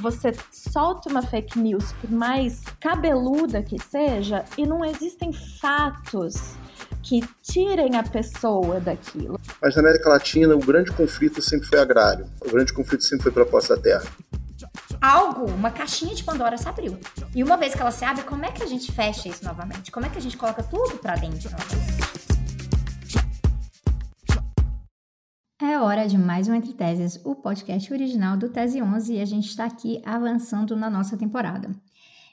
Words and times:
você 0.00 0.32
solta 0.50 1.08
uma 1.08 1.22
fake 1.22 1.58
news, 1.58 1.92
por 2.00 2.10
mais 2.10 2.62
cabeluda 2.80 3.62
que 3.62 3.78
seja, 3.78 4.44
e 4.56 4.66
não 4.66 4.84
existem 4.84 5.32
fatos 5.32 6.54
que 7.02 7.22
tirem 7.42 7.96
a 7.96 8.02
pessoa 8.02 8.80
daquilo. 8.80 9.40
Mas 9.62 9.76
na 9.76 9.82
América 9.82 10.08
Latina, 10.08 10.54
o 10.54 10.58
grande 10.58 10.90
conflito 10.92 11.40
sempre 11.40 11.68
foi 11.68 11.78
agrário. 11.78 12.26
O 12.44 12.50
grande 12.50 12.72
conflito 12.72 13.04
sempre 13.04 13.24
foi 13.24 13.32
pela 13.32 13.46
posse 13.46 13.68
da 13.68 13.76
terra. 13.76 14.04
Algo, 15.00 15.46
uma 15.46 15.70
caixinha 15.70 16.14
de 16.14 16.24
Pandora 16.24 16.56
se 16.56 16.68
abriu. 16.68 16.98
E 17.34 17.44
uma 17.44 17.56
vez 17.56 17.74
que 17.74 17.80
ela 17.80 17.90
se 17.90 18.04
abre, 18.04 18.24
como 18.24 18.44
é 18.44 18.50
que 18.50 18.62
a 18.62 18.66
gente 18.66 18.90
fecha 18.90 19.28
isso 19.28 19.44
novamente? 19.44 19.92
Como 19.92 20.04
é 20.04 20.08
que 20.08 20.18
a 20.18 20.22
gente 20.22 20.36
coloca 20.36 20.62
tudo 20.62 20.96
para 20.96 21.14
dentro 21.14 21.50
novamente? 21.50 21.95
É 25.68 25.80
hora 25.80 26.06
de 26.06 26.16
mais 26.16 26.46
um 26.46 26.54
Entre 26.54 26.72
Teses, 26.72 27.20
o 27.24 27.34
podcast 27.34 27.92
original 27.92 28.36
do 28.36 28.48
Tese 28.48 28.80
11, 28.80 29.14
e 29.14 29.20
a 29.20 29.24
gente 29.24 29.48
está 29.48 29.64
aqui 29.64 30.00
avançando 30.06 30.76
na 30.76 30.88
nossa 30.88 31.16
temporada. 31.16 31.74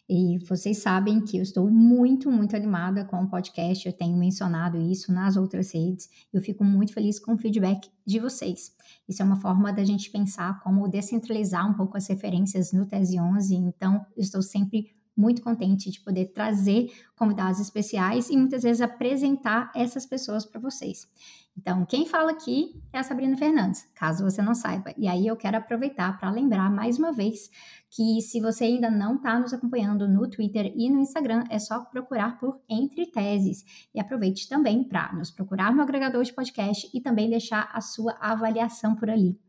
E 0.08 0.38
vocês 0.48 0.84
sabem 0.84 1.20
que 1.20 1.38
eu 1.38 1.42
estou 1.42 1.68
muito, 1.68 2.32
muito 2.32 2.56
animada 2.56 3.04
com 3.04 3.24
o 3.24 3.28
podcast, 3.28 3.88
eu 3.88 3.92
tenho 3.92 4.16
mencionado 4.16 4.80
isso 4.80 5.12
nas 5.12 5.36
outras 5.36 5.74
redes, 5.74 6.08
eu 6.32 6.42
fico 6.44 6.64
muito 6.64 6.94
feliz 6.94 7.18
com 7.20 7.34
o 7.34 7.38
feedback 7.38 7.90
de 8.06 8.20
vocês. 8.20 8.72
Isso 9.10 9.24
é 9.24 9.26
uma 9.26 9.42
forma 9.42 9.74
da 9.74 9.84
gente 9.84 10.12
pensar 10.12 10.62
como 10.62 10.88
descentralizar 10.88 11.68
um 11.68 11.74
pouco 11.74 11.98
as 11.98 12.08
referências 12.08 12.72
no 12.72 12.86
Tese 12.86 13.20
11, 13.20 13.56
então 13.56 14.06
eu 14.16 14.22
estou 14.22 14.44
sempre 14.44 14.92
muito 15.16 15.42
contente 15.42 15.92
de 15.92 16.02
poder 16.02 16.28
trazer 16.28 16.92
convidados 17.16 17.60
especiais 17.60 18.30
e 18.30 18.38
muitas 18.38 18.64
vezes 18.64 18.82
apresentar 18.82 19.72
essas 19.76 20.06
pessoas 20.06 20.46
para 20.46 20.60
vocês. 20.60 21.08
Então, 21.56 21.86
quem 21.86 22.08
fala 22.08 22.32
aqui 22.32 22.82
é 22.92 22.98
a 22.98 23.04
Sabrina 23.04 23.38
Fernandes, 23.38 23.88
caso 23.94 24.24
você 24.24 24.42
não 24.42 24.56
saiba. 24.56 24.92
E 24.98 25.08
aí 25.08 25.28
eu 25.28 25.38
quero 25.38 25.58
aproveitar 25.58 26.18
para 26.18 26.32
lembrar 26.32 26.70
mais 26.72 26.98
uma 26.98 27.14
vez 27.14 27.50
que 27.92 28.22
se 28.22 28.42
você 28.42 28.64
ainda 28.64 28.90
não 28.90 29.18
está 29.18 29.40
nos 29.40 29.54
acompanhando 29.54 30.08
no 30.08 30.28
Twitter 30.28 30.74
e 30.76 30.90
no 30.90 31.00
Instagram, 31.00 31.44
é 31.52 31.60
só 31.60 31.82
procurar 31.86 32.40
por 32.40 32.60
Entre 32.68 33.06
Teses. 33.06 33.64
E 33.94 34.00
aproveite 34.00 34.50
também 34.50 34.84
para 34.84 35.14
nos 35.14 35.30
procurar 35.30 35.76
no 35.76 35.84
agregador 35.84 36.24
de 36.24 36.34
podcast 36.34 36.90
e 36.92 37.00
também 37.00 37.30
deixar 37.30 37.70
a 37.72 37.82
sua 37.82 38.18
avaliação 38.20 38.96
por 38.96 39.12
ali. 39.12 39.40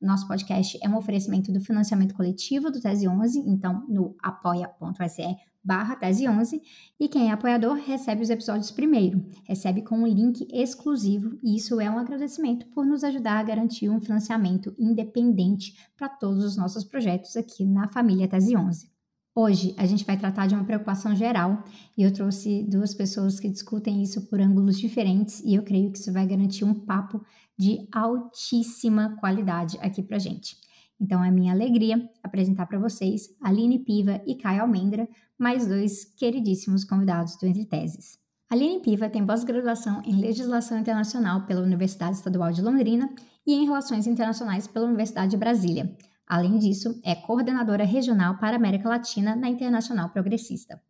Nosso 0.00 0.26
podcast 0.28 0.78
é 0.82 0.88
um 0.88 0.96
oferecimento 0.96 1.52
do 1.52 1.60
financiamento 1.60 2.14
coletivo 2.14 2.70
do 2.70 2.80
Tese 2.80 3.08
11, 3.08 3.38
então 3.40 3.84
no 3.88 4.16
apoia.se 4.22 5.36
barra 5.64 5.96
Tese 5.96 6.28
11, 6.28 6.60
e 7.00 7.08
quem 7.08 7.30
é 7.30 7.32
apoiador 7.32 7.74
recebe 7.74 8.22
os 8.22 8.28
episódios 8.28 8.70
primeiro, 8.70 9.24
recebe 9.44 9.80
com 9.80 9.96
um 9.96 10.06
link 10.06 10.46
exclusivo, 10.52 11.38
e 11.42 11.56
isso 11.56 11.80
é 11.80 11.90
um 11.90 11.98
agradecimento 11.98 12.66
por 12.66 12.84
nos 12.84 13.02
ajudar 13.02 13.38
a 13.38 13.42
garantir 13.42 13.88
um 13.88 14.00
financiamento 14.00 14.74
independente 14.78 15.74
para 15.96 16.08
todos 16.08 16.44
os 16.44 16.56
nossos 16.56 16.84
projetos 16.84 17.34
aqui 17.34 17.64
na 17.64 17.88
família 17.88 18.28
Tese 18.28 18.54
11. 18.54 18.92
Hoje 19.36 19.74
a 19.76 19.84
gente 19.84 20.04
vai 20.04 20.16
tratar 20.16 20.46
de 20.46 20.54
uma 20.54 20.62
preocupação 20.62 21.16
geral 21.16 21.64
e 21.98 22.04
eu 22.04 22.12
trouxe 22.12 22.62
duas 22.62 22.94
pessoas 22.94 23.40
que 23.40 23.48
discutem 23.48 24.00
isso 24.00 24.28
por 24.28 24.40
ângulos 24.40 24.78
diferentes 24.78 25.40
e 25.40 25.56
eu 25.56 25.64
creio 25.64 25.90
que 25.90 25.98
isso 25.98 26.12
vai 26.12 26.24
garantir 26.24 26.64
um 26.64 26.72
papo 26.72 27.20
de 27.58 27.86
altíssima 27.92 29.16
qualidade 29.20 29.78
aqui 29.80 30.02
para 30.02 30.18
gente. 30.18 30.56
Então 31.00 31.24
é 31.24 31.30
minha 31.30 31.52
alegria 31.52 32.08
apresentar 32.22 32.66
para 32.66 32.78
vocês 32.78 33.28
Aline 33.42 33.78
Piva 33.78 34.20
e 34.26 34.36
Caio 34.36 34.62
Almendra, 34.62 35.08
mais 35.38 35.66
dois 35.66 36.04
queridíssimos 36.04 36.84
convidados 36.84 37.36
do 37.36 37.46
Entre 37.46 37.64
Teses. 37.64 38.18
Aline 38.50 38.80
Piva 38.80 39.08
tem 39.08 39.26
pós-graduação 39.26 40.02
em 40.04 40.20
Legislação 40.20 40.78
Internacional 40.78 41.46
pela 41.46 41.62
Universidade 41.62 42.16
Estadual 42.16 42.52
de 42.52 42.62
Londrina 42.62 43.10
e 43.46 43.54
em 43.54 43.64
Relações 43.64 44.06
Internacionais 44.06 44.66
pela 44.66 44.86
Universidade 44.86 45.32
de 45.32 45.36
Brasília. 45.36 45.96
Além 46.26 46.58
disso, 46.58 47.00
é 47.04 47.14
coordenadora 47.14 47.84
regional 47.84 48.38
para 48.38 48.52
a 48.52 48.56
América 48.56 48.88
Latina 48.88 49.34
na 49.34 49.48
Internacional 49.48 50.10
Progressista. 50.10 50.80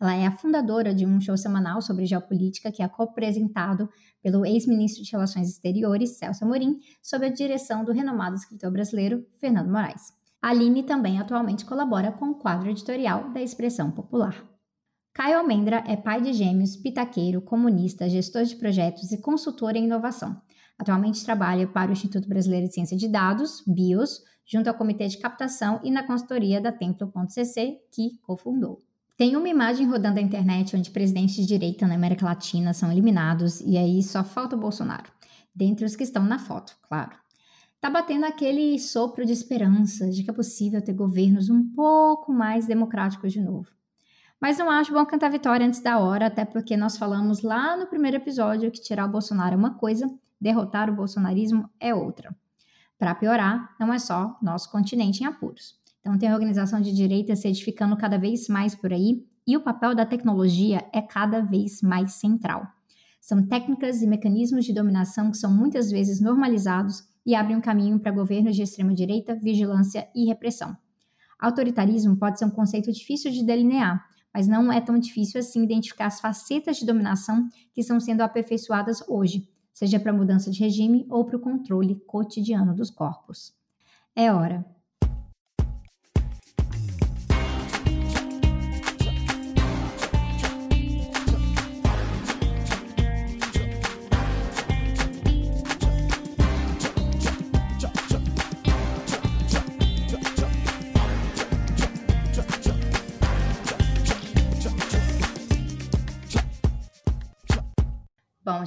Ela 0.00 0.14
é 0.14 0.26
a 0.26 0.32
fundadora 0.32 0.94
de 0.94 1.06
um 1.06 1.20
show 1.20 1.36
semanal 1.36 1.80
sobre 1.80 2.04
geopolítica 2.04 2.70
que 2.70 2.82
é 2.82 2.88
co-apresentado 2.88 3.88
pelo 4.24 4.46
ex-ministro 4.46 5.04
de 5.04 5.12
Relações 5.12 5.50
Exteriores, 5.50 6.16
Celso 6.16 6.44
Amorim, 6.44 6.80
sob 7.02 7.26
a 7.26 7.28
direção 7.28 7.84
do 7.84 7.92
renomado 7.92 8.36
escritor 8.36 8.70
brasileiro 8.72 9.22
Fernando 9.38 9.70
Moraes. 9.70 10.14
Aline 10.40 10.82
também 10.82 11.20
atualmente 11.20 11.66
colabora 11.66 12.10
com 12.10 12.30
o 12.30 12.34
quadro 12.34 12.70
editorial 12.70 13.30
da 13.34 13.42
Expressão 13.42 13.90
Popular. 13.90 14.42
Caio 15.12 15.38
Almendra 15.38 15.84
é 15.86 15.94
pai 15.94 16.22
de 16.22 16.32
gêmeos, 16.32 16.74
pitaqueiro, 16.74 17.42
comunista, 17.42 18.08
gestor 18.08 18.44
de 18.44 18.56
projetos 18.56 19.12
e 19.12 19.20
consultor 19.20 19.76
em 19.76 19.84
inovação. 19.84 20.40
Atualmente 20.78 21.22
trabalha 21.22 21.68
para 21.68 21.90
o 21.90 21.92
Instituto 21.92 22.26
Brasileiro 22.26 22.66
de 22.66 22.72
Ciência 22.72 22.96
de 22.96 23.06
Dados, 23.06 23.62
BIOS, 23.66 24.22
junto 24.46 24.68
ao 24.68 24.74
Comitê 24.74 25.06
de 25.06 25.18
Captação 25.18 25.80
e 25.84 25.90
na 25.90 26.02
consultoria 26.02 26.62
da 26.62 26.72
Templo.cc, 26.72 27.78
que 27.92 28.18
cofundou. 28.22 28.78
Tem 29.16 29.36
uma 29.36 29.48
imagem 29.48 29.86
rodando 29.86 30.16
na 30.16 30.22
internet 30.22 30.74
onde 30.74 30.90
presidentes 30.90 31.36
de 31.36 31.46
direita 31.46 31.86
na 31.86 31.94
América 31.94 32.26
Latina 32.26 32.74
são 32.74 32.90
eliminados 32.90 33.60
e 33.60 33.78
aí 33.78 34.02
só 34.02 34.24
falta 34.24 34.56
o 34.56 34.58
Bolsonaro. 34.58 35.08
Dentre 35.54 35.84
os 35.84 35.94
que 35.94 36.02
estão 36.02 36.24
na 36.24 36.36
foto, 36.36 36.76
claro. 36.82 37.12
Tá 37.80 37.88
batendo 37.88 38.24
aquele 38.24 38.76
sopro 38.76 39.24
de 39.24 39.32
esperança 39.32 40.10
de 40.10 40.24
que 40.24 40.30
é 40.30 40.32
possível 40.32 40.82
ter 40.82 40.94
governos 40.94 41.48
um 41.48 41.62
pouco 41.74 42.32
mais 42.32 42.66
democráticos 42.66 43.32
de 43.32 43.40
novo. 43.40 43.68
Mas 44.40 44.58
não 44.58 44.68
acho 44.68 44.92
bom 44.92 45.06
cantar 45.06 45.30
vitória 45.30 45.64
antes 45.64 45.80
da 45.80 45.98
hora, 46.00 46.26
até 46.26 46.44
porque 46.44 46.76
nós 46.76 46.96
falamos 46.98 47.42
lá 47.42 47.76
no 47.76 47.86
primeiro 47.86 48.16
episódio 48.16 48.70
que 48.72 48.82
tirar 48.82 49.06
o 49.06 49.12
Bolsonaro 49.12 49.54
é 49.54 49.56
uma 49.56 49.74
coisa, 49.74 50.12
derrotar 50.40 50.90
o 50.90 50.94
bolsonarismo 50.94 51.70
é 51.78 51.94
outra. 51.94 52.34
Para 52.98 53.14
piorar, 53.14 53.76
não 53.78 53.92
é 53.92 53.98
só 54.00 54.36
nosso 54.42 54.72
continente 54.72 55.22
em 55.22 55.26
apuros. 55.26 55.83
Então, 56.04 56.18
tem 56.18 56.28
a 56.28 56.34
organização 56.34 56.82
de 56.82 56.92
direita 56.92 57.34
se 57.34 57.48
edificando 57.48 57.96
cada 57.96 58.18
vez 58.18 58.46
mais 58.46 58.74
por 58.74 58.92
aí, 58.92 59.24
e 59.46 59.56
o 59.56 59.62
papel 59.62 59.94
da 59.94 60.04
tecnologia 60.04 60.84
é 60.92 61.00
cada 61.00 61.40
vez 61.40 61.80
mais 61.80 62.12
central. 62.12 62.66
São 63.22 63.42
técnicas 63.46 64.02
e 64.02 64.06
mecanismos 64.06 64.66
de 64.66 64.74
dominação 64.74 65.30
que 65.30 65.38
são 65.38 65.50
muitas 65.50 65.90
vezes 65.90 66.20
normalizados 66.20 67.02
e 67.24 67.34
abrem 67.34 67.56
um 67.56 67.60
caminho 67.60 67.98
para 67.98 68.12
governos 68.12 68.54
de 68.54 68.60
extrema-direita, 68.60 69.34
vigilância 69.34 70.06
e 70.14 70.26
repressão. 70.26 70.76
Autoritarismo 71.38 72.18
pode 72.18 72.38
ser 72.38 72.44
um 72.44 72.50
conceito 72.50 72.92
difícil 72.92 73.30
de 73.30 73.42
delinear, 73.42 74.04
mas 74.32 74.46
não 74.46 74.70
é 74.70 74.78
tão 74.78 74.98
difícil 74.98 75.40
assim 75.40 75.64
identificar 75.64 76.06
as 76.06 76.20
facetas 76.20 76.76
de 76.76 76.84
dominação 76.84 77.48
que 77.72 77.80
estão 77.80 77.98
sendo 77.98 78.20
aperfeiçoadas 78.20 79.02
hoje, 79.08 79.48
seja 79.72 79.98
para 79.98 80.12
mudança 80.12 80.50
de 80.50 80.60
regime 80.60 81.06
ou 81.08 81.24
para 81.24 81.38
o 81.38 81.40
controle 81.40 81.96
cotidiano 82.06 82.74
dos 82.74 82.90
corpos. 82.90 83.54
É 84.14 84.30
hora. 84.30 84.73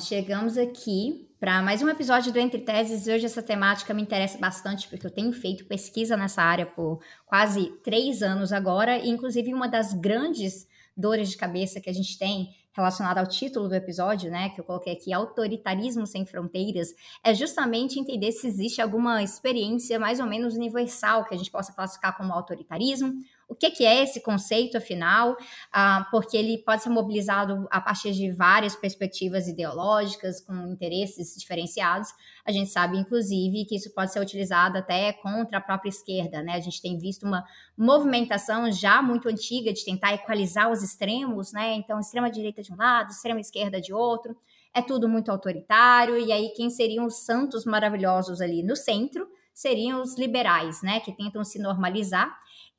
Chegamos 0.07 0.57
aqui 0.57 1.27
para 1.37 1.61
mais 1.61 1.81
um 1.81 1.89
episódio 1.89 2.31
do 2.31 2.39
Entre 2.39 2.61
Teses. 2.61 3.07
Hoje 3.07 3.25
essa 3.25 3.43
temática 3.43 3.93
me 3.93 4.01
interessa 4.01 4.37
bastante 4.37 4.87
porque 4.87 5.05
eu 5.05 5.11
tenho 5.11 5.33
feito 5.33 5.65
pesquisa 5.65 6.15
nessa 6.15 6.41
área 6.41 6.65
por 6.65 7.01
quase 7.25 7.73
três 7.83 8.23
anos 8.23 8.53
agora, 8.53 8.97
e 8.97 9.09
inclusive 9.09 9.53
uma 9.53 9.67
das 9.67 9.91
grandes 9.91 10.65
dores 10.95 11.29
de 11.29 11.35
cabeça 11.35 11.81
que 11.81 11.89
a 11.89 11.93
gente 11.93 12.17
tem 12.17 12.55
relacionada 12.71 13.19
ao 13.19 13.27
título 13.27 13.67
do 13.67 13.75
episódio, 13.75 14.31
né, 14.31 14.47
que 14.49 14.61
eu 14.61 14.63
coloquei 14.63 14.93
aqui, 14.93 15.11
Autoritarismo 15.11 16.07
Sem 16.07 16.25
Fronteiras, 16.25 16.93
é 17.21 17.33
justamente 17.33 17.99
entender 17.99 18.31
se 18.31 18.47
existe 18.47 18.81
alguma 18.81 19.21
experiência 19.21 19.99
mais 19.99 20.21
ou 20.21 20.25
menos 20.25 20.55
universal 20.55 21.25
que 21.25 21.35
a 21.35 21.37
gente 21.37 21.51
possa 21.51 21.73
classificar 21.73 22.15
como 22.15 22.31
autoritarismo, 22.31 23.13
o 23.47 23.55
que, 23.55 23.71
que 23.71 23.85
é 23.85 24.03
esse 24.03 24.19
conceito, 24.21 24.77
afinal? 24.77 25.37
Ah, 25.71 26.05
porque 26.11 26.35
ele 26.35 26.57
pode 26.57 26.83
ser 26.83 26.89
mobilizado 26.89 27.65
a 27.71 27.79
partir 27.79 28.11
de 28.11 28.29
várias 28.29 28.75
perspectivas 28.75 29.47
ideológicas, 29.47 30.41
com 30.41 30.53
interesses 30.67 31.33
diferenciados. 31.37 32.09
A 32.45 32.51
gente 32.51 32.69
sabe, 32.69 32.97
inclusive, 32.97 33.65
que 33.65 33.75
isso 33.75 33.93
pode 33.93 34.11
ser 34.11 34.19
utilizado 34.19 34.77
até 34.77 35.13
contra 35.13 35.59
a 35.59 35.61
própria 35.61 35.89
esquerda. 35.89 36.41
Né? 36.43 36.53
A 36.53 36.59
gente 36.59 36.81
tem 36.81 36.97
visto 36.97 37.25
uma 37.25 37.45
movimentação 37.77 38.69
já 38.69 39.01
muito 39.01 39.29
antiga 39.29 39.71
de 39.71 39.85
tentar 39.85 40.13
equalizar 40.13 40.69
os 40.69 40.83
extremos, 40.83 41.53
né? 41.53 41.73
Então, 41.75 41.99
extrema-direita 41.99 42.61
de 42.61 42.73
um 42.73 42.75
lado, 42.75 43.11
extrema-esquerda 43.11 43.79
de 43.79 43.93
outro. 43.93 44.35
É 44.73 44.81
tudo 44.81 45.07
muito 45.07 45.31
autoritário, 45.31 46.17
e 46.17 46.31
aí 46.31 46.49
quem 46.55 46.69
seriam 46.69 47.05
os 47.05 47.25
santos 47.25 47.65
maravilhosos 47.65 48.41
ali 48.41 48.61
no 48.61 48.75
centro 48.75 49.27
seriam 49.53 50.01
os 50.01 50.15
liberais, 50.17 50.83
né? 50.83 50.99
Que 50.99 51.11
tentam 51.11 51.43
se 51.43 51.57
normalizar 51.59 52.29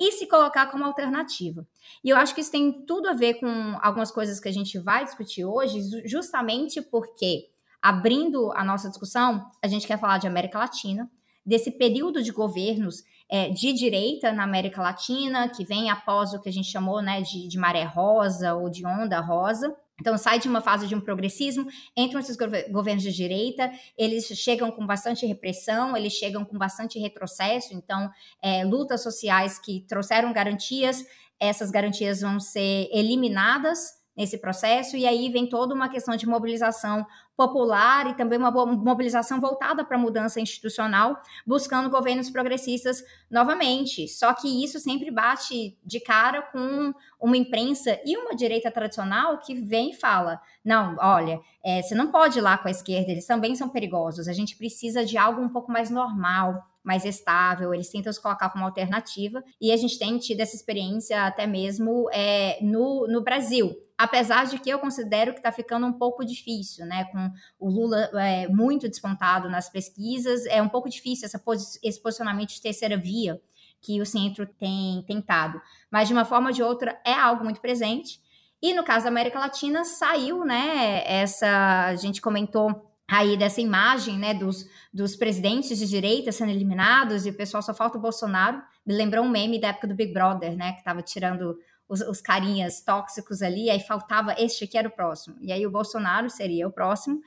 e 0.01 0.13
se 0.13 0.27
colocar 0.27 0.67
como 0.67 0.85
alternativa. 0.85 1.67
E 2.05 2.11
eu 2.11 2.17
acho 2.17 2.35
que 2.35 2.41
isso 2.41 2.53
tem 2.53 2.85
tudo 2.87 3.09
a 3.09 3.13
ver 3.13 3.35
com 3.35 3.79
algumas 3.83 4.11
coisas 4.11 4.39
que 4.39 4.49
a 4.49 4.53
gente 4.53 4.79
vai 4.79 5.05
discutir 5.05 5.45
hoje, 5.45 5.81
justamente 6.07 6.81
porque, 6.81 7.49
abrindo 7.83 8.53
a 8.53 8.65
nossa 8.65 8.89
discussão, 8.89 9.51
a 9.63 9.67
gente 9.67 9.87
quer 9.87 9.99
falar 9.99 10.19
de 10.19 10.27
América 10.27 10.59
Latina, 10.59 11.11
desse 11.45 11.71
período 11.73 12.23
de 12.23 12.31
governos 12.31 13.03
é, 13.29 13.49
de 13.51 13.73
direita 13.73 14.33
na 14.33 14.45
América 14.45 14.81
Latina, 14.81 15.49
que 15.49 15.65
vem 15.65 15.91
após 15.91 16.33
o 16.33 16.41
que 16.41 16.49
a 16.49 16.53
gente 16.53 16.71
chamou 16.71 17.03
né, 17.03 17.21
de, 17.21 17.49
de 17.49 17.59
maré 17.59 17.85
rosa 17.85 18.55
ou 18.55 18.71
de 18.71 18.87
onda 18.87 19.21
rosa. 19.21 19.75
Então, 20.01 20.17
sai 20.17 20.39
de 20.39 20.49
uma 20.49 20.61
fase 20.61 20.87
de 20.87 20.95
um 20.95 21.01
progressismo, 21.01 21.67
entram 21.97 22.21
esses 22.21 22.37
governos 22.71 23.03
de 23.03 23.13
direita, 23.13 23.71
eles 23.97 24.27
chegam 24.27 24.71
com 24.71 24.87
bastante 24.87 25.27
repressão, 25.27 25.97
eles 25.97 26.13
chegam 26.13 26.45
com 26.45 26.57
bastante 26.57 26.99
retrocesso, 26.99 27.75
então, 27.75 28.09
é, 28.41 28.65
lutas 28.65 29.03
sociais 29.03 29.59
que 29.59 29.85
trouxeram 29.89 30.33
garantias, 30.33 31.05
essas 31.41 31.71
garantias 31.71 32.21
vão 32.21 32.39
ser 32.39 32.89
eliminadas 32.93 33.99
nesse 34.17 34.39
processo, 34.39 34.97
e 34.97 35.07
aí 35.07 35.31
vem 35.31 35.49
toda 35.49 35.75
uma 35.75 35.89
questão 35.89 36.17
de 36.17 36.27
mobilização 36.27 37.07
popular 37.39 38.11
e 38.11 38.15
também 38.15 38.37
uma 38.37 38.51
mobilização 38.51 39.41
voltada 39.41 39.85
para 39.85 39.97
a 39.97 40.01
mudança 40.01 40.41
institucional, 40.41 41.23
buscando 41.47 41.89
governos 41.89 42.29
progressistas 42.29 43.05
novamente. 43.31 44.09
Só 44.09 44.35
que 44.35 44.65
isso 44.65 44.81
sempre 44.81 45.09
bate 45.09 45.79
de 45.85 46.01
cara 46.01 46.43
com 46.43 46.93
uma 47.21 47.37
imprensa 47.37 47.97
e 48.05 48.17
uma 48.17 48.35
direita 48.35 48.73
tradicional 48.73 49.39
que 49.39 49.55
vem 49.55 49.91
e 49.91 49.95
fala: 49.95 50.41
não, 50.65 50.97
olha, 50.99 51.41
é, 51.65 51.81
você 51.81 51.95
não 51.95 52.11
pode 52.11 52.41
ir 52.41 52.43
lá 52.43 52.59
com 52.59 52.67
a 52.67 52.73
esquerda, 52.73 53.13
eles 53.13 53.27
também 53.27 53.55
são 53.55 53.69
perigosos, 53.69 54.27
a 54.27 54.33
gente 54.33 54.57
precisa 54.57 55.05
de 55.05 55.17
algo 55.17 55.41
um 55.41 55.49
pouco 55.49 55.71
mais 55.71 55.91
normal, 55.91 56.61
mais 56.83 57.05
estável, 57.05 57.73
eles 57.73 57.89
tentam 57.89 58.13
se 58.13 58.21
colocar 58.21 58.49
como 58.49 58.65
alternativa, 58.65 59.45
e 59.61 59.71
a 59.71 59.77
gente 59.77 59.97
tem 59.97 60.19
tido 60.19 60.41
essa 60.41 60.57
experiência 60.57 61.25
até 61.25 61.47
mesmo 61.47 62.11
é, 62.13 62.59
no, 62.61 63.07
no 63.07 63.23
Brasil 63.23 63.77
apesar 63.99 64.47
de 64.47 64.61
que 64.61 64.71
eu 64.71 64.79
considero 64.79 65.33
que 65.33 65.41
está 65.41 65.51
ficando 65.51 65.85
um 65.85 65.93
pouco 65.93 66.25
difícil, 66.25 66.87
né? 66.87 67.05
Com 67.07 67.33
o 67.59 67.69
Lula 67.69 68.09
é, 68.15 68.47
muito 68.47 68.89
despontado 68.89 69.51
nas 69.51 69.69
pesquisas, 69.69 70.47
é 70.47 70.63
um 70.63 70.69
pouco 70.69 70.89
difícil 70.89 71.27
essa, 71.27 71.43
esse 71.83 72.01
posicionamento 72.01 72.51
de 72.51 72.63
terceira 72.63 72.97
via 72.97 73.41
que 73.81 74.01
o 74.01 74.07
centro 74.07 74.47
tem 74.47 75.03
tentado. 75.03 75.61
Mas, 75.91 76.07
de 76.07 76.15
uma 76.15 76.25
forma 76.25 76.49
ou 76.49 76.55
de 76.55 76.63
outra, 76.63 76.99
é 77.05 77.13
algo 77.13 77.43
muito 77.43 77.61
presente. 77.61 78.21
E 78.63 78.73
no 78.73 78.85
caso 78.85 79.05
da 79.05 79.11
América 79.11 79.39
Latina, 79.39 79.85
saiu, 79.85 80.45
né? 80.45 81.03
Essa. 81.05 81.87
A 81.87 81.97
gente 81.97 82.21
comentou 82.21 82.89
aí 83.11 83.37
dessa 83.37 83.61
imagem, 83.61 84.19
né, 84.19 84.35
dos, 84.35 84.69
dos 84.93 85.17
presidentes 85.17 85.79
de 85.79 85.89
direita 85.89 86.31
sendo 86.31 86.51
eliminados 86.51 87.25
e 87.25 87.31
o 87.31 87.35
pessoal 87.35 87.63
só 87.63 87.73
falta 87.73 87.97
o 87.97 88.01
Bolsonaro. 88.01 88.63
Me 88.85 88.95
lembrou 88.95 89.25
um 89.25 89.31
meme 89.31 89.59
da 89.59 89.69
época 89.69 89.89
do 89.89 89.95
Big 89.95 90.13
Brother, 90.13 90.55
né, 90.55 90.73
que 90.73 90.81
estava 90.81 91.01
tirando 91.01 91.59
os, 91.89 92.01
os 92.03 92.21
carinhas 92.21 92.81
tóxicos 92.81 93.43
ali, 93.43 93.71
aí 93.71 93.81
faltava 93.81 94.35
este 94.39 94.67
que 94.67 94.77
era 94.77 94.89
o 94.89 94.93
próximo. 94.93 95.37
E 95.41 95.53
aí 95.53 95.67
o 95.67 95.71
Bolsonaro 95.71 96.29
seria 96.29 96.69
o 96.69 96.73
próximo. 96.73 97.21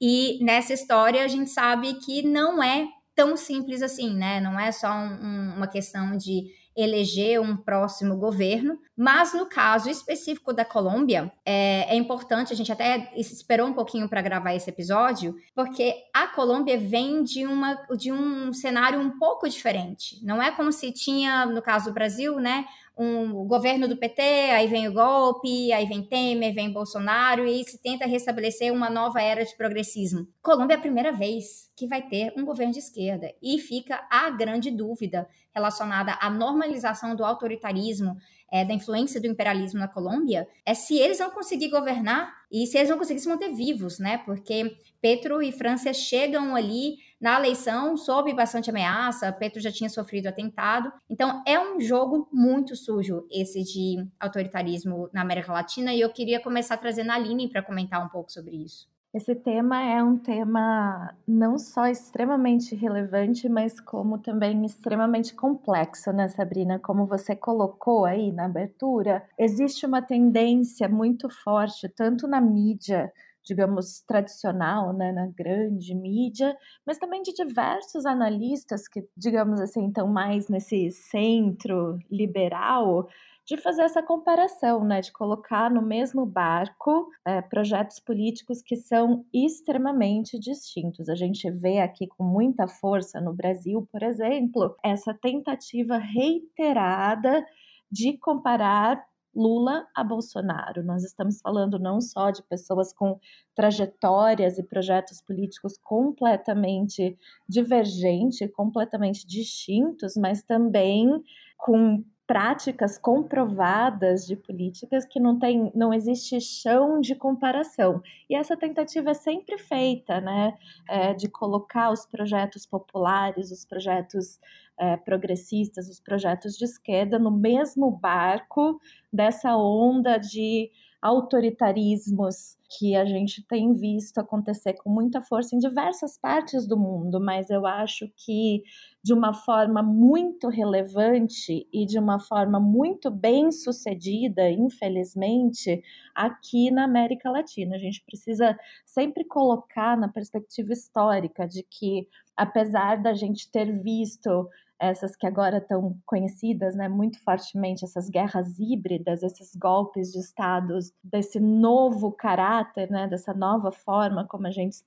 E 0.00 0.42
nessa 0.42 0.72
história 0.72 1.24
a 1.24 1.28
gente 1.28 1.50
sabe 1.50 1.94
que 1.94 2.22
não 2.22 2.62
é 2.62 2.88
tão 3.14 3.36
simples 3.36 3.82
assim, 3.82 4.14
né? 4.14 4.40
Não 4.40 4.58
é 4.58 4.72
só 4.72 4.90
um, 4.90 5.12
um, 5.22 5.54
uma 5.56 5.66
questão 5.66 6.16
de 6.16 6.50
eleger 6.76 7.40
um 7.40 7.56
próximo 7.56 8.16
governo, 8.16 8.78
mas 8.96 9.34
no 9.34 9.46
caso 9.46 9.90
específico 9.90 10.52
da 10.52 10.64
Colômbia, 10.64 11.30
é, 11.44 11.94
é 11.94 11.96
importante, 11.96 12.52
a 12.52 12.56
gente 12.56 12.72
até 12.72 13.12
esperou 13.16 13.66
um 13.66 13.74
pouquinho 13.74 14.08
para 14.08 14.22
gravar 14.22 14.54
esse 14.54 14.70
episódio, 14.70 15.34
porque 15.54 15.94
a 16.14 16.28
Colômbia 16.28 16.78
vem 16.78 17.22
de, 17.22 17.44
uma, 17.44 17.74
de 17.98 18.12
um 18.12 18.52
cenário 18.52 19.00
um 19.00 19.18
pouco 19.18 19.48
diferente. 19.48 20.24
Não 20.24 20.42
é 20.42 20.50
como 20.50 20.72
se 20.72 20.92
tinha, 20.92 21.44
no 21.44 21.60
caso 21.60 21.86
do 21.86 21.94
Brasil, 21.94 22.38
né, 22.38 22.64
um 22.96 23.46
governo 23.46 23.88
do 23.88 23.96
PT, 23.96 24.20
aí 24.20 24.66
vem 24.66 24.88
o 24.88 24.92
golpe, 24.92 25.72
aí 25.72 25.86
vem 25.86 26.02
Temer, 26.02 26.54
vem 26.54 26.70
Bolsonaro, 26.70 27.46
e 27.46 27.64
se 27.64 27.80
tenta 27.80 28.06
restabelecer 28.06 28.72
uma 28.72 28.90
nova 28.90 29.22
era 29.22 29.44
de 29.44 29.56
progressismo. 29.56 30.26
Colômbia 30.42 30.74
é 30.74 30.76
a 30.76 30.80
primeira 30.80 31.12
vez 31.12 31.70
que 31.74 31.86
vai 31.86 32.02
ter 32.02 32.32
um 32.36 32.44
governo 32.44 32.72
de 32.72 32.78
esquerda, 32.78 33.32
e 33.42 33.58
fica 33.58 34.06
a 34.10 34.28
grande 34.30 34.70
dúvida 34.70 35.26
relacionada 35.54 36.18
à 36.20 36.28
normalização 36.28 37.16
do 37.16 37.24
autoritarismo, 37.24 38.16
é, 38.52 38.64
da 38.64 38.74
influência 38.74 39.20
do 39.20 39.26
imperialismo 39.26 39.78
na 39.78 39.88
Colômbia, 39.88 40.46
é 40.66 40.74
se 40.74 40.98
eles 40.98 41.18
vão 41.18 41.30
conseguir 41.30 41.68
governar 41.68 42.34
e 42.50 42.66
se 42.66 42.76
eles 42.76 42.88
vão 42.88 42.98
conseguir 42.98 43.20
se 43.20 43.28
manter 43.28 43.54
vivos, 43.54 43.98
né? 43.98 44.18
Porque 44.18 44.76
Petro 45.00 45.40
e 45.40 45.52
França 45.52 45.92
chegam 45.92 46.54
ali 46.56 46.96
na 47.20 47.38
eleição 47.38 47.96
sob 47.96 48.32
bastante 48.32 48.70
ameaça, 48.70 49.30
Petro 49.32 49.60
já 49.60 49.70
tinha 49.70 49.90
sofrido 49.90 50.28
atentado. 50.28 50.90
Então 51.08 51.42
é 51.46 51.60
um 51.60 51.78
jogo 51.80 52.28
muito 52.32 52.74
sujo 52.74 53.26
esse 53.30 53.62
de 53.62 54.06
autoritarismo 54.18 55.10
na 55.12 55.20
América 55.20 55.52
Latina 55.52 55.92
e 55.92 56.00
eu 56.00 56.10
queria 56.10 56.40
começar 56.40 56.76
trazendo 56.78 57.10
a 57.10 57.14
Aline 57.14 57.50
para 57.50 57.62
comentar 57.62 58.04
um 58.04 58.08
pouco 58.08 58.32
sobre 58.32 58.56
isso. 58.56 58.88
Esse 59.12 59.34
tema 59.34 59.82
é 59.82 60.00
um 60.00 60.16
tema 60.16 61.12
não 61.26 61.58
só 61.58 61.88
extremamente 61.88 62.76
relevante, 62.76 63.48
mas 63.48 63.80
como 63.80 64.18
também 64.18 64.64
extremamente 64.64 65.34
complexo, 65.34 66.12
né, 66.12 66.28
Sabrina? 66.28 66.78
Como 66.78 67.06
você 67.06 67.34
colocou 67.34 68.04
aí 68.04 68.30
na 68.30 68.44
abertura, 68.44 69.24
existe 69.36 69.84
uma 69.84 70.00
tendência 70.00 70.88
muito 70.88 71.28
forte, 71.28 71.88
tanto 71.88 72.28
na 72.28 72.40
mídia 72.40 73.12
digamos, 73.44 74.00
tradicional, 74.06 74.92
né, 74.92 75.12
na 75.12 75.26
grande 75.26 75.94
mídia, 75.94 76.56
mas 76.86 76.98
também 76.98 77.22
de 77.22 77.32
diversos 77.32 78.06
analistas 78.06 78.86
que, 78.88 79.06
digamos 79.16 79.60
assim, 79.60 79.88
estão 79.88 80.08
mais 80.08 80.48
nesse 80.48 80.90
centro 80.90 81.98
liberal, 82.10 83.08
de 83.46 83.56
fazer 83.56 83.82
essa 83.82 84.00
comparação, 84.00 84.84
né, 84.84 85.00
de 85.00 85.10
colocar 85.10 85.68
no 85.68 85.82
mesmo 85.82 86.24
barco 86.24 87.08
é, 87.24 87.42
projetos 87.42 87.98
políticos 87.98 88.62
que 88.62 88.76
são 88.76 89.24
extremamente 89.34 90.38
distintos. 90.38 91.08
A 91.08 91.16
gente 91.16 91.50
vê 91.50 91.80
aqui 91.80 92.06
com 92.06 92.22
muita 92.22 92.68
força 92.68 93.20
no 93.20 93.32
Brasil, 93.32 93.88
por 93.90 94.04
exemplo, 94.04 94.76
essa 94.84 95.12
tentativa 95.12 95.98
reiterada 95.98 97.44
de 97.90 98.16
comparar 98.18 99.04
Lula 99.34 99.86
a 99.94 100.02
Bolsonaro. 100.02 100.82
Nós 100.82 101.04
estamos 101.04 101.40
falando 101.40 101.78
não 101.78 102.00
só 102.00 102.30
de 102.30 102.42
pessoas 102.42 102.92
com 102.92 103.18
trajetórias 103.54 104.58
e 104.58 104.62
projetos 104.62 105.20
políticos 105.20 105.78
completamente 105.82 107.16
divergentes, 107.48 108.50
completamente 108.52 109.26
distintos, 109.26 110.14
mas 110.16 110.42
também 110.42 111.08
com 111.56 112.04
práticas 112.30 112.96
comprovadas 112.96 114.24
de 114.24 114.36
políticas 114.36 115.04
que 115.04 115.18
não 115.18 115.36
tem, 115.36 115.72
não 115.74 115.92
existe 115.92 116.40
chão 116.40 117.00
de 117.00 117.16
comparação. 117.16 118.00
E 118.28 118.36
essa 118.36 118.56
tentativa 118.56 119.10
é 119.10 119.14
sempre 119.14 119.58
feita, 119.58 120.20
né, 120.20 120.56
é, 120.88 121.12
de 121.12 121.28
colocar 121.28 121.90
os 121.90 122.06
projetos 122.06 122.64
populares, 122.64 123.50
os 123.50 123.64
projetos 123.64 124.38
é, 124.78 124.96
progressistas, 124.96 125.88
os 125.88 125.98
projetos 125.98 126.56
de 126.56 126.66
esquerda 126.66 127.18
no 127.18 127.32
mesmo 127.32 127.90
barco 127.90 128.80
dessa 129.12 129.56
onda 129.56 130.16
de 130.16 130.70
autoritarismos 131.02 132.58
que 132.78 132.94
a 132.94 133.04
gente 133.04 133.42
tem 133.46 133.74
visto 133.74 134.18
acontecer 134.18 134.74
com 134.74 134.90
muita 134.90 135.22
força 135.22 135.56
em 135.56 135.58
diversas 135.58 136.16
partes 136.16 136.66
do 136.66 136.76
mundo, 136.76 137.20
mas 137.20 137.50
eu 137.50 137.66
acho 137.66 138.08
que 138.16 138.62
de 139.02 139.12
uma 139.14 139.32
forma 139.32 139.82
muito 139.82 140.48
relevante 140.48 141.66
e 141.72 141.86
de 141.86 141.98
uma 141.98 142.20
forma 142.20 142.60
muito 142.60 143.10
bem 143.10 143.50
sucedida, 143.50 144.48
infelizmente, 144.50 145.82
aqui 146.14 146.70
na 146.70 146.84
América 146.84 147.30
Latina. 147.30 147.76
A 147.76 147.78
gente 147.78 148.04
precisa 148.04 148.56
sempre 148.84 149.24
colocar 149.24 149.96
na 149.96 150.08
perspectiva 150.08 150.72
histórica 150.72 151.48
de 151.48 151.62
que, 151.62 152.06
apesar 152.36 153.02
da 153.02 153.14
gente 153.14 153.50
ter 153.50 153.82
visto 153.82 154.48
essas 154.80 155.14
que 155.14 155.26
agora 155.26 155.58
estão 155.58 155.94
conhecidas 156.06 156.74
né, 156.74 156.88
muito 156.88 157.22
fortemente, 157.22 157.84
essas 157.84 158.08
guerras 158.08 158.58
híbridas, 158.58 159.22
esses 159.22 159.54
golpes 159.54 160.10
de 160.10 160.18
estados, 160.18 160.90
desse 161.04 161.38
novo 161.38 162.10
caráter, 162.10 162.90
né, 162.90 163.06
dessa 163.06 163.34
nova 163.34 163.70
forma 163.70 164.26
como 164.26 164.46
a 164.46 164.50
gente 164.50 164.78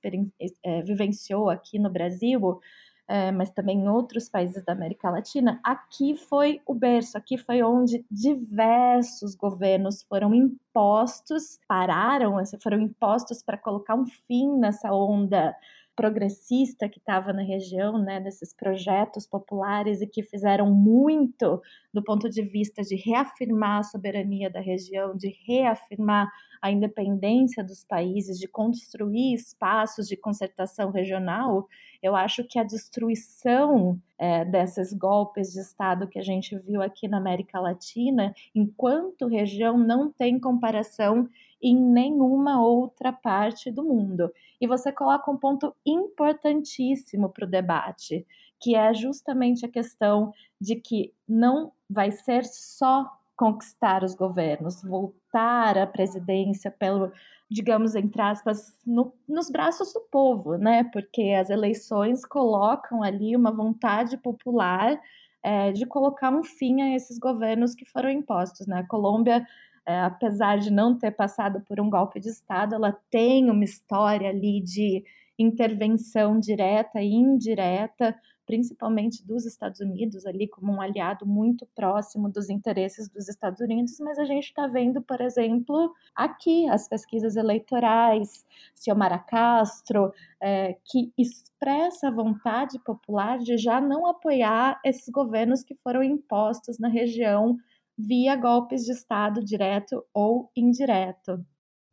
é, 0.64 0.82
vivenciou 0.82 1.48
aqui 1.48 1.78
no 1.78 1.88
Brasil, 1.88 2.60
é, 3.06 3.30
mas 3.30 3.50
também 3.50 3.78
em 3.78 3.88
outros 3.88 4.28
países 4.28 4.64
da 4.64 4.72
América 4.72 5.10
Latina, 5.10 5.60
aqui 5.62 6.16
foi 6.16 6.60
o 6.66 6.74
berço, 6.74 7.16
aqui 7.16 7.38
foi 7.38 7.62
onde 7.62 8.04
diversos 8.10 9.36
governos 9.36 10.02
foram 10.02 10.34
impostos, 10.34 11.60
pararam, 11.68 12.36
foram 12.60 12.80
impostos 12.80 13.42
para 13.42 13.58
colocar 13.58 13.94
um 13.94 14.06
fim 14.06 14.58
nessa 14.58 14.92
onda 14.92 15.54
progressista 15.96 16.88
que 16.88 16.98
estava 16.98 17.32
na 17.32 17.42
região, 17.42 17.98
né, 17.98 18.20
desses 18.20 18.52
projetos 18.52 19.26
populares 19.26 20.00
e 20.00 20.06
que 20.06 20.22
fizeram 20.22 20.70
muito 20.70 21.60
do 21.92 22.02
ponto 22.02 22.28
de 22.28 22.42
vista 22.42 22.82
de 22.82 22.96
reafirmar 22.96 23.80
a 23.80 23.82
soberania 23.84 24.50
da 24.50 24.60
região, 24.60 25.16
de 25.16 25.36
reafirmar 25.46 26.30
a 26.60 26.70
independência 26.70 27.62
dos 27.62 27.84
países, 27.84 28.38
de 28.38 28.48
construir 28.48 29.34
espaços 29.34 30.08
de 30.08 30.16
concertação 30.16 30.90
regional, 30.90 31.68
eu 32.02 32.14
acho 32.16 32.44
que 32.44 32.58
a 32.58 32.62
destruição 32.62 34.00
é, 34.18 34.44
desses 34.44 34.92
golpes 34.92 35.52
de 35.52 35.60
Estado 35.60 36.06
que 36.06 36.18
a 36.18 36.22
gente 36.22 36.54
viu 36.58 36.82
aqui 36.82 37.08
na 37.08 37.16
América 37.16 37.60
Latina, 37.60 38.34
enquanto 38.54 39.26
região, 39.26 39.78
não 39.78 40.10
tem 40.10 40.38
comparação 40.38 41.28
em 41.64 41.74
nenhuma 41.74 42.60
outra 42.60 43.10
parte 43.10 43.70
do 43.70 43.82
mundo. 43.82 44.30
E 44.60 44.66
você 44.66 44.92
coloca 44.92 45.30
um 45.30 45.36
ponto 45.38 45.74
importantíssimo 45.84 47.30
para 47.30 47.46
o 47.46 47.50
debate, 47.50 48.26
que 48.60 48.76
é 48.76 48.92
justamente 48.92 49.64
a 49.64 49.68
questão 49.70 50.30
de 50.60 50.76
que 50.76 51.10
não 51.26 51.72
vai 51.88 52.10
ser 52.10 52.44
só 52.44 53.10
conquistar 53.34 54.04
os 54.04 54.14
governos, 54.14 54.82
voltar 54.82 55.78
à 55.78 55.86
presidência 55.86 56.70
pelo, 56.70 57.10
digamos, 57.50 57.94
entre 57.94 58.20
aspas, 58.20 58.78
no, 58.86 59.14
nos 59.26 59.50
braços 59.50 59.92
do 59.94 60.00
povo, 60.00 60.56
né? 60.56 60.84
Porque 60.92 61.34
as 61.40 61.48
eleições 61.48 62.26
colocam 62.26 63.02
ali 63.02 63.34
uma 63.34 63.50
vontade 63.50 64.18
popular 64.18 65.00
é, 65.42 65.72
de 65.72 65.86
colocar 65.86 66.30
um 66.30 66.44
fim 66.44 66.82
a 66.82 66.94
esses 66.94 67.18
governos 67.18 67.74
que 67.74 67.86
foram 67.86 68.10
impostos, 68.10 68.66
né? 68.66 68.80
A 68.80 68.86
Colômbia 68.86 69.46
é, 69.86 70.00
apesar 70.00 70.58
de 70.58 70.70
não 70.70 70.96
ter 70.96 71.10
passado 71.10 71.60
por 71.60 71.80
um 71.80 71.90
golpe 71.90 72.18
de 72.18 72.28
Estado, 72.28 72.74
ela 72.74 72.92
tem 73.10 73.50
uma 73.50 73.64
história 73.64 74.30
ali 74.30 74.60
de 74.60 75.04
intervenção 75.38 76.38
direta 76.38 77.02
e 77.02 77.12
indireta, 77.12 78.14
principalmente 78.46 79.26
dos 79.26 79.46
Estados 79.46 79.80
Unidos, 79.80 80.26
ali 80.26 80.46
como 80.46 80.72
um 80.72 80.80
aliado 80.80 81.26
muito 81.26 81.66
próximo 81.74 82.30
dos 82.30 82.50
interesses 82.50 83.08
dos 83.08 83.28
Estados 83.28 83.60
Unidos, 83.60 83.98
mas 84.00 84.18
a 84.18 84.24
gente 84.24 84.44
está 84.44 84.66
vendo, 84.66 85.02
por 85.02 85.20
exemplo, 85.20 85.92
aqui 86.14 86.68
as 86.68 86.86
pesquisas 86.86 87.36
eleitorais, 87.36 88.44
Xiomara 88.74 89.18
Castro, 89.18 90.12
é, 90.40 90.76
que 90.84 91.12
expressa 91.16 92.08
a 92.08 92.14
vontade 92.14 92.78
popular 92.78 93.38
de 93.38 93.56
já 93.56 93.80
não 93.80 94.06
apoiar 94.06 94.78
esses 94.84 95.08
governos 95.08 95.62
que 95.62 95.74
foram 95.76 96.02
impostos 96.02 96.78
na 96.78 96.88
região 96.88 97.56
via 97.96 98.36
golpes 98.36 98.82
de 98.82 98.92
Estado 98.92 99.44
direto 99.44 100.04
ou 100.12 100.50
indireto. 100.56 101.44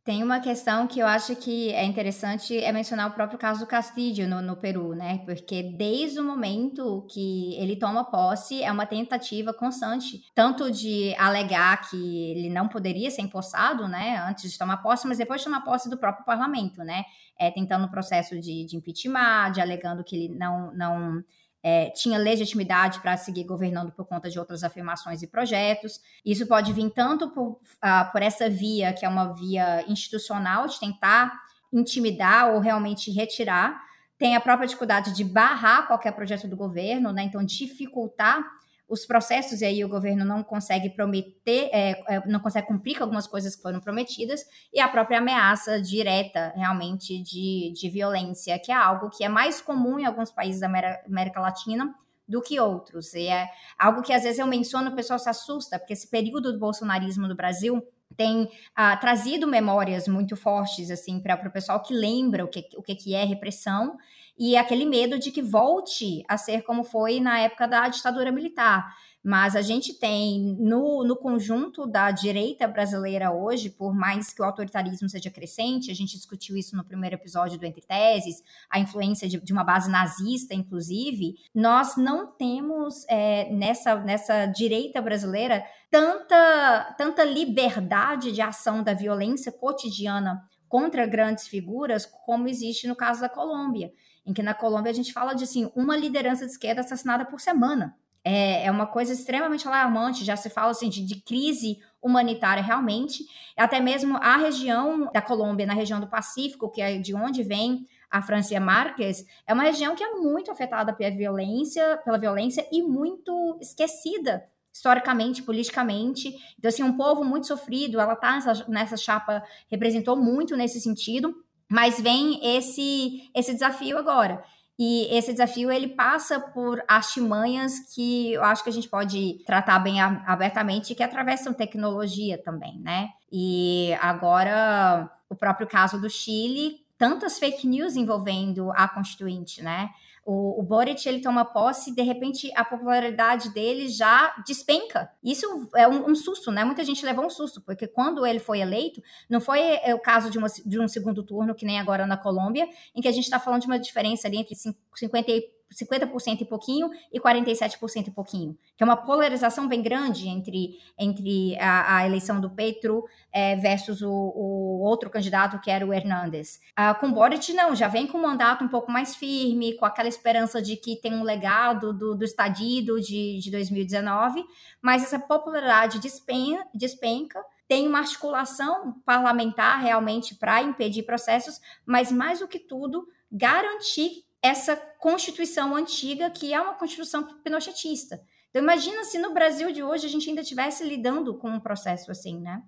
Tem 0.04 0.20
uma 0.20 0.40
questão 0.40 0.88
que 0.88 0.98
eu 0.98 1.06
acho 1.06 1.36
que 1.36 1.70
é 1.72 1.84
interessante 1.84 2.58
é 2.58 2.72
mencionar 2.72 3.08
o 3.08 3.14
próprio 3.14 3.38
caso 3.38 3.60
do 3.60 3.68
Castillo 3.68 4.28
no, 4.28 4.42
no, 4.42 4.56
Peru, 4.56 4.96
né? 4.96 5.18
Porque 5.24 5.62
desde 5.62 6.18
o 6.18 6.24
momento 6.24 7.06
que 7.08 7.54
ele 7.54 7.76
toma 7.76 8.10
posse, 8.10 8.64
é 8.64 8.72
uma 8.72 8.84
tentativa 8.84 9.54
constante, 9.54 10.20
tanto 10.34 10.72
de 10.72 11.14
alegar 11.16 11.88
que 11.88 12.32
ele 12.32 12.50
não 12.50 12.66
poderia 12.66 13.12
ser 13.12 13.22
empossado, 13.22 13.86
né? 13.86 14.16
Antes 14.28 14.50
de 14.50 14.58
tomar 14.58 14.78
posse, 14.78 15.06
mas 15.06 15.18
depois 15.18 15.40
de 15.40 15.44
tomar 15.44 15.60
posse 15.60 15.88
do 15.88 15.96
próprio 15.96 16.24
parlamento, 16.24 16.82
né? 16.82 17.04
É, 17.38 17.52
tentando 17.52 17.84
o 17.84 17.90
processo 17.90 18.40
de, 18.40 18.66
de 18.66 18.76
impeachment, 18.76 19.52
de 19.52 19.60
alegando 19.60 20.02
que 20.02 20.16
ele 20.16 20.34
não, 20.34 20.74
não 20.74 21.22
é, 21.62 21.90
tinha 21.90 22.18
legitimidade 22.18 23.00
para 23.00 23.16
seguir 23.16 23.44
governando 23.44 23.92
por 23.92 24.04
conta 24.04 24.28
de 24.28 24.38
outras 24.38 24.64
afirmações 24.64 25.22
e 25.22 25.26
projetos. 25.26 26.00
Isso 26.24 26.46
pode 26.46 26.72
vir 26.72 26.90
tanto 26.90 27.30
por, 27.30 27.50
uh, 27.52 28.10
por 28.10 28.20
essa 28.20 28.50
via, 28.50 28.92
que 28.92 29.04
é 29.04 29.08
uma 29.08 29.32
via 29.32 29.84
institucional, 29.88 30.66
de 30.66 30.80
tentar 30.80 31.32
intimidar 31.72 32.52
ou 32.52 32.60
realmente 32.60 33.10
retirar. 33.12 33.80
Tem 34.18 34.34
a 34.34 34.40
própria 34.40 34.66
dificuldade 34.66 35.14
de 35.14 35.24
barrar 35.24 35.86
qualquer 35.86 36.12
projeto 36.12 36.48
do 36.48 36.56
governo, 36.56 37.12
né? 37.12 37.22
Então, 37.22 37.44
dificultar 37.44 38.44
os 38.92 39.06
processos, 39.06 39.62
e 39.62 39.64
aí 39.64 39.82
o 39.82 39.88
governo 39.88 40.22
não 40.22 40.42
consegue 40.42 40.90
prometer, 40.90 41.70
é, 41.72 41.92
é, 42.06 42.26
não 42.26 42.38
consegue 42.40 42.66
cumprir 42.66 42.98
com 42.98 43.04
algumas 43.04 43.26
coisas 43.26 43.56
que 43.56 43.62
foram 43.62 43.80
prometidas, 43.80 44.44
e 44.70 44.78
a 44.78 44.86
própria 44.86 45.16
ameaça 45.16 45.80
direta, 45.80 46.52
realmente, 46.54 47.22
de, 47.22 47.72
de 47.74 47.88
violência, 47.88 48.58
que 48.58 48.70
é 48.70 48.74
algo 48.74 49.08
que 49.08 49.24
é 49.24 49.30
mais 49.30 49.62
comum 49.62 49.98
em 49.98 50.04
alguns 50.04 50.30
países 50.30 50.60
da 50.60 50.66
América 51.06 51.40
Latina 51.40 51.94
do 52.28 52.42
que 52.42 52.60
outros. 52.60 53.14
E 53.14 53.28
é 53.28 53.48
algo 53.78 54.02
que 54.02 54.12
às 54.12 54.24
vezes 54.24 54.38
eu 54.38 54.46
menciono, 54.46 54.90
o 54.90 54.94
pessoal 54.94 55.18
se 55.18 55.28
assusta, 55.30 55.78
porque 55.78 55.94
esse 55.94 56.10
período 56.10 56.52
do 56.52 56.58
bolsonarismo 56.58 57.26
no 57.26 57.34
Brasil 57.34 57.82
tem 58.14 58.46
ah, 58.76 58.94
trazido 58.98 59.46
memórias 59.46 60.06
muito 60.06 60.36
fortes 60.36 60.90
assim 60.90 61.18
para 61.18 61.48
o 61.48 61.50
pessoal 61.50 61.82
que 61.82 61.94
lembra 61.94 62.44
o 62.44 62.48
que, 62.48 62.68
o 62.76 62.82
que 62.82 63.14
é 63.14 63.24
repressão 63.24 63.96
e 64.38 64.56
aquele 64.56 64.84
medo 64.84 65.18
de 65.18 65.30
que 65.30 65.42
volte 65.42 66.24
a 66.28 66.36
ser 66.36 66.62
como 66.62 66.84
foi 66.84 67.20
na 67.20 67.38
época 67.38 67.66
da 67.66 67.88
ditadura 67.88 68.32
militar. 68.32 68.92
Mas 69.24 69.54
a 69.54 69.62
gente 69.62 69.94
tem 69.94 70.56
no, 70.58 71.04
no 71.04 71.14
conjunto 71.14 71.86
da 71.86 72.10
direita 72.10 72.66
brasileira 72.66 73.30
hoje, 73.30 73.70
por 73.70 73.94
mais 73.94 74.32
que 74.32 74.42
o 74.42 74.44
autoritarismo 74.44 75.08
seja 75.08 75.30
crescente, 75.30 75.92
a 75.92 75.94
gente 75.94 76.16
discutiu 76.16 76.56
isso 76.56 76.74
no 76.74 76.84
primeiro 76.84 77.14
episódio 77.14 77.56
do 77.56 77.64
Entre 77.64 77.82
Teses, 77.82 78.42
a 78.68 78.80
influência 78.80 79.28
de, 79.28 79.38
de 79.38 79.52
uma 79.52 79.62
base 79.62 79.88
nazista, 79.88 80.54
inclusive, 80.54 81.36
nós 81.54 81.96
não 81.96 82.26
temos 82.26 83.04
é, 83.08 83.48
nessa, 83.52 83.94
nessa 83.94 84.46
direita 84.46 85.00
brasileira 85.00 85.64
tanta, 85.88 86.94
tanta 86.98 87.22
liberdade 87.22 88.32
de 88.32 88.40
ação 88.40 88.82
da 88.82 88.92
violência 88.92 89.52
cotidiana 89.52 90.42
contra 90.68 91.06
grandes 91.06 91.46
figuras 91.46 92.06
como 92.26 92.48
existe 92.48 92.88
no 92.88 92.96
caso 92.96 93.20
da 93.20 93.28
Colômbia 93.28 93.92
em 94.24 94.32
que 94.32 94.42
na 94.42 94.54
Colômbia 94.54 94.90
a 94.90 94.94
gente 94.94 95.12
fala 95.12 95.34
de 95.34 95.44
assim, 95.44 95.70
uma 95.74 95.96
liderança 95.96 96.44
de 96.46 96.52
esquerda 96.52 96.80
assassinada 96.80 97.24
por 97.24 97.40
semana. 97.40 97.96
É, 98.24 98.66
é 98.66 98.70
uma 98.70 98.86
coisa 98.86 99.12
extremamente 99.12 99.66
alarmante, 99.66 100.24
já 100.24 100.36
se 100.36 100.48
fala 100.48 100.70
assim 100.70 100.88
de, 100.88 101.04
de 101.04 101.20
crise 101.22 101.80
humanitária 102.00 102.62
realmente, 102.62 103.24
até 103.56 103.80
mesmo 103.80 104.16
a 104.16 104.36
região 104.36 105.10
da 105.12 105.20
Colômbia, 105.20 105.66
na 105.66 105.74
região 105.74 106.00
do 106.00 106.06
Pacífico, 106.06 106.70
que 106.70 106.80
é 106.80 106.98
de 106.98 107.14
onde 107.14 107.42
vem 107.42 107.86
a 108.08 108.22
Francia 108.22 108.60
Marques, 108.60 109.24
é 109.46 109.52
uma 109.52 109.64
região 109.64 109.96
que 109.96 110.04
é 110.04 110.12
muito 110.12 110.50
afetada 110.50 110.92
pela 110.92 111.16
violência, 111.16 111.96
pela 112.04 112.18
violência 112.18 112.66
e 112.70 112.82
muito 112.82 113.58
esquecida 113.60 114.44
historicamente, 114.72 115.42
politicamente. 115.42 116.34
Então, 116.58 116.68
assim, 116.68 116.82
um 116.82 116.96
povo 116.96 117.22
muito 117.22 117.46
sofrido, 117.46 118.00
ela 118.00 118.16
tá 118.16 118.32
nessa, 118.32 118.68
nessa 118.68 118.96
chapa, 118.96 119.42
representou 119.70 120.16
muito 120.16 120.56
nesse 120.56 120.80
sentido. 120.80 121.41
Mas 121.72 121.98
vem 121.98 122.38
esse 122.42 123.30
esse 123.34 123.54
desafio 123.54 123.96
agora. 123.96 124.44
E 124.78 125.06
esse 125.16 125.32
desafio 125.32 125.70
ele 125.70 125.88
passa 125.88 126.38
por 126.38 126.82
artimanhas 126.86 127.78
que 127.94 128.32
eu 128.32 128.44
acho 128.44 128.62
que 128.62 128.68
a 128.68 128.72
gente 128.72 128.88
pode 128.88 129.42
tratar 129.46 129.78
bem 129.78 129.98
abertamente, 130.00 130.94
que 130.94 131.02
atravessam 131.02 131.54
tecnologia 131.54 132.36
também, 132.36 132.78
né? 132.80 133.08
E 133.30 133.96
agora 134.02 135.10
o 135.30 135.34
próprio 135.34 135.66
caso 135.66 135.98
do 135.98 136.10
Chile, 136.10 136.84
tantas 136.98 137.38
fake 137.38 137.66
news 137.66 137.96
envolvendo 137.96 138.70
a 138.72 138.86
Constituinte, 138.86 139.62
né? 139.62 139.90
O, 140.24 140.60
o 140.60 140.62
Boric 140.62 141.08
ele 141.08 141.20
toma 141.20 141.44
posse 141.44 141.90
e 141.90 141.94
de 141.94 142.02
repente 142.02 142.50
a 142.54 142.64
popularidade 142.64 143.52
dele 143.52 143.88
já 143.88 144.34
despenca. 144.46 145.10
Isso 145.22 145.68
é 145.74 145.88
um, 145.88 146.10
um, 146.10 146.14
susto, 146.14 146.50
né? 146.50 146.64
Muita 146.64 146.84
gente 146.84 147.04
levou 147.04 147.24
um 147.24 147.30
susto, 147.30 147.60
porque 147.60 147.88
quando 147.88 148.24
ele 148.24 148.38
foi 148.38 148.60
eleito, 148.60 149.02
não 149.28 149.40
foi 149.40 149.60
é, 149.60 149.94
o 149.94 149.98
caso 149.98 150.30
de, 150.30 150.38
uma, 150.38 150.46
de 150.48 150.78
um 150.78 150.86
segundo 150.86 151.22
turno, 151.24 151.54
que 151.54 151.66
nem 151.66 151.80
agora 151.80 152.06
na 152.06 152.16
Colômbia, 152.16 152.68
em 152.94 153.00
que 153.00 153.08
a 153.08 153.12
gente 153.12 153.24
está 153.24 153.40
falando 153.40 153.62
de 153.62 153.66
uma 153.66 153.78
diferença 153.78 154.28
ali 154.28 154.38
entre 154.38 154.54
50 154.54 155.30
e 155.30 155.50
50% 155.72 156.40
e 156.40 156.44
pouquinho 156.44 156.90
e 157.12 157.20
47% 157.20 158.08
e 158.08 158.10
pouquinho, 158.10 158.56
que 158.76 158.82
é 158.82 158.84
uma 158.84 158.96
polarização 158.96 159.66
bem 159.66 159.82
grande 159.82 160.28
entre, 160.28 160.78
entre 160.98 161.58
a, 161.58 161.98
a 161.98 162.06
eleição 162.06 162.40
do 162.40 162.50
Petro 162.50 163.04
é, 163.32 163.56
versus 163.56 164.02
o, 164.02 164.10
o, 164.10 164.80
outro 164.82 165.10
candidato 165.10 165.60
que 165.60 165.70
era 165.70 165.86
o 165.86 165.92
Hernandes. 165.92 166.60
Ah, 166.76 166.94
com 166.94 167.10
Boric, 167.12 167.52
não, 167.52 167.74
já 167.74 167.88
vem 167.88 168.06
com 168.06 168.18
um 168.18 168.22
mandato 168.22 168.64
um 168.64 168.68
pouco 168.68 168.90
mais 168.90 169.16
firme, 169.16 169.74
com 169.74 169.84
aquela 169.84 170.08
esperança 170.08 170.60
de 170.60 170.76
que 170.76 170.96
tem 170.96 171.14
um 171.14 171.22
legado 171.22 171.92
do, 171.92 172.14
do 172.14 172.24
estadido 172.24 173.00
de, 173.00 173.38
de 173.38 173.50
2019, 173.50 174.44
mas 174.80 175.02
essa 175.02 175.18
popularidade 175.18 175.98
despenca, 175.98 176.66
despenca 176.74 177.42
tem 177.72 177.88
uma 177.88 178.00
articulação 178.00 179.00
parlamentar 179.02 179.80
realmente 179.80 180.34
para 180.34 180.62
impedir 180.62 181.04
processos, 181.04 181.58
mas 181.86 182.12
mais 182.12 182.40
do 182.40 182.46
que 182.46 182.58
tudo, 182.58 183.08
garantir 183.32 184.26
essa 184.42 184.76
Constituição 184.76 185.74
antiga, 185.76 186.30
que 186.30 186.52
é 186.52 186.60
uma 186.60 186.74
Constituição 186.74 187.24
pinochetista. 187.42 188.20
Então, 188.50 188.62
imagina 188.62 189.04
se 189.04 189.18
no 189.18 189.32
Brasil 189.32 189.72
de 189.72 189.82
hoje 189.82 190.06
a 190.06 190.08
gente 190.08 190.28
ainda 190.28 190.42
estivesse 190.42 190.84
lidando 190.84 191.34
com 191.38 191.48
um 191.48 191.60
processo 191.60 192.10
assim, 192.10 192.40
né? 192.40 192.62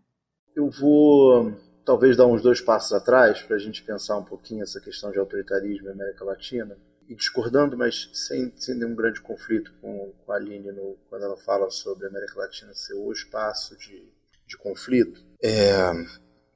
Eu 0.57 0.71
vou 0.71 1.52
talvez 1.85 2.16
dar 2.16 2.26
uns 2.26 2.40
dois 2.40 2.61
passos 2.61 2.93
atrás 2.93 3.43
para 3.43 3.57
a 3.57 3.59
gente 3.59 3.83
pensar 3.83 4.16
um 4.16 4.25
pouquinho 4.25 4.62
essa 4.62 4.81
questão 4.81 5.11
de 5.11 5.19
autoritarismo 5.19 5.87
na 5.87 5.93
América 5.93 6.25
Latina 6.25 6.78
e 7.07 7.14
discordando, 7.14 7.76
mas 7.76 8.09
sem, 8.14 8.52
sem 8.57 8.76
nenhum 8.76 8.95
grande 8.95 9.21
conflito 9.21 9.73
com, 9.81 10.12
com 10.25 10.33
a 10.33 10.37
Aline 10.37 10.73
no, 10.73 10.97
quando 11.11 11.25
ela 11.25 11.37
fala 11.37 11.71
sobre 11.71 12.07
a 12.07 12.09
América 12.09 12.38
Latina 12.38 12.73
ser 12.73 12.95
o 12.95 13.12
espaço 13.12 13.76
de, 13.76 14.09
de 14.47 14.57
conflito. 14.57 15.23
É, 15.43 15.73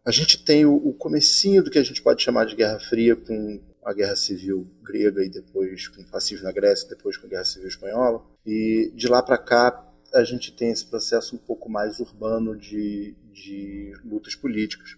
a 0.04 0.10
gente 0.10 0.42
tem 0.42 0.64
o, 0.64 0.74
o 0.74 0.94
comecinho 0.94 1.62
do 1.62 1.70
que 1.70 1.78
a 1.78 1.84
gente 1.84 2.00
pode 2.00 2.22
chamar 2.22 2.46
de 2.46 2.56
Guerra 2.56 2.80
Fria 2.80 3.14
com 3.14 3.60
a 3.88 3.94
Guerra 3.94 4.16
Civil 4.16 4.70
grega 4.82 5.24
e 5.24 5.30
depois 5.30 5.88
com 5.88 6.02
o 6.02 6.06
fascismo 6.06 6.44
na 6.44 6.52
Grécia, 6.52 6.86
depois 6.90 7.16
com 7.16 7.26
a 7.26 7.30
Guerra 7.30 7.44
Civil 7.44 7.68
espanhola. 7.68 8.22
E 8.44 8.92
de 8.94 9.08
lá 9.08 9.22
para 9.22 9.38
cá 9.38 9.82
a 10.12 10.22
gente 10.24 10.54
tem 10.54 10.70
esse 10.70 10.84
processo 10.84 11.34
um 11.34 11.38
pouco 11.38 11.70
mais 11.70 11.98
urbano 11.98 12.54
de, 12.54 13.16
de 13.32 13.94
lutas 14.04 14.34
políticas. 14.34 14.96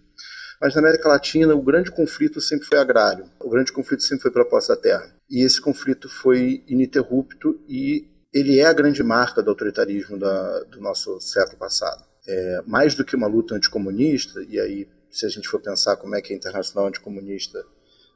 Mas 0.59 0.75
na 0.75 0.81
América 0.81 1.07
Latina 1.07 1.55
o 1.55 1.61
grande 1.61 1.89
conflito 1.89 2.41
sempre 2.41 2.67
foi 2.67 2.79
agrário. 2.79 3.29
O 3.39 3.49
grande 3.49 3.71
conflito 3.71 4.03
sempre 4.03 4.23
foi 4.23 4.31
pela 4.31 4.43
posse 4.45 4.67
da 4.67 4.75
terra. 4.75 5.15
E 5.29 5.41
esse 5.41 5.61
conflito 5.61 6.09
foi 6.09 6.61
ininterrupto 6.67 7.61
e 7.69 8.09
ele 8.33 8.59
é 8.59 8.65
a 8.65 8.73
grande 8.73 9.01
marca 9.01 9.41
do 9.41 9.49
autoritarismo 9.49 10.19
da, 10.19 10.63
do 10.63 10.81
nosso 10.81 11.17
século 11.21 11.57
passado. 11.57 12.03
É, 12.27 12.61
mais 12.67 12.93
do 12.93 13.05
que 13.05 13.15
uma 13.15 13.27
luta 13.27 13.55
anticomunista, 13.55 14.43
e 14.43 14.59
aí 14.59 14.87
se 15.09 15.25
a 15.25 15.29
gente 15.29 15.47
for 15.47 15.61
pensar 15.61 15.95
como 15.95 16.13
é 16.13 16.21
que 16.21 16.33
a 16.33 16.35
Internacional 16.35 16.87
Anticomunista 16.87 17.65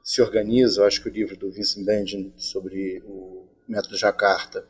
se 0.05 0.21
organiza. 0.21 0.81
Eu 0.81 0.85
acho 0.85 1.01
que 1.01 1.09
o 1.09 1.11
livro 1.11 1.35
do 1.35 1.51
Vincent 1.51 1.83
Benjamin 1.83 2.31
sobre 2.37 3.01
o 3.03 3.49
método 3.67 3.97
Jacarta 3.97 4.63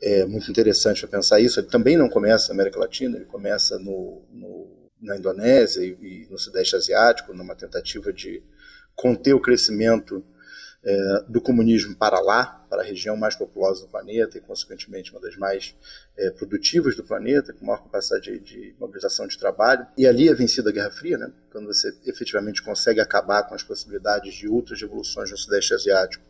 é 0.00 0.26
muito 0.26 0.50
interessante 0.50 1.00
para 1.00 1.18
pensar 1.18 1.40
isso. 1.40 1.58
Ele 1.58 1.68
também 1.68 1.96
não 1.96 2.10
começa 2.10 2.48
na 2.48 2.54
América 2.54 2.78
Latina, 2.78 3.16
ele 3.16 3.24
começa 3.24 3.78
no, 3.78 4.22
no, 4.30 4.90
na 5.00 5.16
Indonésia 5.16 5.80
e, 5.80 5.96
e, 6.02 6.28
no 6.30 6.38
Sudeste 6.38 6.76
Asiático, 6.76 7.32
numa 7.32 7.56
tentativa 7.56 8.12
de 8.12 8.42
conter 8.94 9.32
o 9.32 9.40
crescimento 9.40 10.22
é, 10.84 11.24
do 11.26 11.40
comunismo 11.40 11.96
para 11.96 12.20
lá, 12.20 12.57
para 12.68 12.82
a 12.82 12.84
região 12.84 13.16
mais 13.16 13.34
populosa 13.34 13.82
do 13.82 13.88
planeta 13.88 14.38
e, 14.38 14.40
consequentemente, 14.40 15.10
uma 15.12 15.20
das 15.20 15.36
mais 15.36 15.74
é, 16.16 16.30
produtivas 16.30 16.96
do 16.96 17.04
planeta, 17.04 17.52
com 17.52 17.66
maior 17.66 17.82
capacidade 17.82 18.38
de, 18.38 18.38
de, 18.38 18.74
mobilização 18.78 19.26
de 19.26 19.38
trabalho. 19.38 19.86
E 19.96 20.06
ali 20.06 20.28
é 20.28 20.34
vencida 20.34 20.70
a 20.70 20.72
Guerra 20.72 20.90
Fria, 20.90 21.18
né? 21.18 21.32
quando 21.50 21.66
você 21.66 21.92
efetivamente 22.06 22.62
consegue 22.62 23.00
acabar 23.00 23.42
com 23.44 23.54
as 23.54 23.62
possibilidades 23.62 24.34
de 24.34 24.48
outras 24.48 24.80
revoluções 24.80 25.30
no 25.30 25.36
Sudeste 25.36 25.74
Asiático, 25.74 26.24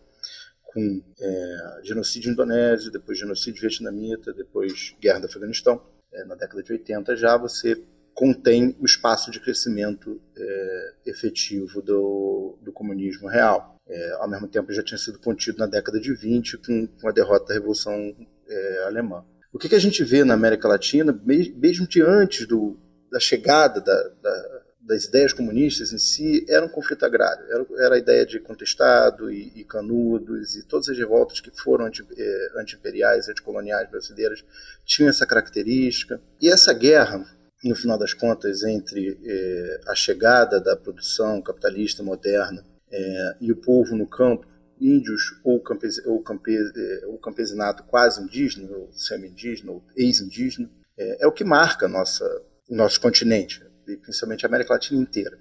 com 0.65 1.03
é, 1.21 1.81
genocídio 1.83 2.31
indonésio, 2.31 2.91
depois 2.91 3.19
genocídio 3.19 3.61
vietnamita, 3.61 4.33
depois 4.33 4.95
guerra 5.01 5.21
do 5.21 5.27
Afeganistão. 5.27 5.83
É, 6.13 6.25
na 6.25 6.35
década 6.35 6.63
de 6.63 6.73
80 6.73 7.17
já 7.17 7.37
você 7.37 7.83
contém 8.15 8.77
o 8.81 8.85
espaço 8.85 9.31
de 9.31 9.39
crescimento 9.39 10.21
é, 10.37 10.95
efetivo 11.07 11.81
do, 11.81 12.59
do 12.63 12.73
comunismo 12.73 13.29
real 13.29 13.78
é, 13.89 14.13
ao 14.19 14.29
mesmo 14.29 14.47
tempo 14.47 14.73
já 14.73 14.83
tinha 14.83 14.99
sido 14.99 15.19
contido 15.19 15.59
na 15.59 15.67
década 15.67 15.99
de 15.99 16.13
20 16.13 16.59
com, 16.59 16.87
com 16.87 17.09
a 17.09 17.13
derrota 17.13 17.47
da 17.47 17.55
Revolução 17.55 18.15
é, 18.47 18.85
Alemã. 18.85 19.25
O 19.53 19.59
que, 19.59 19.69
que, 19.69 19.75
a 19.75 19.81
gente 19.81 20.05
vê 20.05 20.25
na 20.25 20.35
América 20.35 20.69
Latina, 20.69 21.19
mesmo 21.25 21.89
de 21.89 22.03
antes 22.03 22.47
do, 22.47 22.79
da 23.11 23.19
chegada 23.19 23.81
da, 23.81 23.95
da, 24.23 24.63
das 24.83 25.05
ideias 25.05 25.33
comunistas 25.33 25.91
em 25.91 25.99
si, 25.99 26.45
era 26.49 26.67
um 26.67 26.69
conflito 26.69 27.05
agrário. 27.07 27.45
Era, 27.51 27.67
era 27.79 27.95
a 27.95 27.99
ideia 27.99 28.27
de 28.27 28.39
contestado 28.41 29.31
e, 29.31 29.53
e, 29.57 29.65
canudos 29.65 30.55
e 30.55 30.67
todas 30.67 30.91
as 30.91 30.99
revoltas 30.99 31.41
que 31.41 31.51
foram 31.51 31.87
anti, 31.87 32.07
é, 32.15 32.61
anti-imperiais, 32.61 33.29
anticoloniais 33.29 33.91
brasileiras 33.91 34.45
tinham 34.85 35.09
essa 35.09 35.27
característica. 35.27 36.21
E 36.43 36.49
essa 36.51 36.75
guerra, 36.75 37.25
no 37.65 37.75
final 37.75 37.99
das 37.99 38.13
contas, 38.13 38.63
entre 38.63 39.19
é, 39.25 39.81
a 39.89 39.95
chegada 39.95 40.61
da 40.61 40.77
produção 40.77 41.41
capitalista 41.41 42.03
moderna 42.03 42.63
é, 42.91 43.37
e 43.41 43.53
o 43.53 43.57
povo 43.57 43.97
no 43.97 44.07
campo, 44.07 44.47
índios 44.81 45.41
ou, 45.45 45.61
campes, 45.61 46.05
ou, 46.07 46.23
campe, 46.23 46.57
é, 46.57 47.07
ou 47.07 47.19
campesinato 47.19 47.83
quase 47.85 48.23
indígena, 48.23 48.71
ou 48.77 48.93
semi-indígena, 48.93 49.73
ou 49.73 49.83
ex-indígena, 49.97 50.71
é, 50.97 51.25
é, 51.25 51.27
o 51.27 51.33
que 51.33 51.45
marca 51.45 51.89
nossa, 51.89 52.25
nosso 52.69 53.01
continente, 53.01 53.63
e 53.87 53.97
principalmente 53.97 54.45
a 54.45 54.49
América 54.49 54.75
Latina 54.75 55.01
inteira. 55.01 55.39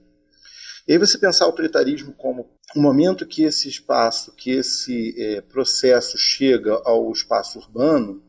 E 0.88 0.94
aí 0.94 0.98
você 0.98 1.18
pensar 1.18 1.46
o 1.46 1.50
autoritarismo 1.50 2.13
como 2.13 2.50
o 2.75 2.82
momento 2.82 3.25
que 3.25 3.44
esse 3.44 3.68
espaço, 3.68 4.34
que 4.36 4.51
esse 4.51 5.13
é, 5.18 5.42
processo 5.42 6.18
chega 6.18 6.82
ao 6.86 7.12
espaço 7.12 7.60
urbano, 7.60 8.24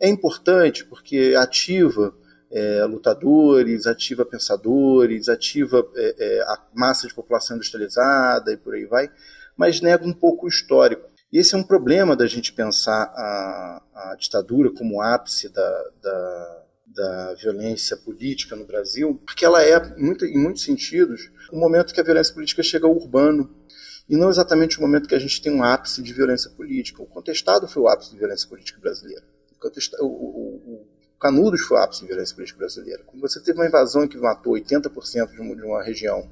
é 0.00 0.08
importante 0.08 0.84
porque 0.84 1.34
ativa 1.36 2.14
é, 2.50 2.84
lutadores, 2.84 3.86
ativa 3.86 4.24
pensadores, 4.24 5.28
ativa 5.28 5.86
é, 5.94 6.14
é, 6.18 6.42
a 6.42 6.58
massa 6.74 7.06
de 7.06 7.14
população 7.14 7.56
industrializada 7.56 8.52
e 8.52 8.56
por 8.56 8.74
aí 8.74 8.84
vai, 8.86 9.10
mas 9.56 9.80
nega 9.80 10.06
um 10.06 10.12
pouco 10.12 10.46
o 10.46 10.48
histórico. 10.48 11.08
E 11.30 11.38
esse 11.38 11.54
é 11.54 11.58
um 11.58 11.62
problema 11.62 12.16
da 12.16 12.26
gente 12.26 12.52
pensar 12.52 13.02
a, 13.02 13.82
a 13.94 14.16
ditadura 14.18 14.70
como 14.70 15.02
ápice 15.02 15.50
da, 15.50 15.84
da, 16.02 16.64
da, 16.86 17.34
violência 17.34 17.96
política 17.98 18.56
no 18.56 18.64
Brasil, 18.64 19.20
porque 19.26 19.44
ela 19.44 19.62
é, 19.62 19.94
muito, 19.96 20.24
em 20.24 20.38
muitos 20.38 20.62
sentidos, 20.62 21.30
o 21.52 21.58
momento 21.58 21.92
que 21.92 22.00
a 22.00 22.04
violência 22.04 22.32
política 22.32 22.62
chega 22.62 22.86
ao 22.86 22.96
urbano, 22.96 23.54
e 24.08 24.16
não 24.16 24.30
exatamente 24.30 24.78
o 24.78 24.80
momento 24.80 25.06
que 25.06 25.14
a 25.14 25.18
gente 25.18 25.42
tem 25.42 25.52
um 25.52 25.62
ápice 25.62 26.02
de 26.02 26.14
violência 26.14 26.50
política. 26.52 27.02
O 27.02 27.06
contestado 27.06 27.68
foi 27.68 27.82
o 27.82 27.88
ápice 27.88 28.12
de 28.12 28.16
violência 28.16 28.48
política 28.48 28.80
brasileira. 28.80 29.22
O, 30.00 30.06
o, 30.06 30.86
Canudos 31.20 31.62
foi 31.62 31.76
o 31.76 31.80
ápice 31.80 32.02
de 32.02 32.06
violência 32.06 32.34
política 32.34 32.58
brasileira. 32.58 33.02
Quando 33.04 33.20
você 33.20 33.40
teve 33.40 33.58
uma 33.58 33.66
invasão 33.66 34.06
que 34.06 34.16
matou 34.16 34.54
80% 34.54 35.32
de 35.32 35.40
uma, 35.40 35.56
de 35.56 35.62
uma 35.62 35.82
região, 35.82 36.28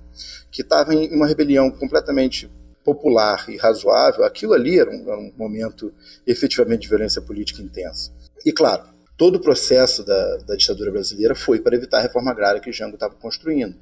que 0.50 0.62
estava 0.62 0.94
em 0.94 1.12
uma 1.12 1.26
rebelião 1.26 1.70
completamente 1.70 2.48
popular 2.84 3.44
e 3.48 3.56
razoável, 3.56 4.24
aquilo 4.24 4.52
ali 4.52 4.78
era 4.78 4.88
um, 4.88 5.02
era 5.02 5.18
um, 5.18 5.32
momento 5.36 5.92
efetivamente 6.24 6.82
de 6.82 6.88
violência 6.88 7.20
política 7.20 7.60
intensa. 7.60 8.12
E 8.44 8.52
claro, 8.52 8.84
todo 9.16 9.36
o 9.36 9.40
processo 9.40 10.04
da, 10.04 10.36
da 10.38 10.54
ditadura 10.54 10.92
brasileira 10.92 11.34
foi 11.34 11.58
para 11.60 11.74
evitar 11.74 11.98
a 11.98 12.02
reforma 12.02 12.30
agrária 12.30 12.60
que 12.60 12.70
Jango 12.70 12.94
estava 12.94 13.16
construindo. 13.16 13.74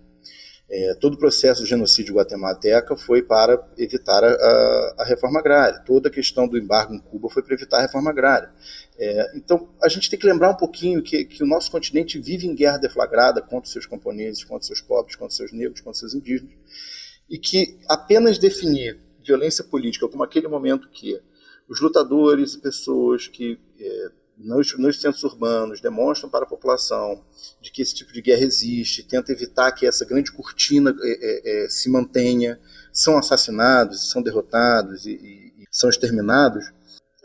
É, 0.68 0.94
todo 0.94 1.14
o 1.14 1.18
processo 1.18 1.60
do 1.60 1.66
genocídio 1.66 2.14
guatemalteca 2.14 2.96
foi 2.96 3.22
para 3.22 3.62
evitar 3.76 4.24
a, 4.24 4.28
a, 4.28 4.94
a, 5.00 5.04
reforma 5.04 5.38
agrária. 5.38 5.78
Toda 5.80 6.08
a 6.08 6.12
questão 6.12 6.48
do 6.48 6.56
embargo 6.56 6.94
em 6.94 6.98
Cuba 6.98 7.28
foi 7.28 7.42
para 7.42 7.54
evitar 7.54 7.78
a 7.78 7.82
reforma 7.82 8.10
agrária. 8.10 8.50
É, 8.98 9.36
então, 9.36 9.68
a 9.82 9.88
gente 9.88 10.08
tem 10.08 10.18
que 10.18 10.26
lembrar 10.26 10.50
um 10.50 10.56
pouquinho 10.56 11.02
que, 11.02 11.24
que, 11.26 11.42
o 11.42 11.46
nosso 11.46 11.70
continente 11.70 12.18
vive 12.18 12.46
em 12.46 12.54
guerra 12.54 12.78
deflagrada 12.78 13.42
contra 13.42 13.70
seus 13.70 13.84
camponeses, 13.84 14.42
contra 14.42 14.66
seus 14.66 14.80
pobres, 14.80 15.16
contra 15.16 15.36
seus 15.36 15.52
negros, 15.52 15.82
contra 15.82 15.98
seus 15.98 16.14
indígenas, 16.14 16.54
e 17.28 17.38
que 17.38 17.78
apenas 17.86 18.38
definir 18.38 18.98
violência 19.22 19.64
política 19.64 20.08
como 20.08 20.22
aquele 20.22 20.48
momento 20.48 20.88
que 20.88 21.20
os 21.68 21.80
lutadores 21.80 22.54
e 22.54 22.60
pessoas 22.60 23.28
que 23.28 23.58
é, 23.78 24.10
nos, 24.44 24.76
nos, 24.78 25.00
centros 25.00 25.24
urbanos, 25.24 25.80
demonstram 25.80 26.28
para 26.28 26.44
a 26.44 26.48
população 26.48 27.24
de 27.60 27.70
que 27.70 27.82
esse 27.82 27.94
tipo 27.94 28.12
de 28.12 28.22
guerra 28.22 28.42
existe, 28.42 29.02
tenta 29.02 29.32
evitar 29.32 29.72
que 29.72 29.86
essa 29.86 30.04
grande 30.04 30.30
cortina 30.32 30.94
é, 31.02 31.64
é, 31.64 31.68
se 31.68 31.88
mantenha, 31.90 32.60
são 32.92 33.16
assassinados, 33.18 34.10
são 34.10 34.22
derrotados 34.22 35.06
e, 35.06 35.12
e, 35.12 35.62
e, 35.62 35.64
são 35.70 35.88
exterminados, 35.88 36.64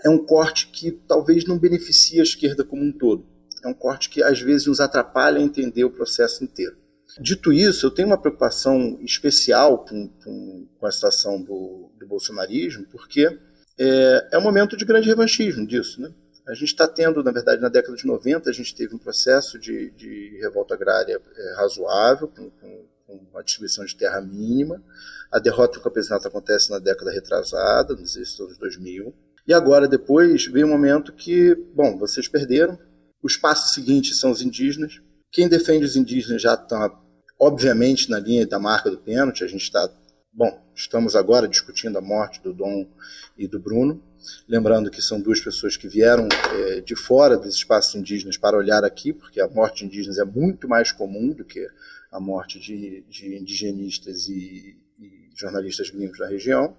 é 0.03 0.09
um 0.09 0.17
corte 0.17 0.67
que 0.67 0.91
talvez 0.91 1.45
não 1.45 1.59
beneficie 1.59 2.19
a 2.19 2.23
esquerda 2.23 2.63
como 2.63 2.83
um 2.83 2.91
todo. 2.91 3.25
É 3.63 3.67
um 3.67 3.73
corte 3.73 4.09
que 4.09 4.23
às 4.23 4.39
vezes 4.39 4.67
nos 4.67 4.79
atrapalha 4.79 5.39
a 5.39 5.43
entender 5.43 5.83
o 5.83 5.91
processo 5.91 6.43
inteiro. 6.43 6.77
Dito 7.19 7.51
isso, 7.51 7.85
eu 7.85 7.91
tenho 7.91 8.07
uma 8.07 8.19
preocupação 8.19 8.97
especial 9.01 9.83
com, 9.83 10.07
com, 10.23 10.67
com 10.79 10.85
a 10.85 10.91
situação 10.91 11.41
do, 11.41 11.91
do 11.99 12.07
bolsonarismo, 12.07 12.85
porque 12.89 13.37
é, 13.77 14.29
é 14.33 14.37
um 14.37 14.41
momento 14.41 14.77
de 14.77 14.85
grande 14.85 15.07
revanchismo 15.07 15.65
disso, 15.65 16.01
né? 16.01 16.11
A 16.49 16.55
gente 16.55 16.69
está 16.69 16.87
tendo, 16.87 17.23
na 17.23 17.31
verdade, 17.31 17.61
na 17.61 17.69
década 17.69 17.95
de 17.95 18.07
90, 18.07 18.49
a 18.49 18.53
gente 18.53 18.73
teve 18.73 18.95
um 18.95 18.97
processo 18.97 19.59
de, 19.59 19.91
de 19.91 20.39
revolta 20.41 20.73
agrária 20.73 21.21
é, 21.37 21.55
razoável, 21.57 22.27
com, 22.27 22.49
com, 22.49 22.85
com, 23.05 23.13
uma 23.31 23.43
distribuição 23.43 23.85
de 23.85 23.95
terra 23.95 24.19
mínima. 24.19 24.83
A 25.31 25.37
derrota 25.37 25.77
do 25.77 25.83
campesinato 25.83 26.27
acontece 26.27 26.71
na 26.71 26.79
década 26.79 27.11
retrasada, 27.11 27.93
nos 27.93 28.15
anos 28.15 28.57
2000. 28.57 29.13
E 29.47 29.53
agora, 29.53 29.87
depois, 29.87 30.47
vem 30.47 30.63
um 30.63 30.69
momento 30.69 31.13
que, 31.13 31.53
bom, 31.75 31.99
vocês 31.99 32.27
perderam. 32.27 32.79
Os 33.21 33.37
passos 33.37 33.75
seguintes 33.75 34.19
são 34.19 34.31
os 34.31 34.41
indígenas. 34.41 34.99
Quem 35.31 35.47
defende 35.47 35.85
os 35.85 35.95
indígenas 35.95 36.41
já 36.41 36.55
está, 36.55 36.91
obviamente, 37.39 38.09
na 38.09 38.17
linha 38.17 38.47
da 38.47 38.57
marca 38.57 38.89
do 38.89 38.97
pênalti. 38.97 39.43
A 39.43 39.47
gente 39.47 39.61
está, 39.61 39.87
bom, 40.33 40.67
estamos 40.73 41.15
agora 41.15 41.47
discutindo 41.47 41.99
a 41.99 42.01
morte 42.01 42.41
do 42.41 42.55
Dom 42.55 42.89
e 43.37 43.47
do 43.47 43.59
Bruno. 43.59 44.08
Lembrando 44.47 44.89
que 44.89 45.01
são 45.01 45.19
duas 45.19 45.39
pessoas 45.39 45.77
que 45.77 45.87
vieram 45.87 46.27
é, 46.53 46.81
de 46.81 46.95
fora 46.95 47.37
dos 47.37 47.55
espaços 47.55 47.95
indígenas 47.95 48.37
para 48.37 48.57
olhar 48.57 48.83
aqui, 48.83 49.13
porque 49.13 49.39
a 49.39 49.47
morte 49.47 49.79
de 49.79 49.85
indígenas 49.85 50.17
é 50.17 50.25
muito 50.25 50.67
mais 50.67 50.91
comum 50.91 51.29
do 51.29 51.45
que 51.45 51.67
a 52.11 52.19
morte 52.19 52.59
de, 52.59 53.03
de 53.09 53.37
indigenistas 53.37 54.27
e, 54.27 54.77
e, 54.99 55.29
jornalistas 55.35 55.89
gringos 55.89 56.17
da 56.17 56.27
região, 56.27 56.75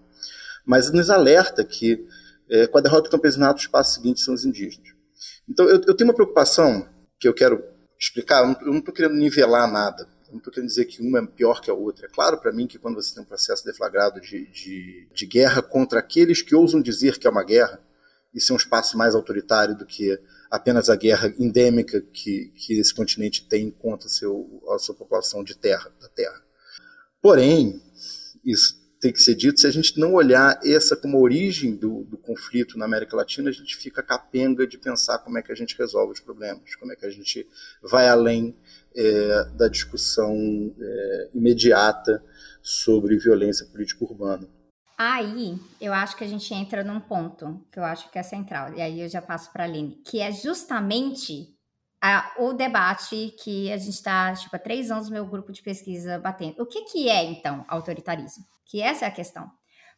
mas 0.64 0.90
nos 0.92 1.09
alerta 1.11 1.64
que 1.64 2.07
é, 2.48 2.66
com 2.66 2.79
a 2.79 2.81
derrota 2.81 3.09
do 3.09 3.12
campesinato, 3.12 3.61
os 3.61 3.66
passos 3.66 3.94
seguintes 3.94 4.24
são 4.24 4.35
os 4.35 4.44
indígenas. 4.44 4.88
Então 5.48 5.68
eu, 5.68 5.81
eu 5.87 5.94
tenho 5.94 6.11
uma 6.11 6.14
preocupação 6.14 6.88
que 7.18 7.29
eu 7.29 7.35
quero 7.35 7.62
explicar, 7.98 8.42
eu 8.62 8.72
não 8.72 8.79
estou 8.79 8.94
querendo 8.94 9.14
nivelar 9.14 9.70
nada, 9.70 10.09
não 10.31 10.38
estou 10.38 10.53
querendo 10.53 10.69
dizer 10.69 10.85
que 10.87 11.03
uma 11.03 11.19
é 11.19 11.27
pior 11.27 11.61
que 11.61 11.71
a 11.71 11.75
outra. 11.75 12.07
É 12.07 12.09
claro 12.09 12.38
para 12.38 12.53
mim 12.53 12.66
que 12.66 12.79
quando 12.79 12.95
você 12.95 13.14
tem 13.14 13.23
um 13.23 13.27
processo 13.27 13.64
deflagrado 13.64 14.21
de, 14.21 14.47
de, 14.47 15.09
de, 15.12 15.27
guerra 15.27 15.62
contra 15.62 15.99
aqueles 15.99 16.43
que 16.43 16.55
ousam 16.55 16.81
dizer 16.81 17.19
que 17.19 17.27
é 17.27 17.31
uma 17.31 17.45
guerra, 17.45 17.81
isso 18.35 18.53
é 18.53 18.55
um 18.55 18.59
espaço 18.59 18.97
mais 18.97 19.14
autoritário 19.14 19.77
do 19.77 19.85
que 19.85 20.19
apenas 20.51 20.88
a 20.88 20.97
guerra 20.97 21.33
endêmica 21.38 22.01
que, 22.01 22.53
que 22.57 22.79
esse 22.79 22.95
continente 22.95 23.47
tem 23.49 23.71
contra 23.71 24.09
seu, 24.09 24.62
a 24.71 24.79
sua 24.79 24.95
população 24.95 25.43
de 25.43 25.57
terra, 25.57 25.93
da 26.01 26.09
terra. 26.09 26.43
Porém, 27.21 27.83
isso 28.45 28.81
tem 29.01 29.12
que 29.12 29.23
ser 29.23 29.35
dito, 29.35 29.59
se 29.59 29.66
a 29.66 29.71
gente 29.71 29.99
não 29.99 30.12
olhar 30.12 30.61
essa 30.62 30.95
como 30.95 31.19
origem 31.19 31.75
do, 31.75 32.05
do, 32.05 32.19
conflito 32.19 32.77
na 32.77 32.85
América 32.85 33.16
Latina, 33.16 33.49
a 33.49 33.53
gente 33.53 33.77
fica 33.77 34.03
capenga 34.03 34.66
de 34.66 34.77
pensar 34.77 35.19
como 35.21 35.38
é 35.38 35.43
que 35.43 35.51
a 35.51 35.55
gente 35.55 35.77
resolve 35.77 36.12
os 36.12 36.21
problemas, 36.21 36.75
como 36.77 36.93
é 36.93 36.97
que 36.97 37.07
a 37.07 37.11
gente 37.11 37.49
vai 37.83 38.07
além 38.07 38.55
é, 38.94 39.44
da 39.57 39.68
discussão 39.68 40.35
é, 40.79 41.31
imediata 41.35 42.24
sobre 42.62 43.16
violência 43.16 43.66
política 43.66 44.05
urbana. 44.05 44.48
Aí, 44.98 45.59
eu 45.81 45.94
acho 45.94 46.16
que 46.16 46.24
a 46.24 46.29
gente 46.29 46.53
entra 46.53 46.85
num 46.85 47.00
ponto 47.00 47.66
que 47.72 47.79
eu 47.79 47.85
acho 47.85 48.11
que 48.11 48.18
é 48.18 48.22
central, 48.22 48.74
e 48.74 48.83
aí 48.83 49.00
eu 49.00 49.09
já 49.09 49.22
passo 49.22 49.50
para 49.50 49.64
a 49.64 49.66
Aline, 49.66 50.00
que 50.05 50.20
é 50.20 50.31
justamente 50.31 51.57
a, 52.03 52.35
o 52.38 52.53
debate 52.53 53.35
que 53.42 53.72
a 53.72 53.76
gente 53.76 53.94
está, 53.94 54.33
tipo, 54.35 54.55
há 54.55 54.59
três 54.59 54.90
anos 54.90 55.09
no 55.09 55.14
meu 55.14 55.26
grupo 55.26 55.53
de 55.53 55.62
pesquisa 55.62 56.18
batendo. 56.18 56.62
O 56.62 56.66
que, 56.66 56.83
que 56.85 57.09
é, 57.09 57.24
então, 57.24 57.64
autoritarismo? 57.68 58.44
Que 58.66 58.83
essa 58.83 59.05
é 59.05 59.09
a 59.09 59.12
questão. 59.12 59.50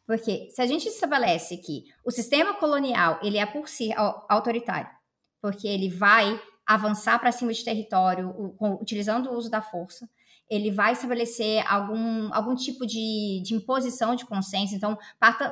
Porque 0.06 0.48
se 0.50 0.60
a 0.60 0.66
gente 0.66 0.88
estabelece 0.88 1.56
que 1.58 1.84
o 2.04 2.10
sistema 2.10 2.54
colonial 2.54 3.20
ele 3.22 3.38
é 3.38 3.46
por 3.46 3.68
si 3.68 3.90
autoritário, 4.28 4.90
porque 5.40 5.66
ele 5.66 5.88
vai 5.88 6.40
avançar 6.66 7.18
para 7.18 7.32
cima 7.32 7.52
de 7.52 7.64
território 7.64 8.56
utilizando 8.80 9.30
o 9.30 9.34
uso 9.34 9.50
da 9.50 9.60
força, 9.60 10.08
ele 10.52 10.70
vai 10.70 10.92
estabelecer 10.92 11.64
algum, 11.66 12.32
algum 12.32 12.54
tipo 12.54 12.86
de, 12.86 13.40
de 13.42 13.54
imposição 13.54 14.14
de 14.14 14.26
consenso. 14.26 14.74
Então, 14.74 14.98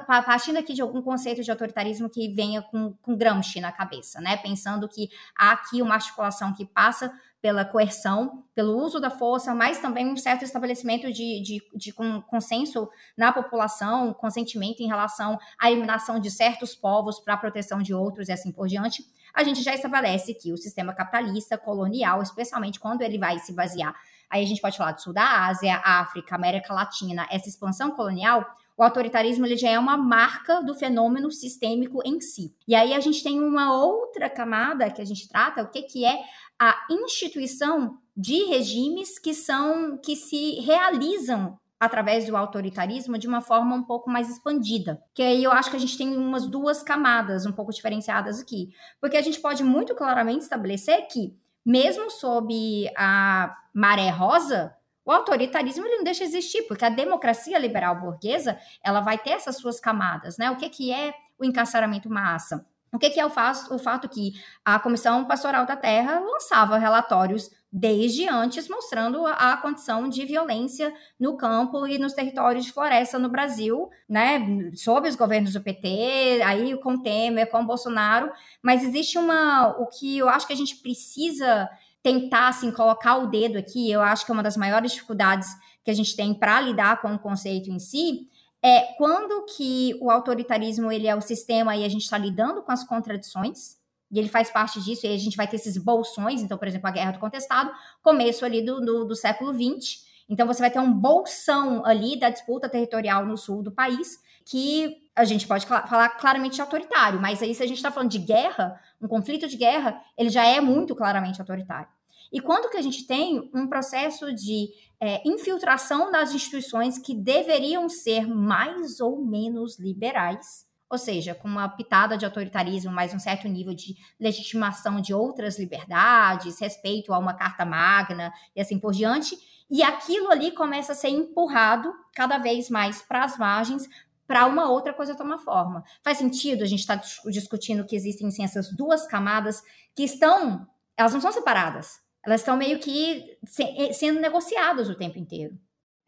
partindo 0.06 0.58
aqui 0.58 0.74
de 0.74 0.82
algum 0.82 1.00
conceito 1.00 1.42
de 1.42 1.50
autoritarismo 1.50 2.10
que 2.10 2.28
venha 2.28 2.60
com, 2.60 2.92
com 3.00 3.16
Gramsci 3.16 3.60
na 3.60 3.72
cabeça, 3.72 4.20
né? 4.20 4.36
Pensando 4.36 4.86
que 4.86 5.08
há 5.34 5.52
aqui 5.52 5.80
uma 5.80 5.94
articulação 5.94 6.52
que 6.52 6.66
passa 6.66 7.10
pela 7.40 7.64
coerção, 7.64 8.44
pelo 8.54 8.76
uso 8.76 9.00
da 9.00 9.08
força, 9.08 9.54
mas 9.54 9.78
também 9.78 10.06
um 10.06 10.16
certo 10.16 10.44
estabelecimento 10.44 11.10
de, 11.10 11.40
de, 11.40 11.62
de 11.74 11.92
consenso 12.28 12.86
na 13.16 13.32
população, 13.32 14.12
consentimento 14.12 14.80
em 14.80 14.86
relação 14.86 15.38
à 15.58 15.70
eliminação 15.70 16.20
de 16.20 16.30
certos 16.30 16.74
povos 16.74 17.18
para 17.18 17.34
a 17.34 17.38
proteção 17.38 17.80
de 17.80 17.94
outros 17.94 18.28
e 18.28 18.32
assim 18.32 18.52
por 18.52 18.68
diante, 18.68 19.02
a 19.34 19.42
gente 19.42 19.62
já 19.62 19.74
estabelece 19.74 20.34
que 20.34 20.52
o 20.52 20.56
sistema 20.56 20.92
capitalista, 20.92 21.56
colonial, 21.58 22.22
especialmente 22.22 22.80
quando 22.80 23.02
ele 23.02 23.18
vai 23.18 23.38
se 23.38 23.52
basear 23.52 23.94
Aí 24.30 24.44
a 24.44 24.46
gente 24.46 24.60
pode 24.60 24.78
falar 24.78 24.92
do 24.92 25.02
sul 25.02 25.12
da 25.12 25.48
Ásia, 25.48 25.82
África, 25.84 26.36
América 26.36 26.72
Latina, 26.72 27.26
essa 27.30 27.48
expansão 27.48 27.90
colonial, 27.90 28.46
o 28.76 28.82
autoritarismo 28.82 29.44
ele 29.44 29.56
já 29.56 29.68
é 29.68 29.78
uma 29.78 29.96
marca 29.96 30.62
do 30.62 30.72
fenômeno 30.72 31.32
sistêmico 31.32 32.00
em 32.04 32.20
si. 32.20 32.54
E 32.66 32.74
aí 32.76 32.94
a 32.94 33.00
gente 33.00 33.24
tem 33.24 33.40
uma 33.40 33.76
outra 33.76 34.30
camada 34.30 34.88
que 34.88 35.02
a 35.02 35.04
gente 35.04 35.28
trata, 35.28 35.62
o 35.62 35.68
que, 35.68 35.82
que 35.82 36.04
é 36.04 36.16
a 36.58 36.78
instituição 36.88 37.98
de 38.16 38.44
regimes 38.44 39.18
que 39.18 39.34
são 39.34 39.98
que 39.98 40.14
se 40.14 40.60
realizam 40.60 41.58
através 41.80 42.26
do 42.26 42.36
autoritarismo 42.36 43.16
de 43.16 43.26
uma 43.26 43.40
forma 43.40 43.74
um 43.74 43.82
pouco 43.82 44.10
mais 44.10 44.28
expandida. 44.28 45.02
Que 45.14 45.22
aí 45.22 45.42
eu 45.42 45.50
acho 45.50 45.70
que 45.70 45.76
a 45.76 45.80
gente 45.80 45.96
tem 45.96 46.14
umas 46.14 46.46
duas 46.46 46.82
camadas 46.82 47.46
um 47.46 47.52
pouco 47.52 47.72
diferenciadas 47.72 48.38
aqui. 48.38 48.68
Porque 49.00 49.16
a 49.16 49.22
gente 49.22 49.40
pode 49.40 49.64
muito 49.64 49.94
claramente 49.94 50.42
estabelecer 50.42 51.08
que 51.08 51.34
mesmo 51.64 52.10
sob 52.10 52.90
a 52.96 53.56
maré 53.72 54.10
rosa, 54.10 54.76
o 55.04 55.10
autoritarismo 55.10 55.86
ele 55.86 55.96
não 55.96 56.04
deixa 56.04 56.24
de 56.24 56.36
existir, 56.36 56.62
porque 56.64 56.84
a 56.84 56.90
democracia 56.90 57.58
liberal 57.58 57.98
burguesa 57.98 58.58
ela 58.84 59.00
vai 59.00 59.16
ter 59.16 59.30
essas 59.30 59.56
suas 59.56 59.80
camadas, 59.80 60.36
né? 60.36 60.50
O 60.50 60.56
que, 60.56 60.68
que 60.68 60.92
é 60.92 61.14
o 61.38 61.44
encarceramento 61.44 62.10
massa? 62.10 62.66
O 62.92 62.98
que, 62.98 63.08
que 63.08 63.20
é 63.20 63.24
o 63.24 63.30
o 63.70 63.78
fato 63.78 64.08
que 64.08 64.32
a 64.64 64.78
Comissão 64.78 65.24
Pastoral 65.24 65.64
da 65.64 65.76
Terra 65.76 66.18
lançava 66.20 66.76
relatórios 66.76 67.50
desde 67.72 68.28
antes 68.28 68.68
mostrando 68.68 69.24
a, 69.26 69.56
condição 69.58 70.08
de 70.08 70.24
violência 70.24 70.92
no 71.18 71.36
campo 71.36 71.86
e 71.86 71.98
nos 71.98 72.12
territórios 72.12 72.64
de 72.64 72.72
floresta 72.72 73.18
no 73.18 73.28
Brasil, 73.28 73.88
né, 74.08 74.72
sob 74.74 75.08
os 75.08 75.14
governos 75.14 75.52
do 75.52 75.60
PT, 75.60 76.42
aí 76.44 76.76
com 76.80 77.00
Temer, 77.00 77.48
com 77.48 77.64
Bolsonaro, 77.64 78.32
mas 78.60 78.82
existe 78.82 79.16
uma 79.18 79.68
o 79.78 79.86
que 79.86 80.18
eu 80.18 80.28
acho 80.28 80.46
que 80.48 80.52
a 80.52 80.56
gente 80.56 80.76
precisa 80.76 81.70
tentar 82.02 82.48
assim 82.48 82.72
colocar 82.72 83.18
o 83.18 83.28
dedo 83.28 83.58
aqui, 83.58 83.90
eu 83.90 84.00
acho 84.00 84.24
que 84.24 84.32
é 84.32 84.34
uma 84.34 84.42
das 84.42 84.56
maiores 84.56 84.92
dificuldades 84.92 85.48
que 85.84 85.90
a 85.90 85.94
gente 85.94 86.16
tem 86.16 86.34
para 86.34 86.60
lidar 86.60 87.00
com 87.00 87.14
o 87.14 87.18
conceito 87.18 87.70
em 87.70 87.78
si, 87.78 88.28
é 88.62 88.94
quando 88.98 89.46
que 89.46 89.96
o 90.00 90.10
autoritarismo 90.10 90.90
ele 90.90 91.06
é 91.06 91.14
o 91.14 91.20
sistema 91.20 91.76
e 91.76 91.84
a 91.84 91.88
gente 91.88 92.02
está 92.02 92.18
lidando 92.18 92.62
com 92.62 92.72
as 92.72 92.84
contradições, 92.84 93.79
e 94.10 94.18
ele 94.18 94.28
faz 94.28 94.50
parte 94.50 94.80
disso, 94.80 95.06
e 95.06 95.14
a 95.14 95.18
gente 95.18 95.36
vai 95.36 95.46
ter 95.46 95.56
esses 95.56 95.76
bolsões, 95.76 96.42
então, 96.42 96.58
por 96.58 96.66
exemplo, 96.66 96.88
a 96.88 96.90
Guerra 96.90 97.12
do 97.12 97.18
Contestado, 97.18 97.70
começo 98.02 98.44
ali 98.44 98.62
do, 98.62 98.80
do, 98.80 99.04
do 99.04 99.14
século 99.14 99.52
XX, 99.52 100.04
então 100.28 100.46
você 100.46 100.60
vai 100.60 100.70
ter 100.70 100.78
um 100.78 100.92
bolsão 100.92 101.84
ali 101.84 102.18
da 102.18 102.30
disputa 102.30 102.68
territorial 102.68 103.26
no 103.26 103.36
sul 103.36 103.62
do 103.62 103.72
país, 103.72 104.18
que 104.44 104.96
a 105.14 105.24
gente 105.24 105.46
pode 105.46 105.66
falar 105.66 106.08
claramente 106.10 106.60
autoritário, 106.60 107.20
mas 107.20 107.42
aí 107.42 107.54
se 107.54 107.62
a 107.62 107.66
gente 107.66 107.76
está 107.76 107.90
falando 107.90 108.10
de 108.10 108.18
guerra, 108.18 108.80
um 109.00 109.08
conflito 109.08 109.46
de 109.46 109.56
guerra, 109.56 110.00
ele 110.16 110.30
já 110.30 110.44
é 110.44 110.60
muito 110.60 110.94
claramente 110.94 111.40
autoritário. 111.40 111.88
E 112.32 112.40
quando 112.40 112.70
que 112.70 112.76
a 112.76 112.82
gente 112.82 113.06
tem 113.06 113.50
um 113.52 113.66
processo 113.66 114.32
de 114.32 114.68
é, 115.00 115.20
infiltração 115.28 116.12
das 116.12 116.32
instituições 116.32 116.98
que 116.98 117.14
deveriam 117.14 117.88
ser 117.88 118.26
mais 118.26 119.00
ou 119.00 119.24
menos 119.24 119.78
liberais, 119.78 120.66
ou 120.90 120.98
seja, 120.98 121.36
com 121.36 121.46
uma 121.46 121.68
pitada 121.68 122.18
de 122.18 122.24
autoritarismo, 122.24 122.90
mais 122.90 123.14
um 123.14 123.18
certo 123.20 123.46
nível 123.46 123.72
de 123.72 123.96
legitimação 124.18 125.00
de 125.00 125.14
outras 125.14 125.56
liberdades, 125.56 126.60
respeito 126.60 127.14
a 127.14 127.18
uma 127.18 127.32
carta 127.32 127.64
magna 127.64 128.32
e 128.56 128.60
assim 128.60 128.76
por 128.76 128.92
diante, 128.92 129.38
e 129.70 129.84
aquilo 129.84 130.32
ali 130.32 130.50
começa 130.50 130.90
a 130.90 130.96
ser 130.96 131.10
empurrado 131.10 131.94
cada 132.12 132.38
vez 132.38 132.68
mais 132.68 133.00
para 133.00 133.22
as 133.22 133.38
margens 133.38 133.88
para 134.26 134.46
uma 134.46 134.68
outra 134.68 134.92
coisa 134.92 135.16
tomar 135.16 135.38
forma. 135.38 135.84
Faz 136.02 136.18
sentido 136.18 136.64
a 136.64 136.66
gente 136.66 136.80
estar 136.80 136.98
tá 136.98 137.06
discutindo 137.26 137.84
que 137.84 137.94
existem 137.94 138.26
assim, 138.26 138.42
essas 138.42 138.70
duas 138.70 139.06
camadas 139.06 139.62
que 139.94 140.02
estão, 140.02 140.66
elas 140.96 141.12
não 141.12 141.20
são 141.20 141.30
separadas, 141.30 142.00
elas 142.24 142.40
estão 142.40 142.56
meio 142.56 142.80
que 142.80 143.38
se, 143.44 143.92
sendo 143.92 144.20
negociadas 144.20 144.88
o 144.88 144.96
tempo 144.96 145.18
inteiro. 145.18 145.56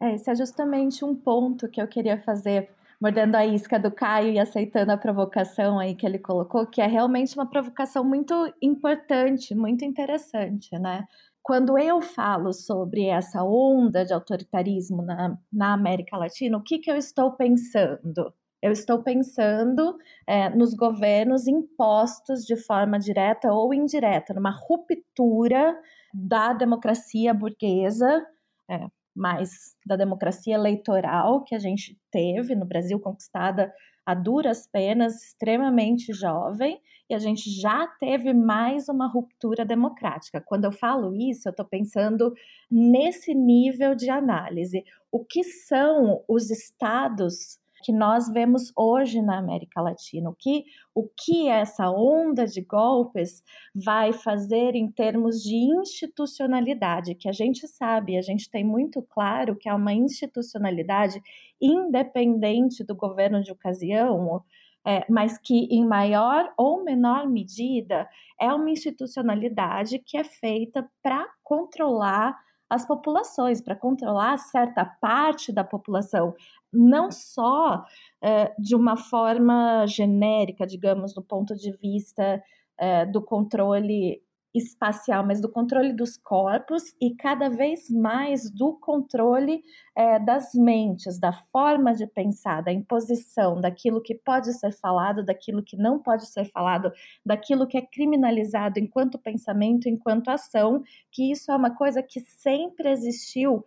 É, 0.01 0.15
esse 0.15 0.29
é 0.29 0.35
justamente 0.35 1.05
um 1.05 1.15
ponto 1.15 1.69
que 1.69 1.81
eu 1.81 1.87
queria 1.87 2.21
fazer 2.21 2.69
mordendo 3.03 3.35
a 3.35 3.45
isca 3.45 3.77
do 3.77 3.91
Caio 3.91 4.31
e 4.31 4.39
aceitando 4.39 4.93
a 4.93 4.97
provocação 4.97 5.77
aí 5.77 5.93
que 5.93 6.05
ele 6.05 6.17
colocou, 6.17 6.65
que 6.65 6.79
é 6.79 6.87
realmente 6.87 7.35
uma 7.35 7.45
provocação 7.45 8.01
muito 8.01 8.33
importante, 8.61 9.53
muito 9.53 9.83
interessante, 9.83 10.71
né? 10.79 11.05
Quando 11.41 11.77
eu 11.77 12.01
falo 12.01 12.53
sobre 12.53 13.07
essa 13.07 13.43
onda 13.43 14.05
de 14.05 14.13
autoritarismo 14.13 15.01
na, 15.01 15.37
na 15.51 15.73
América 15.73 16.15
Latina, 16.15 16.57
o 16.57 16.63
que, 16.63 16.79
que 16.79 16.89
eu 16.89 16.95
estou 16.95 17.33
pensando? 17.33 18.33
Eu 18.61 18.71
estou 18.71 19.03
pensando 19.03 19.97
é, 20.25 20.49
nos 20.51 20.73
governos 20.73 21.45
impostos 21.45 22.45
de 22.45 22.55
forma 22.55 22.97
direta 22.97 23.51
ou 23.51 23.73
indireta, 23.73 24.33
numa 24.33 24.51
ruptura 24.51 25.77
da 26.13 26.53
democracia 26.53 27.33
burguesa, 27.33 28.25
é, 28.69 28.87
mais 29.15 29.75
da 29.85 29.95
democracia 29.95 30.55
eleitoral 30.55 31.43
que 31.43 31.55
a 31.55 31.59
gente 31.59 31.99
teve 32.11 32.55
no 32.55 32.65
Brasil, 32.65 32.99
conquistada 32.99 33.73
a 34.05 34.13
duras 34.13 34.67
penas, 34.67 35.23
extremamente 35.23 36.11
jovem, 36.13 36.79
e 37.09 37.13
a 37.13 37.19
gente 37.19 37.49
já 37.49 37.87
teve 37.99 38.33
mais 38.33 38.89
uma 38.89 39.07
ruptura 39.07 39.65
democrática. 39.65 40.41
Quando 40.41 40.65
eu 40.65 40.71
falo 40.71 41.15
isso, 41.15 41.47
eu 41.47 41.51
estou 41.51 41.65
pensando 41.65 42.33
nesse 42.69 43.33
nível 43.33 43.95
de 43.95 44.09
análise. 44.09 44.83
O 45.11 45.23
que 45.23 45.43
são 45.43 46.23
os 46.27 46.49
estados 46.49 47.59
que 47.83 47.91
nós 47.91 48.31
vemos 48.31 48.71
hoje 48.75 49.21
na 49.21 49.37
América 49.37 49.81
Latina. 49.81 50.29
O 50.29 50.35
que, 50.35 50.63
o 50.95 51.07
que 51.07 51.47
essa 51.49 51.89
onda 51.91 52.47
de 52.47 52.61
golpes 52.61 53.43
vai 53.75 54.13
fazer 54.13 54.75
em 54.75 54.89
termos 54.89 55.43
de 55.43 55.55
institucionalidade, 55.55 57.15
que 57.15 57.27
a 57.27 57.31
gente 57.31 57.67
sabe, 57.67 58.17
a 58.17 58.21
gente 58.21 58.49
tem 58.49 58.63
muito 58.63 59.01
claro 59.01 59.55
que 59.55 59.67
é 59.67 59.73
uma 59.73 59.93
institucionalidade 59.93 61.21
independente 61.61 62.83
do 62.83 62.95
governo 62.95 63.43
de 63.43 63.51
ocasião, 63.51 64.43
é, 64.85 65.05
mas 65.09 65.37
que 65.37 65.65
em 65.71 65.85
maior 65.85 66.53
ou 66.57 66.83
menor 66.83 67.27
medida 67.27 68.07
é 68.39 68.53
uma 68.53 68.69
institucionalidade 68.69 69.99
que 69.99 70.17
é 70.17 70.23
feita 70.23 70.89
para 71.01 71.25
controlar 71.41 72.37
as 72.69 72.85
populações, 72.85 73.61
para 73.61 73.75
controlar 73.75 74.37
certa 74.37 74.83
parte 74.83 75.51
da 75.51 75.63
população, 75.63 76.33
não 76.71 77.11
só 77.11 77.83
é, 78.21 78.53
de 78.57 78.75
uma 78.75 78.97
forma 78.97 79.85
genérica, 79.85 80.65
digamos, 80.65 81.13
do 81.13 81.21
ponto 81.21 81.55
de 81.55 81.71
vista 81.77 82.41
é, 82.77 83.05
do 83.05 83.21
controle 83.21 84.21
espacial, 84.53 85.25
mas 85.25 85.41
do 85.41 85.49
controle 85.49 85.91
dos 85.93 86.15
corpos 86.15 86.93
e 87.01 87.15
cada 87.15 87.49
vez 87.49 87.89
mais 87.89 88.51
do 88.51 88.73
controle 88.73 89.63
é, 89.95 90.19
das 90.19 90.53
mentes, 90.53 91.19
da 91.19 91.33
forma 91.33 91.93
de 91.93 92.05
pensar, 92.05 92.61
da 92.61 92.71
imposição, 92.71 93.59
daquilo 93.59 94.01
que 94.01 94.13
pode 94.13 94.53
ser 94.53 94.71
falado, 94.71 95.25
daquilo 95.25 95.63
que 95.63 95.75
não 95.75 95.99
pode 95.99 96.27
ser 96.27 96.45
falado, 96.45 96.91
daquilo 97.25 97.67
que 97.67 97.77
é 97.77 97.81
criminalizado 97.81 98.79
enquanto 98.79 99.17
pensamento, 99.17 99.89
enquanto 99.89 100.29
ação, 100.29 100.83
que 101.11 101.31
isso 101.31 101.51
é 101.51 101.55
uma 101.55 101.75
coisa 101.75 102.03
que 102.03 102.19
sempre 102.19 102.89
existiu 102.89 103.63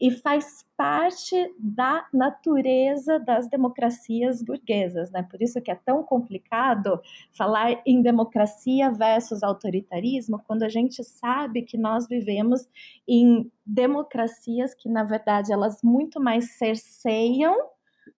e 0.00 0.10
faz 0.10 0.64
parte 0.76 1.34
da 1.58 2.06
natureza 2.12 3.18
das 3.18 3.48
democracias 3.48 4.42
burguesas, 4.42 5.10
né? 5.10 5.22
Por 5.24 5.42
isso 5.42 5.60
que 5.60 5.70
é 5.70 5.74
tão 5.74 6.04
complicado 6.04 7.00
falar 7.32 7.82
em 7.84 8.00
democracia 8.00 8.90
versus 8.92 9.42
autoritarismo, 9.42 10.40
quando 10.46 10.62
a 10.62 10.68
gente 10.68 11.02
sabe 11.02 11.62
que 11.62 11.76
nós 11.76 12.06
vivemos 12.06 12.68
em 13.08 13.50
democracias 13.66 14.72
que, 14.74 14.88
na 14.88 15.02
verdade, 15.02 15.52
elas 15.52 15.82
muito 15.82 16.20
mais 16.20 16.56
cerceiam 16.56 17.56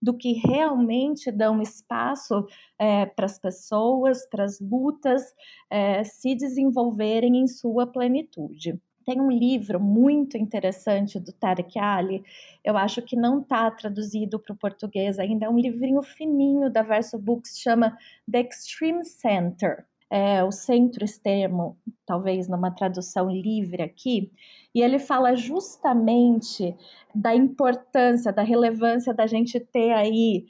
do 0.00 0.16
que 0.16 0.32
realmente 0.32 1.30
dão 1.32 1.60
espaço 1.60 2.46
é, 2.78 3.06
para 3.06 3.26
as 3.26 3.38
pessoas, 3.38 4.26
para 4.28 4.44
as 4.44 4.60
lutas 4.60 5.22
é, 5.68 6.04
se 6.04 6.34
desenvolverem 6.34 7.38
em 7.38 7.46
sua 7.46 7.86
plenitude. 7.86 8.80
Tem 9.04 9.20
um 9.20 9.30
livro 9.30 9.80
muito 9.80 10.36
interessante 10.36 11.18
do 11.18 11.32
Tarek 11.32 11.78
Ali, 11.78 12.22
eu 12.62 12.76
acho 12.76 13.02
que 13.02 13.16
não 13.16 13.40
está 13.40 13.70
traduzido 13.70 14.38
para 14.38 14.52
o 14.52 14.56
português 14.56 15.18
ainda, 15.18 15.46
é 15.46 15.48
um 15.48 15.58
livrinho 15.58 16.02
fininho 16.02 16.70
da 16.70 16.82
Verso 16.82 17.18
Books, 17.18 17.58
chama 17.58 17.96
The 18.30 18.40
Extreme 18.40 19.04
Center, 19.04 19.86
é, 20.10 20.42
o 20.42 20.50
centro 20.50 21.04
extremo, 21.04 21.78
talvez 22.04 22.48
numa 22.48 22.70
tradução 22.70 23.30
livre 23.30 23.82
aqui, 23.82 24.32
e 24.74 24.82
ele 24.82 24.98
fala 24.98 25.36
justamente 25.36 26.76
da 27.14 27.34
importância, 27.34 28.32
da 28.32 28.42
relevância 28.42 29.14
da 29.14 29.26
gente 29.26 29.60
ter 29.60 29.92
aí 29.92 30.46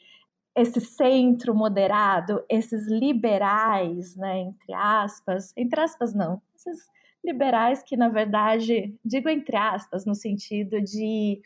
esse 0.57 0.81
centro 0.81 1.55
moderado, 1.55 2.43
esses 2.49 2.89
liberais, 2.89 4.17
né, 4.17 4.41
entre 4.41 4.73
aspas, 4.75 5.53
entre 5.57 5.81
aspas 5.81 6.15
não, 6.15 6.41
esses 6.57 6.89
liberais 7.25 7.83
que 7.83 7.97
na 7.97 8.09
verdade, 8.09 8.95
digo 9.05 9.29
entre 9.29 9.57
aspas, 9.57 10.05
no 10.05 10.15
sentido 10.15 10.81
de 10.81 11.41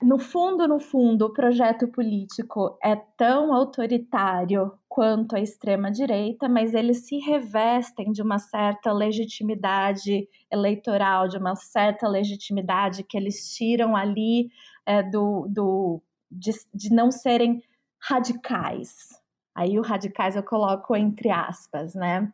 no 0.00 0.18
fundo, 0.18 0.68
no 0.68 0.78
fundo, 0.78 1.26
o 1.26 1.32
projeto 1.32 1.88
político 1.88 2.78
é 2.82 2.94
tão 2.94 3.52
autoritário 3.52 4.72
quanto 4.88 5.34
a 5.34 5.40
extrema-direita, 5.40 6.48
mas 6.48 6.72
eles 6.72 7.06
se 7.06 7.18
revestem 7.18 8.12
de 8.12 8.22
uma 8.22 8.38
certa 8.38 8.92
legitimidade 8.92 10.28
eleitoral, 10.50 11.26
de 11.26 11.36
uma 11.36 11.56
certa 11.56 12.06
legitimidade 12.06 13.02
que 13.02 13.16
eles 13.16 13.54
tiram 13.56 13.96
ali 13.96 14.50
é, 14.86 15.02
do, 15.02 15.46
do 15.48 16.00
de, 16.30 16.52
de 16.72 16.94
não 16.94 17.10
serem 17.10 17.60
radicais. 17.98 19.20
Aí 19.52 19.78
o 19.80 19.82
radicais 19.82 20.36
eu 20.36 20.42
coloco 20.44 20.94
entre 20.94 21.30
aspas, 21.30 21.94
né? 21.96 22.32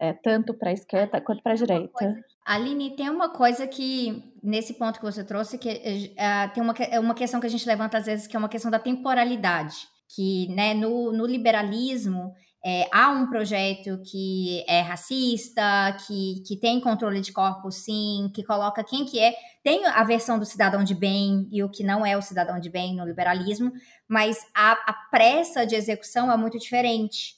É, 0.00 0.12
tanto 0.12 0.52
para 0.54 0.70
a 0.70 0.72
esquerda 0.72 1.20
quanto 1.20 1.42
para 1.42 1.52
a 1.52 1.56
direita. 1.56 2.16
Aline, 2.44 2.96
tem 2.96 3.08
uma 3.08 3.30
coisa 3.30 3.66
que, 3.66 4.34
nesse 4.42 4.74
ponto 4.74 4.98
que 4.98 5.04
você 5.04 5.24
trouxe, 5.24 5.56
que 5.56 5.68
uh, 5.68 6.52
tem 6.52 6.62
uma, 6.62 6.74
é 6.90 6.98
uma 6.98 7.14
questão 7.14 7.40
que 7.40 7.46
a 7.46 7.50
gente 7.50 7.66
levanta 7.66 7.98
às 7.98 8.06
vezes, 8.06 8.26
que 8.26 8.36
é 8.36 8.38
uma 8.38 8.48
questão 8.48 8.70
da 8.70 8.78
temporalidade. 8.78 9.76
Que 10.14 10.48
né, 10.48 10.74
no, 10.74 11.12
no 11.12 11.24
liberalismo 11.24 12.32
é, 12.66 12.88
há 12.90 13.10
um 13.10 13.28
projeto 13.28 14.00
que 14.10 14.64
é 14.66 14.80
racista, 14.80 15.94
que, 16.06 16.42
que 16.46 16.56
tem 16.56 16.80
controle 16.80 17.20
de 17.20 17.30
corpo, 17.30 17.70
sim, 17.70 18.30
que 18.34 18.42
coloca 18.42 18.82
quem 18.82 19.04
que 19.04 19.20
é. 19.20 19.34
Tem 19.62 19.84
a 19.86 20.02
versão 20.02 20.38
do 20.38 20.46
cidadão 20.46 20.82
de 20.82 20.94
bem 20.94 21.46
e 21.52 21.62
o 21.62 21.68
que 21.68 21.84
não 21.84 22.06
é 22.06 22.16
o 22.16 22.22
cidadão 22.22 22.58
de 22.58 22.70
bem 22.70 22.96
no 22.96 23.04
liberalismo, 23.04 23.70
mas 24.08 24.38
a, 24.54 24.72
a 24.72 24.92
pressa 25.10 25.66
de 25.66 25.74
execução 25.74 26.32
é 26.32 26.36
muito 26.38 26.58
diferente. 26.58 27.36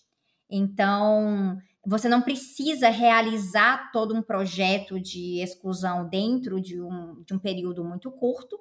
Então, 0.48 1.58
você 1.86 2.08
não 2.08 2.20
precisa 2.20 2.88
realizar 2.88 3.92
todo 3.92 4.12
um 4.14 4.20
projeto 4.20 4.98
de 5.00 5.40
exclusão 5.40 6.08
dentro 6.08 6.60
de 6.60 6.80
um, 6.82 7.22
de 7.24 7.32
um 7.32 7.38
período 7.38 7.84
muito 7.84 8.10
curto, 8.10 8.58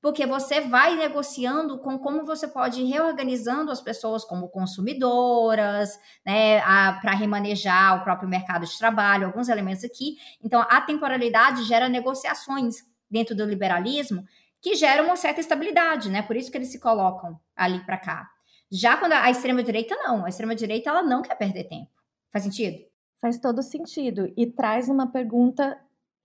porque 0.00 0.26
você 0.26 0.60
vai 0.60 0.94
negociando 0.94 1.78
com 1.78 1.98
como 1.98 2.24
você 2.24 2.46
pode 2.46 2.82
ir 2.82 2.84
reorganizando 2.84 3.72
as 3.72 3.80
pessoas 3.80 4.24
como 4.24 4.48
consumidoras, 4.50 5.98
né, 6.24 6.60
para 7.00 7.12
remanejar 7.12 7.98
o 7.98 8.04
próprio 8.04 8.28
mercado 8.28 8.66
de 8.66 8.78
trabalho, 8.78 9.26
alguns 9.26 9.48
elementos 9.48 9.82
aqui. 9.82 10.16
Então, 10.44 10.60
a 10.60 10.80
temporalidade 10.82 11.64
gera 11.64 11.88
negociações 11.88 12.76
dentro 13.10 13.34
do 13.34 13.46
liberalismo 13.46 14.22
que 14.60 14.74
geram 14.74 15.06
uma 15.06 15.16
certa 15.16 15.40
estabilidade, 15.40 16.10
né? 16.10 16.22
Por 16.22 16.36
isso 16.36 16.50
que 16.50 16.58
eles 16.58 16.70
se 16.70 16.78
colocam 16.78 17.40
ali 17.56 17.84
para 17.84 17.96
cá. 17.96 18.28
Já 18.70 18.96
quando 18.96 19.12
a 19.12 19.30
extrema 19.30 19.62
direita 19.62 19.96
não, 19.96 20.24
a 20.24 20.28
extrema 20.28 20.54
direita 20.54 20.90
ela 20.90 21.02
não 21.02 21.22
quer 21.22 21.36
perder 21.36 21.64
tempo. 21.64 21.95
Faz 22.32 22.44
sentido? 22.44 22.78
Faz 23.20 23.38
todo 23.38 23.62
sentido 23.62 24.32
e 24.36 24.46
traz 24.46 24.88
uma 24.88 25.10
pergunta 25.10 25.78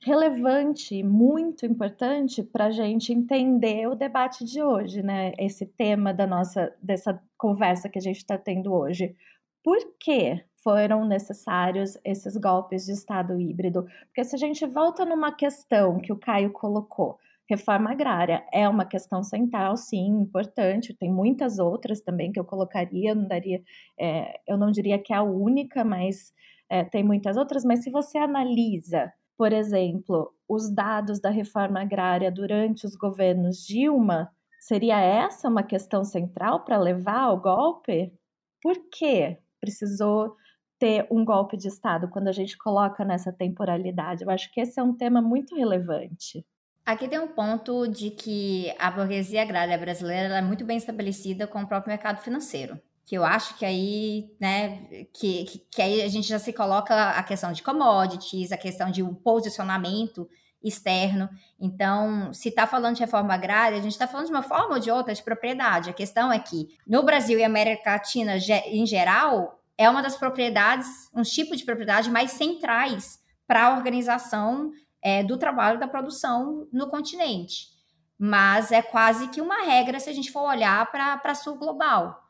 relevante, 0.04 1.04
muito 1.04 1.66
importante 1.66 2.42
para 2.42 2.66
a 2.66 2.72
gente 2.72 3.14
entender 3.14 3.88
o 3.88 3.96
debate 3.96 4.44
de 4.44 4.62
hoje, 4.62 5.02
né? 5.04 5.32
Esse 5.38 5.66
tema 5.66 6.14
da 6.14 6.26
nossa 6.26 6.76
dessa 6.82 7.22
conversa 7.38 7.88
que 7.88 8.00
a 8.00 8.02
gente 8.02 8.18
está 8.18 8.38
tendo 8.38 8.74
hoje. 8.74 9.16
Por 9.64 9.78
que 10.00 10.44
foram 10.64 11.06
necessários 11.06 11.98
esses 12.04 12.36
golpes 12.36 12.86
de 12.86 12.94
Estado 12.94 13.40
híbrido? 13.40 13.86
Porque 14.08 14.24
se 14.24 14.36
a 14.36 14.40
gente 14.40 14.66
volta 14.66 15.06
numa 15.06 15.32
questão 15.32 16.00
que 16.00 16.12
o 16.12 16.18
Caio 16.18 16.52
colocou, 16.52 17.20
reforma 17.56 17.92
agrária 17.92 18.46
é 18.52 18.68
uma 18.68 18.86
questão 18.86 19.24
central, 19.24 19.78
sim, 19.78 20.08
importante. 20.08 20.94
Tem 20.94 21.12
muitas 21.12 21.60
outras 21.60 22.02
também 22.02 22.32
que 22.32 22.40
eu 22.40 22.46
colocaria, 22.46 23.12
eu 23.12 23.16
não 23.16 23.28
daria, 23.28 23.62
é, 24.00 24.40
eu 24.48 24.58
não 24.58 24.72
diria 24.72 24.98
que 25.00 25.14
é 25.14 25.18
a 25.18 25.24
única, 25.24 25.84
mas 25.84 26.34
é, 26.70 26.84
tem 26.84 27.04
muitas 27.04 27.38
outras. 27.38 27.64
Mas 27.64 27.84
se 27.84 27.92
você 27.92 28.18
analisa 28.18 29.12
por 29.42 29.54
exemplo, 29.54 30.32
os 30.48 30.70
dados 30.70 31.20
da 31.20 31.32
reforma 31.32 31.82
agrária 31.82 32.32
durante 32.32 32.86
os 32.86 32.96
governos 32.96 33.66
Dilma, 33.66 34.30
seria 34.60 35.02
essa 35.02 35.50
uma 35.50 35.64
questão 35.64 36.04
central 36.04 36.64
para 36.64 36.78
levar 36.78 37.22
ao 37.22 37.42
golpe? 37.42 38.14
Por 38.62 38.76
que 38.92 39.40
precisou 39.60 40.36
ter 40.78 41.08
um 41.10 41.26
golpe 41.26 41.58
de 41.58 41.68
Estado 41.68 42.08
quando 42.08 42.28
a 42.28 42.32
gente 42.32 42.56
coloca 42.56 43.04
nessa 43.04 43.34
temporalidade? 43.34 44.24
Eu 44.24 44.30
acho 44.30 44.52
que 44.54 44.62
esse 44.62 44.80
é 44.80 44.84
um 44.84 44.96
tema 44.96 45.24
muito 45.24 45.56
relevante. 45.56 46.46
Aqui 46.86 47.08
tem 47.08 47.20
um 47.20 47.28
ponto 47.28 47.88
de 47.88 48.10
que 48.10 48.74
a 48.80 48.90
burguesia 48.90 49.42
agrária 49.42 49.78
brasileira 49.78 50.38
é 50.38 50.42
muito 50.42 50.66
bem 50.66 50.78
estabelecida 50.78 51.48
com 51.48 51.62
o 51.62 51.68
próprio 51.68 51.92
mercado 51.92 52.22
financeiro 52.22 52.80
que 53.12 53.18
eu 53.18 53.26
acho 53.26 53.58
que 53.58 53.66
aí, 53.66 54.34
né, 54.40 54.86
que, 55.14 55.44
que, 55.44 55.60
que, 55.70 55.82
aí 55.82 56.02
a 56.02 56.08
gente 56.08 56.30
já 56.30 56.40
se 56.40 56.54
coloca 56.54 57.10
a 57.10 57.22
questão 57.24 57.52
de 57.52 57.62
commodities, 57.62 58.54
a 58.54 58.58
questão 58.58 58.90
de 58.90 59.04
um 59.04 59.14
posicionamento 59.14 60.30
externo. 60.64 61.30
Então, 61.60 62.32
se 62.34 62.50
está 62.50 62.68
falando 62.68 62.96
de 62.96 63.02
reforma 63.02 63.34
agrária, 63.34 63.78
a 63.78 63.82
gente 63.82 63.92
está 63.92 64.08
falando 64.08 64.28
de 64.28 64.32
uma 64.32 64.44
forma 64.44 64.76
ou 64.76 64.80
de 64.80 64.92
outra 64.92 65.14
de 65.14 65.24
propriedade. 65.24 65.90
A 65.90 65.94
questão 65.94 66.32
é 66.32 66.40
que 66.40 66.70
no 66.88 67.04
Brasil 67.04 67.40
e 67.40 67.44
América 67.44 67.92
Latina 67.92 68.38
em 68.68 68.86
geral, 68.86 69.60
é 69.78 69.90
uma 69.90 70.02
das 70.02 70.16
propriedades, 70.16 70.88
um 71.14 71.24
tipo 71.24 71.56
de 71.56 71.66
propriedade 71.66 72.10
mais 72.10 72.32
centrais 72.32 73.20
para 73.48 73.66
a 73.66 73.76
organização 73.76 74.72
é, 75.02 75.24
do 75.24 75.38
trabalho 75.38 75.80
da 75.80 75.88
produção 75.88 76.68
no 76.72 76.88
continente. 76.88 77.70
Mas 78.18 78.72
é 78.72 78.82
quase 78.82 79.30
que 79.30 79.42
uma 79.42 79.64
regra 79.64 80.00
se 80.00 80.10
a 80.10 80.14
gente 80.14 80.32
for 80.32 80.42
olhar 80.42 80.92
para 80.92 81.36
sul 81.36 81.58
global 81.58 82.22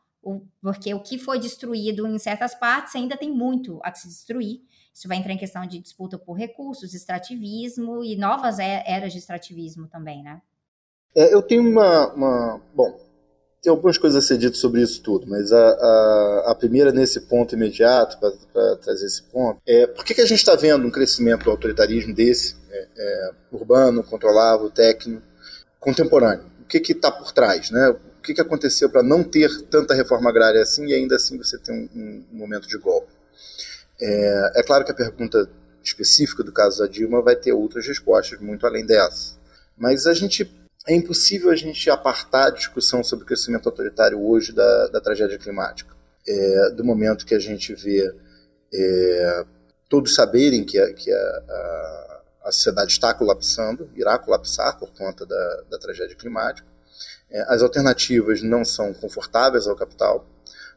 porque 0.60 0.94
o 0.94 1.00
que 1.00 1.18
foi 1.18 1.38
destruído 1.38 2.06
em 2.06 2.18
certas 2.18 2.54
partes 2.54 2.94
ainda 2.94 3.16
tem 3.16 3.30
muito 3.30 3.80
a 3.82 3.92
se 3.92 4.06
destruir. 4.06 4.60
Isso 4.94 5.08
vai 5.08 5.16
entrar 5.16 5.32
em 5.32 5.38
questão 5.38 5.66
de 5.66 5.78
disputa 5.80 6.18
por 6.18 6.34
recursos, 6.34 6.94
extrativismo 6.94 8.04
e 8.04 8.14
novas 8.16 8.58
eras 8.58 9.12
de 9.12 9.18
extrativismo 9.18 9.88
também, 9.88 10.22
né? 10.22 10.40
É, 11.14 11.34
eu 11.34 11.42
tenho 11.42 11.62
uma, 11.62 12.12
uma, 12.12 12.60
Bom, 12.74 12.98
tem 13.62 13.70
algumas 13.70 13.96
coisas 13.96 14.24
a 14.24 14.26
ser 14.26 14.38
dito 14.38 14.56
sobre 14.56 14.82
isso 14.82 15.00
tudo, 15.00 15.24
mas 15.28 15.52
a, 15.52 15.56
a, 15.56 16.44
a 16.48 16.54
primeira 16.54 16.90
nesse 16.90 17.20
ponto 17.20 17.54
imediato, 17.54 18.18
para 18.18 18.76
trazer 18.76 19.06
esse 19.06 19.22
ponto, 19.22 19.60
é 19.64 19.86
por 19.86 20.04
que, 20.04 20.14
que 20.14 20.20
a 20.20 20.26
gente 20.26 20.40
está 20.40 20.56
vendo 20.56 20.84
um 20.84 20.90
crescimento 20.90 21.44
do 21.44 21.50
autoritarismo 21.52 22.12
desse, 22.12 22.56
é, 22.68 22.88
é, 22.96 23.30
urbano, 23.52 24.02
controlável, 24.02 24.68
técnico, 24.68 25.22
contemporâneo? 25.78 26.50
O 26.60 26.64
que 26.64 26.78
está 26.90 27.12
por 27.12 27.30
trás, 27.30 27.70
né? 27.70 27.90
o 27.90 28.22
que, 28.22 28.34
que 28.34 28.40
aconteceu 28.40 28.90
para 28.90 29.02
não 29.02 29.22
ter 29.22 29.50
tanta 29.62 29.94
reforma 29.94 30.30
agrária 30.30 30.60
assim 30.60 30.86
e 30.86 30.94
ainda 30.94 31.14
assim 31.14 31.38
você 31.38 31.56
ter 31.56 31.72
um, 31.72 31.88
um, 31.94 32.24
um 32.32 32.36
momento 32.36 32.66
de 32.66 32.78
golpe? 32.78 33.12
É, 34.00 34.52
é, 34.56 34.62
claro 34.64 34.84
que 34.84 34.90
a 34.90 34.94
pergunta 34.94 35.48
específica 35.84 36.42
do 36.42 36.52
caso 36.52 36.78
da 36.78 36.88
Dilma 36.88 37.22
vai 37.22 37.36
ter 37.36 37.52
outras 37.52 37.86
respostas 37.86 38.40
muito 38.40 38.66
além 38.66 38.84
dessa. 38.84 39.36
Mas 39.76 40.06
a 40.06 40.14
gente 40.14 40.44
é 40.86 40.94
impossível 40.94 41.50
a 41.50 41.56
gente 41.56 41.88
apartar 41.88 42.46
a 42.48 42.50
discussão 42.50 43.04
sobre 43.04 43.24
o 43.24 43.26
crescimento 43.26 43.68
autoritário 43.68 44.20
hoje 44.20 44.52
da, 44.52 44.88
da 44.88 45.00
tragédia 45.00 45.38
climática. 45.38 45.94
É, 46.26 46.70
do 46.70 46.84
momento 46.84 47.26
que 47.26 47.34
a 47.34 47.38
gente 47.38 47.74
vê 47.74 48.12
é, 48.72 49.44
todos 49.88 50.14
saberem 50.14 50.64
que, 50.64 50.78
a, 50.78 50.92
que 50.92 51.12
a, 51.12 52.22
a, 52.44 52.52
sociedade 52.52 52.92
está 52.92 53.12
colapsando, 53.12 53.90
irá 53.94 54.18
colapsar 54.18 54.78
por 54.78 54.90
conta 54.92 55.26
da, 55.26 55.62
da 55.70 55.78
tragédia 55.78 56.16
climática, 56.16 56.66
é, 57.30 57.42
as 57.48 57.62
alternativas 57.62 58.42
não 58.42 58.64
são 58.64 58.92
confortáveis 58.94 59.66
ao 59.66 59.76
capital, 59.76 60.26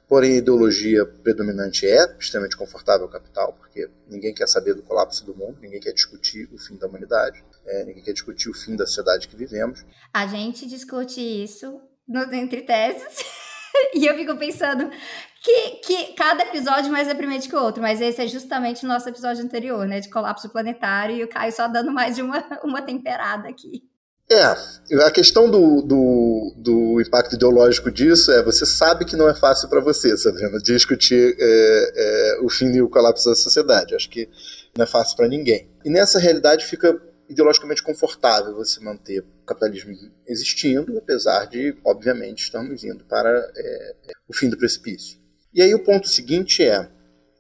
porém 0.07 0.33
a 0.33 0.37
ideologia 0.37 1.05
predominante 1.05 1.85
é 1.85 2.17
extremamente 2.19 2.57
confortável 2.57 3.05
ao 3.05 3.11
capital, 3.11 3.53
porque 3.53 3.89
ninguém 4.07 4.33
quer 4.33 4.47
saber 4.47 4.73
do 4.73 4.83
colapso 4.83 5.25
do 5.25 5.35
mundo, 5.35 5.57
ninguém 5.61 5.79
quer 5.79 5.93
discutir 5.93 6.49
o 6.53 6.57
fim 6.57 6.75
da 6.77 6.87
humanidade, 6.87 7.43
é, 7.65 7.83
ninguém 7.85 8.03
quer 8.03 8.13
discutir 8.13 8.49
o 8.49 8.53
fim 8.53 8.75
da 8.75 8.85
sociedade 8.85 9.27
que 9.27 9.35
vivemos. 9.35 9.83
A 10.13 10.27
gente 10.27 10.67
discute 10.67 11.19
isso 11.19 11.81
no 12.07 12.21
Entre 12.33 12.61
Teses. 12.61 13.23
e 13.93 14.05
eu 14.05 14.15
fico 14.15 14.35
pensando 14.37 14.89
que, 15.41 15.71
que 15.83 16.13
cada 16.13 16.43
episódio 16.43 16.91
mais 16.91 17.07
deprimente 17.07 17.49
que 17.49 17.55
o 17.55 17.61
outro, 17.61 17.81
mas 17.81 18.01
esse 18.01 18.21
é 18.21 18.27
justamente 18.27 18.85
o 18.85 18.87
nosso 18.87 19.07
episódio 19.09 19.43
anterior, 19.43 19.85
né? 19.87 19.99
De 19.99 20.09
colapso 20.09 20.49
planetário, 20.49 21.15
e 21.15 21.23
o 21.23 21.27
Caio 21.27 21.51
só 21.51 21.67
dando 21.67 21.91
mais 21.91 22.15
de 22.15 22.21
uma, 22.21 22.43
uma 22.63 22.81
temperada 22.81 23.47
aqui. 23.47 23.83
É, 24.27 24.41
a 25.03 25.11
questão 25.11 25.49
do, 25.49 25.83
do, 25.83 26.53
do, 26.57 27.01
impacto 27.01 27.35
ideológico 27.35 27.91
disso 27.91 28.31
é 28.31 28.41
você 28.41 28.65
sabe 28.65 29.05
que 29.05 29.15
não 29.15 29.29
é 29.29 29.35
fácil 29.35 29.69
para 29.69 29.79
você, 29.79 30.17
Sabrina, 30.17 30.57
discutir 30.57 31.35
é, 31.39 31.91
é, 31.95 32.39
o 32.41 32.49
fim 32.49 32.71
e 32.73 32.81
o 32.81 32.89
colapso 32.89 33.29
da 33.29 33.35
sociedade. 33.35 33.93
Acho 33.93 34.09
que 34.09 34.27
não 34.75 34.83
é 34.83 34.87
fácil 34.87 35.15
para 35.15 35.27
ninguém. 35.27 35.69
E 35.83 35.91
nessa 35.91 36.17
realidade 36.17 36.65
fica 36.65 36.99
ideologicamente 37.29 37.83
confortável 37.83 38.55
você 38.55 38.79
manter 38.79 39.19
o 39.19 39.45
capitalismo 39.45 39.93
existindo, 40.27 40.97
apesar 40.97 41.45
de, 41.45 41.77
obviamente, 41.85 42.43
estarmos 42.43 42.83
indo 42.83 43.03
para 43.05 43.29
é, 43.55 43.95
o 44.27 44.33
fim 44.33 44.49
do 44.49 44.57
precipício. 44.57 45.19
E 45.53 45.61
aí 45.61 45.73
o 45.73 45.83
ponto 45.83 46.07
seguinte 46.07 46.63
é, 46.63 46.89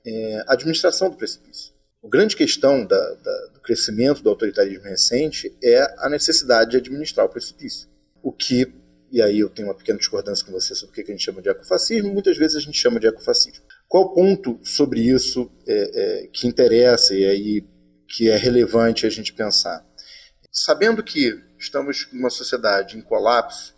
é 0.05 0.43
a 0.47 0.53
administração 0.53 1.09
do 1.09 1.17
precipício. 1.17 1.74
A 2.05 2.07
grande 2.07 2.35
questão 2.35 2.85
da, 2.85 3.13
da, 3.15 3.47
do 3.47 3.59
crescimento 3.61 4.21
do 4.21 4.29
autoritarismo 4.29 4.83
recente 4.83 5.51
é 5.63 5.81
a 5.97 6.07
necessidade 6.07 6.69
de 6.69 6.77
administrar 6.77 7.25
o 7.25 7.29
precipício. 7.29 7.89
O 8.21 8.31
que, 8.31 8.71
e 9.11 9.19
aí 9.23 9.39
eu 9.39 9.49
tenho 9.49 9.69
uma 9.69 9.73
pequena 9.73 9.97
discordância 9.97 10.45
com 10.45 10.51
você 10.51 10.75
sobre 10.75 10.91
o 10.91 10.93
que 11.03 11.11
a 11.11 11.15
gente 11.15 11.25
chama 11.25 11.41
de 11.41 11.49
ecofascismo, 11.49 12.13
muitas 12.13 12.37
vezes 12.37 12.57
a 12.57 12.59
gente 12.59 12.77
chama 12.77 12.99
de 12.99 13.07
ecofascismo. 13.07 13.65
Qual 13.87 14.03
o 14.03 14.13
ponto 14.13 14.59
sobre 14.63 15.01
isso 15.01 15.51
é, 15.67 15.73
é, 16.23 16.27
que 16.27 16.45
interessa 16.45 17.15
e 17.15 17.25
aí 17.25 17.67
que 18.07 18.29
é 18.29 18.37
relevante 18.37 19.07
a 19.07 19.09
gente 19.09 19.33
pensar? 19.33 19.83
Sabendo 20.51 21.03
que 21.03 21.41
estamos 21.57 22.07
numa 22.13 22.29
sociedade 22.29 22.99
em 22.99 23.01
colapso 23.01 23.75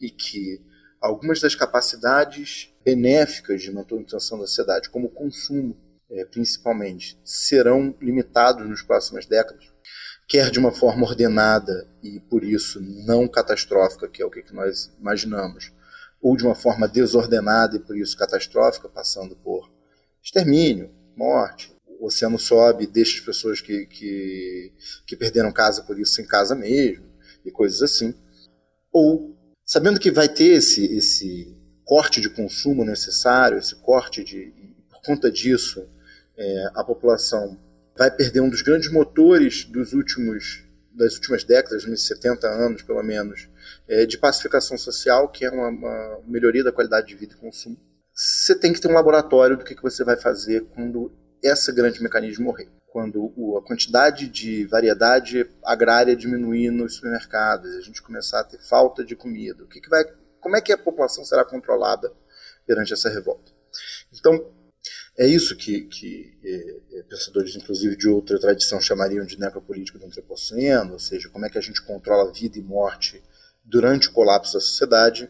e 0.00 0.10
que 0.10 0.58
algumas 1.02 1.38
das 1.38 1.54
capacidades 1.54 2.72
benéficas 2.82 3.60
de 3.60 3.70
manutenção 3.70 4.38
da 4.38 4.46
sociedade, 4.46 4.88
como 4.88 5.08
o 5.08 5.10
consumo, 5.10 5.76
principalmente, 6.30 7.18
serão 7.24 7.94
limitados 8.00 8.68
nas 8.68 8.82
próximas 8.82 9.26
décadas, 9.26 9.64
quer 10.28 10.50
de 10.50 10.58
uma 10.58 10.72
forma 10.72 11.06
ordenada 11.06 11.88
e, 12.02 12.20
por 12.20 12.44
isso, 12.44 12.80
não 12.80 13.26
catastrófica, 13.26 14.08
que 14.08 14.22
é 14.22 14.26
o 14.26 14.30
que 14.30 14.44
nós 14.52 14.90
imaginamos, 14.98 15.72
ou 16.20 16.36
de 16.36 16.44
uma 16.44 16.54
forma 16.54 16.86
desordenada 16.86 17.76
e 17.76 17.80
por 17.80 17.96
isso 17.96 18.16
catastrófica, 18.16 18.88
passando 18.88 19.34
por 19.36 19.70
extermínio, 20.22 20.90
morte, 21.16 21.74
o 21.98 22.06
oceano 22.06 22.38
sobe, 22.38 22.86
deixa 22.86 23.18
as 23.18 23.24
pessoas 23.24 23.60
que, 23.60 23.86
que, 23.86 24.72
que 25.06 25.16
perderam 25.16 25.52
casa 25.52 25.82
por 25.82 25.98
isso 25.98 26.14
sem 26.14 26.26
casa 26.26 26.54
mesmo, 26.54 27.04
e 27.44 27.50
coisas 27.50 27.82
assim. 27.82 28.14
Ou, 28.92 29.36
sabendo 29.64 30.00
que 30.00 30.10
vai 30.10 30.28
ter 30.28 30.54
esse, 30.54 30.84
esse 30.96 31.56
corte 31.84 32.20
de 32.20 32.30
consumo 32.30 32.84
necessário, 32.84 33.58
esse 33.58 33.74
corte 33.76 34.22
de. 34.24 34.52
por 34.90 35.02
conta 35.02 35.30
disso, 35.30 35.88
é, 36.36 36.70
a 36.74 36.84
população 36.84 37.58
vai 37.96 38.10
perder 38.10 38.40
um 38.40 38.48
dos 38.48 38.62
grandes 38.62 38.90
motores 38.90 39.64
dos 39.64 39.92
últimos 39.92 40.64
das 40.94 41.14
últimas 41.14 41.42
décadas, 41.42 41.86
uns 41.86 42.06
70 42.06 42.46
anos 42.46 42.82
pelo 42.82 43.02
menos, 43.02 43.48
é, 43.88 44.04
de 44.04 44.18
pacificação 44.18 44.76
social, 44.76 45.28
que 45.30 45.44
é 45.44 45.50
uma, 45.50 45.68
uma, 45.68 46.20
melhoria 46.26 46.62
da 46.62 46.70
qualidade 46.70 47.06
de 47.06 47.14
vida 47.14 47.34
e 47.34 47.38
consumo. 47.38 47.78
Você 48.14 48.54
tem 48.54 48.72
que 48.72 48.80
ter 48.80 48.88
um 48.88 48.94
laboratório 48.94 49.56
do 49.56 49.64
que, 49.64 49.74
que 49.74 49.82
você 49.82 50.04
vai 50.04 50.16
fazer 50.16 50.66
quando 50.74 51.10
esse 51.42 51.72
grande 51.72 52.02
mecanismo 52.02 52.44
morrer. 52.44 52.68
Quando 52.88 53.32
a 53.56 53.66
quantidade 53.66 54.28
de 54.28 54.66
variedade 54.66 55.48
agrária 55.64 56.14
diminuir 56.14 56.70
nos 56.70 56.96
supermercados, 56.96 57.74
a 57.74 57.80
gente 57.80 58.02
começar 58.02 58.40
a 58.40 58.44
ter 58.44 58.58
falta 58.58 59.02
de 59.02 59.16
comida, 59.16 59.64
o 59.64 59.66
que, 59.66 59.80
que 59.80 59.88
vai, 59.88 60.04
como 60.40 60.56
é 60.56 60.60
que 60.60 60.72
a 60.72 60.78
população 60.78 61.24
será 61.24 61.42
controlada 61.42 62.12
perante 62.66 62.92
essa 62.92 63.08
revolta? 63.08 63.50
Então, 64.12 64.52
é 65.18 65.26
isso 65.26 65.54
que, 65.56 65.82
que 65.82 66.38
é, 66.42 67.02
pensadores, 67.02 67.54
inclusive 67.54 67.96
de 67.96 68.08
outra 68.08 68.38
tradição, 68.38 68.80
chamariam 68.80 69.26
de 69.26 69.38
necropolítica 69.38 69.98
do 69.98 70.06
antropoceno, 70.06 70.94
ou 70.94 70.98
seja, 70.98 71.28
como 71.28 71.44
é 71.44 71.50
que 71.50 71.58
a 71.58 71.62
gente 71.62 71.82
controla 71.82 72.32
vida 72.32 72.58
e 72.58 72.62
morte 72.62 73.22
durante 73.64 74.08
o 74.08 74.12
colapso 74.12 74.54
da 74.54 74.60
sociedade, 74.60 75.28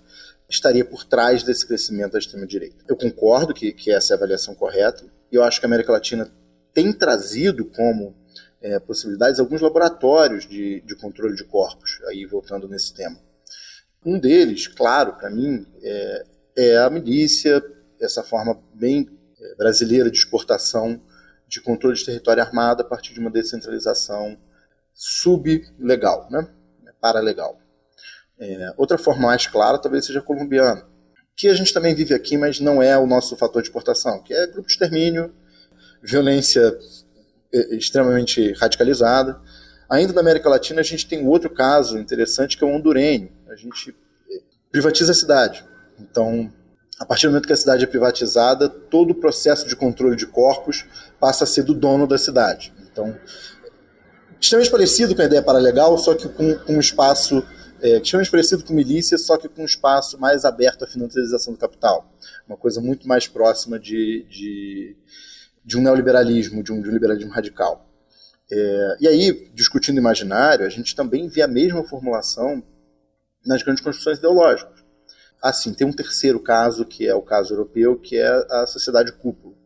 estaria 0.48 0.84
por 0.84 1.04
trás 1.04 1.42
desse 1.42 1.66
crescimento 1.66 2.12
da 2.12 2.18
extrema-direita. 2.18 2.84
Eu 2.88 2.96
concordo 2.96 3.52
que, 3.52 3.72
que 3.72 3.90
essa 3.90 4.12
é 4.12 4.14
a 4.14 4.16
avaliação 4.16 4.54
correta, 4.54 5.04
e 5.30 5.36
eu 5.36 5.42
acho 5.42 5.58
que 5.58 5.66
a 5.66 5.68
América 5.68 5.92
Latina 5.92 6.30
tem 6.72 6.92
trazido 6.92 7.64
como 7.64 8.14
é, 8.60 8.78
possibilidades 8.78 9.40
alguns 9.40 9.60
laboratórios 9.60 10.46
de, 10.46 10.80
de 10.82 10.94
controle 10.94 11.34
de 11.34 11.44
corpos, 11.44 12.00
aí 12.08 12.24
voltando 12.24 12.68
nesse 12.68 12.94
tema. 12.94 13.18
Um 14.04 14.18
deles, 14.18 14.68
claro, 14.68 15.14
para 15.14 15.30
mim, 15.30 15.66
é, 15.82 16.24
é 16.56 16.76
a 16.78 16.90
milícia, 16.90 17.62
essa 18.00 18.22
forma 18.22 18.60
bem 18.74 19.08
brasileira 19.56 20.10
de 20.10 20.18
exportação 20.18 21.00
de 21.48 21.60
controle 21.60 21.96
de 21.96 22.04
território 22.04 22.42
armado 22.42 22.82
a 22.82 22.84
partir 22.84 23.12
de 23.12 23.20
uma 23.20 23.30
descentralização 23.30 24.38
sublegal, 24.94 26.28
né? 26.30 26.48
paralegal. 27.02 27.58
É, 28.38 28.72
outra 28.76 28.96
forma 28.96 29.26
mais 29.26 29.46
clara 29.46 29.76
talvez 29.78 30.06
seja 30.06 30.20
a 30.20 30.22
colombiana, 30.22 30.86
que 31.36 31.48
a 31.48 31.54
gente 31.54 31.74
também 31.74 31.94
vive 31.94 32.14
aqui, 32.14 32.36
mas 32.36 32.60
não 32.60 32.80
é 32.80 32.96
o 32.96 33.06
nosso 33.06 33.36
fator 33.36 33.60
de 33.60 33.68
exportação, 33.68 34.22
que 34.22 34.32
é 34.32 34.46
grupo 34.46 34.66
de 34.66 34.72
extermínio, 34.72 35.34
violência 36.02 36.78
é, 37.52 37.74
extremamente 37.74 38.52
radicalizada. 38.52 39.40
Ainda 39.90 40.12
na 40.12 40.20
América 40.20 40.48
Latina, 40.48 40.80
a 40.80 40.84
gente 40.84 41.06
tem 41.06 41.26
outro 41.26 41.50
caso 41.50 41.98
interessante 41.98 42.56
que 42.56 42.64
é 42.64 42.66
o 42.66 42.70
hondurenho. 42.70 43.30
A 43.48 43.56
gente 43.56 43.94
é, 44.30 44.40
privatiza 44.70 45.12
a 45.12 45.14
cidade. 45.14 45.64
Então, 45.98 46.52
a 47.02 47.04
partir 47.04 47.26
do 47.26 47.30
momento 47.30 47.48
que 47.48 47.52
a 47.52 47.56
cidade 47.56 47.82
é 47.82 47.86
privatizada, 47.86 48.68
todo 48.68 49.10
o 49.10 49.14
processo 49.16 49.66
de 49.66 49.74
controle 49.74 50.14
de 50.14 50.24
corpos 50.24 50.84
passa 51.18 51.42
a 51.42 51.46
ser 51.48 51.64
do 51.64 51.74
dono 51.74 52.06
da 52.06 52.16
cidade. 52.16 52.72
Então, 52.90 53.18
extremamente 54.40 54.70
parecido 54.70 55.12
com 55.12 55.20
a 55.20 55.24
ideia 55.24 55.42
paralegal, 55.42 55.98
só 55.98 56.14
que 56.14 56.28
com, 56.28 56.54
com 56.58 56.74
um 56.74 56.78
espaço 56.78 57.44
é, 57.80 57.98
extremamente 57.98 58.30
parecido 58.30 58.62
com 58.62 58.72
milícia, 58.72 59.18
só 59.18 59.36
que 59.36 59.48
com 59.48 59.62
um 59.62 59.64
espaço 59.64 60.16
mais 60.20 60.44
aberto 60.44 60.84
à 60.84 60.86
financiarização 60.86 61.52
do 61.52 61.58
capital. 61.58 62.08
Uma 62.46 62.56
coisa 62.56 62.80
muito 62.80 63.08
mais 63.08 63.26
próxima 63.26 63.80
de, 63.80 64.24
de, 64.30 64.96
de 65.64 65.76
um 65.76 65.82
neoliberalismo, 65.82 66.62
de 66.62 66.72
um, 66.72 66.80
de 66.80 66.88
um 66.88 66.92
liberalismo 66.92 67.32
radical. 67.32 67.84
É, 68.48 68.96
e 69.00 69.08
aí, 69.08 69.50
discutindo 69.52 69.98
imaginário, 69.98 70.64
a 70.64 70.68
gente 70.68 70.94
também 70.94 71.26
vê 71.26 71.42
a 71.42 71.48
mesma 71.48 71.82
formulação 71.82 72.62
nas 73.44 73.60
grandes 73.60 73.82
construções 73.82 74.18
ideológicas. 74.18 74.81
Assim, 75.42 75.74
tem 75.74 75.86
um 75.86 75.92
terceiro 75.92 76.38
caso, 76.38 76.84
que 76.84 77.06
é 77.06 77.14
o 77.14 77.22
caso 77.22 77.52
europeu, 77.52 77.98
que 77.98 78.16
é 78.16 78.28
a 78.50 78.66
sociedade 78.66 79.12
cúpula. 79.12 79.56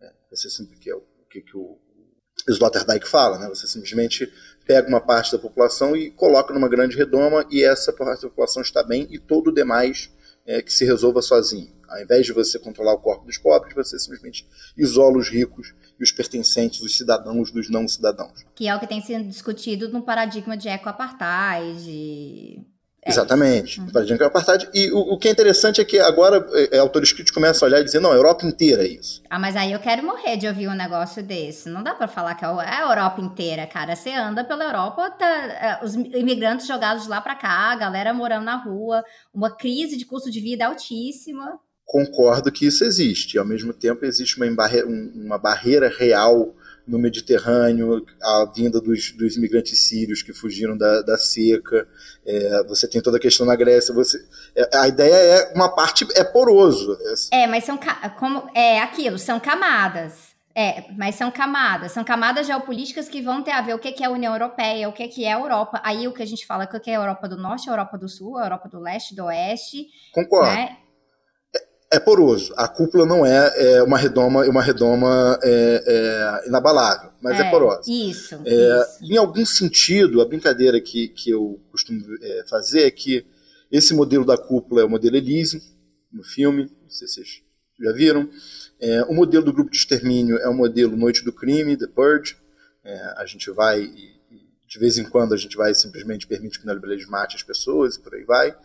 É, 0.00 0.12
você 0.30 0.50
sempre 0.50 0.78
que 0.78 0.90
é 0.90 0.94
o 0.94 1.02
que, 1.30 1.40
que 1.40 1.56
o 1.56 1.78
Sloterdijk 2.48 3.08
fala, 3.08 3.38
né? 3.38 3.48
Você 3.48 3.66
simplesmente 3.66 4.30
pega 4.66 4.88
uma 4.88 5.00
parte 5.00 5.32
da 5.32 5.38
população 5.38 5.96
e 5.96 6.10
coloca 6.10 6.52
numa 6.52 6.68
grande 6.68 6.96
redoma 6.96 7.46
e 7.50 7.64
essa 7.64 7.92
parte 7.92 8.22
da 8.22 8.28
população 8.28 8.62
está 8.62 8.82
bem 8.82 9.06
e 9.10 9.18
todo 9.18 9.48
o 9.48 9.54
demais 9.54 10.10
é, 10.46 10.60
que 10.60 10.72
se 10.72 10.84
resolva 10.84 11.22
sozinho. 11.22 11.72
Ao 11.88 12.00
invés 12.00 12.24
de 12.26 12.32
você 12.32 12.58
controlar 12.58 12.94
o 12.94 13.00
corpo 13.00 13.26
dos 13.26 13.36
pobres, 13.36 13.74
você 13.74 13.98
simplesmente 13.98 14.46
isola 14.76 15.18
os 15.18 15.28
ricos 15.28 15.74
e 15.98 16.02
os 16.02 16.10
pertencentes, 16.10 16.80
os 16.80 16.96
cidadãos 16.96 17.50
dos 17.50 17.68
não 17.68 17.86
cidadãos. 17.86 18.44
Que 18.54 18.66
é 18.66 18.74
o 18.74 18.80
que 18.80 18.86
tem 18.86 19.02
sido 19.02 19.24
discutido 19.24 19.88
no 19.90 20.02
paradigma 20.02 20.56
de 20.56 20.68
eco-apartheid, 20.68 22.64
é 23.04 23.10
Exatamente, 23.10 23.80
uhum. 23.80 23.90
paradigma 23.90 24.26
apartheid. 24.26 24.68
E 24.72 24.92
o, 24.92 25.14
o, 25.14 25.18
que 25.18 25.26
é 25.26 25.30
interessante 25.32 25.80
é 25.80 25.84
que 25.84 25.98
agora 25.98 26.46
é, 26.70 26.78
autores 26.78 27.10
críticos 27.10 27.34
começam 27.34 27.66
a 27.66 27.68
olhar 27.68 27.80
e 27.80 27.84
dizer, 27.84 27.98
não, 27.98 28.12
a 28.12 28.14
Europa 28.14 28.46
inteira 28.46 28.84
é 28.84 28.86
isso. 28.86 29.20
Ah, 29.28 29.40
mas 29.40 29.56
aí 29.56 29.72
eu 29.72 29.80
quero 29.80 30.04
morrer 30.04 30.36
de 30.36 30.46
ouvir 30.46 30.68
um 30.68 30.74
negócio 30.74 31.20
desse. 31.20 31.68
Não 31.68 31.82
dá 31.82 31.94
para 31.94 32.06
falar 32.06 32.36
que 32.36 32.44
é, 32.44 32.48
é 32.48 32.50
a 32.50 32.82
Europa 32.82 33.20
inteira, 33.20 33.66
cara. 33.66 33.96
Você 33.96 34.10
anda 34.10 34.44
pela 34.44 34.64
Europa, 34.64 35.10
tá, 35.10 35.26
é, 35.26 35.80
os 35.82 35.96
imigrantes 35.96 36.68
jogados 36.68 37.02
de 37.02 37.08
lá 37.08 37.20
para 37.20 37.34
cá, 37.34 37.72
a 37.72 37.76
galera 37.76 38.14
morando 38.14 38.44
na 38.44 38.54
rua, 38.54 39.02
uma 39.34 39.50
crise 39.50 39.96
de 39.96 40.04
custo 40.04 40.30
de 40.30 40.40
vida 40.40 40.64
altíssima. 40.66 41.58
Concordo 41.84 42.52
que 42.52 42.66
isso 42.66 42.84
existe. 42.84 43.36
Ao 43.36 43.44
mesmo 43.44 43.72
tempo, 43.72 44.04
existe 44.04 44.36
uma, 44.36 44.46
uma 45.12 45.38
barreira 45.38 45.88
real 45.88 46.54
no 46.86 46.98
Mediterrâneo, 46.98 48.04
a 48.20 48.52
vinda 48.54 48.80
dos, 48.80 49.12
dos 49.12 49.36
imigrantes 49.36 49.86
sírios 49.86 50.22
que 50.22 50.32
fugiram 50.32 50.76
da, 50.76 51.02
da 51.02 51.16
seca, 51.16 51.86
é, 52.26 52.64
você 52.64 52.88
tem 52.88 53.00
toda 53.00 53.16
a 53.16 53.20
questão 53.20 53.46
na 53.46 53.56
Grécia, 53.56 53.94
você, 53.94 54.18
é, 54.56 54.76
a 54.76 54.88
ideia 54.88 55.14
é, 55.14 55.52
uma 55.54 55.68
parte 55.74 56.06
é 56.14 56.24
poroso. 56.24 56.96
É, 57.30 57.46
mas 57.46 57.64
são, 57.64 57.78
como, 58.18 58.48
é 58.54 58.80
aquilo, 58.80 59.18
são 59.18 59.38
camadas. 59.38 60.32
É, 60.54 60.84
mas 60.98 61.14
são 61.14 61.30
camadas, 61.30 61.92
são 61.92 62.04
camadas 62.04 62.46
geopolíticas 62.46 63.08
que 63.08 63.22
vão 63.22 63.42
ter 63.42 63.52
a 63.52 63.62
ver 63.62 63.74
o 63.74 63.78
que 63.78 64.02
é 64.02 64.06
a 64.06 64.10
União 64.10 64.34
Europeia, 64.34 64.86
o 64.86 64.92
que 64.92 65.24
é 65.24 65.32
a 65.32 65.38
Europa. 65.38 65.80
Aí 65.82 66.06
o 66.06 66.12
que 66.12 66.22
a 66.22 66.26
gente 66.26 66.46
fala, 66.46 66.64
o 66.64 66.80
que 66.80 66.90
é 66.90 66.94
a 66.94 67.00
Europa 67.00 67.26
do 67.26 67.38
Norte, 67.38 67.70
a 67.70 67.72
Europa 67.72 67.96
do 67.96 68.06
Sul, 68.06 68.36
a 68.36 68.44
Europa 68.44 68.68
do 68.68 68.78
Leste, 68.78 69.14
do 69.14 69.24
Oeste. 69.24 69.86
Concordo. 70.12 70.50
Né? 70.50 70.76
É 71.92 72.00
poroso. 72.00 72.54
A 72.56 72.66
cúpula 72.66 73.04
não 73.04 73.24
é, 73.24 73.52
é 73.56 73.82
uma 73.82 73.98
redoma, 73.98 74.44
uma 74.46 74.62
redoma 74.62 75.38
é, 75.42 75.84
é 75.86 76.48
inabalável, 76.48 77.10
mas 77.20 77.38
é, 77.38 77.42
é 77.42 77.50
porosa. 77.50 77.82
Isso, 77.86 78.34
é, 78.46 78.80
isso, 78.80 79.12
Em 79.12 79.18
algum 79.18 79.44
sentido, 79.44 80.22
a 80.22 80.24
brincadeira 80.24 80.80
que, 80.80 81.08
que 81.08 81.30
eu 81.30 81.60
costumo 81.70 82.02
é, 82.22 82.44
fazer 82.48 82.84
é 82.86 82.90
que 82.90 83.26
esse 83.70 83.92
modelo 83.92 84.24
da 84.24 84.38
cúpula 84.38 84.80
é 84.80 84.84
o 84.84 84.88
modelo 84.88 85.16
Elysium, 85.16 85.60
no 86.10 86.22
filme, 86.22 86.70
não 86.82 86.90
sei 86.90 87.06
se 87.06 87.14
vocês 87.14 87.42
já 87.78 87.92
viram. 87.92 88.28
É, 88.80 89.02
o 89.04 89.14
modelo 89.14 89.44
do 89.44 89.52
grupo 89.52 89.70
de 89.70 89.76
extermínio 89.76 90.38
é 90.38 90.48
o 90.48 90.54
modelo 90.54 90.96
Noite 90.96 91.22
do 91.22 91.32
Crime, 91.32 91.76
The 91.76 91.86
Purge. 91.88 92.36
a 93.16 93.26
gente 93.26 93.50
vai 93.50 93.82
e, 93.82 94.12
de 94.66 94.78
vez 94.78 94.96
em 94.96 95.04
quando 95.04 95.34
a 95.34 95.36
gente 95.36 95.56
vai 95.56 95.74
simplesmente 95.74 96.26
permite 96.26 96.58
que 96.58 96.64
o 96.64 96.66
neoliberalismo 96.66 97.10
mate 97.10 97.36
as 97.36 97.42
pessoas 97.42 97.96
e 97.96 98.00
por 98.00 98.14
aí 98.14 98.24
vai. 98.24 98.56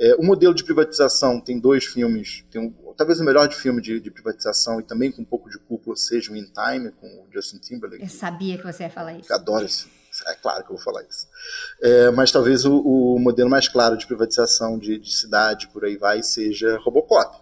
É, 0.00 0.14
o 0.14 0.22
modelo 0.22 0.54
de 0.54 0.62
privatização 0.62 1.40
tem 1.40 1.58
dois 1.58 1.84
filmes, 1.84 2.44
tem 2.50 2.60
um, 2.60 2.70
talvez 2.96 3.18
o 3.18 3.24
melhor 3.24 3.48
de 3.48 3.56
filme 3.56 3.82
de, 3.82 3.98
de, 3.98 4.10
privatização 4.12 4.78
e 4.80 4.84
também 4.84 5.10
com 5.10 5.22
um 5.22 5.24
pouco 5.24 5.50
de 5.50 5.58
cúpula 5.58 5.96
seja 5.96 6.32
o 6.32 6.36
In 6.36 6.44
Time, 6.44 6.92
com 6.92 7.06
o 7.06 7.26
Justin 7.32 7.58
Timberlake. 7.58 8.04
Eu 8.04 8.08
sabia 8.08 8.56
que 8.56 8.64
você 8.64 8.84
ia 8.84 8.90
falar 8.90 9.14
isso. 9.14 9.32
Eu 9.32 9.36
adoro 9.36 9.64
esse, 9.64 9.88
É 10.26 10.34
claro 10.34 10.64
que 10.64 10.70
eu 10.70 10.76
vou 10.76 10.84
falar 10.84 11.02
isso. 11.02 11.26
É, 11.82 12.10
mas 12.12 12.30
talvez 12.30 12.64
o, 12.64 12.76
o, 12.78 13.18
modelo 13.18 13.50
mais 13.50 13.66
claro 13.66 13.96
de 13.96 14.06
privatização 14.06 14.78
de, 14.78 14.98
de, 14.98 15.12
cidade, 15.12 15.68
por 15.68 15.84
aí 15.84 15.96
vai, 15.96 16.22
seja 16.22 16.76
Robocop. 16.78 17.36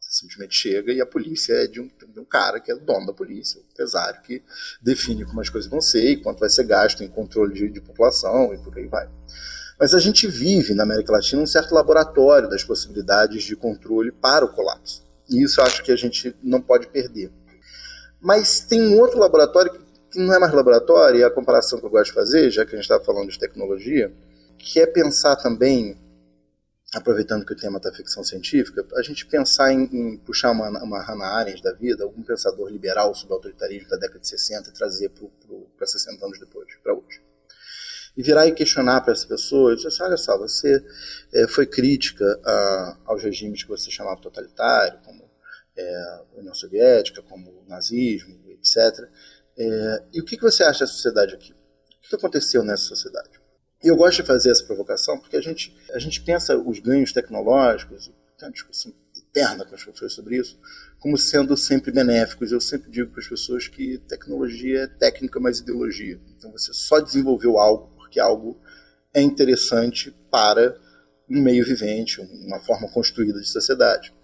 Você 0.00 0.20
simplesmente 0.20 0.56
chega 0.56 0.92
e 0.92 1.00
a 1.00 1.06
polícia 1.06 1.52
é 1.54 1.68
de 1.68 1.80
um, 1.80 1.88
de 1.88 2.18
um 2.18 2.24
cara 2.24 2.58
que 2.58 2.72
é 2.72 2.74
dono 2.74 3.06
da 3.06 3.12
polícia, 3.12 3.60
o 3.60 3.64
empresário, 3.64 4.20
que 4.22 4.42
define 4.82 5.24
como 5.24 5.40
as 5.40 5.48
coisas 5.48 5.70
vão 5.70 5.80
ser 5.80 6.10
e 6.10 6.16
quanto 6.16 6.40
vai 6.40 6.50
ser 6.50 6.64
gasto 6.64 7.04
em 7.04 7.08
controle 7.08 7.54
de, 7.54 7.68
de 7.68 7.80
população 7.80 8.52
e 8.52 8.58
por 8.58 8.76
aí 8.76 8.88
vai. 8.88 9.08
Mas 9.78 9.94
a 9.94 9.98
gente 9.98 10.26
vive 10.26 10.74
na 10.74 10.84
América 10.84 11.12
Latina 11.12 11.42
um 11.42 11.46
certo 11.46 11.74
laboratório 11.74 12.48
das 12.48 12.62
possibilidades 12.62 13.42
de 13.42 13.56
controle 13.56 14.12
para 14.12 14.44
o 14.44 14.48
colapso. 14.48 15.04
E 15.28 15.42
isso 15.42 15.60
acho 15.60 15.82
que 15.82 15.90
a 15.90 15.96
gente 15.96 16.34
não 16.42 16.60
pode 16.60 16.86
perder. 16.86 17.32
Mas 18.20 18.60
tem 18.60 18.80
um 18.80 18.98
outro 18.98 19.18
laboratório 19.18 19.72
que 19.72 20.18
não 20.18 20.32
é 20.32 20.38
mais 20.38 20.52
laboratório, 20.52 21.20
e 21.20 21.24
a 21.24 21.30
comparação 21.30 21.80
que 21.80 21.86
eu 21.86 21.90
gosto 21.90 22.06
de 22.06 22.12
fazer, 22.12 22.50
já 22.50 22.64
que 22.64 22.74
a 22.74 22.78
gente 22.78 22.84
está 22.84 23.00
falando 23.00 23.30
de 23.30 23.38
tecnologia, 23.38 24.12
que 24.56 24.80
é 24.80 24.86
pensar 24.86 25.36
também, 25.36 25.98
aproveitando 26.94 27.44
que 27.44 27.52
o 27.52 27.56
tema 27.56 27.78
está 27.78 27.92
ficção 27.92 28.22
científica, 28.22 28.86
a 28.94 29.02
gente 29.02 29.26
pensar 29.26 29.72
em, 29.72 29.82
em 29.92 30.16
puxar 30.16 30.52
uma, 30.52 30.68
uma 30.82 31.02
Hannah 31.02 31.36
Arendt 31.36 31.62
da 31.62 31.72
vida, 31.72 32.04
algum 32.04 32.22
pensador 32.22 32.70
liberal 32.70 33.14
sobre 33.14 33.32
o 33.32 33.36
autoritarismo 33.36 33.88
da 33.88 33.96
década 33.96 34.20
de 34.20 34.28
60 34.28 34.70
e 34.70 34.72
trazer 34.72 35.12
para 35.76 35.86
60 35.86 36.24
anos 36.24 36.38
depois, 36.38 36.63
e 38.16 38.22
virar 38.22 38.46
e 38.46 38.52
questionar 38.52 39.00
para 39.00 39.12
essa 39.12 39.26
pessoa, 39.26 39.72
e 39.72 39.76
dizer 39.76 39.88
assim, 39.88 40.02
olha 40.02 40.16
só, 40.16 40.38
você 40.38 40.84
é, 41.32 41.48
foi 41.48 41.66
crítica 41.66 42.24
a, 42.44 42.98
aos 43.06 43.22
regimes 43.22 43.62
que 43.62 43.68
você 43.68 43.90
chamava 43.90 44.20
totalitário, 44.20 45.00
como 45.04 45.28
é, 45.76 46.20
União 46.36 46.54
Soviética, 46.54 47.22
como 47.22 47.64
nazismo, 47.66 48.38
etc. 48.50 49.08
É, 49.56 50.02
e 50.12 50.20
o 50.20 50.24
que, 50.24 50.36
que 50.36 50.42
você 50.42 50.62
acha 50.62 50.80
da 50.80 50.86
sociedade 50.86 51.34
aqui? 51.34 51.52
O 51.52 52.08
que 52.08 52.16
aconteceu 52.16 52.62
nessa 52.62 52.84
sociedade? 52.84 53.40
E 53.82 53.88
eu 53.88 53.96
gosto 53.96 54.22
de 54.22 54.26
fazer 54.26 54.50
essa 54.50 54.64
provocação 54.64 55.18
porque 55.18 55.36
a 55.36 55.40
gente, 55.40 55.76
a 55.92 55.98
gente 55.98 56.20
pensa 56.22 56.56
os 56.56 56.78
ganhos 56.78 57.12
tecnológicos, 57.12 58.10
tem 58.38 58.48
uma 58.48 58.52
discussão 58.52 58.94
eterna 59.16 59.64
com 59.64 59.74
as 59.74 59.84
pessoas 59.84 60.12
sobre 60.12 60.36
isso, 60.36 60.58
como 60.98 61.18
sendo 61.18 61.56
sempre 61.56 61.90
benéficos. 61.90 62.52
Eu 62.52 62.60
sempre 62.60 62.90
digo 62.90 63.10
para 63.10 63.20
as 63.20 63.28
pessoas 63.28 63.68
que 63.68 63.98
tecnologia 64.08 64.82
é 64.82 64.86
técnica, 64.86 65.40
mas 65.40 65.58
ideologia. 65.58 66.20
Então 66.36 66.52
você 66.52 66.72
só 66.72 67.00
desenvolveu 67.00 67.58
algo 67.58 67.93
que 68.14 68.20
algo 68.20 68.56
é 69.12 69.20
interessante 69.20 70.14
para 70.30 70.78
um 71.28 71.42
meio 71.42 71.64
vivente, 71.64 72.20
uma 72.20 72.60
forma 72.60 72.88
construída 72.88 73.40
de 73.40 73.48
sociedade. 73.48 74.14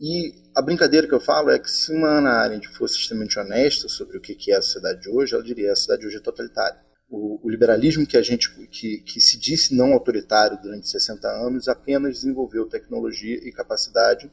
E 0.00 0.32
a 0.56 0.62
brincadeira 0.62 1.06
que 1.06 1.12
eu 1.12 1.20
falo 1.20 1.50
é 1.50 1.58
que 1.58 1.70
se 1.70 1.92
uma 1.92 2.08
Ana 2.08 2.30
Arendt 2.30 2.68
fosse 2.68 2.98
extremamente 2.98 3.38
honesta 3.38 3.86
sobre 3.88 4.16
o 4.16 4.20
que 4.20 4.50
é 4.50 4.56
a 4.56 4.62
sociedade 4.62 5.02
de 5.02 5.10
hoje, 5.10 5.34
ela 5.34 5.44
diria 5.44 5.66
que 5.66 5.70
a 5.70 5.76
sociedade 5.76 6.00
de 6.00 6.06
hoje 6.08 6.16
é 6.16 6.20
totalitária. 6.20 6.80
O, 7.08 7.46
o 7.46 7.50
liberalismo 7.50 8.06
que 8.06 8.16
a 8.16 8.22
gente 8.22 8.50
que, 8.68 8.98
que 9.02 9.20
se 9.20 9.38
disse 9.38 9.76
não 9.76 9.92
autoritário 9.92 10.58
durante 10.62 10.88
60 10.88 11.28
anos 11.28 11.68
apenas 11.68 12.14
desenvolveu 12.14 12.66
tecnologia 12.66 13.36
e 13.46 13.52
capacidade, 13.52 14.32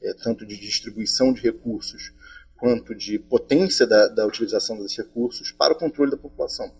é, 0.00 0.14
tanto 0.14 0.46
de 0.46 0.56
distribuição 0.56 1.32
de 1.32 1.42
recursos 1.42 2.12
quanto 2.56 2.94
de 2.94 3.18
potência 3.18 3.86
da, 3.86 4.06
da 4.06 4.24
utilização 4.24 4.76
desses 4.80 4.98
recursos 4.98 5.50
para 5.50 5.72
o 5.72 5.76
controle 5.76 6.12
da 6.12 6.16
população. 6.16 6.72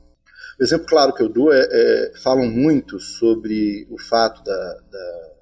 O 0.59 0.62
exemplo 0.62 0.86
claro 0.86 1.14
que 1.14 1.22
eu 1.22 1.28
dou 1.28 1.53
é, 1.53 1.66
é 1.70 2.12
falam 2.16 2.46
muito 2.46 2.98
sobre 2.98 3.86
o 3.90 3.98
fato 3.98 4.42
da, 4.42 4.74
da, 4.90 5.32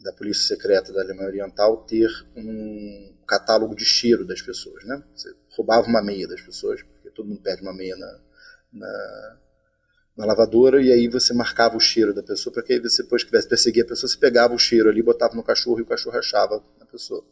da, 0.00 0.12
polícia 0.12 0.46
secreta 0.56 0.92
da 0.92 1.02
Alemanha 1.02 1.28
Oriental 1.28 1.84
ter 1.84 2.08
um 2.36 3.14
catálogo 3.26 3.74
de 3.74 3.84
cheiro 3.84 4.26
das 4.26 4.42
pessoas, 4.42 4.84
né? 4.84 5.02
Você 5.14 5.32
roubava 5.56 5.86
uma 5.86 6.02
meia 6.02 6.26
das 6.26 6.40
pessoas, 6.40 6.82
porque 6.82 7.10
todo 7.10 7.28
mundo 7.28 7.40
perde 7.40 7.62
uma 7.62 7.72
meia 7.72 7.96
na, 7.96 8.20
na, 8.72 9.36
na 10.16 10.26
lavadora, 10.26 10.82
e 10.82 10.92
aí 10.92 11.08
você 11.08 11.32
marcava 11.32 11.76
o 11.76 11.80
cheiro 11.80 12.12
da 12.12 12.22
pessoa, 12.22 12.52
para 12.52 12.62
que 12.62 12.72
aí 12.72 12.80
você 12.80 13.02
depois 13.02 13.22
que 13.24 13.30
perseguir 13.30 13.84
a 13.84 13.86
pessoa, 13.86 14.08
você 14.10 14.18
pegava 14.18 14.54
o 14.54 14.58
cheiro 14.58 14.88
ali, 14.88 15.02
botava 15.02 15.34
no 15.34 15.42
cachorro 15.42 15.78
e 15.78 15.82
o 15.82 15.86
cachorro 15.86 16.18
achava 16.18 16.62
a 16.80 16.86
pessoa. 16.86 17.24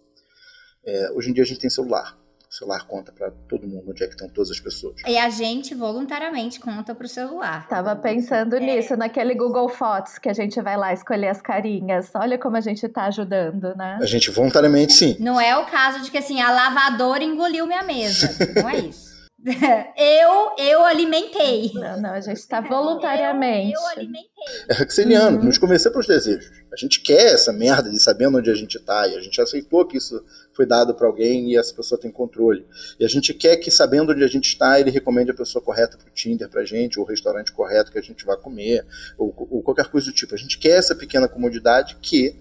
É, 0.85 1.11
hoje 1.13 1.31
em 1.31 1.33
dia 1.33 1.43
a 1.43 1.47
gente 1.47 1.61
tem 1.61 1.71
celular 1.71 2.17
o 2.51 2.55
celular 2.55 2.87
conta 2.87 3.13
para 3.13 3.31
todo 3.49 3.67
mundo 3.67 3.91
onde 3.91 4.03
é 4.03 4.07
que 4.07 4.15
estão 4.15 4.29
todas 4.29 4.51
as 4.51 4.59
pessoas. 4.59 4.95
E 5.07 5.19
a 5.19 5.29
gente 5.29 5.75
voluntariamente 5.75 6.59
conta 6.59 6.95
para 6.95 7.05
o 7.05 7.09
celular. 7.09 7.69
Tava 7.69 7.95
pensando 7.95 8.57
é. 8.57 8.61
nisso, 8.61 8.97
naquele 8.97 9.35
Google 9.35 9.69
Fotos 9.69 10.19
que 10.19 10.29
a 10.29 10.33
gente 10.33 10.61
vai 10.63 10.77
lá 10.77 10.93
escolher 10.93 11.29
as 11.29 11.43
carinhas. 11.43 12.11
Olha 12.15 12.39
como 12.39 12.57
a 12.57 12.61
gente 12.61 12.87
está 12.87 13.05
ajudando, 13.05 13.75
né? 13.77 13.99
A 14.01 14.07
gente 14.07 14.31
voluntariamente 14.31 14.95
sim. 14.95 15.17
Não 15.21 15.39
é 15.39 15.57
o 15.59 15.67
caso 15.67 16.03
de 16.03 16.11
que 16.11 16.19
assim, 16.19 16.41
a 16.41 16.51
lavadora 16.51 17.23
engoliu 17.23 17.67
minha 17.67 17.83
mesa. 17.83 18.31
Não 18.61 18.69
é 18.69 18.79
isso. 18.79 19.09
eu, 19.97 20.53
eu 20.59 20.85
alimentei. 20.85 21.71
Não, 21.75 22.01
não, 22.01 22.11
a 22.11 22.21
gente 22.21 22.39
está 22.39 22.61
voluntariamente. 22.61 23.73
Eu, 23.73 23.81
eu 23.81 23.87
alimentei. 23.87 24.29
É 24.69 24.83
Huxeliano, 24.83 25.39
uhum. 25.39 25.45
nos 25.45 25.59
convencer 25.59 25.93
pelos 25.93 26.09
desejos. 26.09 26.51
A 26.73 26.77
gente 26.77 27.01
quer 27.01 27.35
essa 27.35 27.53
merda 27.53 27.89
de 27.89 28.01
saber 28.01 28.27
onde 28.27 28.51
a 28.51 28.55
gente 28.55 28.77
está 28.77 29.07
e 29.07 29.17
a 29.17 29.21
gente 29.21 29.41
aceitou 29.41 29.87
que 29.87 29.97
isso 29.97 30.25
foi 30.53 30.67
dado 30.67 30.93
para 30.93 31.07
alguém 31.07 31.53
e 31.53 31.57
essa 31.57 31.73
pessoa 31.73 32.01
tem 32.01 32.11
controle. 32.11 32.67
E 32.99 33.05
a 33.05 33.09
gente 33.09 33.33
quer 33.33 33.57
que, 33.59 33.71
sabendo 33.71 34.11
onde 34.11 34.25
a 34.25 34.29
gente 34.29 34.49
está, 34.49 34.81
ele 34.81 34.91
recomende 34.91 35.31
a 35.31 35.35
pessoa 35.35 35.63
correta 35.63 35.97
para 35.97 36.09
o 36.09 36.13
Tinder 36.13 36.49
para 36.49 36.63
a 36.63 36.65
gente, 36.65 36.99
ou 36.99 37.05
o 37.05 37.09
restaurante 37.09 37.53
correto 37.53 37.93
que 37.93 37.99
a 37.99 38.03
gente 38.03 38.25
vai 38.25 38.37
comer, 38.37 38.85
ou, 39.17 39.33
ou 39.51 39.63
qualquer 39.63 39.87
coisa 39.87 40.09
do 40.09 40.13
tipo. 40.13 40.35
A 40.35 40.39
gente 40.39 40.59
quer 40.59 40.79
essa 40.79 40.97
pequena 40.97 41.29
comodidade 41.29 41.97
que 42.03 42.35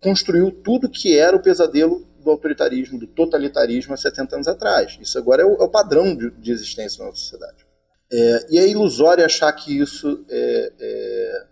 construiu 0.00 0.50
tudo 0.50 0.88
que 0.88 1.16
era 1.16 1.36
o 1.36 1.42
pesadelo 1.42 2.06
do 2.22 2.30
autoritarismo, 2.30 2.98
do 2.98 3.06
totalitarismo 3.06 3.94
há 3.94 3.96
70 3.96 4.36
anos 4.36 4.48
atrás. 4.48 4.98
Isso 5.00 5.18
agora 5.18 5.42
é 5.42 5.44
o, 5.44 5.54
é 5.56 5.64
o 5.64 5.68
padrão 5.68 6.14
de, 6.14 6.30
de, 6.30 6.50
existência 6.50 6.98
na 7.00 7.06
nossa 7.06 7.20
sociedade. 7.20 7.66
É, 8.10 8.46
e 8.50 8.58
é 8.58 8.68
ilusório 8.68 9.24
achar 9.24 9.52
que 9.52 9.78
isso 9.78 10.24
é, 10.28 10.72
é, 10.78 11.46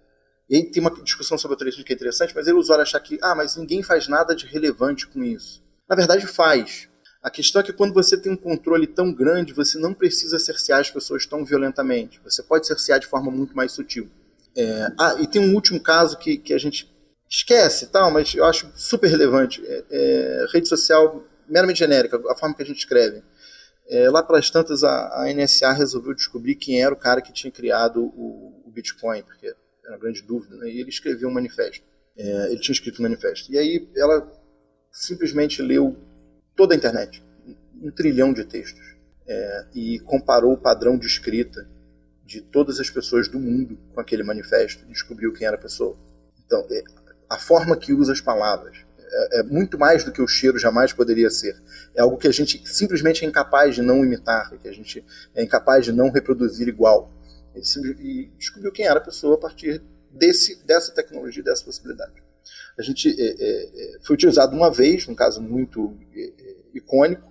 E 0.48 0.56
aí 0.56 0.70
tem 0.70 0.80
uma 0.80 0.90
discussão 1.02 1.38
sobre 1.38 1.54
autoritarismo 1.54 1.84
que 1.84 1.92
é 1.92 1.96
interessante, 1.96 2.34
mas 2.34 2.46
é 2.46 2.50
ilusório 2.50 2.82
achar 2.82 3.00
que, 3.00 3.18
ah, 3.22 3.34
mas 3.34 3.56
ninguém 3.56 3.82
faz 3.82 4.08
nada 4.08 4.34
de 4.34 4.46
relevante 4.46 5.06
com 5.06 5.22
isso. 5.22 5.62
Na 5.88 5.96
verdade, 5.96 6.26
faz. 6.26 6.88
A 7.22 7.30
questão 7.30 7.60
é 7.60 7.64
que 7.64 7.72
quando 7.72 7.92
você 7.92 8.16
tem 8.16 8.32
um 8.32 8.36
controle 8.36 8.86
tão 8.86 9.12
grande, 9.12 9.52
você 9.52 9.78
não 9.78 9.92
precisa 9.92 10.38
cercear 10.38 10.80
as 10.80 10.90
pessoas 10.90 11.26
tão 11.26 11.44
violentamente. 11.44 12.20
Você 12.24 12.42
pode 12.42 12.66
cercear 12.66 12.98
de 12.98 13.06
forma 13.06 13.30
muito 13.30 13.54
mais 13.54 13.72
sutil. 13.72 14.08
É, 14.56 14.88
ah, 14.98 15.16
e 15.20 15.26
tem 15.26 15.40
um 15.40 15.54
último 15.54 15.80
caso 15.80 16.16
que, 16.18 16.38
que 16.38 16.54
a 16.54 16.58
gente 16.58 16.90
esquece 17.30 17.86
tal, 17.86 18.10
mas 18.10 18.34
eu 18.34 18.44
acho 18.44 18.70
super 18.74 19.08
relevante. 19.08 19.64
É, 19.64 19.84
é, 19.90 20.46
rede 20.52 20.68
social 20.68 21.24
meramente 21.48 21.78
genérica, 21.78 22.20
a 22.28 22.36
forma 22.36 22.54
que 22.54 22.62
a 22.62 22.66
gente 22.66 22.78
escreve. 22.78 23.22
É, 23.88 24.10
lá 24.10 24.22
pelas 24.22 24.50
tantas, 24.50 24.84
a, 24.84 25.22
a, 25.22 25.32
NSA 25.32 25.72
resolveu 25.72 26.14
descobrir 26.14 26.56
quem 26.56 26.82
era 26.82 26.92
o 26.92 26.98
cara 26.98 27.20
que 27.20 27.32
tinha 27.32 27.50
criado 27.50 28.02
o, 28.02 28.62
o 28.64 28.70
Bitcoin, 28.70 29.22
porque 29.22 29.46
era 29.46 29.94
uma 29.94 29.98
grande 29.98 30.22
dúvida, 30.22 30.56
né? 30.56 30.68
e 30.68 30.80
ele 30.80 30.90
escreveu 30.90 31.28
um 31.28 31.32
manifesto. 31.32 31.84
É, 32.16 32.52
ele 32.52 32.60
tinha 32.60 32.74
escrito 32.74 33.00
um 33.00 33.02
manifesto. 33.02 33.52
E 33.52 33.58
aí 33.58 33.88
ela 33.96 34.30
simplesmente 34.92 35.62
leu 35.62 35.96
toda 36.56 36.74
a 36.74 36.76
internet, 36.76 37.22
um 37.80 37.90
trilhão 37.90 38.32
de 38.32 38.44
textos, 38.44 38.96
é, 39.26 39.66
e 39.74 39.98
comparou 40.00 40.52
o 40.52 40.58
padrão 40.58 40.98
de 40.98 41.06
escrita 41.06 41.68
de 42.24 42.40
todas 42.40 42.78
as 42.78 42.90
pessoas 42.90 43.28
do 43.28 43.40
mundo 43.40 43.76
com 43.92 44.00
aquele 44.00 44.22
manifesto 44.22 44.84
e 44.84 44.92
descobriu 44.92 45.32
quem 45.32 45.46
era 45.46 45.56
a 45.56 45.60
pessoa. 45.60 45.96
Então, 46.44 46.64
é, 46.70 46.82
a 47.30 47.38
forma 47.38 47.76
que 47.76 47.92
usa 47.92 48.12
as 48.12 48.20
palavras. 48.20 48.76
É, 49.12 49.40
é, 49.40 49.42
muito 49.42 49.78
mais 49.78 50.04
do 50.04 50.12
que 50.12 50.20
o 50.20 50.26
cheiro 50.26 50.58
jamais 50.58 50.92
poderia 50.92 51.30
ser. 51.30 51.56
É 51.94 52.02
algo 52.02 52.16
que 52.16 52.28
a 52.28 52.32
gente 52.32 52.62
simplesmente 52.68 53.24
é 53.24 53.28
incapaz 53.28 53.74
de 53.74 53.82
não 53.82 54.04
imitar, 54.04 54.50
que 54.58 54.68
a 54.68 54.72
gente 54.72 55.04
é 55.34 55.42
incapaz 55.42 55.84
de 55.84 55.92
não 55.92 56.10
reproduzir 56.10 56.68
igual. 56.68 57.12
E 57.54 58.30
descobriu 58.38 58.70
quem 58.70 58.86
era 58.86 58.98
a 58.98 59.02
pessoa 59.02 59.34
a 59.34 59.38
partir 59.38 59.82
desse, 60.10 60.64
dessa 60.64 60.92
tecnologia, 60.92 61.42
dessa 61.42 61.64
possibilidade. 61.64 62.22
A 62.78 62.82
gente 62.82 63.08
é, 63.08 63.24
é, 63.24 63.96
é 63.96 63.98
foi 64.02 64.14
utilizado 64.14 64.56
uma 64.56 64.70
vez, 64.70 65.06
num 65.06 65.14
caso 65.14 65.40
muito 65.40 65.96
é, 66.14 66.20
é, 66.20 66.56
icônico, 66.74 67.30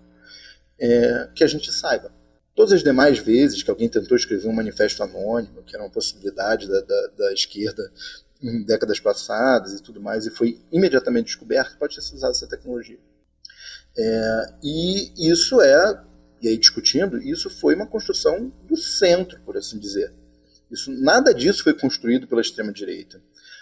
que 1.35 1.43
a 1.43 1.47
gente 1.47 1.73
saiba. 1.73 2.09
Todas 2.55 2.71
as 2.71 2.81
demais 2.81 3.19
vezes 3.19 3.61
que 3.61 3.69
alguém 3.69 3.89
tentou 3.89 4.15
escrever 4.15 4.47
um 4.47 4.53
manifesto 4.53 5.03
anônimo, 5.03 5.61
que 5.63 5.75
era 5.75 5.83
uma 5.83 5.89
possibilidade 5.89 6.69
da, 6.69 6.79
da, 6.79 7.07
da 7.17 7.33
esquerda 7.33 7.91
em 8.41 8.63
décadas 8.63 8.99
passadas 8.99 9.73
e 9.73 9.83
tudo 9.83 10.01
mais, 10.01 10.25
e 10.25 10.31
foi 10.31 10.61
imediatamente 10.71 11.25
descoberto 11.25 11.77
pode 11.77 11.93
ser 12.01 12.15
usada 12.15 12.31
essa 12.31 12.47
tecnologia. 12.47 12.99
É, 13.97 14.53
e 14.63 15.29
isso 15.29 15.61
é, 15.61 16.01
e 16.41 16.47
aí 16.47 16.57
discutindo, 16.57 17.17
isso 17.17 17.49
foi 17.49 17.75
uma 17.75 17.87
construção 17.87 18.51
do 18.63 18.77
centro, 18.77 19.39
por 19.41 19.57
assim 19.57 19.77
dizer. 19.77 20.13
Isso, 20.71 20.91
nada 20.91 21.33
disso 21.33 21.63
foi 21.63 21.73
construído 21.73 22.27
pela 22.27 22.41
extrema-direita. 22.41 23.21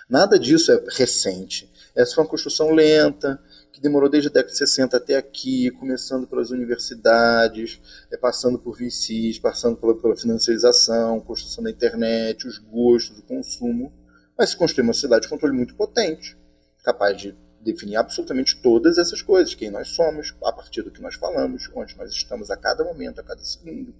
Nada 0.10 0.38
disso 0.38 0.72
é 0.72 0.84
recente. 0.90 1.70
Essa 1.96 2.16
foi 2.16 2.24
uma 2.24 2.30
construção 2.30 2.72
lenta, 2.72 3.42
que 3.72 3.82
demorou 3.82 4.10
desde 4.10 4.30
a 4.30 4.32
década 4.32 4.52
de 4.52 4.58
60 4.58 4.96
até 4.96 5.16
aqui, 5.16 5.72
começando 5.72 6.28
pelas 6.28 6.52
universidades, 6.52 7.80
é, 8.12 8.18
passando 8.18 8.60
por 8.60 8.78
VCs, 8.78 9.40
passando 9.40 9.78
pela, 9.78 9.96
pela 10.00 10.16
financiarização, 10.16 11.20
construção 11.22 11.64
da 11.64 11.72
internet, 11.72 12.48
os 12.48 12.58
gostos, 12.58 13.20
o 13.20 13.24
consumo 13.24 13.92
mas 14.38 14.52
se 14.52 14.58
construir 14.58 14.84
uma 14.84 14.94
sociedade 14.94 15.24
de 15.24 15.30
controle 15.30 15.56
muito 15.56 15.76
potente, 15.76 16.38
capaz 16.84 17.18
de 17.18 17.36
definir 17.60 17.98
absolutamente 17.98 18.62
todas 18.62 18.98
essas 18.98 19.22
coisas, 19.22 19.54
quem 19.54 19.70
nós 19.70 19.90
somos, 19.90 20.34
a 20.44 20.52
partir 20.52 20.82
do 20.82 20.92
que 20.92 21.02
nós 21.02 21.16
falamos, 21.16 21.70
onde 21.76 21.98
nós 21.98 22.12
estamos 22.12 22.50
a 22.50 22.58
cada 22.58 22.84
momento, 22.84 23.20
a 23.20 23.24
cada 23.24 23.44
segundo. 23.44 23.94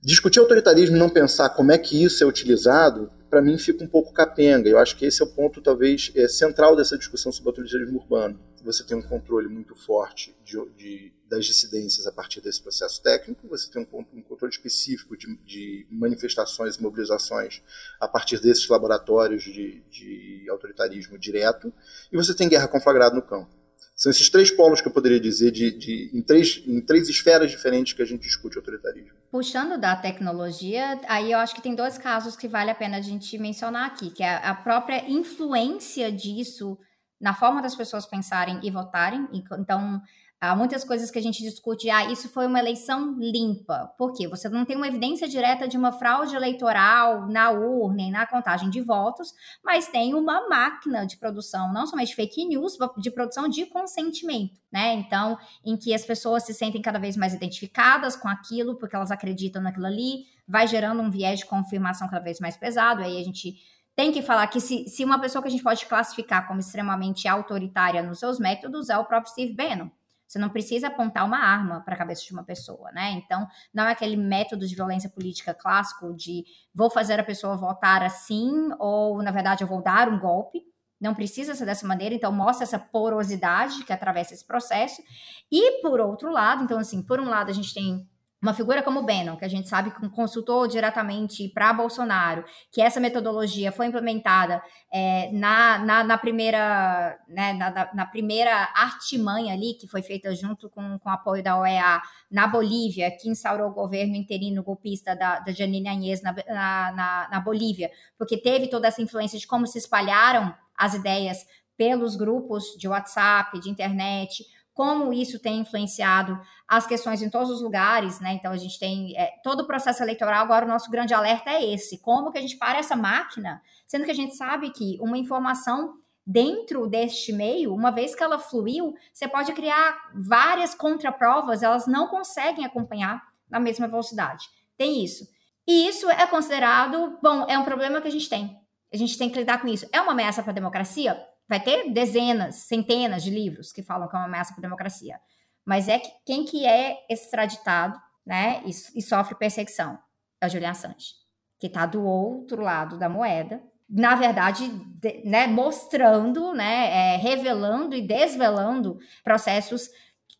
discutir 0.00 0.40
autoritarismo 0.40 0.96
e 0.96 0.98
não 0.98 1.08
pensar 1.08 1.50
como 1.50 1.70
é 1.70 1.78
que 1.78 2.02
isso 2.02 2.24
é 2.24 2.26
utilizado, 2.26 3.08
para 3.30 3.40
mim 3.40 3.56
fica 3.56 3.84
um 3.84 3.86
pouco 3.86 4.12
capenga. 4.12 4.68
Eu 4.68 4.78
acho 4.78 4.96
que 4.96 5.06
esse 5.06 5.22
é 5.22 5.24
o 5.24 5.28
ponto, 5.28 5.62
talvez, 5.62 6.10
é, 6.16 6.26
central 6.26 6.74
dessa 6.74 6.98
discussão 6.98 7.30
sobre 7.30 7.50
autoritarismo 7.50 7.98
urbano. 7.98 8.38
Você 8.64 8.84
tem 8.84 8.96
um 8.96 9.02
controle 9.02 9.48
muito 9.48 9.74
forte 9.74 10.36
de, 10.44 10.56
de, 10.76 11.12
das 11.32 11.46
dissidências 11.46 12.06
a 12.06 12.12
partir 12.12 12.42
desse 12.42 12.62
processo 12.62 13.02
técnico, 13.02 13.48
você 13.48 13.70
tem 13.70 13.88
um, 13.90 14.18
um 14.18 14.22
controle 14.22 14.52
específico 14.52 15.16
de, 15.16 15.34
de, 15.46 15.86
manifestações 15.90 16.76
e 16.76 16.82
mobilizações 16.82 17.62
a 17.98 18.06
partir 18.06 18.38
desses 18.38 18.68
laboratórios 18.68 19.42
de, 19.42 19.82
de 19.90 20.46
autoritarismo 20.50 21.18
direto, 21.18 21.72
e 22.12 22.16
você 22.18 22.34
tem 22.34 22.50
guerra 22.50 22.68
conflagrada 22.68 23.14
no 23.14 23.22
campo. 23.22 23.48
São 23.96 24.10
esses 24.10 24.28
três 24.28 24.50
polos 24.50 24.82
que 24.82 24.88
eu 24.88 24.92
poderia 24.92 25.18
dizer 25.18 25.50
de, 25.52 25.70
de, 25.70 26.10
em, 26.12 26.20
três, 26.20 26.62
em 26.66 26.82
três 26.82 27.08
esferas 27.08 27.50
diferentes 27.50 27.94
que 27.94 28.02
a 28.02 28.06
gente 28.06 28.20
discute 28.20 28.58
autoritarismo. 28.58 29.16
Puxando 29.30 29.80
da 29.80 29.96
tecnologia, 29.96 31.00
aí 31.08 31.32
eu 31.32 31.38
acho 31.38 31.54
que 31.54 31.62
tem 31.62 31.74
dois 31.74 31.96
casos 31.96 32.36
que 32.36 32.46
vale 32.46 32.70
a 32.70 32.74
pena 32.74 32.98
a 32.98 33.00
gente 33.00 33.38
mencionar 33.38 33.86
aqui, 33.86 34.10
que 34.10 34.22
é 34.22 34.34
a 34.34 34.54
própria 34.54 35.08
influência 35.10 36.12
disso 36.12 36.78
na 37.18 37.34
forma 37.34 37.62
das 37.62 37.74
pessoas 37.74 38.04
pensarem 38.04 38.60
e 38.62 38.70
votarem. 38.70 39.26
Então, 39.32 40.02
Há 40.44 40.56
muitas 40.56 40.82
coisas 40.82 41.08
que 41.08 41.20
a 41.20 41.22
gente 41.22 41.40
discute, 41.40 41.88
ah, 41.88 42.10
isso 42.10 42.28
foi 42.28 42.48
uma 42.48 42.58
eleição 42.58 43.14
limpa. 43.16 43.94
Por 43.96 44.12
quê? 44.12 44.26
Você 44.26 44.48
não 44.48 44.64
tem 44.64 44.76
uma 44.76 44.88
evidência 44.88 45.28
direta 45.28 45.68
de 45.68 45.76
uma 45.76 45.92
fraude 45.92 46.34
eleitoral 46.34 47.28
na 47.28 47.52
urna 47.52 48.02
e 48.02 48.10
na 48.10 48.26
contagem 48.26 48.68
de 48.68 48.80
votos, 48.80 49.32
mas 49.62 49.86
tem 49.86 50.14
uma 50.14 50.48
máquina 50.48 51.06
de 51.06 51.16
produção, 51.16 51.72
não 51.72 51.86
somente 51.86 52.16
fake 52.16 52.44
news, 52.44 52.76
de 52.98 53.08
produção 53.12 53.48
de 53.48 53.66
consentimento, 53.66 54.60
né? 54.72 54.94
Então, 54.94 55.38
em 55.64 55.76
que 55.76 55.94
as 55.94 56.04
pessoas 56.04 56.42
se 56.42 56.52
sentem 56.52 56.82
cada 56.82 56.98
vez 56.98 57.16
mais 57.16 57.32
identificadas 57.34 58.16
com 58.16 58.26
aquilo, 58.26 58.74
porque 58.74 58.96
elas 58.96 59.12
acreditam 59.12 59.62
naquilo 59.62 59.86
ali, 59.86 60.24
vai 60.48 60.66
gerando 60.66 61.02
um 61.02 61.08
viés 61.08 61.38
de 61.38 61.46
confirmação 61.46 62.08
cada 62.08 62.24
vez 62.24 62.40
mais 62.40 62.56
pesado, 62.56 63.00
aí 63.00 63.16
a 63.16 63.24
gente 63.24 63.54
tem 63.94 64.10
que 64.10 64.22
falar 64.22 64.48
que 64.48 64.60
se, 64.60 64.88
se 64.88 65.04
uma 65.04 65.20
pessoa 65.20 65.40
que 65.40 65.46
a 65.46 65.52
gente 65.52 65.62
pode 65.62 65.86
classificar 65.86 66.48
como 66.48 66.58
extremamente 66.58 67.28
autoritária 67.28 68.02
nos 68.02 68.18
seus 68.18 68.40
métodos 68.40 68.90
é 68.90 68.98
o 68.98 69.04
próprio 69.04 69.30
Steve 69.30 69.54
Bannon. 69.54 69.88
Você 70.32 70.38
não 70.38 70.48
precisa 70.48 70.86
apontar 70.86 71.26
uma 71.26 71.36
arma 71.36 71.82
para 71.82 71.94
a 71.94 71.98
cabeça 71.98 72.24
de 72.24 72.32
uma 72.32 72.42
pessoa, 72.42 72.90
né? 72.90 73.10
Então, 73.10 73.46
não 73.72 73.84
é 73.84 73.92
aquele 73.92 74.16
método 74.16 74.66
de 74.66 74.74
violência 74.74 75.10
política 75.10 75.52
clássico 75.52 76.14
de 76.14 76.42
vou 76.74 76.88
fazer 76.88 77.20
a 77.20 77.22
pessoa 77.22 77.54
votar 77.54 78.02
assim 78.02 78.50
ou, 78.78 79.22
na 79.22 79.30
verdade, 79.30 79.62
eu 79.62 79.68
vou 79.68 79.82
dar 79.82 80.08
um 80.08 80.18
golpe. 80.18 80.62
Não 80.98 81.14
precisa 81.14 81.54
ser 81.54 81.66
dessa 81.66 81.86
maneira, 81.86 82.14
então 82.14 82.32
mostra 82.32 82.64
essa 82.64 82.78
porosidade 82.78 83.84
que 83.84 83.92
atravessa 83.92 84.32
esse 84.32 84.46
processo. 84.46 85.02
E, 85.50 85.82
por 85.82 86.00
outro 86.00 86.32
lado, 86.32 86.64
então, 86.64 86.78
assim, 86.78 87.02
por 87.02 87.20
um 87.20 87.28
lado, 87.28 87.50
a 87.50 87.54
gente 87.54 87.74
tem 87.74 88.08
uma 88.42 88.52
figura 88.52 88.82
como 88.82 89.02
Bannon, 89.02 89.36
que 89.36 89.44
a 89.44 89.48
gente 89.48 89.68
sabe 89.68 89.92
que 89.92 90.08
consultou 90.08 90.66
diretamente 90.66 91.48
para 91.48 91.72
Bolsonaro, 91.72 92.44
que 92.72 92.82
essa 92.82 92.98
metodologia 92.98 93.70
foi 93.70 93.86
implementada 93.86 94.60
é, 94.92 95.30
na, 95.30 95.78
na, 95.78 96.02
na, 96.02 96.18
primeira, 96.18 97.16
né, 97.28 97.52
na, 97.52 97.94
na, 97.94 98.04
primeira 98.04 98.52
artimanha 98.74 99.54
ali, 99.54 99.74
que 99.74 99.86
foi 99.86 100.02
feita 100.02 100.34
junto 100.34 100.68
com, 100.68 100.98
com 100.98 101.08
o 101.08 101.12
apoio 101.12 101.40
da 101.40 101.56
OEA 101.56 102.02
na 102.28 102.48
Bolívia, 102.48 103.12
que 103.16 103.30
instaurou 103.30 103.70
o 103.70 103.74
governo 103.74 104.16
interino 104.16 104.64
golpista 104.64 105.14
da, 105.14 105.38
da 105.38 105.52
Janine 105.52 105.88
Añez 105.88 106.20
na, 106.20 106.34
na, 106.48 107.28
na 107.30 107.40
Bolívia, 107.40 107.92
porque 108.18 108.36
teve 108.36 108.66
toda 108.66 108.88
essa 108.88 109.00
influência 109.00 109.38
de 109.38 109.46
como 109.46 109.68
se 109.68 109.78
espalharam 109.78 110.52
as 110.76 110.94
ideias 110.94 111.46
pelos 111.76 112.16
grupos 112.16 112.76
de 112.76 112.88
WhatsApp, 112.88 113.58
de 113.60 113.70
internet, 113.70 114.44
como 114.74 115.12
isso 115.12 115.38
tem 115.38 115.60
influenciado 115.60 116.40
as 116.66 116.86
questões 116.86 117.20
em 117.20 117.28
todos 117.28 117.50
os 117.50 117.60
lugares, 117.60 118.20
né? 118.20 118.32
Então 118.32 118.52
a 118.52 118.56
gente 118.56 118.78
tem 118.78 119.16
é, 119.16 119.34
todo 119.42 119.60
o 119.60 119.66
processo 119.66 120.02
eleitoral. 120.02 120.42
Agora 120.42 120.64
o 120.64 120.68
nosso 120.68 120.90
grande 120.90 121.12
alerta 121.12 121.50
é 121.50 121.72
esse: 121.72 121.98
como 121.98 122.30
que 122.32 122.38
a 122.38 122.40
gente 122.40 122.56
para 122.56 122.78
essa 122.78 122.96
máquina, 122.96 123.62
sendo 123.86 124.04
que 124.04 124.10
a 124.10 124.14
gente 124.14 124.34
sabe 124.34 124.70
que 124.70 124.98
uma 125.00 125.18
informação 125.18 125.94
dentro 126.26 126.86
deste 126.86 127.32
meio, 127.32 127.74
uma 127.74 127.90
vez 127.90 128.14
que 128.14 128.22
ela 128.22 128.38
fluiu, 128.38 128.94
você 129.12 129.26
pode 129.26 129.52
criar 129.52 130.10
várias 130.14 130.74
contraprovas, 130.74 131.62
elas 131.62 131.86
não 131.86 132.06
conseguem 132.06 132.64
acompanhar 132.64 133.22
na 133.50 133.58
mesma 133.58 133.88
velocidade. 133.88 134.48
Tem 134.76 135.04
isso. 135.04 135.28
E 135.66 135.86
isso 135.88 136.08
é 136.10 136.26
considerado, 136.26 137.18
bom, 137.22 137.44
é 137.48 137.58
um 137.58 137.64
problema 137.64 138.00
que 138.00 138.08
a 138.08 138.10
gente 138.10 138.28
tem. 138.28 138.58
A 138.92 138.96
gente 138.96 139.16
tem 139.18 139.30
que 139.30 139.38
lidar 139.38 139.60
com 139.60 139.68
isso. 139.68 139.86
É 139.92 140.00
uma 140.00 140.12
ameaça 140.12 140.42
para 140.42 140.52
a 140.52 140.54
democracia? 140.54 141.31
Vai 141.48 141.60
ter 141.62 141.90
dezenas, 141.92 142.56
centenas 142.56 143.22
de 143.22 143.30
livros 143.30 143.72
que 143.72 143.82
falam 143.82 144.08
que 144.08 144.16
é 144.16 144.18
uma 144.18 144.26
ameaça 144.26 144.52
para 144.54 144.60
a 144.60 144.68
democracia. 144.68 145.20
Mas 145.64 145.88
é 145.88 145.98
que 145.98 146.10
quem 146.24 146.44
que 146.44 146.66
é 146.66 146.98
extraditado, 147.08 147.98
né, 148.24 148.62
e, 148.64 148.70
e 148.70 149.02
sofre 149.02 149.34
perseguição 149.34 149.98
é 150.40 150.46
o 150.46 150.48
Julian 150.48 150.70
Assange, 150.70 151.14
que 151.58 151.66
está 151.66 151.86
do 151.86 152.02
outro 152.04 152.62
lado 152.62 152.98
da 152.98 153.08
moeda, 153.08 153.62
na 153.88 154.14
verdade, 154.14 154.68
de, 154.68 155.22
né, 155.24 155.46
mostrando, 155.46 156.52
né, 156.54 157.14
é, 157.14 157.16
revelando 157.16 157.94
e 157.94 158.00
desvelando 158.00 158.98
processos 159.22 159.90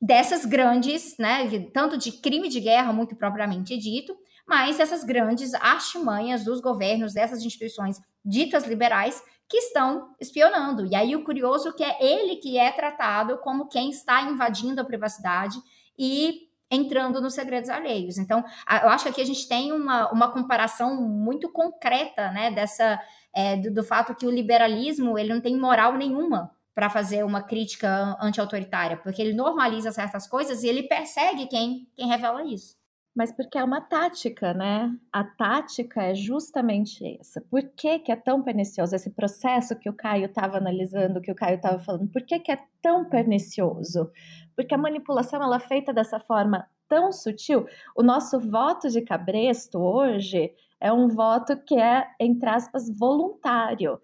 dessas 0.00 0.44
grandes, 0.44 1.16
né, 1.18 1.46
tanto 1.72 1.96
de 1.98 2.12
crime 2.12 2.48
de 2.48 2.60
guerra, 2.60 2.92
muito 2.92 3.14
propriamente 3.14 3.76
dito, 3.76 4.16
mas 4.46 4.80
essas 4.80 5.04
grandes 5.04 5.54
artimanhas 5.54 6.44
dos 6.44 6.60
governos, 6.60 7.14
dessas 7.14 7.42
instituições 7.42 7.98
ditas 8.24 8.64
liberais, 8.64 9.22
que 9.48 9.58
estão 9.58 10.14
espionando. 10.20 10.86
E 10.86 10.94
aí 10.94 11.14
o 11.14 11.24
curioso 11.24 11.68
é 11.68 11.72
que 11.72 11.84
é 11.84 12.02
ele 12.02 12.36
que 12.36 12.56
é 12.56 12.70
tratado 12.72 13.38
como 13.38 13.68
quem 13.68 13.90
está 13.90 14.22
invadindo 14.22 14.80
a 14.80 14.84
privacidade 14.84 15.58
e 15.98 16.48
entrando 16.70 17.20
nos 17.20 17.34
segredos 17.34 17.68
alheios. 17.68 18.16
Então, 18.16 18.42
eu 18.82 18.88
acho 18.88 19.04
que 19.04 19.10
aqui 19.10 19.20
a 19.20 19.26
gente 19.26 19.46
tem 19.46 19.70
uma, 19.72 20.10
uma 20.10 20.32
comparação 20.32 20.96
muito 20.96 21.52
concreta, 21.52 22.30
né, 22.30 22.50
dessa 22.50 22.98
é, 23.34 23.56
do, 23.56 23.70
do 23.74 23.84
fato 23.84 24.14
que 24.14 24.26
o 24.26 24.30
liberalismo 24.30 25.18
ele 25.18 25.34
não 25.34 25.40
tem 25.42 25.54
moral 25.54 25.98
nenhuma 25.98 26.50
para 26.74 26.88
fazer 26.88 27.22
uma 27.22 27.42
crítica 27.42 28.16
anti-autoritária, 28.18 28.96
porque 28.96 29.20
ele 29.20 29.34
normaliza 29.34 29.92
certas 29.92 30.26
coisas 30.26 30.62
e 30.62 30.68
ele 30.68 30.84
persegue 30.84 31.46
quem, 31.46 31.86
quem 31.94 32.08
revela 32.08 32.42
isso. 32.42 32.74
Mas 33.14 33.30
porque 33.30 33.58
é 33.58 33.64
uma 33.64 33.80
tática, 33.80 34.54
né? 34.54 34.90
A 35.12 35.22
tática 35.22 36.02
é 36.02 36.14
justamente 36.14 37.18
essa. 37.20 37.42
Por 37.42 37.62
que, 37.62 37.98
que 37.98 38.10
é 38.10 38.16
tão 38.16 38.42
pernicioso 38.42 38.96
esse 38.96 39.10
processo 39.10 39.78
que 39.78 39.90
o 39.90 39.92
Caio 39.92 40.26
estava 40.26 40.56
analisando, 40.56 41.20
que 41.20 41.30
o 41.30 41.34
Caio 41.34 41.56
estava 41.56 41.78
falando? 41.78 42.08
Por 42.10 42.22
que, 42.22 42.38
que 42.38 42.50
é 42.50 42.58
tão 42.80 43.04
pernicioso? 43.04 44.10
Porque 44.56 44.74
a 44.74 44.78
manipulação 44.78 45.42
ela 45.42 45.56
é 45.56 45.60
feita 45.60 45.92
dessa 45.92 46.18
forma 46.20 46.66
tão 46.88 47.12
sutil. 47.12 47.66
O 47.94 48.02
nosso 48.02 48.40
voto 48.40 48.88
de 48.88 49.02
cabresto 49.02 49.78
hoje 49.78 50.50
é 50.82 50.92
um 50.92 51.08
voto 51.08 51.56
que 51.56 51.76
é, 51.76 52.06
entre 52.18 52.48
aspas, 52.48 52.90
voluntário. 52.98 54.00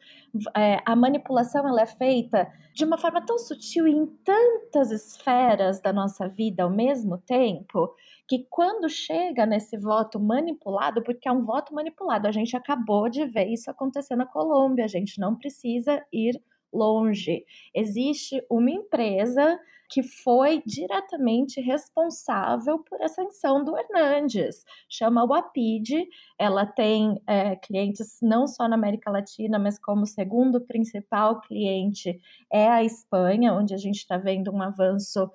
É, 0.57 0.81
a 0.87 0.95
manipulação 0.95 1.67
ela 1.67 1.83
é 1.83 1.87
feita 1.87 2.51
de 2.73 2.85
uma 2.85 2.97
forma 2.97 3.21
tão 3.21 3.37
sutil 3.37 3.89
em 3.89 4.07
tantas 4.25 4.93
esferas 4.93 5.81
da 5.81 5.93
nossa 5.93 6.29
vida 6.29 6.63
ao 6.63 6.71
mesmo 6.71 7.19
tempo 7.19 7.93
que 8.29 8.47
quando 8.51 8.89
chega 8.91 9.47
nesse 9.47 9.79
voto 9.79 10.21
manipulado, 10.21 11.03
porque 11.03 11.27
é 11.29 11.33
um 11.33 11.45
voto 11.45 11.75
manipulado, 11.75 12.29
a 12.29 12.33
gente 12.33 12.55
acabou 12.55 13.09
de 13.09 13.25
ver 13.25 13.47
isso 13.47 13.71
acontecer 13.71 14.15
na 14.17 14.27
Colômbia, 14.27 14.85
a 14.85 14.89
gente 14.89 15.19
não 15.19 15.35
precisa 15.35 16.05
ir 16.13 16.39
longe. 16.71 17.45
Existe 17.75 18.45
uma 18.51 18.71
empresa 18.71 19.59
que 19.91 20.03
foi 20.03 20.63
diretamente 20.67 21.63
responsável 21.63 22.79
por 22.81 23.01
essa 23.01 23.23
ascensão 23.23 23.65
do 23.65 23.77
Hernandes. 23.77 24.63
Chama 24.89 25.25
Wapid, 25.25 26.07
ela 26.39 26.67
tem 26.67 27.19
é, 27.27 27.57
clientes 27.57 28.19
não 28.21 28.47
só 28.47 28.69
na 28.69 28.77
América 28.77 29.11
Latina, 29.11 29.59
mas 29.59 29.79
como 29.79 30.07
segundo 30.07 30.61
principal 30.61 31.41
cliente 31.41 32.21
é 32.53 32.69
a 32.69 32.85
Espanha, 32.85 33.55
onde 33.55 33.73
a 33.73 33.79
gente 33.79 33.97
está 33.97 34.19
vendo 34.19 34.53
um 34.53 34.61
avanço 34.61 35.31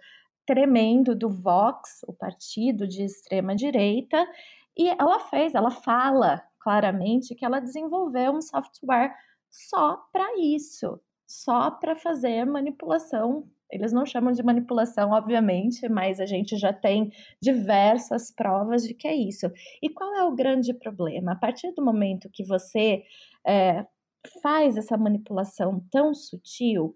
tremendo 0.46 1.16
do 1.16 1.30
Vox, 1.30 2.02
o 2.08 2.14
partido 2.14 2.88
de 2.88 3.04
extrema 3.04 3.56
direita, 3.56 4.26
e 4.78 4.90
ela 4.90 5.20
fez, 5.20 5.54
ela 5.54 5.72
fala 5.72 6.44
claramente 6.60 7.36
que 7.36 7.46
ela 7.46 7.60
desenvolveu 7.60 8.32
um 8.32 8.42
software 8.42 9.14
só 9.50 9.98
para 10.12 10.26
isso, 10.40 11.00
só 11.28 11.70
para 11.70 11.96
fazer 11.96 12.46
manipulação. 12.46 13.48
Eles 13.70 13.92
não 13.92 14.06
chamam 14.06 14.32
de 14.32 14.44
manipulação, 14.44 15.12
obviamente, 15.12 15.88
mas 15.90 16.20
a 16.20 16.26
gente 16.26 16.58
já 16.58 16.72
tem 16.72 17.12
diversas 17.42 18.32
provas 18.32 18.84
de 18.84 18.94
que 18.94 19.08
é 19.08 19.16
isso. 19.16 19.48
E 19.82 19.90
qual 19.90 20.14
é 20.16 20.24
o 20.24 20.36
grande 20.36 20.74
problema? 20.74 21.34
A 21.34 21.36
partir 21.36 21.72
do 21.74 21.84
momento 21.84 22.30
que 22.32 22.46
você 22.46 23.04
é, 23.46 23.86
faz 24.42 24.78
essa 24.78 24.98
manipulação 24.98 25.84
tão 25.92 26.14
sutil, 26.14 26.96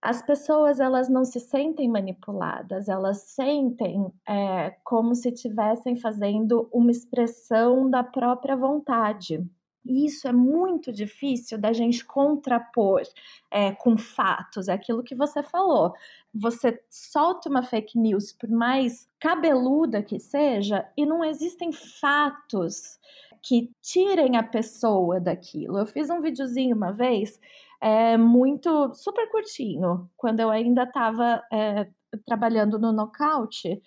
as 0.00 0.22
pessoas 0.22 0.78
elas 0.78 1.08
não 1.08 1.24
se 1.24 1.40
sentem 1.40 1.88
manipuladas, 1.88 2.88
elas 2.88 3.22
sentem 3.22 4.12
é, 4.26 4.76
como 4.84 5.14
se 5.14 5.30
estivessem 5.30 5.96
fazendo 5.96 6.68
uma 6.72 6.90
expressão 6.90 7.90
da 7.90 8.04
própria 8.04 8.56
vontade. 8.56 9.44
E 9.84 10.04
isso 10.04 10.28
é 10.28 10.32
muito 10.32 10.92
difícil 10.92 11.58
da 11.58 11.72
gente 11.72 12.04
contrapor 12.04 13.02
é, 13.50 13.72
com 13.72 13.96
fatos, 13.96 14.68
é 14.68 14.74
aquilo 14.74 15.02
que 15.02 15.14
você 15.14 15.42
falou. 15.42 15.94
Você 16.34 16.78
solta 16.90 17.48
uma 17.48 17.62
fake 17.62 17.98
news, 17.98 18.32
por 18.32 18.50
mais 18.50 19.08
cabeluda 19.18 20.02
que 20.02 20.20
seja, 20.20 20.86
e 20.96 21.06
não 21.06 21.24
existem 21.24 21.72
fatos 21.72 22.98
que 23.42 23.70
tirem 23.80 24.36
a 24.36 24.42
pessoa 24.42 25.18
daquilo. 25.18 25.78
Eu 25.78 25.86
fiz 25.86 26.10
um 26.10 26.20
videozinho 26.20 26.76
uma 26.76 26.92
vez, 26.92 27.40
é, 27.80 28.16
muito 28.16 28.92
super 28.94 29.30
curtinho, 29.30 30.08
quando 30.16 30.40
eu 30.40 30.50
ainda 30.50 30.82
estava 30.84 31.42
é, 31.52 31.88
trabalhando 32.26 32.78
no 32.78 32.92
nocaute. 32.92 33.80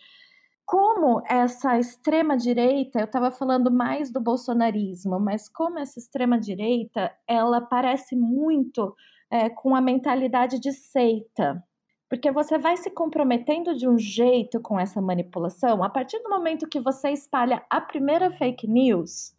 Como 0.65 1.21
essa 1.27 1.77
extrema 1.77 2.37
direita, 2.37 2.99
eu 2.99 3.05
estava 3.05 3.29
falando 3.29 3.69
mais 3.69 4.11
do 4.11 4.21
bolsonarismo, 4.21 5.19
mas 5.19 5.49
como 5.49 5.79
essa 5.79 5.99
extrema 5.99 6.39
direita, 6.39 7.13
ela 7.27 7.59
parece 7.59 8.15
muito 8.15 8.95
é, 9.29 9.49
com 9.49 9.75
a 9.75 9.81
mentalidade 9.81 10.59
de 10.59 10.71
seita, 10.71 11.61
porque 12.09 12.31
você 12.31 12.57
vai 12.57 12.77
se 12.77 12.89
comprometendo 12.89 13.75
de 13.75 13.87
um 13.87 13.97
jeito 13.97 14.61
com 14.61 14.79
essa 14.79 15.01
manipulação, 15.01 15.83
a 15.83 15.89
partir 15.89 16.19
do 16.19 16.29
momento 16.29 16.67
que 16.67 16.79
você 16.79 17.09
espalha 17.09 17.65
a 17.69 17.81
primeira 17.81 18.31
fake 18.31 18.67
news, 18.67 19.33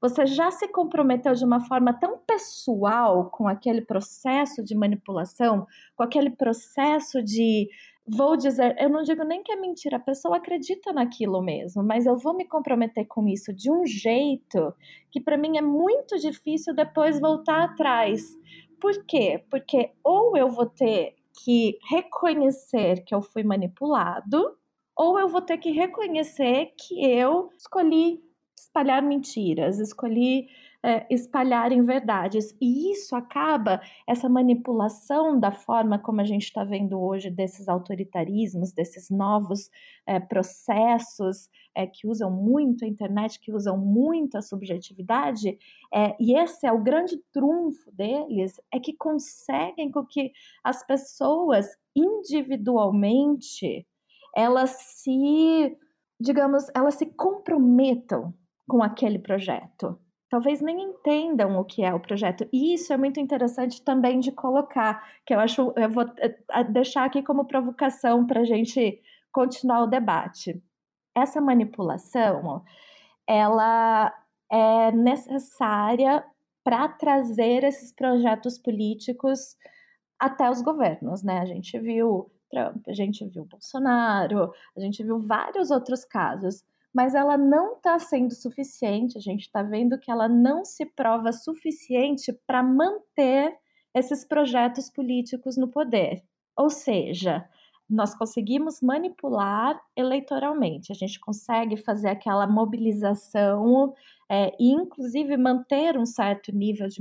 você 0.00 0.26
já 0.26 0.50
se 0.50 0.68
comprometeu 0.68 1.34
de 1.34 1.44
uma 1.44 1.60
forma 1.60 1.92
tão 1.92 2.18
pessoal 2.18 3.30
com 3.30 3.48
aquele 3.48 3.80
processo 3.80 4.62
de 4.62 4.74
manipulação, 4.74 5.66
com 5.96 6.02
aquele 6.02 6.30
processo 6.30 7.22
de 7.22 7.68
vou 8.08 8.36
dizer, 8.36 8.76
eu 8.78 8.88
não 8.88 9.02
digo 9.02 9.24
nem 9.24 9.42
que 9.42 9.50
é 9.50 9.56
mentira, 9.56 9.96
a 9.96 10.00
pessoa 10.00 10.36
acredita 10.36 10.92
naquilo 10.92 11.42
mesmo, 11.42 11.82
mas 11.82 12.06
eu 12.06 12.16
vou 12.16 12.36
me 12.36 12.44
comprometer 12.44 13.04
com 13.06 13.26
isso 13.26 13.52
de 13.52 13.70
um 13.70 13.84
jeito 13.84 14.72
que 15.10 15.20
para 15.20 15.36
mim 15.36 15.58
é 15.58 15.62
muito 15.62 16.16
difícil 16.16 16.72
depois 16.72 17.18
voltar 17.18 17.64
atrás. 17.64 18.22
Por 18.80 19.04
quê? 19.06 19.44
Porque 19.50 19.90
ou 20.04 20.36
eu 20.36 20.48
vou 20.48 20.66
ter 20.66 21.16
que 21.42 21.78
reconhecer 21.90 23.02
que 23.04 23.14
eu 23.14 23.20
fui 23.20 23.42
manipulado, 23.42 24.56
ou 24.96 25.18
eu 25.18 25.28
vou 25.28 25.42
ter 25.42 25.58
que 25.58 25.70
reconhecer 25.70 26.72
que 26.78 27.04
eu 27.04 27.50
escolhi 27.58 28.22
espalhar 28.58 29.02
mentiras, 29.02 29.78
escolhi 29.78 30.48
é, 30.86 31.04
espalharem 31.10 31.84
verdades. 31.84 32.56
E 32.60 32.92
isso 32.92 33.16
acaba, 33.16 33.80
essa 34.06 34.28
manipulação 34.28 35.38
da 35.40 35.50
forma 35.50 35.98
como 35.98 36.20
a 36.20 36.24
gente 36.24 36.44
está 36.44 36.62
vendo 36.62 37.00
hoje 37.00 37.28
desses 37.28 37.68
autoritarismos, 37.68 38.72
desses 38.72 39.10
novos 39.10 39.68
é, 40.06 40.20
processos 40.20 41.48
é, 41.74 41.88
que 41.88 42.06
usam 42.06 42.30
muito 42.30 42.84
a 42.84 42.88
internet, 42.88 43.40
que 43.40 43.52
usam 43.52 43.76
muito 43.76 44.38
a 44.38 44.42
subjetividade, 44.42 45.58
e 46.20 46.38
esse 46.38 46.66
é 46.66 46.72
o 46.72 46.82
grande 46.82 47.18
trunfo 47.32 47.90
deles, 47.90 48.60
é 48.72 48.78
que 48.78 48.92
conseguem 48.92 49.90
com 49.90 50.04
que 50.04 50.30
as 50.62 50.86
pessoas 50.86 51.66
individualmente 51.94 53.86
elas 54.36 54.70
se, 54.70 55.76
digamos, 56.20 56.66
elas 56.74 56.94
se 56.94 57.06
comprometam 57.06 58.34
com 58.68 58.82
aquele 58.82 59.18
projeto 59.18 59.98
talvez 60.28 60.60
nem 60.60 60.82
entendam 60.82 61.58
o 61.58 61.64
que 61.64 61.82
é 61.82 61.94
o 61.94 62.00
projeto. 62.00 62.48
E 62.52 62.74
isso 62.74 62.92
é 62.92 62.96
muito 62.96 63.20
interessante 63.20 63.82
também 63.82 64.20
de 64.20 64.32
colocar, 64.32 65.02
que 65.24 65.34
eu 65.34 65.40
acho, 65.40 65.72
eu 65.76 65.90
vou 65.90 66.04
eh, 66.18 66.64
deixar 66.64 67.04
aqui 67.04 67.22
como 67.22 67.46
provocação 67.46 68.26
para 68.26 68.40
a 68.40 68.44
gente 68.44 69.00
continuar 69.32 69.82
o 69.82 69.86
debate. 69.86 70.60
Essa 71.14 71.40
manipulação, 71.40 72.62
ela 73.26 74.12
é 74.50 74.92
necessária 74.92 76.24
para 76.64 76.88
trazer 76.88 77.64
esses 77.64 77.92
projetos 77.92 78.58
políticos 78.58 79.56
até 80.18 80.50
os 80.50 80.60
governos, 80.60 81.22
né? 81.22 81.38
A 81.38 81.46
gente 81.46 81.78
viu 81.78 82.30
Trump, 82.50 82.88
a 82.88 82.92
gente 82.92 83.24
viu 83.26 83.44
Bolsonaro, 83.44 84.52
a 84.76 84.80
gente 84.80 85.02
viu 85.04 85.20
vários 85.20 85.70
outros 85.70 86.04
casos 86.04 86.64
mas 86.96 87.14
ela 87.14 87.36
não 87.36 87.74
está 87.74 87.98
sendo 87.98 88.34
suficiente. 88.34 89.18
A 89.18 89.20
gente 89.20 89.42
está 89.42 89.62
vendo 89.62 89.98
que 89.98 90.10
ela 90.10 90.26
não 90.26 90.64
se 90.64 90.86
prova 90.86 91.30
suficiente 91.30 92.32
para 92.46 92.62
manter 92.62 93.54
esses 93.94 94.24
projetos 94.24 94.88
políticos 94.88 95.58
no 95.58 95.68
poder. 95.68 96.24
Ou 96.56 96.70
seja, 96.70 97.46
nós 97.86 98.14
conseguimos 98.14 98.80
manipular 98.80 99.78
eleitoralmente, 99.94 100.90
a 100.90 100.94
gente 100.94 101.20
consegue 101.20 101.76
fazer 101.76 102.08
aquela 102.08 102.46
mobilização 102.46 103.92
é, 104.26 104.56
e, 104.58 104.72
inclusive, 104.72 105.36
manter 105.36 105.98
um 105.98 106.06
certo 106.06 106.50
nível 106.50 106.88
de, 106.88 106.98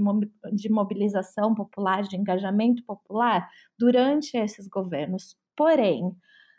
de 0.51 0.69
mobilização 0.69 1.55
popular, 1.55 2.03
de 2.03 2.17
engajamento 2.17 2.83
popular 2.83 3.49
durante 3.79 4.35
esses 4.35 4.67
governos. 4.67 5.37
Porém, 5.55 6.13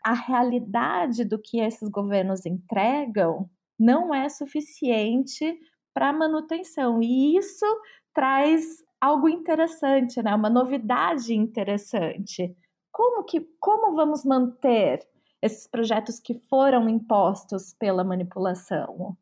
a 0.06 0.12
realidade 0.12 1.24
do 1.24 1.36
que 1.36 1.58
esses 1.58 1.88
governos 1.88 2.46
entregam 2.46 3.50
não 3.76 4.14
é 4.14 4.28
suficiente 4.28 5.58
para 5.92 6.12
manutenção. 6.12 7.02
E 7.02 7.36
isso 7.36 7.66
traz 8.14 8.84
algo 9.00 9.28
interessante, 9.28 10.22
né? 10.22 10.32
Uma 10.32 10.48
novidade 10.48 11.34
interessante. 11.34 12.56
Como 12.92 13.24
que 13.24 13.40
como 13.58 13.96
vamos 13.96 14.24
manter 14.24 15.00
esses 15.42 15.66
projetos 15.66 16.20
que 16.20 16.34
foram 16.48 16.88
impostos 16.88 17.74
pela 17.74 18.04
manipulação? 18.04 19.16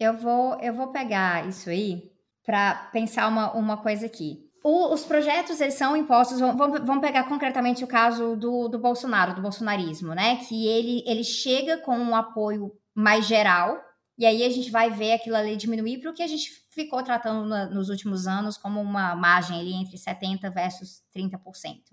Eu 0.00 0.14
vou 0.14 0.58
eu 0.60 0.74
vou 0.74 0.88
pegar 0.88 1.46
isso 1.48 1.70
aí 1.70 2.10
para 2.44 2.90
pensar 2.92 3.28
uma, 3.28 3.52
uma 3.52 3.76
coisa 3.76 4.06
aqui. 4.06 4.45
O, 4.62 4.92
os 4.92 5.04
projetos, 5.04 5.60
eles 5.60 5.74
são 5.74 5.96
impostos, 5.96 6.40
vamos, 6.40 6.80
vamos 6.80 7.00
pegar 7.00 7.24
concretamente 7.24 7.84
o 7.84 7.86
caso 7.86 8.36
do, 8.36 8.68
do 8.68 8.78
Bolsonaro, 8.78 9.34
do 9.34 9.42
bolsonarismo, 9.42 10.14
né? 10.14 10.36
Que 10.36 10.66
ele, 10.66 11.04
ele 11.06 11.22
chega 11.22 11.78
com 11.78 11.96
um 11.96 12.16
apoio 12.16 12.72
mais 12.94 13.26
geral, 13.26 13.78
e 14.18 14.24
aí 14.24 14.42
a 14.42 14.50
gente 14.50 14.70
vai 14.70 14.90
ver 14.90 15.12
aquilo 15.12 15.36
ali 15.36 15.56
diminuir 15.56 15.98
para 15.98 16.10
o 16.10 16.14
que 16.14 16.22
a 16.22 16.26
gente 16.26 16.50
ficou 16.70 17.02
tratando 17.02 17.46
na, 17.46 17.66
nos 17.66 17.90
últimos 17.90 18.26
anos 18.26 18.56
como 18.56 18.80
uma 18.80 19.14
margem 19.14 19.60
ali 19.60 19.74
entre 19.74 19.96
70% 19.96 20.50
versus 20.52 21.02
30%, 21.14 21.38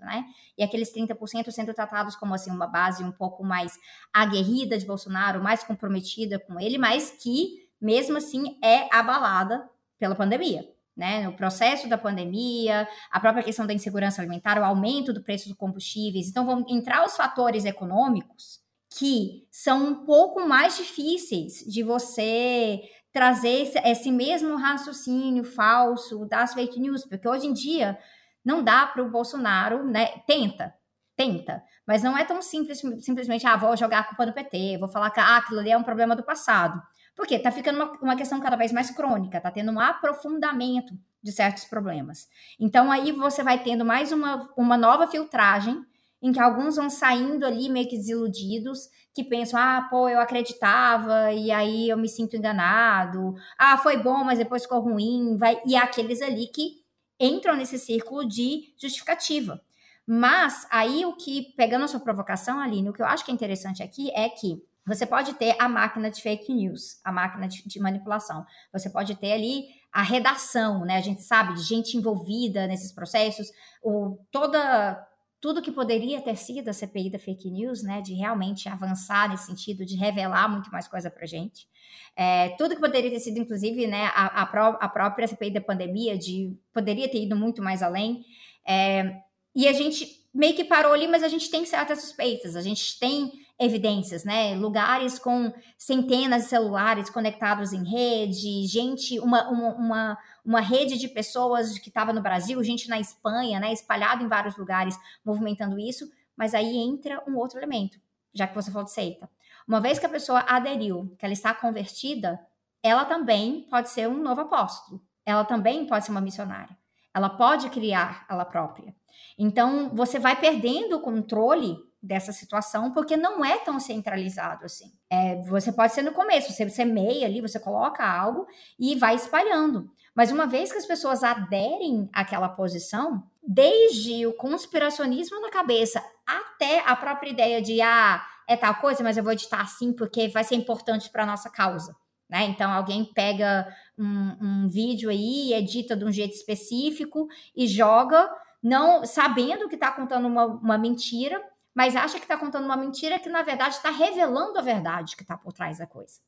né? 0.00 0.24
E 0.56 0.64
aqueles 0.64 0.92
30% 0.92 1.50
sendo 1.50 1.74
tratados 1.74 2.16
como 2.16 2.34
assim 2.34 2.50
uma 2.50 2.66
base 2.66 3.04
um 3.04 3.12
pouco 3.12 3.44
mais 3.44 3.78
aguerrida 4.12 4.78
de 4.78 4.86
Bolsonaro, 4.86 5.42
mais 5.42 5.62
comprometida 5.62 6.38
com 6.38 6.58
ele, 6.58 6.78
mas 6.78 7.10
que 7.10 7.68
mesmo 7.80 8.16
assim 8.16 8.58
é 8.64 8.88
abalada 8.90 9.68
pela 9.98 10.14
pandemia 10.14 10.73
né, 10.96 11.24
no 11.24 11.32
processo 11.32 11.88
da 11.88 11.98
pandemia, 11.98 12.88
a 13.10 13.20
própria 13.20 13.42
questão 13.42 13.66
da 13.66 13.72
insegurança 13.72 14.20
alimentar, 14.20 14.58
o 14.58 14.64
aumento 14.64 15.12
do 15.12 15.22
preço 15.22 15.48
dos 15.48 15.56
combustíveis. 15.56 16.28
Então, 16.28 16.46
vão 16.46 16.64
entrar 16.68 17.04
os 17.04 17.16
fatores 17.16 17.64
econômicos 17.64 18.62
que 18.96 19.46
são 19.50 19.88
um 19.88 20.04
pouco 20.04 20.46
mais 20.46 20.76
difíceis 20.76 21.64
de 21.66 21.82
você 21.82 22.80
trazer 23.12 23.62
esse, 23.62 23.78
esse 23.78 24.12
mesmo 24.12 24.56
raciocínio 24.56 25.44
falso 25.44 26.26
das 26.26 26.54
fake 26.54 26.80
news, 26.80 27.04
porque 27.04 27.28
hoje 27.28 27.46
em 27.46 27.52
dia 27.52 27.98
não 28.44 28.62
dá 28.62 28.86
para 28.86 29.02
o 29.02 29.10
Bolsonaro, 29.10 29.84
né? 29.84 30.06
Tenta, 30.26 30.74
tenta, 31.16 31.62
mas 31.86 32.02
não 32.02 32.16
é 32.16 32.24
tão 32.24 32.40
simples, 32.42 32.82
simplesmente, 33.00 33.46
ah, 33.46 33.56
vou 33.56 33.76
jogar 33.76 34.00
a 34.00 34.04
culpa 34.04 34.26
no 34.26 34.32
PT, 34.32 34.78
vou 34.78 34.88
falar 34.88 35.10
que 35.10 35.20
ah, 35.20 35.38
aquilo 35.38 35.60
ali 35.60 35.70
é 35.70 35.78
um 35.78 35.82
problema 35.82 36.14
do 36.14 36.22
passado. 36.24 36.80
Porque 37.16 37.34
está 37.36 37.50
ficando 37.50 37.76
uma, 37.76 37.92
uma 38.00 38.16
questão 38.16 38.40
cada 38.40 38.56
vez 38.56 38.72
mais 38.72 38.90
crônica, 38.90 39.36
está 39.36 39.50
tendo 39.50 39.70
um 39.70 39.80
aprofundamento 39.80 40.92
de 41.22 41.32
certos 41.32 41.64
problemas. 41.64 42.28
Então, 42.58 42.90
aí 42.90 43.12
você 43.12 43.42
vai 43.42 43.62
tendo 43.62 43.84
mais 43.84 44.12
uma, 44.12 44.50
uma 44.56 44.76
nova 44.76 45.06
filtragem, 45.06 45.84
em 46.20 46.32
que 46.32 46.40
alguns 46.40 46.76
vão 46.76 46.88
saindo 46.88 47.44
ali 47.44 47.68
meio 47.68 47.88
que 47.88 47.96
desiludidos, 47.96 48.88
que 49.12 49.22
pensam, 49.22 49.60
ah, 49.60 49.86
pô, 49.90 50.08
eu 50.08 50.18
acreditava, 50.18 51.32
e 51.32 51.50
aí 51.50 51.88
eu 51.88 51.96
me 51.96 52.08
sinto 52.08 52.36
enganado, 52.36 53.34
ah, 53.58 53.76
foi 53.78 53.96
bom, 53.96 54.24
mas 54.24 54.38
depois 54.38 54.62
ficou 54.62 54.80
ruim, 54.80 55.36
vai... 55.36 55.60
e 55.66 55.76
há 55.76 55.82
aqueles 55.84 56.20
ali 56.20 56.46
que 56.48 56.82
entram 57.20 57.56
nesse 57.56 57.78
círculo 57.78 58.26
de 58.26 58.74
justificativa. 58.76 59.60
Mas 60.06 60.66
aí 60.70 61.06
o 61.06 61.14
que, 61.14 61.54
pegando 61.56 61.84
a 61.84 61.88
sua 61.88 62.00
provocação, 62.00 62.58
Aline, 62.58 62.88
o 62.88 62.92
que 62.92 63.00
eu 63.00 63.06
acho 63.06 63.24
que 63.24 63.30
é 63.30 63.34
interessante 63.34 63.82
aqui 63.82 64.10
é 64.14 64.28
que 64.28 64.62
você 64.86 65.06
pode 65.06 65.34
ter 65.34 65.56
a 65.58 65.68
máquina 65.68 66.10
de 66.10 66.20
fake 66.20 66.52
news, 66.52 67.00
a 67.02 67.10
máquina 67.10 67.48
de, 67.48 67.66
de, 67.66 67.80
manipulação. 67.80 68.44
Você 68.72 68.90
pode 68.90 69.14
ter 69.16 69.32
ali 69.32 69.66
a 69.92 70.02
redação, 70.02 70.84
né? 70.84 70.96
A 70.96 71.00
gente 71.00 71.22
sabe 71.22 71.54
de 71.54 71.62
gente 71.62 71.96
envolvida 71.96 72.66
nesses 72.66 72.92
processos, 72.92 73.50
o, 73.82 74.18
toda 74.30 75.06
tudo 75.40 75.60
que 75.60 75.70
poderia 75.70 76.22
ter 76.22 76.36
sido 76.36 76.70
a 76.70 76.72
CPI 76.72 77.10
da 77.10 77.18
fake 77.18 77.50
news, 77.50 77.82
né? 77.82 78.00
De 78.00 78.14
realmente 78.14 78.66
avançar 78.68 79.28
nesse 79.28 79.44
sentido, 79.44 79.84
de 79.84 79.94
revelar 79.94 80.48
muito 80.48 80.70
mais 80.70 80.88
coisa 80.88 81.10
para 81.10 81.26
gente. 81.26 81.68
É, 82.16 82.50
tudo 82.56 82.74
que 82.74 82.80
poderia 82.80 83.10
ter 83.10 83.20
sido, 83.20 83.38
inclusive, 83.38 83.86
né? 83.86 84.06
A, 84.14 84.42
a, 84.42 84.46
pró 84.46 84.78
a, 84.80 84.88
própria 84.88 85.28
CPI 85.28 85.50
da 85.50 85.60
pandemia, 85.60 86.16
de 86.16 86.56
poderia 86.72 87.08
ter 87.10 87.22
ido 87.22 87.36
muito 87.36 87.62
mais 87.62 87.82
além. 87.82 88.24
É, 88.66 89.20
e 89.54 89.68
a 89.68 89.72
gente 89.74 90.24
meio 90.32 90.54
que 90.54 90.64
parou 90.64 90.94
ali, 90.94 91.06
mas 91.06 91.22
a 91.22 91.28
gente 91.28 91.50
tem 91.50 91.64
certas 91.64 92.00
suspeitas. 92.00 92.56
A 92.56 92.62
gente 92.62 92.98
tem 92.98 93.43
evidências, 93.58 94.24
né? 94.24 94.54
Lugares 94.54 95.18
com 95.18 95.52
centenas 95.78 96.44
de 96.44 96.48
celulares 96.48 97.08
conectados 97.08 97.72
em 97.72 97.84
rede, 97.84 98.66
gente, 98.66 99.18
uma, 99.20 99.48
uma, 99.48 99.74
uma, 99.74 100.18
uma 100.44 100.60
rede 100.60 100.98
de 100.98 101.08
pessoas 101.08 101.78
que 101.78 101.88
estava 101.88 102.12
no 102.12 102.22
Brasil, 102.22 102.62
gente 102.64 102.88
na 102.88 102.98
Espanha, 102.98 103.60
né, 103.60 103.72
espalhado 103.72 104.24
em 104.24 104.28
vários 104.28 104.56
lugares, 104.56 104.98
movimentando 105.24 105.78
isso, 105.78 106.10
mas 106.36 106.54
aí 106.54 106.76
entra 106.76 107.22
um 107.28 107.36
outro 107.36 107.58
elemento, 107.58 107.98
já 108.34 108.46
que 108.46 108.54
você 108.54 108.70
falou 108.70 108.84
de 108.84 108.92
seita. 108.92 109.30
Uma 109.66 109.80
vez 109.80 109.98
que 109.98 110.06
a 110.06 110.10
pessoa 110.10 110.40
aderiu, 110.40 111.14
que 111.18 111.24
ela 111.24 111.32
está 111.32 111.54
convertida, 111.54 112.40
ela 112.82 113.04
também 113.04 113.66
pode 113.70 113.88
ser 113.88 114.08
um 114.08 114.22
novo 114.22 114.42
apóstolo. 114.42 115.00
Ela 115.24 115.44
também 115.44 115.86
pode 115.86 116.04
ser 116.04 116.10
uma 116.10 116.20
missionária. 116.20 116.76
Ela 117.14 117.30
pode 117.30 117.70
criar 117.70 118.26
ela 118.28 118.44
própria. 118.44 118.94
Então, 119.38 119.90
você 119.94 120.18
vai 120.18 120.38
perdendo 120.38 120.96
o 120.96 121.00
controle 121.00 121.78
dessa 122.04 122.32
situação, 122.32 122.92
porque 122.92 123.16
não 123.16 123.44
é 123.44 123.58
tão 123.58 123.80
centralizado 123.80 124.64
assim. 124.64 124.92
É, 125.10 125.36
você 125.42 125.72
pode 125.72 125.94
ser 125.94 126.02
no 126.02 126.12
começo, 126.12 126.52
você 126.52 126.68
semeia 126.68 127.26
ali, 127.26 127.40
você 127.40 127.58
coloca 127.58 128.04
algo 128.04 128.46
e 128.78 128.94
vai 128.94 129.14
espalhando. 129.14 129.90
Mas 130.14 130.30
uma 130.30 130.46
vez 130.46 130.70
que 130.70 130.78
as 130.78 130.86
pessoas 130.86 131.24
aderem 131.24 132.08
àquela 132.12 132.48
posição, 132.48 133.24
desde 133.42 134.26
o 134.26 134.32
conspiracionismo 134.34 135.40
na 135.40 135.50
cabeça 135.50 136.04
até 136.26 136.80
a 136.86 136.94
própria 136.94 137.30
ideia 137.30 137.60
de 137.60 137.80
ah, 137.80 138.24
é 138.46 138.56
tal 138.56 138.74
coisa, 138.76 139.02
mas 139.02 139.16
eu 139.16 139.24
vou 139.24 139.32
editar 139.32 139.60
assim 139.60 139.92
porque 139.92 140.28
vai 140.28 140.44
ser 140.44 140.54
importante 140.54 141.10
para 141.10 141.26
nossa 141.26 141.50
causa. 141.50 141.96
Né? 142.28 142.44
Então, 142.44 142.72
alguém 142.72 143.04
pega 143.04 143.66
um, 143.98 144.36
um 144.40 144.68
vídeo 144.68 145.10
aí, 145.10 145.52
edita 145.52 145.96
de 145.96 146.04
um 146.04 146.12
jeito 146.12 146.34
específico 146.34 147.28
e 147.54 147.66
joga, 147.66 148.30
não 148.62 149.04
sabendo 149.04 149.68
que 149.68 149.74
está 149.74 149.90
contando 149.90 150.26
uma, 150.26 150.46
uma 150.46 150.78
mentira, 150.78 151.42
mas 151.74 151.96
acha 151.96 152.18
que 152.18 152.24
está 152.24 152.36
contando 152.36 152.64
uma 152.64 152.76
mentira 152.76 153.18
que, 153.18 153.28
na 153.28 153.42
verdade, 153.42 153.74
está 153.74 153.90
revelando 153.90 154.58
a 154.58 154.62
verdade 154.62 155.16
que 155.16 155.22
está 155.22 155.36
por 155.36 155.52
trás 155.52 155.78
da 155.78 155.86
coisa. 155.86 156.20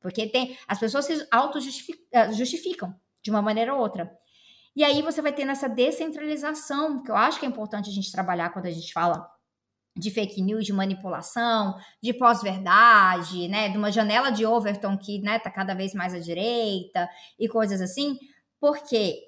Porque 0.00 0.26
tem 0.26 0.58
as 0.68 0.78
pessoas 0.78 1.06
se 1.06 1.26
auto-justificam 1.30 2.90
eh, 2.90 2.94
de 3.22 3.30
uma 3.30 3.42
maneira 3.42 3.74
ou 3.74 3.80
outra. 3.80 4.10
E 4.74 4.84
aí 4.84 5.02
você 5.02 5.20
vai 5.20 5.32
tendo 5.32 5.52
essa 5.52 5.68
descentralização, 5.68 7.02
que 7.02 7.10
eu 7.10 7.16
acho 7.16 7.40
que 7.40 7.46
é 7.46 7.48
importante 7.48 7.90
a 7.90 7.92
gente 7.92 8.12
trabalhar 8.12 8.50
quando 8.50 8.66
a 8.66 8.70
gente 8.70 8.92
fala 8.92 9.28
de 9.96 10.10
fake 10.10 10.40
news, 10.40 10.64
de 10.64 10.72
manipulação, 10.72 11.76
de 12.02 12.14
pós-verdade, 12.14 13.48
né, 13.48 13.68
de 13.68 13.76
uma 13.76 13.90
janela 13.90 14.30
de 14.30 14.46
Overton 14.46 14.96
que, 14.96 15.20
né, 15.20 15.38
tá 15.38 15.50
cada 15.50 15.74
vez 15.74 15.92
mais 15.92 16.14
à 16.14 16.18
direita 16.18 17.08
e 17.38 17.48
coisas 17.48 17.80
assim, 17.80 18.16
porque 18.60 19.20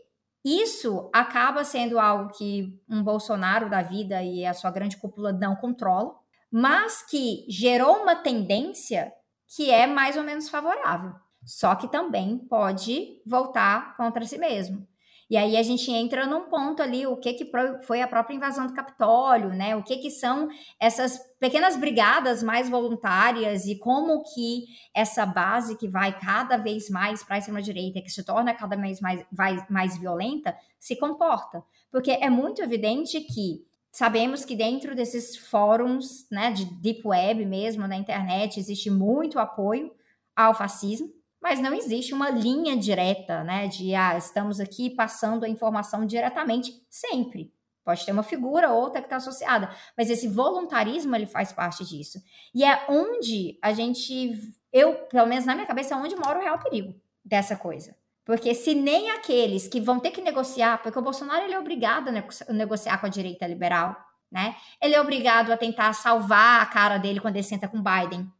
isso 0.44 1.08
acaba 1.12 1.64
sendo 1.64 1.98
algo 1.98 2.32
que 2.32 2.80
um 2.88 3.02
Bolsonaro 3.02 3.70
da 3.70 3.82
vida 3.82 4.22
e 4.22 4.44
a 4.44 4.54
sua 4.54 4.70
grande 4.70 4.96
cúpula 4.96 5.32
não 5.32 5.54
controla, 5.54 6.14
mas 6.50 7.02
que 7.02 7.46
gerou 7.48 8.02
uma 8.02 8.16
tendência 8.16 9.12
que 9.54 9.70
é 9.70 9.86
mais 9.86 10.16
ou 10.16 10.22
menos 10.22 10.48
favorável. 10.48 11.14
Só 11.44 11.74
que 11.74 11.88
também 11.88 12.38
pode 12.38 13.20
voltar 13.26 13.96
contra 13.96 14.24
si 14.24 14.38
mesmo. 14.38 14.86
E 15.32 15.36
aí 15.38 15.56
a 15.56 15.62
gente 15.62 15.90
entra 15.90 16.26
num 16.26 16.42
ponto 16.42 16.82
ali, 16.82 17.06
o 17.06 17.16
que, 17.16 17.32
que 17.32 17.50
foi 17.84 18.02
a 18.02 18.06
própria 18.06 18.36
invasão 18.36 18.66
do 18.66 18.74
Capitólio, 18.74 19.48
né? 19.48 19.74
O 19.74 19.82
que, 19.82 19.96
que 19.96 20.10
são 20.10 20.46
essas 20.78 21.18
pequenas 21.40 21.74
brigadas 21.74 22.42
mais 22.42 22.68
voluntárias 22.68 23.64
e 23.64 23.78
como 23.78 24.22
que 24.24 24.66
essa 24.94 25.24
base 25.24 25.78
que 25.78 25.88
vai 25.88 26.20
cada 26.20 26.58
vez 26.58 26.90
mais 26.90 27.24
para 27.24 27.36
a 27.36 27.38
extrema-direita, 27.38 28.02
que 28.02 28.10
se 28.10 28.22
torna 28.22 28.52
cada 28.52 28.76
vez 28.76 29.00
mais, 29.00 29.24
mais, 29.32 29.70
mais 29.70 29.96
violenta, 29.96 30.54
se 30.78 30.96
comporta. 30.96 31.64
Porque 31.90 32.10
é 32.10 32.28
muito 32.28 32.60
evidente 32.60 33.18
que 33.22 33.64
sabemos 33.90 34.44
que 34.44 34.54
dentro 34.54 34.94
desses 34.94 35.34
fóruns, 35.34 36.28
né, 36.30 36.52
de 36.52 36.66
deep 36.66 37.08
web 37.08 37.46
mesmo, 37.46 37.88
na 37.88 37.96
internet, 37.96 38.60
existe 38.60 38.90
muito 38.90 39.38
apoio 39.38 39.94
ao 40.36 40.52
fascismo, 40.52 41.10
mas 41.42 41.58
não 41.58 41.74
existe 41.74 42.14
uma 42.14 42.30
linha 42.30 42.76
direta, 42.76 43.42
né, 43.42 43.66
de 43.66 43.94
ah, 43.94 44.16
estamos 44.16 44.60
aqui 44.60 44.88
passando 44.88 45.44
a 45.44 45.48
informação 45.48 46.06
diretamente 46.06 46.72
sempre. 46.88 47.52
Pode 47.84 48.06
ter 48.06 48.12
uma 48.12 48.22
figura 48.22 48.70
ou 48.70 48.80
outra 48.80 49.00
que 49.00 49.06
está 49.06 49.16
associada, 49.16 49.68
mas 49.98 50.08
esse 50.08 50.28
voluntarismo 50.28 51.16
ele 51.16 51.26
faz 51.26 51.52
parte 51.52 51.84
disso. 51.84 52.22
E 52.54 52.62
é 52.62 52.86
onde 52.88 53.58
a 53.60 53.72
gente, 53.72 54.38
eu, 54.72 54.94
pelo 55.10 55.26
menos 55.26 55.44
na 55.44 55.54
minha 55.54 55.66
cabeça, 55.66 55.94
é 55.94 55.96
onde 55.96 56.14
mora 56.14 56.38
o 56.38 56.42
real 56.42 56.60
perigo 56.60 56.94
dessa 57.24 57.56
coisa. 57.56 57.96
Porque 58.24 58.54
se 58.54 58.72
nem 58.72 59.10
aqueles 59.10 59.66
que 59.66 59.80
vão 59.80 59.98
ter 59.98 60.12
que 60.12 60.20
negociar, 60.20 60.80
porque 60.80 60.96
o 60.96 61.02
Bolsonaro 61.02 61.42
ele 61.44 61.54
é 61.54 61.58
obrigado 61.58 62.08
a 62.08 62.52
negociar 62.52 62.98
com 62.98 63.06
a 63.06 63.08
direita 63.08 63.48
liberal, 63.48 63.96
né? 64.30 64.54
Ele 64.80 64.94
é 64.94 65.00
obrigado 65.00 65.50
a 65.50 65.56
tentar 65.56 65.92
salvar 65.92 66.62
a 66.62 66.66
cara 66.66 66.98
dele 66.98 67.18
quando 67.18 67.34
ele 67.34 67.42
senta 67.42 67.66
com 67.66 67.82
Biden 67.82 68.30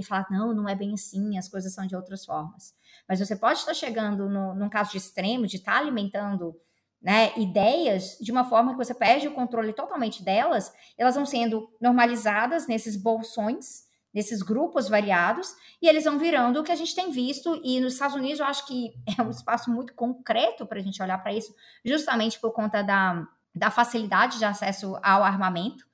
e 0.00 0.04
falar, 0.04 0.26
não, 0.30 0.54
não 0.54 0.68
é 0.68 0.74
bem 0.74 0.94
assim, 0.94 1.38
as 1.38 1.48
coisas 1.48 1.72
são 1.72 1.86
de 1.86 1.94
outras 1.94 2.24
formas. 2.24 2.74
Mas 3.08 3.20
você 3.20 3.36
pode 3.36 3.60
estar 3.60 3.74
chegando 3.74 4.28
no, 4.28 4.54
num 4.54 4.68
caso 4.68 4.90
de 4.90 4.98
extremo, 4.98 5.46
de 5.46 5.56
estar 5.56 5.76
alimentando 5.76 6.56
né, 7.00 7.32
ideias 7.36 8.18
de 8.20 8.30
uma 8.30 8.44
forma 8.44 8.72
que 8.72 8.78
você 8.78 8.94
perde 8.94 9.26
o 9.26 9.34
controle 9.34 9.72
totalmente 9.72 10.22
delas, 10.22 10.72
elas 10.98 11.14
vão 11.14 11.24
sendo 11.24 11.68
normalizadas 11.80 12.66
nesses 12.66 12.94
bolsões, 12.94 13.84
nesses 14.12 14.42
grupos 14.42 14.88
variados, 14.88 15.54
e 15.80 15.88
eles 15.88 16.04
vão 16.04 16.18
virando 16.18 16.60
o 16.60 16.64
que 16.64 16.72
a 16.72 16.76
gente 16.76 16.94
tem 16.94 17.10
visto, 17.10 17.60
e 17.64 17.80
nos 17.80 17.94
Estados 17.94 18.16
Unidos 18.16 18.40
eu 18.40 18.46
acho 18.46 18.66
que 18.66 18.92
é 19.18 19.22
um 19.22 19.30
espaço 19.30 19.70
muito 19.70 19.94
concreto 19.94 20.66
para 20.66 20.78
a 20.78 20.82
gente 20.82 21.02
olhar 21.02 21.18
para 21.22 21.32
isso, 21.32 21.54
justamente 21.84 22.38
por 22.38 22.52
conta 22.52 22.82
da, 22.82 23.26
da 23.54 23.70
facilidade 23.70 24.38
de 24.38 24.44
acesso 24.44 24.98
ao 25.02 25.22
armamento, 25.22 25.88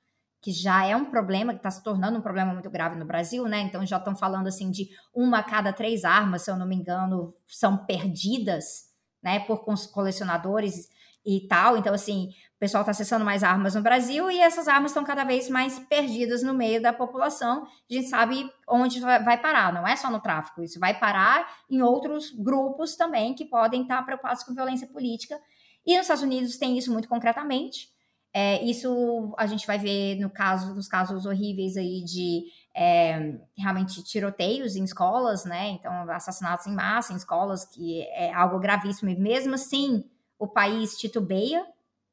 que 0.47 0.53
já 0.53 0.85
é 0.85 0.95
um 0.95 1.03
problema, 1.03 1.51
que 1.51 1.59
está 1.59 1.69
se 1.69 1.83
tornando 1.83 2.17
um 2.17 2.21
problema 2.21 2.53
muito 2.53 2.69
grave 2.69 2.95
no 2.95 3.03
Brasil, 3.03 3.43
né? 3.49 3.59
Então 3.59 3.85
já 3.85 3.97
estão 3.97 4.15
falando 4.15 4.47
assim 4.47 4.71
de 4.71 4.87
uma 5.13 5.39
a 5.39 5.43
cada 5.43 5.73
três 5.73 6.05
armas, 6.05 6.43
se 6.43 6.49
eu 6.49 6.55
não 6.55 6.65
me 6.65 6.73
engano, 6.73 7.33
são 7.45 7.75
perdidas, 7.75 8.85
né, 9.21 9.41
por 9.41 9.65
colecionadores 9.91 10.87
e 11.25 11.45
tal. 11.49 11.75
Então, 11.75 11.93
assim, 11.93 12.29
o 12.55 12.59
pessoal 12.59 12.81
está 12.83 12.91
acessando 12.91 13.25
mais 13.25 13.43
armas 13.43 13.75
no 13.75 13.81
Brasil 13.81 14.31
e 14.31 14.39
essas 14.39 14.69
armas 14.69 14.91
estão 14.91 15.03
cada 15.03 15.25
vez 15.25 15.49
mais 15.49 15.79
perdidas 15.79 16.43
no 16.43 16.53
meio 16.53 16.81
da 16.81 16.93
população. 16.93 17.65
A 17.65 17.93
gente 17.93 18.07
sabe 18.07 18.49
onde 18.69 19.01
vai 19.01 19.37
parar, 19.41 19.73
não 19.73 19.85
é 19.85 19.97
só 19.97 20.09
no 20.09 20.21
tráfico, 20.21 20.63
isso 20.63 20.79
vai 20.79 20.97
parar 20.97 21.45
em 21.69 21.81
outros 21.81 22.31
grupos 22.31 22.95
também 22.95 23.35
que 23.35 23.43
podem 23.43 23.81
estar 23.81 24.01
preocupados 24.03 24.43
com 24.43 24.55
violência 24.55 24.87
política. 24.87 25.37
E 25.85 25.97
nos 25.97 26.03
Estados 26.03 26.23
Unidos 26.23 26.55
tem 26.55 26.77
isso 26.77 26.89
muito 26.89 27.09
concretamente. 27.09 27.96
É, 28.39 28.63
isso 28.63 29.33
a 29.35 29.47
gente 29.47 29.65
vai 29.65 29.79
ver 29.79 30.19
no 30.19 30.29
caso 30.29 30.75
dos 30.75 30.87
casos 30.87 31.25
horríveis 31.25 31.75
aí 31.75 32.03
de 32.03 32.45
é, 32.71 33.33
realmente 33.57 34.03
tiroteios 34.03 34.75
em 34.75 34.83
escolas, 34.83 35.43
né? 35.43 35.69
Então, 35.69 36.07
assassinatos 36.11 36.67
em 36.67 36.75
massa 36.75 37.13
em 37.13 37.15
escolas, 37.15 37.65
que 37.65 38.03
é 38.03 38.31
algo 38.31 38.59
gravíssimo, 38.59 39.09
e 39.09 39.15
mesmo 39.15 39.55
assim 39.55 40.03
o 40.37 40.47
país 40.47 40.95
titubeia 40.99 41.65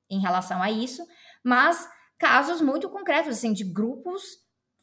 em 0.09 0.19
relação 0.19 0.63
a 0.63 0.71
isso, 0.71 1.07
mas 1.45 1.87
casos 2.19 2.63
muito 2.63 2.89
concretos, 2.89 3.37
assim, 3.37 3.53
de 3.53 3.63
grupos 3.63 4.23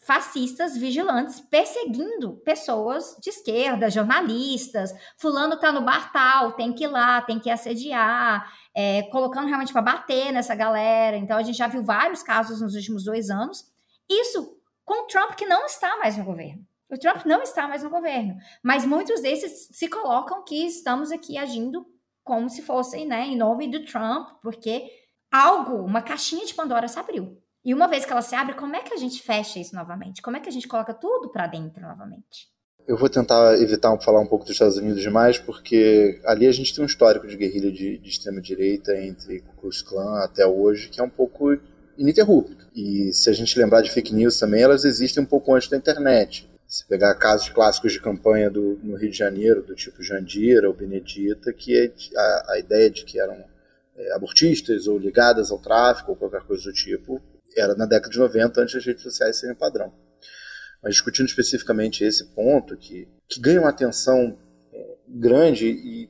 fascistas 0.01 0.75
vigilantes 0.75 1.39
perseguindo 1.39 2.33
pessoas 2.43 3.15
de 3.21 3.29
esquerda, 3.29 3.89
jornalistas. 3.89 4.91
Fulano 5.17 5.59
tá 5.59 5.71
no 5.71 5.81
bar 5.81 6.11
tal, 6.11 6.53
tem 6.53 6.73
que 6.73 6.85
ir 6.85 6.87
lá, 6.87 7.21
tem 7.21 7.39
que 7.39 7.49
assediar, 7.49 8.51
é, 8.73 9.03
colocando 9.03 9.47
realmente 9.47 9.71
para 9.71 9.81
bater 9.81 10.31
nessa 10.31 10.55
galera. 10.55 11.17
Então 11.17 11.37
a 11.37 11.43
gente 11.43 11.57
já 11.57 11.67
viu 11.67 11.83
vários 11.83 12.23
casos 12.23 12.61
nos 12.61 12.75
últimos 12.75 13.03
dois 13.03 13.29
anos. 13.29 13.71
Isso 14.09 14.57
com 14.83 15.03
o 15.03 15.07
Trump 15.07 15.35
que 15.35 15.45
não 15.45 15.65
está 15.65 15.97
mais 15.97 16.17
no 16.17 16.23
governo. 16.23 16.65
O 16.89 16.97
Trump 16.97 17.23
não 17.23 17.41
está 17.41 17.67
mais 17.67 17.83
no 17.83 17.89
governo, 17.89 18.35
mas 18.61 18.83
muitos 18.83 19.21
desses 19.21 19.69
se 19.71 19.87
colocam 19.87 20.43
que 20.43 20.65
estamos 20.65 21.09
aqui 21.09 21.37
agindo 21.37 21.85
como 22.21 22.49
se 22.49 22.61
fossem, 22.61 23.07
né, 23.07 23.27
em 23.27 23.37
nome 23.37 23.69
do 23.69 23.85
Trump, 23.85 24.27
porque 24.41 24.89
algo, 25.31 25.77
uma 25.85 26.01
caixinha 26.01 26.45
de 26.45 26.53
Pandora 26.53 26.87
se 26.89 26.99
abriu. 26.99 27.40
E 27.63 27.73
uma 27.73 27.87
vez 27.87 28.05
que 28.05 28.11
ela 28.11 28.23
se 28.23 28.33
abre, 28.33 28.55
como 28.55 28.75
é 28.75 28.81
que 28.81 28.93
a 28.93 28.97
gente 28.97 29.21
fecha 29.21 29.59
isso 29.59 29.75
novamente? 29.75 30.21
Como 30.21 30.35
é 30.35 30.39
que 30.39 30.49
a 30.49 30.51
gente 30.51 30.67
coloca 30.67 30.93
tudo 30.93 31.29
para 31.29 31.45
dentro 31.45 31.81
novamente? 31.81 32.49
Eu 32.87 32.97
vou 32.97 33.07
tentar 33.07 33.55
evitar 33.61 33.95
falar 34.01 34.19
um 34.19 34.25
pouco 34.25 34.43
dos 34.43 34.53
Estados 34.53 34.77
Unidos 34.77 35.01
demais, 35.01 35.37
porque 35.37 36.19
ali 36.25 36.47
a 36.47 36.51
gente 36.51 36.73
tem 36.73 36.83
um 36.83 36.87
histórico 36.87 37.27
de 37.27 37.37
guerrilha 37.37 37.71
de, 37.71 37.99
de 37.99 38.09
extrema-direita 38.09 38.97
entre 38.97 39.41
Ku 39.41 39.55
Klux 39.57 39.83
Klan 39.83 40.23
até 40.23 40.45
hoje, 40.45 40.89
que 40.89 40.99
é 40.99 41.03
um 41.03 41.09
pouco 41.09 41.55
ininterrupto. 41.95 42.67
E 42.75 43.13
se 43.13 43.29
a 43.29 43.33
gente 43.33 43.57
lembrar 43.59 43.81
de 43.81 43.91
fake 43.91 44.13
news 44.13 44.39
também, 44.39 44.63
elas 44.63 44.83
existem 44.83 45.21
um 45.21 45.27
pouco 45.27 45.53
antes 45.53 45.69
da 45.69 45.77
internet. 45.77 46.49
Se 46.67 46.83
pegar 46.87 47.13
casos 47.15 47.49
clássicos 47.49 47.93
de 47.93 48.01
campanha 48.01 48.49
do, 48.49 48.79
no 48.81 48.95
Rio 48.95 49.11
de 49.11 49.17
Janeiro, 49.17 49.61
do 49.61 49.75
tipo 49.75 50.01
Jandira 50.01 50.67
ou 50.67 50.73
Benedita, 50.73 51.53
que 51.53 51.77
é 51.77 51.91
a, 52.17 52.53
a 52.53 52.59
ideia 52.59 52.89
de 52.89 53.05
que 53.05 53.19
eram 53.19 53.43
é, 53.95 54.13
abortistas 54.13 54.87
ou 54.87 54.97
ligadas 54.97 55.51
ao 55.51 55.59
tráfico 55.59 56.11
ou 56.11 56.17
qualquer 56.17 56.41
coisa 56.41 56.63
do 56.63 56.73
tipo, 56.73 57.21
era 57.55 57.75
na 57.75 57.85
década 57.85 58.11
de 58.11 58.19
90, 58.19 58.61
antes 58.61 58.75
das 58.75 58.85
redes 58.85 59.03
sociais 59.03 59.37
serem 59.37 59.55
padrão. 59.55 59.93
Mas 60.81 60.93
discutindo 60.93 61.27
especificamente 61.27 62.03
esse 62.03 62.25
ponto, 62.33 62.75
que, 62.77 63.07
que 63.27 63.39
ganha 63.39 63.59
uma 63.59 63.69
atenção 63.69 64.37
é, 64.73 64.95
grande 65.07 65.67
e 65.67 66.09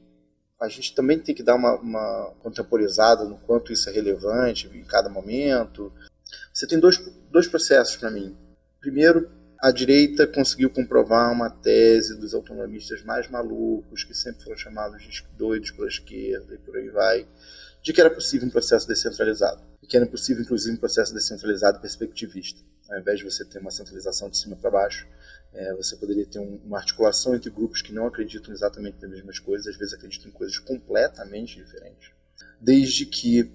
a 0.59 0.69
gente 0.69 0.93
também 0.93 1.17
tem 1.19 1.33
que 1.33 1.41
dar 1.41 1.55
uma, 1.55 1.75
uma 1.75 2.33
contemporizada 2.39 3.25
no 3.25 3.37
quanto 3.39 3.73
isso 3.73 3.89
é 3.89 3.91
relevante 3.91 4.67
em 4.67 4.83
cada 4.83 5.09
momento. 5.09 5.91
Você 6.53 6.67
tem 6.67 6.79
dois, 6.79 6.97
dois 7.31 7.47
processos 7.47 7.97
para 7.97 8.11
mim. 8.11 8.37
Primeiro, 8.79 9.29
a 9.61 9.71
direita 9.71 10.25
conseguiu 10.25 10.69
comprovar 10.69 11.31
uma 11.31 11.49
tese 11.49 12.19
dos 12.19 12.33
autonomistas 12.33 13.03
mais 13.03 13.29
malucos, 13.29 14.03
que 14.03 14.13
sempre 14.13 14.43
foram 14.43 14.57
chamados 14.57 15.03
de 15.03 15.23
doidos 15.37 15.71
pela 15.71 15.87
esquerda 15.87 16.55
e 16.55 16.57
por 16.57 16.75
aí 16.75 16.89
vai, 16.89 17.27
de 17.81 17.93
que 17.93 17.99
era 17.99 18.09
possível 18.09 18.47
um 18.47 18.51
processo 18.51 18.87
descentralizado. 18.87 19.63
E 19.81 19.87
que 19.87 19.97
era 19.97 20.05
possível, 20.05 20.43
inclusive, 20.43 20.75
um 20.75 20.79
processo 20.79 21.13
descentralizado 21.13 21.79
perspectivista. 21.79 22.61
Ao 22.89 22.99
invés 22.99 23.19
de 23.19 23.25
você 23.25 23.43
ter 23.43 23.59
uma 23.59 23.71
centralização 23.71 24.29
de 24.29 24.37
cima 24.37 24.55
para 24.55 24.69
baixo, 24.69 25.07
é, 25.53 25.73
você 25.73 25.95
poderia 25.95 26.25
ter 26.25 26.39
um, 26.39 26.61
uma 26.63 26.77
articulação 26.77 27.35
entre 27.35 27.49
grupos 27.49 27.81
que 27.81 27.93
não 27.93 28.05
acreditam 28.05 28.53
exatamente 28.53 29.01
nas 29.01 29.09
mesmas 29.09 29.39
coisas, 29.39 29.67
às 29.67 29.77
vezes 29.77 29.93
acreditam 29.93 30.29
em 30.29 30.31
coisas 30.33 30.57
completamente 30.59 31.55
diferentes, 31.57 32.11
desde 32.59 33.05
que 33.05 33.51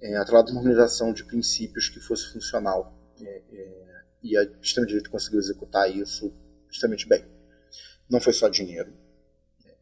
é, 0.00 0.16
atrelado 0.16 0.50
uma 0.50 0.60
organização 0.60 1.12
de 1.12 1.24
princípios 1.24 1.88
que 1.88 2.00
fosse 2.00 2.32
funcional. 2.32 2.92
É, 3.20 3.42
é, 3.52 3.84
e 4.22 4.36
a 4.36 4.42
extrema-direita 4.42 5.10
conseguiu 5.10 5.38
executar 5.38 5.90
isso 5.94 6.32
extremamente 6.70 7.06
bem. 7.06 7.24
Não 8.08 8.20
foi 8.20 8.32
só 8.32 8.48
dinheiro. 8.48 8.92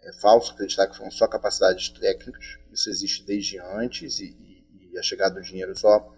É, 0.02 0.12
falso 0.12 0.52
acreditar 0.52 0.86
que 0.88 0.96
foram 0.96 1.10
só 1.10 1.26
capacidades 1.26 1.88
técnicas. 1.90 2.58
Isso 2.72 2.90
existe 2.90 3.24
desde 3.24 3.58
antes 3.58 4.18
e, 4.18 4.36
e, 4.40 4.90
e 4.92 4.98
a 4.98 5.02
chegada 5.02 5.36
do 5.36 5.42
dinheiro 5.42 5.76
só 5.78 6.12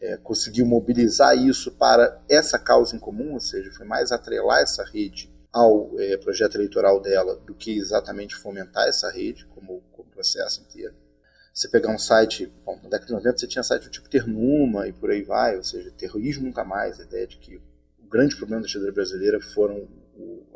é, 0.00 0.16
conseguiu 0.18 0.66
mobilizar 0.66 1.36
isso 1.36 1.72
para 1.72 2.22
essa 2.28 2.58
causa 2.58 2.94
em 2.94 2.98
comum, 2.98 3.34
ou 3.34 3.40
seja, 3.40 3.72
foi 3.72 3.86
mais 3.86 4.12
atrelar 4.12 4.60
essa 4.60 4.84
rede 4.84 5.32
ao 5.52 5.98
é, 6.00 6.16
projeto 6.16 6.56
eleitoral 6.56 7.00
dela 7.00 7.36
do 7.36 7.54
que 7.54 7.78
exatamente 7.78 8.34
fomentar 8.34 8.88
essa 8.88 9.10
rede 9.10 9.46
como, 9.46 9.82
como 9.92 10.10
processo 10.10 10.60
inteiro. 10.60 10.94
Você 11.52 11.68
pegar 11.68 11.94
um 11.94 11.98
site, 11.98 12.52
bom, 12.64 12.74
na 12.82 12.88
década 12.88 13.06
de 13.06 13.12
90 13.12 13.38
você 13.38 13.46
tinha 13.46 13.62
site 13.62 13.84
do 13.84 13.90
tipo 13.90 14.08
Ternuma 14.08 14.88
e 14.88 14.92
por 14.92 15.10
aí 15.10 15.22
vai, 15.22 15.56
ou 15.56 15.62
seja, 15.62 15.92
terrorismo 15.92 16.44
nunca 16.46 16.64
mais, 16.64 16.98
a 16.98 17.04
ideia 17.04 17.26
de 17.28 17.36
que 17.36 17.56
o 17.56 18.08
grande 18.08 18.34
problema 18.34 18.60
da 18.60 18.66
ditadura 18.66 18.90
brasileira 18.90 19.40
foram 19.40 19.88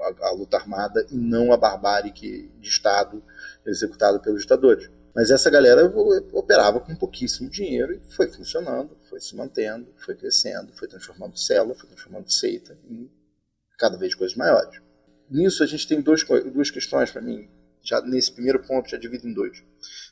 a, 0.00 0.28
a, 0.28 0.32
luta 0.32 0.56
armada 0.56 1.06
e 1.10 1.16
não 1.16 1.52
a 1.52 1.56
barbárie 1.56 2.12
que, 2.12 2.50
de 2.60 2.68
Estado 2.68 3.22
executada 3.66 4.18
pelos 4.18 4.42
ditadores. 4.42 4.90
Mas 5.14 5.30
essa 5.30 5.50
galera 5.50 5.84
operava 6.32 6.80
com 6.80 6.94
pouquíssimo 6.94 7.50
dinheiro 7.50 7.94
e 7.94 8.14
foi 8.14 8.28
funcionando, 8.28 8.96
foi 9.08 9.20
se 9.20 9.34
mantendo, 9.34 9.92
foi 9.96 10.14
crescendo, 10.14 10.72
foi 10.74 10.86
transformando 10.86 11.38
célula, 11.38 11.74
foi 11.74 11.88
transformando 11.88 12.30
seita 12.30 12.78
em 12.88 13.10
cada 13.78 13.96
vez 13.96 14.14
coisas 14.14 14.36
maiores. 14.36 14.80
Nisso 15.30 15.62
a 15.62 15.66
gente 15.66 15.86
tem 15.86 16.00
dois, 16.00 16.24
duas 16.52 16.70
questões 16.70 17.10
para 17.10 17.20
mim, 17.20 17.48
já 17.82 18.00
nesse 18.00 18.32
primeiro 18.32 18.62
ponto 18.62 18.88
já 18.88 18.96
divido 18.96 19.26
em 19.26 19.32
dois. 19.32 19.62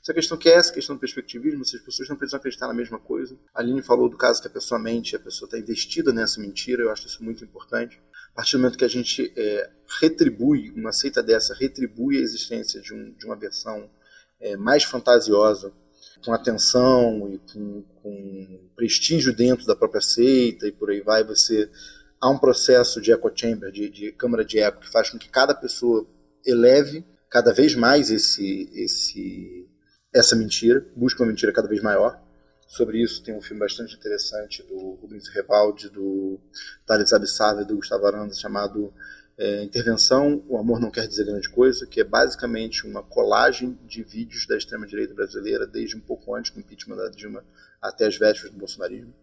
Essa 0.03 0.15
questão 0.15 0.37
que 0.37 0.49
é 0.49 0.55
essa 0.55 0.73
questão 0.73 0.97
do 0.97 1.01
perspectivismo, 1.01 1.65
se 1.65 1.77
as 1.77 1.83
pessoas 1.83 2.09
não 2.09 2.17
precisam 2.17 2.39
acreditar 2.39 2.69
na 2.69 2.75
mesma 2.75 2.99
coisa. 2.99 3.37
A 3.55 3.61
Aline 3.61 3.83
falou 3.83 4.09
do 4.09 4.17
caso 4.17 4.41
que 4.41 4.49
a 4.49 4.51
pessoa 4.51 4.81
mente, 4.81 5.17
a 5.17 5.21
pessoa 5.21 5.47
está 5.47 5.59
investida 5.59 6.13
nessa 6.13 6.41
mentira, 6.41 6.83
eu 6.83 6.91
acho 6.91 7.07
isso 7.07 7.23
muito 7.25 7.45
importante. 7.45 8.01
A 8.37 8.45
partir 8.45 8.59
do 8.59 8.59
momento 8.59 8.77
que 8.77 8.85
a 8.85 8.89
gente 8.89 9.33
é, 9.35 9.71
retribui, 9.99 10.71
uma 10.77 10.93
seita 10.93 11.23
dessa 11.23 11.55
retribui 11.55 12.19
a 12.19 12.21
existência 12.21 12.83
de, 12.83 12.93
um, 12.93 13.11
de 13.13 13.25
uma 13.25 13.35
versão 13.35 13.89
é, 14.39 14.59
mais 14.59 14.85
fantasiosa, 14.85 15.73
com 16.23 16.35
atenção 16.35 17.33
e 17.33 17.39
com, 17.39 17.83
com, 18.03 18.61
prestígio 18.77 19.35
dentro 19.35 19.65
da 19.65 19.75
própria 19.75 20.03
seita 20.03 20.69
e 20.69 20.73
por 20.73 20.91
aí 20.91 21.01
vai, 21.01 21.25
você 21.25 21.71
há 22.21 22.29
um 22.29 22.37
processo 22.37 23.01
de 23.01 23.11
echo 23.11 23.33
chamber, 23.35 23.73
de, 23.73 23.89
de 23.89 24.13
câmara 24.13 24.45
de 24.45 24.59
eco, 24.59 24.81
que 24.81 24.91
faz 24.91 25.09
com 25.09 25.17
que 25.17 25.31
cada 25.31 25.55
pessoa 25.55 26.07
eleve 26.45 27.07
cada 27.31 27.55
vez 27.55 27.75
mais 27.75 28.11
esse, 28.11 28.69
esse, 28.75 29.67
essa 30.15 30.37
mentira, 30.37 30.87
busque 30.95 31.23
uma 31.23 31.29
mentira 31.29 31.55
cada 31.55 31.69
vez 31.69 31.83
maior. 31.83 32.23
Sobre 32.67 33.01
isso 33.01 33.23
tem 33.23 33.35
um 33.35 33.41
filme 33.41 33.61
bastante 33.61 33.95
interessante 33.95 34.63
do 34.65 34.77
Rubens 34.95 35.29
Revaldi, 35.29 35.89
do 35.89 36.41
Thales 36.85 37.13
Abissava 37.13 37.63
e 37.63 37.65
do 37.65 37.77
Gustavo 37.77 38.07
Aranda, 38.07 38.35
chamado 38.35 38.93
é, 39.39 39.63
intervenção, 39.63 40.43
o 40.49 40.57
amor 40.57 40.81
não 40.81 40.91
quer 40.91 41.07
dizer 41.07 41.27
grande 41.27 41.49
coisa, 41.51 41.87
que 41.87 42.01
é 42.01 42.05
basicamente 42.05 42.87
uma 42.87 43.03
colagem 43.03 43.79
de 43.87 44.03
vídeos 44.03 44.47
da 44.47 44.57
extrema-direita 44.57 45.15
brasileira, 45.15 45.67
desde 45.67 45.97
um 45.97 46.01
pouco 46.01 46.35
antes 46.35 46.51
do 46.51 46.61
impeachment 46.61 46.97
da 46.97 47.09
Dilma 47.09 47.45
até 47.81 48.07
as 48.07 48.17
vésperas 48.17 48.53
do 48.53 48.59
bolsonarismo. 48.59 49.15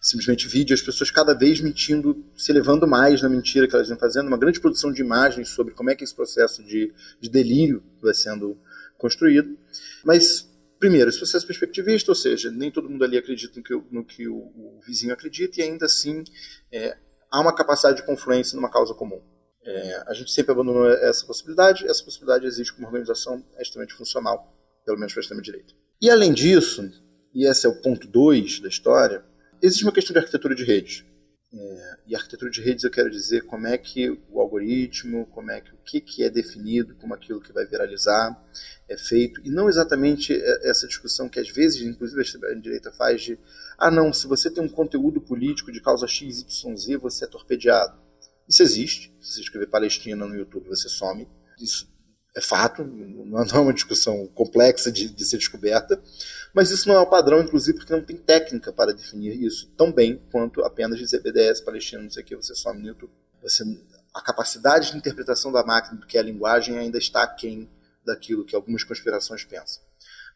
Simplesmente 0.00 0.46
vídeo, 0.46 0.74
as 0.74 0.82
pessoas 0.82 1.10
cada 1.10 1.34
vez 1.34 1.60
mentindo, 1.60 2.24
se 2.36 2.52
elevando 2.52 2.86
mais 2.86 3.20
na 3.22 3.28
mentira 3.28 3.66
que 3.66 3.74
elas 3.74 3.88
vêm 3.88 3.98
fazendo, 3.98 4.28
uma 4.28 4.38
grande 4.38 4.60
produção 4.60 4.92
de 4.92 5.00
imagens 5.00 5.48
sobre 5.48 5.74
como 5.74 5.90
é 5.90 5.96
que 5.96 6.04
esse 6.04 6.14
processo 6.14 6.62
de, 6.62 6.92
de 7.20 7.28
delírio 7.28 7.82
vai 8.00 8.14
sendo 8.14 8.56
construído. 8.96 9.58
Mas, 10.04 10.48
primeiro, 10.86 11.08
esse 11.10 11.18
processo 11.18 11.44
perspectivista, 11.44 12.12
ou 12.12 12.14
seja, 12.14 12.48
nem 12.48 12.70
todo 12.70 12.88
mundo 12.88 13.04
ali 13.04 13.18
acredita 13.18 13.60
no 13.90 14.04
que, 14.04 14.28
o, 14.28 14.36
o 14.36 14.80
vizinho 14.86 15.12
acredita, 15.12 15.60
e 15.60 15.64
ainda 15.64 15.86
assim 15.86 16.22
é, 16.72 16.96
há 17.28 17.40
uma 17.40 17.52
capacidade 17.52 17.96
de 17.96 18.06
confluência 18.06 18.54
numa 18.54 18.70
causa 18.70 18.94
comum. 18.94 19.20
É, 19.64 20.04
a 20.06 20.14
gente 20.14 20.30
sempre 20.30 20.52
abandonou 20.52 20.88
essa 20.88 21.26
possibilidade, 21.26 21.84
essa 21.88 22.04
possibilidade 22.04 22.46
existe 22.46 22.72
como 22.72 22.86
organização 22.86 23.44
extremamente 23.58 23.94
funcional, 23.94 24.56
pelo 24.84 24.96
menos 24.96 25.12
para 25.12 25.20
a 25.20 25.22
extrema-direita. 25.22 25.74
E 26.00 26.08
além 26.08 26.32
disso, 26.32 26.88
e 27.34 27.44
esse 27.44 27.66
é 27.66 27.68
o 27.68 27.82
ponto 27.82 28.06
2 28.06 28.60
da 28.60 28.68
história, 28.68 29.24
existe 29.60 29.82
uma 29.82 29.92
questão 29.92 30.12
de 30.12 30.20
arquitetura 30.20 30.54
de 30.54 30.62
redes. 30.62 31.04
É, 31.58 31.96
e 32.08 32.14
arquitetura 32.14 32.50
de 32.50 32.60
redes 32.60 32.84
eu 32.84 32.90
quero 32.90 33.10
dizer 33.10 33.46
como 33.46 33.66
é 33.66 33.78
que 33.78 34.10
o 34.30 34.40
algoritmo, 34.40 35.26
como 35.26 35.50
é 35.50 35.60
que 35.60 35.72
o 35.72 35.78
que, 35.78 36.00
que 36.00 36.22
é 36.22 36.28
definido 36.28 36.94
como 36.96 37.14
aquilo 37.14 37.40
que 37.40 37.52
vai 37.52 37.64
viralizar 37.64 38.36
é 38.88 38.96
feito, 38.96 39.40
e 39.42 39.50
não 39.50 39.68
exatamente 39.68 40.34
essa 40.62 40.86
discussão 40.86 41.28
que 41.28 41.40
às 41.40 41.48
vezes, 41.48 41.80
inclusive 41.80 42.22
a 42.46 42.54
direita 42.54 42.92
faz 42.92 43.22
de 43.22 43.38
ah 43.78 43.90
não, 43.90 44.12
se 44.12 44.26
você 44.26 44.50
tem 44.50 44.62
um 44.62 44.68
conteúdo 44.68 45.20
político 45.20 45.72
de 45.72 45.80
causa 45.80 46.06
X, 46.06 46.40
Y, 46.40 46.76
Z, 46.76 46.96
você 46.98 47.24
é 47.24 47.28
torpedeado. 47.28 47.98
Isso 48.48 48.62
existe. 48.62 49.16
Se 49.20 49.34
você 49.34 49.40
escrever 49.40 49.66
Palestina 49.66 50.26
no 50.26 50.36
YouTube, 50.36 50.68
você 50.68 50.88
some. 50.88 51.28
Isso 51.60 51.95
é 52.36 52.40
fato, 52.40 52.84
não 52.84 53.42
é 53.42 53.52
uma 53.58 53.72
discussão 53.72 54.26
complexa 54.34 54.92
de, 54.92 55.08
de, 55.08 55.24
ser 55.24 55.38
descoberta, 55.38 56.00
mas 56.52 56.70
isso 56.70 56.86
não 56.86 56.94
é 56.94 57.00
o 57.00 57.06
padrão, 57.06 57.40
inclusive, 57.40 57.78
porque 57.78 57.92
não 57.92 58.02
tem 58.02 58.16
técnica 58.16 58.72
para 58.72 58.92
definir 58.92 59.42
isso 59.42 59.72
tão 59.76 59.90
bem 59.90 60.20
quanto 60.30 60.62
apenas 60.62 60.98
dizer 60.98 61.22
BDS, 61.22 61.62
Palestina, 61.62 62.02
não 62.02 62.10
sei 62.10 62.22
o 62.22 62.26
que, 62.26 62.36
você 62.36 62.54
some 62.54 62.80
no 62.80 62.88
YouTube. 62.88 63.12
Você, 63.42 63.64
a 64.14 64.20
capacidade 64.20 64.92
de 64.92 64.98
interpretação 64.98 65.50
da 65.50 65.64
máquina 65.64 65.98
do 65.98 66.06
que 66.06 66.18
é 66.18 66.20
a 66.20 66.24
linguagem 66.24 66.78
ainda 66.78 66.98
está 66.98 67.22
aquém 67.22 67.68
daquilo 68.04 68.44
que 68.44 68.54
algumas 68.54 68.84
conspirações 68.84 69.42
pensam. 69.44 69.82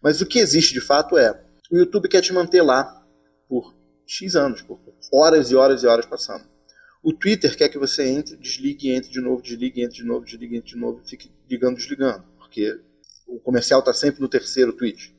Mas 0.01 0.21
o 0.23 0.27
que 0.27 0.39
existe 0.39 0.73
de 0.73 0.81
fato 0.81 1.19
é, 1.19 1.39
o 1.71 1.77
YouTube 1.77 2.09
quer 2.09 2.23
te 2.23 2.33
manter 2.33 2.63
lá 2.63 3.05
por 3.47 3.75
X 4.07 4.35
anos, 4.35 4.63
por 4.63 4.81
horas 5.13 5.51
e 5.51 5.55
horas 5.55 5.83
e 5.83 5.87
horas 5.87 6.07
passando. 6.07 6.45
O 7.03 7.15
Twitter 7.15 7.57
quer 7.57 7.69
que 7.69 7.79
você 7.79 8.07
entre, 8.07 8.37
desligue, 8.37 8.91
entre 8.91 9.11
de 9.11 9.21
novo, 9.21 9.43
desligue, 9.43 9.83
entre 9.83 9.97
de 9.97 10.05
novo, 10.05 10.25
desligue, 10.25 10.57
entre 10.57 10.71
de 10.71 10.77
novo, 10.77 11.01
fique 11.07 11.31
ligando, 11.49 11.77
desligando, 11.77 12.25
porque 12.39 12.79
o 13.27 13.41
comercial 13.41 13.81
está 13.81 13.95
sempre 13.95 14.21
no 14.21 14.29
terceiro 14.29 14.73
tweet, 14.73 15.15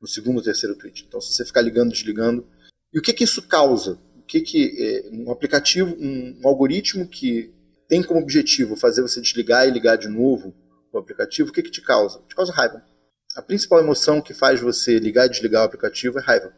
no 0.00 0.06
segundo 0.06 0.42
terceiro 0.42 0.76
tweet. 0.76 1.06
Então, 1.08 1.20
se 1.20 1.32
você 1.32 1.44
ficar 1.44 1.62
ligando, 1.62 1.90
desligando, 1.90 2.46
e 2.92 2.98
o 2.98 3.02
que 3.02 3.14
que 3.14 3.24
isso 3.24 3.40
causa? 3.42 3.98
O 4.16 4.22
que 4.22 4.42
que 4.42 4.76
é, 4.78 5.10
um 5.10 5.30
aplicativo, 5.32 5.96
um, 5.98 6.38
um 6.42 6.48
algoritmo 6.48 7.08
que 7.08 7.54
tem 7.88 8.02
como 8.02 8.20
objetivo 8.20 8.76
fazer 8.76 9.00
você 9.00 9.20
desligar 9.20 9.66
e 9.66 9.70
ligar 9.70 9.96
de 9.96 10.08
novo 10.08 10.54
o 10.92 10.98
aplicativo, 10.98 11.48
o 11.48 11.52
que 11.52 11.62
que 11.62 11.70
te 11.70 11.80
causa? 11.80 12.22
Te 12.28 12.34
causa 12.34 12.52
raiva. 12.52 12.84
A 13.34 13.40
principal 13.40 13.80
emoção 13.80 14.20
que 14.20 14.34
faz 14.34 14.60
você 14.60 14.98
ligar 14.98 15.26
e 15.26 15.30
desligar 15.30 15.62
o 15.62 15.64
aplicativo 15.64 16.18
é 16.18 16.22
raiva. 16.22 16.54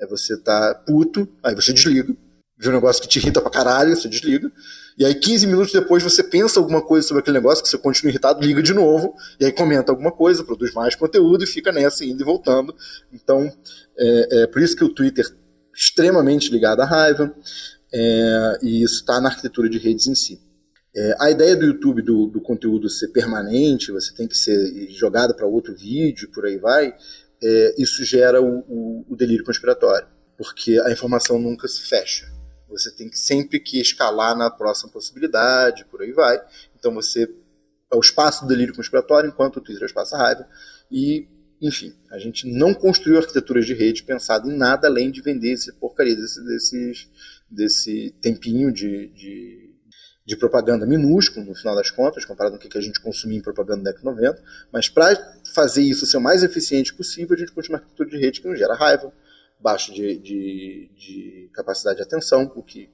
É 0.00 0.06
você 0.06 0.40
tá 0.40 0.74
puto, 0.86 1.28
aí 1.42 1.54
você 1.54 1.72
desliga 1.72 2.16
de 2.58 2.68
um 2.68 2.72
negócio 2.72 3.02
que 3.02 3.08
te 3.08 3.18
irrita 3.18 3.40
pra 3.40 3.50
caralho, 3.50 3.96
você 3.96 4.08
desliga. 4.08 4.50
E 4.96 5.04
aí, 5.04 5.14
15 5.14 5.46
minutos 5.46 5.72
depois, 5.72 6.02
você 6.02 6.22
pensa 6.22 6.60
alguma 6.60 6.80
coisa 6.80 7.06
sobre 7.06 7.20
aquele 7.20 7.38
negócio, 7.38 7.64
que 7.64 7.68
você 7.68 7.76
continua 7.76 8.10
irritado, 8.10 8.44
liga 8.44 8.62
de 8.62 8.72
novo, 8.72 9.14
e 9.40 9.44
aí 9.44 9.52
comenta 9.52 9.90
alguma 9.90 10.12
coisa, 10.12 10.44
produz 10.44 10.72
mais 10.72 10.94
conteúdo 10.94 11.42
e 11.42 11.46
fica 11.46 11.72
nessa, 11.72 12.04
indo 12.04 12.22
e 12.22 12.24
voltando. 12.24 12.74
Então, 13.12 13.50
é, 13.98 14.42
é 14.42 14.46
por 14.46 14.62
isso 14.62 14.76
que 14.76 14.84
o 14.84 14.88
Twitter 14.88 15.26
extremamente 15.74 16.50
ligado 16.50 16.80
à 16.80 16.84
raiva, 16.84 17.34
é, 17.92 18.58
e 18.62 18.82
isso 18.82 19.00
está 19.00 19.20
na 19.20 19.28
arquitetura 19.28 19.68
de 19.68 19.78
redes 19.78 20.06
em 20.06 20.14
si. 20.14 20.40
É, 20.96 21.16
a 21.20 21.30
ideia 21.30 21.56
do 21.56 21.66
YouTube 21.66 22.02
do, 22.02 22.28
do, 22.28 22.40
conteúdo 22.40 22.88
ser 22.88 23.08
permanente, 23.08 23.90
você 23.90 24.14
tem 24.14 24.28
que 24.28 24.36
ser 24.36 24.88
jogado 24.90 25.34
para 25.34 25.44
outro 25.44 25.74
vídeo, 25.74 26.30
por 26.32 26.46
aí 26.46 26.56
vai, 26.56 26.94
é, 27.42 27.74
isso 27.76 28.04
gera 28.04 28.40
o, 28.40 28.60
o, 28.68 29.04
o 29.08 29.16
delírio 29.16 29.44
conspiratório, 29.44 30.06
porque 30.38 30.80
a 30.84 30.92
informação 30.92 31.36
nunca 31.36 31.66
se 31.66 31.82
fecha. 31.82 32.33
Você 32.68 32.90
tem 32.90 33.08
que 33.08 33.18
sempre 33.18 33.60
que 33.60 33.80
escalar 33.80 34.36
na 34.36 34.50
próxima 34.50 34.90
possibilidade, 34.90 35.84
por 35.86 36.02
aí 36.02 36.12
vai. 36.12 36.40
Então 36.76 36.92
você 36.92 37.28
é 37.94 37.96
o 37.96 38.00
espaço 38.00 38.42
do 38.42 38.48
delírio 38.48 38.74
conspiratório, 38.74 39.28
enquanto 39.28 39.56
o 39.56 39.60
Twitter 39.60 39.82
é 39.82 39.86
o 39.86 39.86
espaço 39.86 40.16
raiva. 40.16 40.46
E, 40.90 41.28
enfim, 41.60 41.94
a 42.10 42.18
gente 42.18 42.46
não 42.46 42.74
construiu 42.74 43.18
arquiteturas 43.18 43.64
de 43.66 43.74
rede 43.74 44.02
pensado 44.02 44.50
em 44.50 44.56
nada 44.56 44.88
além 44.88 45.10
de 45.10 45.22
vender 45.22 45.52
essa 45.52 45.72
porcaria 45.74 46.16
desse, 46.16 46.44
desses, 46.44 47.08
desse 47.50 48.14
tempinho 48.20 48.72
de, 48.72 49.08
de, 49.08 49.74
de, 50.26 50.36
propaganda 50.36 50.86
minúsculo, 50.86 51.46
no 51.46 51.54
final 51.54 51.74
das 51.74 51.90
contas, 51.90 52.24
comparado 52.24 52.58
com 52.58 52.66
o 52.66 52.70
que 52.70 52.78
a 52.78 52.80
gente 52.80 53.00
consumia 53.00 53.38
em 53.38 53.42
propaganda 53.42 53.82
na 53.82 53.90
década 53.90 54.10
90. 54.10 54.42
Mas 54.72 54.88
para 54.88 55.16
fazer 55.54 55.82
isso 55.82 56.06
ser 56.06 56.16
o 56.16 56.20
mais 56.20 56.42
eficiente 56.42 56.92
possível, 56.92 57.34
a 57.34 57.38
gente 57.38 57.52
construiu 57.52 57.76
uma 57.76 57.82
arquitetura 57.82 58.10
de 58.10 58.18
rede 58.18 58.40
que 58.40 58.48
não 58.48 58.56
gera 58.56 58.74
raiva, 58.74 59.12
baixo 59.64 59.94
de, 59.94 60.18
de, 60.18 60.90
de, 60.94 61.50
capacidade 61.54 61.96
de 61.96 62.02
atenção, 62.02 62.52
o 62.54 62.62
que 62.62 62.90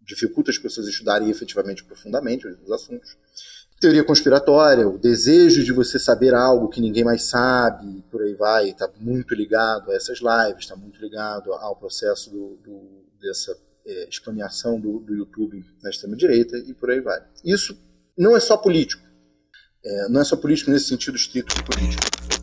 dificulta 0.00 0.52
as 0.52 0.58
pessoas 0.58 0.86
estudarem 0.86 1.28
efetivamente 1.28 1.82
profundamente 1.82 2.46
os 2.46 2.70
assuntos. 2.70 3.16
Teoria 3.80 4.04
conspiratória, 4.04 4.86
o 4.86 4.96
desejo 4.96 5.64
de 5.64 5.72
você 5.72 5.98
saber 5.98 6.32
algo 6.32 6.68
que 6.68 6.80
ninguém 6.80 7.02
mais 7.02 7.24
sabe, 7.24 8.04
por 8.08 8.22
aí 8.22 8.34
vai, 8.34 8.70
está 8.70 8.88
muito 9.00 9.34
ligado 9.34 9.90
a 9.90 9.96
essas 9.96 10.20
lives, 10.20 10.60
está 10.60 10.76
muito 10.76 11.00
ligado 11.00 11.52
ao 11.54 11.74
processo 11.74 12.30
do, 12.30 12.56
do, 12.62 13.04
dessa 13.20 13.58
é, 13.84 14.08
do, 14.80 15.00
do 15.00 15.14
YouTube 15.16 15.64
na 15.82 15.90
extrema-direita 15.90 16.56
e 16.56 16.72
por 16.72 16.92
aí 16.92 17.00
vai. 17.00 17.20
Isso 17.44 17.76
não 18.16 18.36
é 18.36 18.40
só 18.40 18.56
político. 18.56 19.02
É, 19.84 20.08
não 20.08 20.20
é 20.20 20.24
só 20.24 20.36
político 20.36 20.70
nesse 20.70 20.86
sentido 20.86 21.16
estrito 21.16 21.52
de 21.52 21.64
político. 21.64 22.41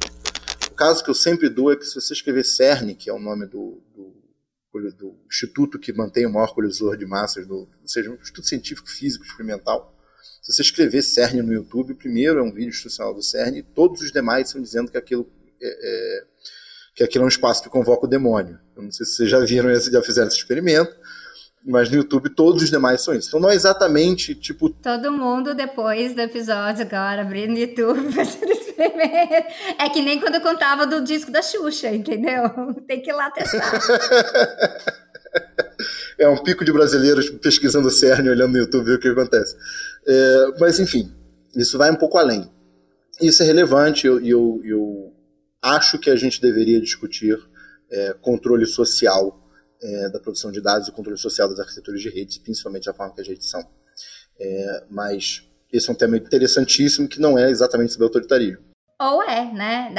Caso 0.79 1.03
que 1.03 1.09
eu 1.09 1.13
sempre 1.13 1.49
dou 1.49 1.73
é 1.73 1.75
que 1.75 1.83
se 1.83 1.93
você 1.93 2.13
escrever 2.13 2.45
CERN, 2.45 2.95
que 2.95 3.09
é 3.09 3.13
o 3.13 3.19
nome 3.19 3.45
do, 3.45 3.83
do, 3.93 4.15
do 4.93 5.19
instituto 5.27 5.77
que 5.77 5.91
mantém 5.91 6.25
o 6.25 6.31
maior 6.31 6.53
colisor 6.53 6.95
de 6.95 7.05
massas, 7.05 7.45
do, 7.45 7.53
ou 7.57 7.69
seja, 7.87 8.09
um 8.09 8.13
instituto 8.13 8.47
científico 8.47 8.89
físico 8.89 9.25
experimental, 9.25 9.93
se 10.41 10.53
você 10.53 10.61
escrever 10.61 11.01
CERN 11.01 11.41
no 11.41 11.51
YouTube, 11.51 11.95
primeiro 11.95 12.39
é 12.39 12.41
um 12.41 12.53
vídeo 12.53 12.69
institucional 12.69 13.13
do 13.13 13.21
CERN 13.21 13.57
e 13.57 13.61
todos 13.61 14.01
os 14.01 14.09
demais 14.09 14.47
estão 14.47 14.61
dizendo 14.61 14.89
que 14.89 14.97
aquilo 14.97 15.29
é, 15.61 15.67
é, 15.67 16.23
que 16.95 17.03
aquilo 17.03 17.23
é 17.23 17.25
um 17.25 17.29
espaço 17.29 17.61
que 17.61 17.67
convoca 17.67 18.05
o 18.05 18.09
demônio. 18.09 18.57
Eu 18.73 18.83
não 18.83 18.91
sei 18.91 19.05
se 19.05 19.15
vocês 19.15 19.29
já 19.29 19.39
viram, 19.41 19.77
já 19.77 20.01
fizeram 20.01 20.29
esse 20.29 20.37
experimento, 20.37 20.95
mas 21.65 21.89
no 21.89 21.97
YouTube 21.97 22.29
todos 22.29 22.63
os 22.63 22.69
demais 22.69 23.01
são 23.01 23.13
isso. 23.13 23.27
Então 23.27 23.39
não 23.39 23.49
é 23.49 23.55
exatamente 23.55 24.33
tipo. 24.33 24.69
Todo 24.69 25.11
mundo 25.11 25.53
depois 25.53 26.13
do 26.15 26.21
episódio 26.21 26.83
agora 26.83 27.21
abrindo 27.21 27.55
o 27.55 27.59
YouTube 27.59 28.11
fazendo 28.13 28.51
experimento. 28.51 29.47
É 29.77 29.89
que 29.89 30.01
nem 30.01 30.19
quando 30.19 30.35
eu 30.35 30.41
contava 30.41 30.87
do 30.87 31.03
disco 31.03 31.31
da 31.31 31.41
Xuxa, 31.41 31.89
entendeu? 31.89 32.43
Tem 32.87 33.01
que 33.01 33.09
ir 33.09 33.13
lá 33.13 33.29
testar. 33.29 33.79
é 36.17 36.27
um 36.27 36.41
pico 36.43 36.65
de 36.65 36.71
brasileiros 36.71 37.29
pesquisando 37.29 37.87
o 37.87 37.91
CERN, 37.91 38.29
olhando 38.29 38.53
no 38.53 38.57
YouTube, 38.57 38.85
ver 38.85 38.95
o 38.95 38.99
que 38.99 39.07
acontece. 39.07 39.55
É, 40.07 40.53
mas, 40.59 40.79
enfim, 40.79 41.11
isso 41.55 41.77
vai 41.77 41.91
um 41.91 41.95
pouco 41.95 42.17
além. 42.17 42.49
Isso 43.21 43.43
é 43.43 43.45
relevante 43.45 44.07
e 44.07 44.09
eu, 44.09 44.19
eu, 44.23 44.61
eu, 44.63 45.13
acho 45.61 45.99
que 45.99 46.09
a 46.09 46.15
gente 46.15 46.41
deveria 46.41 46.79
discutir 46.79 47.37
é, 47.91 48.15
controle 48.21 48.65
social 48.65 49.38
é, 49.81 50.09
da 50.09 50.19
produção 50.19 50.51
de 50.51 50.61
dados 50.61 50.87
e 50.87 50.91
controle 50.91 51.17
social 51.17 51.47
das 51.49 51.59
arquiteturas 51.59 52.01
de 52.01 52.09
redes, 52.09 52.37
principalmente 52.37 52.89
a 52.89 52.93
forma 52.93 53.13
que 53.13 53.21
as 53.21 53.27
redes 53.27 53.49
são. 53.49 53.63
É, 54.39 54.83
mas 54.89 55.43
esse 55.71 55.89
é 55.89 55.93
um 55.93 55.95
tema 55.95 56.17
interessantíssimo 56.17 57.07
que 57.07 57.19
não 57.19 57.37
é 57.37 57.49
exatamente 57.49 57.91
sobre 57.91 58.05
autoritarismo. 58.05 58.69
Ou 59.01 59.23
é, 59.23 59.45
né? 59.53 59.93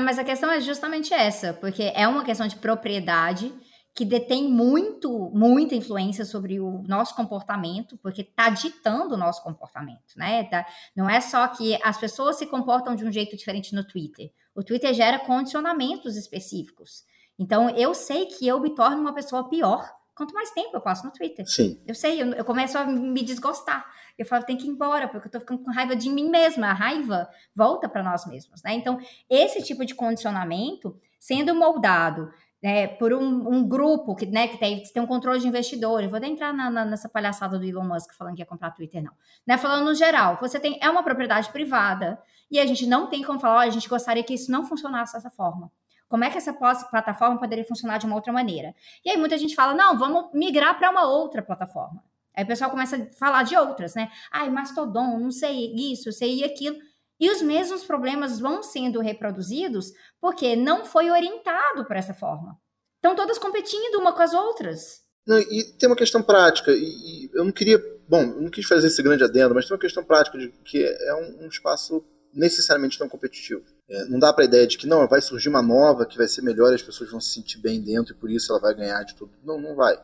Mas 0.00 0.18
a 0.18 0.24
questão 0.24 0.50
é 0.50 0.60
justamente 0.60 1.14
essa, 1.14 1.54
porque 1.54 1.90
é 1.94 2.06
uma 2.06 2.24
questão 2.24 2.46
de 2.46 2.56
propriedade 2.56 3.52
que 3.94 4.04
detém 4.04 4.48
muito, 4.48 5.30
muita 5.34 5.74
influência 5.74 6.24
sobre 6.24 6.58
o 6.58 6.82
nosso 6.86 7.14
comportamento, 7.14 7.98
porque 7.98 8.22
está 8.22 8.48
ditando 8.48 9.14
o 9.14 9.18
nosso 9.18 9.42
comportamento, 9.42 10.16
né? 10.16 10.44
Tá, 10.44 10.66
não 10.96 11.08
é 11.08 11.20
só 11.20 11.46
que 11.48 11.78
as 11.82 11.98
pessoas 11.98 12.36
se 12.36 12.46
comportam 12.46 12.94
de 12.94 13.04
um 13.04 13.12
jeito 13.12 13.36
diferente 13.36 13.74
no 13.74 13.84
Twitter. 13.84 14.30
O 14.54 14.62
Twitter 14.62 14.94
gera 14.94 15.18
condicionamentos 15.18 16.16
específicos. 16.16 17.04
Então, 17.42 17.68
eu 17.70 17.92
sei 17.92 18.26
que 18.26 18.46
eu 18.46 18.60
me 18.60 18.72
torno 18.72 19.00
uma 19.00 19.12
pessoa 19.12 19.48
pior 19.48 19.84
quanto 20.14 20.32
mais 20.32 20.52
tempo 20.52 20.76
eu 20.76 20.80
passo 20.80 21.04
no 21.04 21.12
Twitter. 21.12 21.44
Sim. 21.44 21.82
Eu 21.84 21.92
sei, 21.92 22.22
eu, 22.22 22.26
eu 22.34 22.44
começo 22.44 22.78
a 22.78 22.84
me 22.84 23.20
desgostar. 23.20 23.84
Eu 24.16 24.24
falo, 24.24 24.44
tem 24.44 24.56
que 24.56 24.64
ir 24.64 24.70
embora, 24.70 25.08
porque 25.08 25.26
eu 25.26 25.32
tô 25.32 25.40
ficando 25.40 25.64
com 25.64 25.72
raiva 25.72 25.96
de 25.96 26.08
mim 26.08 26.30
mesma. 26.30 26.68
A 26.68 26.72
raiva 26.72 27.28
volta 27.52 27.88
para 27.88 28.00
nós 28.00 28.24
mesmos, 28.26 28.62
né? 28.62 28.74
Então, 28.74 28.96
esse 29.28 29.60
tipo 29.60 29.84
de 29.84 29.92
condicionamento, 29.92 30.96
sendo 31.18 31.52
moldado 31.52 32.30
né, 32.62 32.86
por 32.86 33.12
um, 33.12 33.48
um, 33.52 33.66
grupo 33.66 34.14
que, 34.14 34.24
né, 34.24 34.46
que 34.46 34.56
tem, 34.56 34.80
tem 34.84 35.02
um 35.02 35.06
controle 35.06 35.40
de 35.40 35.48
investidores. 35.48 36.08
Vou 36.08 36.22
entrar 36.22 36.54
na, 36.54 36.70
na, 36.70 36.84
nessa 36.84 37.08
palhaçada 37.08 37.58
do 37.58 37.64
Elon 37.64 37.82
Musk 37.82 38.12
falando 38.16 38.36
que 38.36 38.42
ia 38.42 38.46
comprar 38.46 38.70
Twitter, 38.70 39.02
não. 39.02 39.12
Né, 39.44 39.58
falando 39.58 39.84
no 39.86 39.94
geral, 39.96 40.38
você 40.40 40.60
tem 40.60 40.78
é 40.80 40.88
uma 40.88 41.02
propriedade 41.02 41.50
privada 41.50 42.22
e 42.48 42.60
a 42.60 42.66
gente 42.66 42.86
não 42.86 43.08
tem 43.08 43.24
como 43.24 43.40
falar, 43.40 43.56
oh, 43.56 43.68
a 43.68 43.70
gente 43.70 43.88
gostaria 43.88 44.22
que 44.22 44.34
isso 44.34 44.52
não 44.52 44.64
funcionasse 44.64 45.14
dessa 45.14 45.30
forma. 45.30 45.72
Como 46.12 46.24
é 46.24 46.28
que 46.28 46.36
essa 46.36 46.52
plataforma 46.52 47.38
poderia 47.38 47.64
funcionar 47.64 47.96
de 47.96 48.04
uma 48.04 48.16
outra 48.16 48.30
maneira? 48.30 48.74
E 49.02 49.08
aí 49.08 49.16
muita 49.16 49.38
gente 49.38 49.54
fala, 49.54 49.72
não, 49.72 49.98
vamos 49.98 50.26
migrar 50.34 50.78
para 50.78 50.90
uma 50.90 51.08
outra 51.08 51.40
plataforma. 51.40 52.04
Aí 52.36 52.44
o 52.44 52.46
pessoal 52.46 52.70
começa 52.70 52.96
a 52.96 53.18
falar 53.18 53.44
de 53.44 53.56
outras, 53.56 53.94
né? 53.94 54.10
Ai, 54.30 54.50
Mastodon, 54.50 55.18
não 55.18 55.30
sei 55.30 55.72
isso, 55.74 56.12
sei 56.12 56.44
aquilo. 56.44 56.76
E 57.18 57.30
os 57.30 57.40
mesmos 57.40 57.82
problemas 57.82 58.38
vão 58.38 58.62
sendo 58.62 59.00
reproduzidos 59.00 59.86
porque 60.20 60.54
não 60.54 60.84
foi 60.84 61.10
orientado 61.10 61.86
para 61.86 62.00
essa 62.00 62.12
forma. 62.12 62.58
Estão 62.96 63.16
todas 63.16 63.38
competindo 63.38 63.98
uma 63.98 64.12
com 64.12 64.20
as 64.20 64.34
outras. 64.34 65.00
Não, 65.26 65.38
e 65.38 65.64
tem 65.78 65.88
uma 65.88 65.96
questão 65.96 66.22
prática, 66.22 66.72
e, 66.72 66.84
e, 66.84 67.30
eu 67.32 67.42
não 67.42 67.52
queria, 67.52 67.82
bom, 68.06 68.22
não 68.22 68.50
quis 68.50 68.66
fazer 68.66 68.88
esse 68.88 69.02
grande 69.02 69.24
adendo, 69.24 69.54
mas 69.54 69.64
tem 69.64 69.74
uma 69.74 69.80
questão 69.80 70.04
prática 70.04 70.36
de 70.36 70.48
que 70.62 70.84
é 70.84 71.14
um, 71.14 71.46
um 71.46 71.48
espaço 71.48 72.04
necessariamente 72.32 72.98
tão 72.98 73.08
competitivo. 73.08 73.62
É, 73.88 74.04
não 74.06 74.18
dá 74.18 74.32
para 74.32 74.44
a 74.44 74.46
ideia 74.46 74.66
de 74.66 74.78
que 74.78 74.86
não, 74.86 75.06
vai 75.06 75.20
surgir 75.20 75.48
uma 75.48 75.62
nova 75.62 76.06
que 76.06 76.16
vai 76.16 76.28
ser 76.28 76.42
melhor 76.42 76.72
e 76.72 76.74
as 76.74 76.82
pessoas 76.82 77.10
vão 77.10 77.20
se 77.20 77.34
sentir 77.34 77.58
bem 77.58 77.80
dentro 77.80 78.14
e 78.14 78.16
por 78.16 78.30
isso 78.30 78.52
ela 78.52 78.60
vai 78.60 78.74
ganhar 78.74 79.02
de 79.04 79.14
tudo. 79.14 79.32
Não, 79.44 79.60
não 79.60 79.74
vai. 79.74 79.98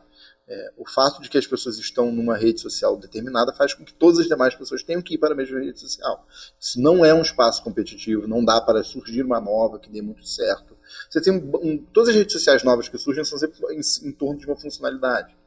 É, 0.51 0.71
o 0.77 0.89
fato 0.89 1.21
de 1.21 1.29
que 1.29 1.37
as 1.37 1.45
pessoas 1.45 1.77
estão 1.77 2.11
numa 2.11 2.35
rede 2.35 2.59
social 2.59 2.97
determinada 2.97 3.53
faz 3.53 3.75
com 3.75 3.85
que 3.85 3.93
todas 3.93 4.19
as 4.19 4.27
demais 4.27 4.55
pessoas 4.55 4.81
tenham 4.81 5.01
que 5.01 5.13
ir 5.13 5.17
para 5.19 5.33
a 5.33 5.37
mesma 5.37 5.59
rede 5.59 5.79
social. 5.79 6.25
Isso 6.59 6.81
não 6.81 7.05
é 7.05 7.13
um 7.13 7.21
espaço 7.21 7.63
competitivo, 7.63 8.27
não 8.27 8.43
dá 8.43 8.59
para 8.59 8.83
surgir 8.83 9.21
uma 9.21 9.39
nova 9.39 9.77
que 9.77 9.91
dê 9.91 10.01
muito 10.01 10.25
certo. 10.25 10.75
Você 11.07 11.21
tem 11.21 11.33
um, 11.33 11.51
um, 11.61 11.77
todas 11.93 12.09
as 12.09 12.15
redes 12.15 12.33
sociais 12.33 12.63
novas 12.63 12.89
que 12.89 12.97
surgem 12.97 13.23
são 13.23 13.37
sempre 13.37 13.59
em, 13.75 14.09
em 14.09 14.11
torno 14.11 14.39
de 14.39 14.47
uma 14.47 14.55
funcionalidade 14.55 15.37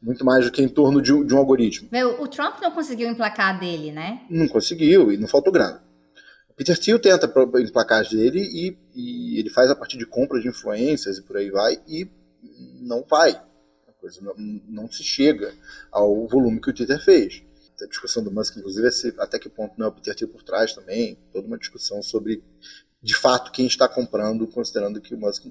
muito 0.00 0.24
mais 0.24 0.44
do 0.44 0.50
que 0.50 0.60
em 0.60 0.68
torno 0.68 1.00
de 1.00 1.12
um, 1.12 1.24
de 1.24 1.32
um 1.32 1.38
algoritmo. 1.38 1.88
Meu, 1.92 2.20
o 2.20 2.26
Trump 2.26 2.60
não 2.60 2.72
conseguiu 2.72 3.08
emplacar 3.08 3.58
dele, 3.58 3.92
né? 3.92 4.22
Não 4.28 4.48
conseguiu 4.48 5.12
e 5.12 5.16
não 5.16 5.28
faltou 5.28 5.52
grana. 5.52 5.80
Peter 6.56 6.78
Thiel 6.78 6.98
tenta 6.98 7.32
emplacar 7.60 8.08
dele 8.08 8.40
e, 8.40 8.78
e, 8.94 9.38
ele 9.38 9.50
faz 9.50 9.70
a 9.70 9.76
partir 9.76 9.96
de 9.96 10.06
compra 10.06 10.40
de 10.40 10.48
influências 10.48 11.18
e 11.18 11.22
por 11.22 11.36
aí 11.36 11.50
vai 11.50 11.82
e 11.86 12.08
não 12.80 13.04
vai. 13.08 13.30
A 13.88 13.92
coisa 14.00 14.20
não, 14.20 14.34
não 14.68 14.90
se 14.90 15.02
chega 15.02 15.54
ao 15.90 16.26
volume 16.26 16.60
que 16.60 16.70
o 16.70 16.74
Twitter 16.74 17.02
fez. 17.02 17.42
A 17.80 17.86
discussão 17.86 18.22
do 18.22 18.30
Musk, 18.30 18.56
inclusive, 18.56 18.86
é 18.86 18.90
se, 18.90 19.14
até 19.18 19.38
que 19.38 19.48
ponto 19.48 19.74
não 19.76 19.86
é 19.86 19.88
o 19.88 19.92
Peter 19.92 20.14
Thiel 20.14 20.30
por 20.30 20.42
trás 20.42 20.72
também. 20.72 21.18
Toda 21.32 21.46
uma 21.46 21.58
discussão 21.58 22.00
sobre, 22.00 22.44
de 23.02 23.14
fato, 23.16 23.50
quem 23.50 23.66
está 23.66 23.88
comprando, 23.88 24.46
considerando 24.46 25.00
que 25.00 25.14
o 25.14 25.18
Musk 25.18 25.46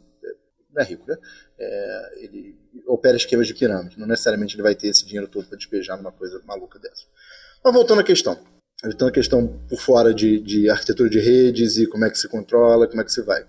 não 0.74 0.82
é 0.82 0.86
rico, 0.86 1.06
né? 1.08 1.18
É, 1.60 2.24
ele 2.24 2.58
opera 2.88 3.18
esquemas 3.18 3.48
de 3.48 3.54
pirâmide. 3.54 4.00
Não 4.00 4.08
necessariamente 4.08 4.56
ele 4.56 4.64
vai 4.64 4.76
ter 4.76 4.88
esse 4.88 5.06
dinheiro 5.06 5.28
todo 5.28 5.46
para 5.48 5.58
despejar 5.58 5.98
numa 5.98 6.12
coisa 6.12 6.42
maluca 6.46 6.80
dessa. 6.80 7.06
Mas 7.64 7.74
voltando 7.74 8.02
à 8.02 8.04
questão. 8.04 8.42
Então 8.86 9.08
a 9.08 9.12
questão 9.12 9.48
por 9.70 9.80
fora 9.80 10.14
de, 10.14 10.40
de 10.40 10.70
arquitetura 10.70 11.10
de 11.10 11.20
redes 11.20 11.78
e 11.78 11.86
como 11.86 12.06
é 12.06 12.10
que 12.10 12.18
se 12.18 12.28
controla, 12.28 12.88
como 12.88 13.02
é 13.02 13.04
que 13.06 13.12
se 13.12 13.22
vai. 13.22 13.46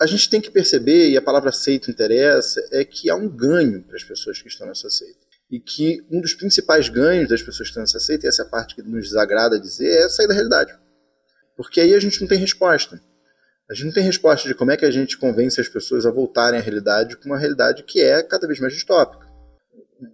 A 0.00 0.06
gente 0.06 0.28
tem 0.30 0.40
que 0.40 0.50
perceber, 0.50 1.10
e 1.10 1.16
a 1.16 1.22
palavra 1.22 1.52
seita 1.52 1.90
interessa, 1.90 2.60
é 2.72 2.84
que 2.84 3.10
há 3.10 3.14
um 3.14 3.28
ganho 3.28 3.82
para 3.82 3.94
as 3.94 4.02
pessoas 4.02 4.40
que 4.40 4.48
estão 4.48 4.66
nessa 4.66 4.88
seita. 4.88 5.20
E 5.50 5.60
que 5.60 6.04
um 6.10 6.20
dos 6.20 6.34
principais 6.34 6.88
ganhos 6.88 7.28
das 7.28 7.42
pessoas 7.42 7.68
que 7.68 7.72
estão 7.72 7.82
nessa 7.82 8.00
seita, 8.00 8.26
e 8.26 8.28
essa 8.28 8.42
é 8.42 8.46
a 8.46 8.48
parte 8.48 8.74
que 8.74 8.82
nos 8.82 9.04
desagrada 9.04 9.60
dizer, 9.60 9.88
é 9.88 10.08
sair 10.08 10.26
da 10.26 10.34
realidade. 10.34 10.72
Porque 11.54 11.80
aí 11.80 11.94
a 11.94 12.00
gente 12.00 12.20
não 12.20 12.26
tem 12.26 12.38
resposta. 12.38 13.00
A 13.70 13.74
gente 13.74 13.86
não 13.86 13.92
tem 13.92 14.02
resposta 14.02 14.48
de 14.48 14.54
como 14.54 14.70
é 14.70 14.76
que 14.76 14.84
a 14.84 14.90
gente 14.90 15.18
convence 15.18 15.60
as 15.60 15.68
pessoas 15.68 16.06
a 16.06 16.10
voltarem 16.10 16.58
à 16.58 16.62
realidade 16.62 17.16
com 17.16 17.26
uma 17.26 17.38
realidade 17.38 17.84
que 17.84 18.00
é 18.00 18.22
cada 18.22 18.46
vez 18.46 18.58
mais 18.58 18.72
distópica 18.72 19.21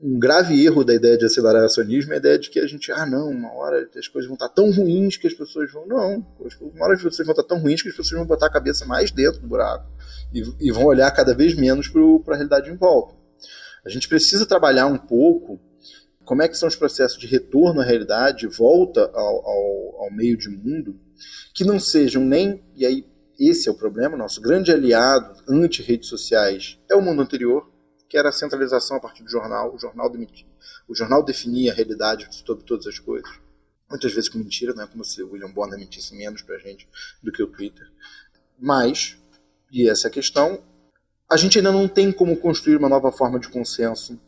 um 0.02 0.18
grave 0.18 0.62
erro 0.64 0.84
da 0.84 0.94
ideia 0.94 1.16
de 1.16 1.24
aceleracionismo 1.24 2.12
é 2.12 2.16
a 2.16 2.18
ideia 2.18 2.38
de 2.38 2.50
que 2.50 2.58
a 2.58 2.66
gente, 2.66 2.92
ah, 2.92 3.06
não, 3.06 3.30
uma 3.30 3.52
hora 3.54 3.88
as 3.96 4.08
coisas 4.08 4.28
vão 4.28 4.34
estar 4.34 4.48
tão 4.48 4.70
ruins 4.70 5.16
que 5.16 5.26
as 5.26 5.34
pessoas 5.34 5.72
vão. 5.72 5.86
Não, 5.86 6.26
uma 6.60 6.84
hora 6.84 6.94
as 6.94 7.02
pessoas 7.02 7.26
vão 7.26 7.32
estar 7.32 7.44
tão 7.44 7.58
ruins 7.58 7.82
que 7.82 7.88
as 7.88 7.96
pessoas 7.96 8.18
vão 8.18 8.26
botar 8.26 8.46
a 8.46 8.52
cabeça 8.52 8.84
mais 8.84 9.10
dentro 9.10 9.40
do 9.40 9.48
buraco 9.48 9.90
e, 10.32 10.42
e 10.60 10.70
vão 10.70 10.84
olhar 10.84 11.10
cada 11.12 11.34
vez 11.34 11.54
menos 11.54 11.88
para 11.88 12.34
a 12.34 12.36
realidade 12.36 12.70
em 12.70 12.76
volta. 12.76 13.14
A 13.84 13.88
gente 13.88 14.08
precisa 14.08 14.44
trabalhar 14.44 14.86
um 14.86 14.98
pouco 14.98 15.58
como 16.24 16.42
é 16.42 16.48
que 16.48 16.58
são 16.58 16.68
os 16.68 16.76
processos 16.76 17.18
de 17.18 17.26
retorno 17.26 17.80
à 17.80 17.84
realidade, 17.84 18.46
volta 18.46 19.10
ao, 19.14 19.46
ao, 19.46 20.02
ao 20.02 20.12
meio 20.12 20.36
de 20.36 20.50
mundo, 20.50 21.00
que 21.54 21.64
não 21.64 21.80
sejam 21.80 22.22
nem, 22.22 22.62
e 22.76 22.84
aí 22.84 23.06
esse 23.40 23.68
é 23.68 23.72
o 23.72 23.74
problema, 23.74 24.16
nosso 24.16 24.40
grande 24.42 24.70
aliado 24.70 25.42
anti-redes 25.48 26.08
sociais 26.08 26.78
é 26.90 26.94
o 26.94 27.00
mundo 27.00 27.22
anterior, 27.22 27.70
que 28.08 28.16
era 28.16 28.30
a 28.30 28.32
centralização 28.32 28.96
a 28.96 29.00
partir 29.00 29.22
do 29.22 29.30
jornal. 29.30 29.74
O 29.74 29.78
jornal, 29.78 30.08
demitia, 30.08 30.46
o 30.88 30.94
jornal 30.94 31.22
definia 31.22 31.72
a 31.72 31.74
realidade 31.74 32.28
sobre 32.30 32.64
todas 32.64 32.86
as 32.86 32.98
coisas. 32.98 33.30
Muitas 33.90 34.12
vezes 34.12 34.28
com 34.28 34.38
mentira, 34.38 34.74
não 34.74 34.84
é 34.84 34.86
como 34.86 35.04
se 35.04 35.22
o 35.22 35.32
William 35.32 35.50
Bonner 35.50 35.78
mentisse 35.78 36.14
menos 36.14 36.42
para 36.42 36.56
a 36.56 36.58
gente 36.58 36.88
do 37.22 37.32
que 37.32 37.42
o 37.42 37.46
Twitter. 37.46 37.90
Mas, 38.58 39.16
e 39.70 39.88
essa 39.88 40.06
é 40.06 40.10
a 40.10 40.12
questão, 40.12 40.62
a 41.30 41.36
gente 41.36 41.58
ainda 41.58 41.72
não 41.72 41.86
tem 41.88 42.10
como 42.10 42.36
construir 42.36 42.76
uma 42.76 42.88
nova 42.88 43.12
forma 43.12 43.38
de 43.38 43.48
consenso 43.48 44.18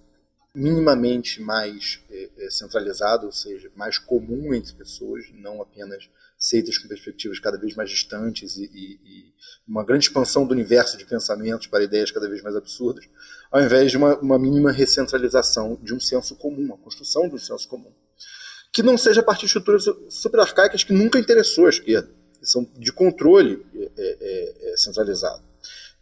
minimamente 0.55 1.41
mais 1.41 2.03
é, 2.11 2.31
é, 2.39 2.51
centralizado, 2.51 3.27
ou 3.27 3.33
seja, 3.33 3.71
mais 3.77 3.99
comum 3.99 4.53
entre 4.53 4.75
pessoas, 4.75 5.25
não 5.33 5.63
apenas 5.63 6.09
seitas 6.37 6.79
com 6.79 6.89
perspectivas 6.89 7.39
cada 7.39 7.59
vez 7.59 7.75
mais 7.77 7.91
distantes 7.91 8.57
e, 8.57 8.65
e, 8.65 8.95
e, 9.05 9.35
uma 9.69 9.85
grande 9.85 10.07
expansão 10.07 10.47
do 10.47 10.53
universo 10.53 10.97
de 10.97 11.05
pensamentos 11.05 11.67
para 11.69 11.85
ideias 11.85 12.11
cada 12.11 12.29
vez 12.29 12.43
mais 12.43 12.57
absurdas, 12.57 13.09
ao 13.51 13.61
invés 13.61 13.91
de 13.91 13.97
uma, 13.97 14.17
uma 14.19 14.39
mínima 14.39 14.71
recentralização 14.71 15.79
de 15.83 15.95
um 15.95 16.01
senso 16.01 16.37
comum, 16.37 16.73
a 16.75 16.79
construção 16.79 17.29
de 17.29 17.35
um 17.35 17.39
senso 17.39 17.69
comum. 17.69 17.93
Que 18.73 18.83
não 18.83 18.97
seja 18.97 19.21
a 19.21 19.25
partir 19.25 19.41
de 19.41 19.47
estruturas 19.47 19.85
super 20.09 20.41
arcaicas 20.41 20.85
que 20.85 20.93
nunca 20.93 21.19
interessou 21.19 21.67
a 21.67 21.71
esquerda, 21.71 22.09
que 22.39 22.47
são 22.47 22.69
de 22.77 22.93
controle 22.93 23.67
é, 23.75 23.91
é, 23.99 24.73
é 24.73 24.77
centralizado. 24.77 25.43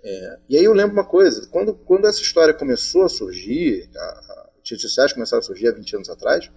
É, 0.03 0.39
e 0.49 0.57
aí 0.57 0.65
eu 0.65 0.73
lembro 0.73 0.93
uma 0.93 1.05
coisa, 1.05 1.47
quando, 1.49 1.75
quando 1.75 2.07
essa 2.07 2.21
história 2.21 2.53
começou 2.53 3.05
a 3.05 3.09
surgir, 3.09 3.89
a, 3.97 4.01
a, 4.01 4.51
as 4.63 4.71
redes 4.71 4.83
sociais 4.83 5.13
começaram 5.13 5.41
a 5.41 5.45
surgir 5.45 5.69
há 5.69 5.73
20 5.73 5.97
anos 5.97 6.11
atrás, 6.11 6.51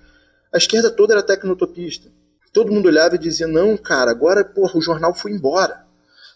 a 0.54 0.58
esquerda 0.58 0.92
toda 0.92 1.14
era 1.14 1.24
tecnotopista 1.24 2.10
todo 2.52 2.72
mundo 2.72 2.88
olhava 2.88 3.16
e 3.16 3.20
dizia: 3.20 3.48
não, 3.48 3.78
cara, 3.78 4.12
agora 4.12 4.44
porra, 4.44 4.78
o 4.78 4.82
jornal 4.82 5.14
foi 5.14 5.32
embora. 5.32 5.86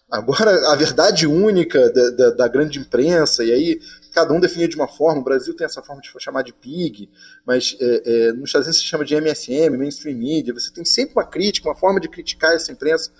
Agora 0.09 0.71
a 0.71 0.75
verdade 0.75 1.25
única 1.25 1.89
da, 1.89 2.09
da, 2.11 2.29
da, 2.29 2.47
grande 2.47 2.77
imprensa, 2.77 3.43
e 3.43 3.51
aí 3.51 3.81
cada 4.13 4.33
um 4.33 4.39
definia 4.39 4.67
de 4.67 4.75
uma 4.75 4.87
forma. 4.87 5.19
O 5.19 5.23
Brasil 5.23 5.55
tem 5.55 5.65
essa 5.65 5.81
forma 5.81 6.01
de 6.01 6.09
chamar 6.19 6.43
de 6.43 6.53
PIG, 6.53 7.09
mas 7.45 7.75
é, 7.79 8.03
é, 8.05 8.31
nos 8.33 8.49
Estados 8.49 8.67
Unidos 8.67 8.81
se 8.81 8.85
chama 8.85 9.03
de 9.03 9.15
MSM, 9.15 9.75
mainstream 9.75 10.17
media. 10.17 10.53
Você 10.53 10.71
tem 10.71 10.85
sempre 10.85 11.13
uma 11.15 11.25
crítica, 11.25 11.67
uma 11.67 11.75
forma 11.75 11.99
de 11.99 12.07
criticar 12.07 12.53
essa 12.53 12.71
imprensa 12.71 13.11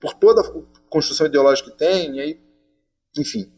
por 0.00 0.14
toda 0.14 0.40
a 0.40 0.52
construção 0.88 1.26
ideológica 1.26 1.70
que 1.70 1.76
tem, 1.76 2.16
e 2.16 2.20
aí, 2.20 2.40
enfim. 3.16 3.52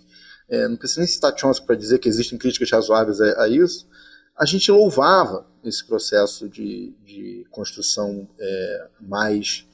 É, 0.48 0.68
não 0.68 0.76
precisa 0.76 1.00
nem 1.00 1.08
citar 1.08 1.32
Chomsky 1.38 1.66
para 1.66 1.76
dizer 1.76 1.98
que 1.98 2.08
existem 2.08 2.36
críticas 2.36 2.70
razoáveis 2.70 3.20
a, 3.20 3.44
a 3.44 3.48
isso. 3.48 3.88
A 4.36 4.44
gente 4.44 4.70
louvava 4.70 5.46
esse 5.64 5.86
processo 5.86 6.48
de, 6.48 6.92
de 7.04 7.46
construção 7.50 8.28
é, 8.38 8.88
mais 9.00 9.64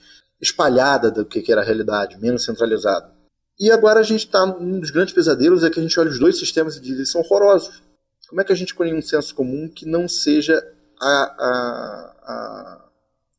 espalhada 0.41 1.11
do 1.11 1.25
que 1.25 1.51
era 1.51 1.61
a 1.61 1.65
realidade, 1.65 2.19
menos 2.19 2.45
centralizada. 2.45 3.13
E 3.59 3.71
agora 3.71 4.01
a 4.01 4.03
gente 4.03 4.25
está 4.25 4.43
um 4.45 4.81
dos 4.81 4.91
grandes 4.91 5.13
pesadelos 5.13 5.63
é 5.63 5.69
que 5.69 5.79
a 5.79 5.83
gente 5.83 6.01
olha 6.01 6.09
os 6.09 6.19
dois 6.19 6.39
sistemas 6.39 6.77
e 6.77 6.81
diz 6.81 6.95
eles 6.95 7.11
são 7.11 7.21
horrorosos. 7.21 7.83
Como 8.27 8.41
é 8.41 8.45
que 8.45 8.53
a 8.53 8.57
gente 8.57 8.75
põe 8.75 8.95
um 8.95 9.03
senso 9.03 9.35
comum 9.35 9.69
que 9.69 9.85
não 9.85 10.09
seja 10.09 10.57
a, 10.99 11.07
a, 11.09 12.17
a, 12.23 12.89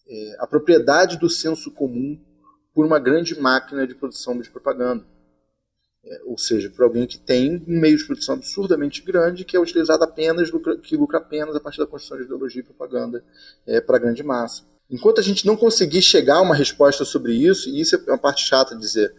é, 0.08 0.36
a 0.40 0.46
propriedade 0.46 1.18
do 1.18 1.30
senso 1.30 1.72
comum 1.72 2.20
por 2.74 2.86
uma 2.86 3.00
grande 3.00 3.40
máquina 3.40 3.88
de 3.88 3.96
produção 3.96 4.40
de 4.40 4.50
propaganda? 4.50 5.04
É, 6.04 6.22
ou 6.26 6.38
seja, 6.38 6.70
por 6.70 6.84
alguém 6.84 7.08
que 7.08 7.18
tem 7.18 7.64
um 7.68 7.80
meio 7.80 7.98
de 7.98 8.06
produção 8.06 8.36
absurdamente 8.36 9.02
grande 9.02 9.46
que 9.46 9.56
é 9.56 9.60
utilizado 9.60 10.04
apenas, 10.04 10.52
que 10.84 10.98
lucra 10.98 11.20
apenas 11.20 11.56
a 11.56 11.60
partir 11.60 11.80
da 11.80 11.88
construção 11.88 12.18
de 12.18 12.26
ideologia 12.26 12.62
e 12.62 12.66
propaganda 12.66 13.24
é, 13.66 13.80
para 13.82 13.98
a 13.98 14.00
grande 14.00 14.22
massa. 14.24 14.64
Enquanto 14.92 15.20
a 15.20 15.24
gente 15.24 15.46
não 15.46 15.56
conseguir 15.56 16.02
chegar 16.02 16.36
a 16.36 16.42
uma 16.42 16.54
resposta 16.54 17.06
sobre 17.06 17.34
isso, 17.34 17.70
e 17.70 17.80
isso 17.80 17.96
é 17.96 18.12
uma 18.12 18.18
parte 18.18 18.44
chata 18.44 18.76
de 18.76 18.82
dizer, 18.82 19.14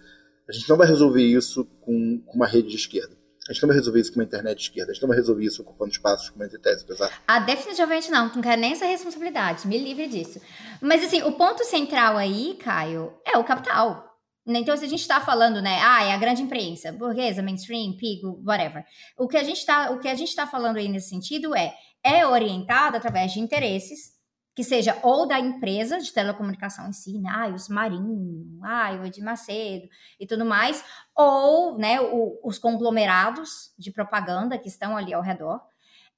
a 0.46 0.52
gente 0.52 0.68
não 0.68 0.76
vai 0.76 0.86
resolver 0.86 1.22
isso 1.22 1.64
com, 1.80 2.22
uma 2.34 2.46
rede 2.46 2.68
de 2.68 2.76
esquerda. 2.76 3.16
A 3.48 3.52
gente 3.52 3.62
não 3.62 3.68
vai 3.68 3.76
resolver 3.76 4.00
isso 4.00 4.12
com 4.12 4.20
uma 4.20 4.24
internet 4.24 4.58
de 4.58 4.64
esquerda. 4.64 4.90
A 4.90 4.94
gente 4.94 5.02
não 5.02 5.08
vai 5.08 5.16
resolver 5.16 5.44
isso 5.44 5.62
ocupando 5.62 5.90
espaços 5.90 6.30
com 6.30 6.36
uma 6.36 6.44
antitese, 6.44 6.84
apesar. 6.84 7.10
Ah, 7.26 7.40
definitivamente 7.40 8.10
não. 8.10 8.32
Não 8.34 8.42
quero 8.42 8.60
nem 8.60 8.72
essa 8.72 8.84
responsabilidade. 8.84 9.66
Me 9.66 9.78
livre 9.78 10.06
disso. 10.06 10.40
Mas, 10.80 11.02
assim, 11.02 11.22
o 11.22 11.32
ponto 11.32 11.64
central 11.64 12.16
aí, 12.16 12.56
Caio, 12.60 13.12
é 13.26 13.36
o 13.38 13.44
capital. 13.44 14.04
Né, 14.46 14.58
então, 14.58 14.76
se 14.76 14.84
a 14.84 14.88
gente 14.88 15.00
está 15.00 15.20
falando, 15.20 15.62
né, 15.62 15.78
ah, 15.82 16.04
é 16.04 16.12
a 16.12 16.18
grande 16.18 16.42
imprensa, 16.42 16.92
burguesa, 16.92 17.42
mainstream, 17.42 17.96
pigo, 17.96 18.42
whatever. 18.44 18.84
O 19.16 19.26
que 19.26 19.36
a 19.36 19.44
gente 19.44 19.58
está, 19.58 19.96
está 20.04 20.46
falando 20.46 20.76
aí 20.76 20.88
nesse 20.88 21.08
sentido 21.08 21.56
é 21.56 21.74
é 22.04 22.26
orientado 22.26 22.96
através 22.96 23.32
de 23.32 23.40
interesses 23.40 24.11
que 24.54 24.62
seja 24.62 24.98
ou 25.02 25.26
da 25.26 25.38
empresa 25.38 25.98
de 25.98 26.12
telecomunicação 26.12 26.88
em 26.88 26.92
si, 26.92 27.18
né, 27.18 27.30
ah, 27.32 27.48
os 27.48 27.68
Marinho, 27.68 28.60
ah, 28.62 28.92
o 29.00 29.06
Edir 29.06 29.24
Macedo 29.24 29.88
e 30.20 30.26
tudo 30.26 30.44
mais, 30.44 30.84
ou, 31.16 31.78
né, 31.78 32.00
o, 32.00 32.38
os 32.44 32.58
conglomerados 32.58 33.72
de 33.78 33.90
propaganda 33.90 34.58
que 34.58 34.68
estão 34.68 34.96
ali 34.96 35.14
ao 35.14 35.22
redor. 35.22 35.60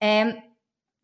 É, 0.01 0.43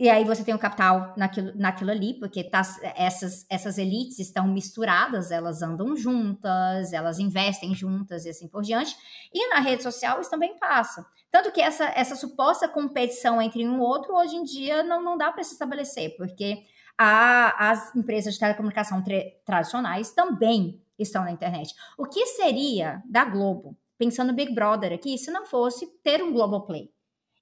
e 0.00 0.08
aí 0.08 0.24
você 0.24 0.42
tem 0.42 0.54
o 0.54 0.58
capital 0.58 1.12
naquilo, 1.14 1.52
naquilo 1.54 1.90
ali, 1.90 2.14
porque 2.14 2.42
tá, 2.42 2.62
essas, 2.96 3.44
essas 3.50 3.76
elites 3.76 4.18
estão 4.18 4.48
misturadas, 4.48 5.30
elas 5.30 5.60
andam 5.60 5.94
juntas, 5.94 6.94
elas 6.94 7.18
investem 7.18 7.74
juntas 7.74 8.24
e 8.24 8.30
assim 8.30 8.48
por 8.48 8.62
diante. 8.62 8.96
E 9.30 9.50
na 9.50 9.60
rede 9.60 9.82
social 9.82 10.18
isso 10.18 10.30
também 10.30 10.58
passa. 10.58 11.04
Tanto 11.30 11.52
que 11.52 11.60
essa, 11.60 11.84
essa 11.94 12.16
suposta 12.16 12.66
competição 12.66 13.42
entre 13.42 13.68
um 13.68 13.76
e 13.76 13.80
outro, 13.80 14.14
hoje 14.14 14.36
em 14.36 14.42
dia, 14.42 14.82
não, 14.82 15.04
não 15.04 15.18
dá 15.18 15.30
para 15.30 15.44
se 15.44 15.52
estabelecer, 15.52 16.16
porque 16.16 16.62
a, 17.02 17.70
as 17.70 17.96
empresas 17.96 18.34
de 18.34 18.40
telecomunicação 18.40 19.02
tradicionais 19.46 20.12
também 20.12 20.84
estão 20.98 21.24
na 21.24 21.30
internet. 21.30 21.74
O 21.96 22.04
que 22.04 22.26
seria 22.26 23.02
da 23.06 23.24
Globo, 23.24 23.74
pensando 23.96 24.28
no 24.28 24.34
Big 24.34 24.54
Brother 24.54 24.92
aqui, 24.92 25.16
se 25.16 25.30
não 25.30 25.46
fosse 25.46 25.86
ter 26.02 26.22
um 26.22 26.30
Globoplay? 26.30 26.90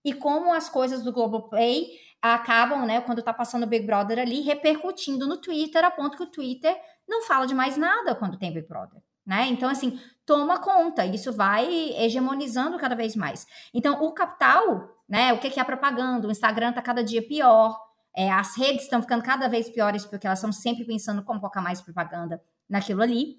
E 0.04 0.12
como 0.12 0.52
as 0.52 0.68
coisas 0.68 1.02
do 1.02 1.12
Globoplay 1.12 1.88
acabam, 2.22 2.86
né, 2.86 3.00
quando 3.00 3.20
tá 3.20 3.32
passando 3.32 3.64
o 3.64 3.66
Big 3.66 3.84
Brother 3.84 4.20
ali, 4.20 4.42
repercutindo 4.42 5.26
no 5.26 5.38
Twitter, 5.38 5.84
a 5.84 5.90
ponto 5.90 6.16
que 6.16 6.22
o 6.22 6.30
Twitter 6.30 6.80
não 7.08 7.22
fala 7.22 7.44
de 7.44 7.54
mais 7.54 7.76
nada 7.76 8.14
quando 8.14 8.38
tem 8.38 8.54
Big 8.54 8.68
Brother. 8.68 9.02
Né? 9.26 9.48
Então, 9.48 9.68
assim, 9.68 10.00
toma 10.24 10.60
conta, 10.60 11.04
isso 11.04 11.32
vai 11.32 11.66
hegemonizando 11.96 12.78
cada 12.78 12.94
vez 12.94 13.16
mais. 13.16 13.44
Então, 13.74 14.04
o 14.04 14.12
capital, 14.12 14.88
né? 15.08 15.32
O 15.32 15.38
que 15.38 15.58
é 15.58 15.62
a 15.62 15.66
propaganda? 15.66 16.28
O 16.28 16.30
Instagram 16.30 16.72
tá 16.72 16.80
cada 16.80 17.04
dia 17.04 17.26
pior, 17.26 17.87
é, 18.16 18.30
as 18.30 18.56
redes 18.56 18.84
estão 18.84 19.00
ficando 19.00 19.22
cada 19.22 19.48
vez 19.48 19.68
piores 19.68 20.04
porque 20.04 20.26
elas 20.26 20.38
estão 20.38 20.52
sempre 20.52 20.84
pensando 20.84 21.22
como 21.22 21.40
colocar 21.40 21.60
mais 21.60 21.80
propaganda 21.80 22.42
naquilo 22.68 23.02
ali. 23.02 23.36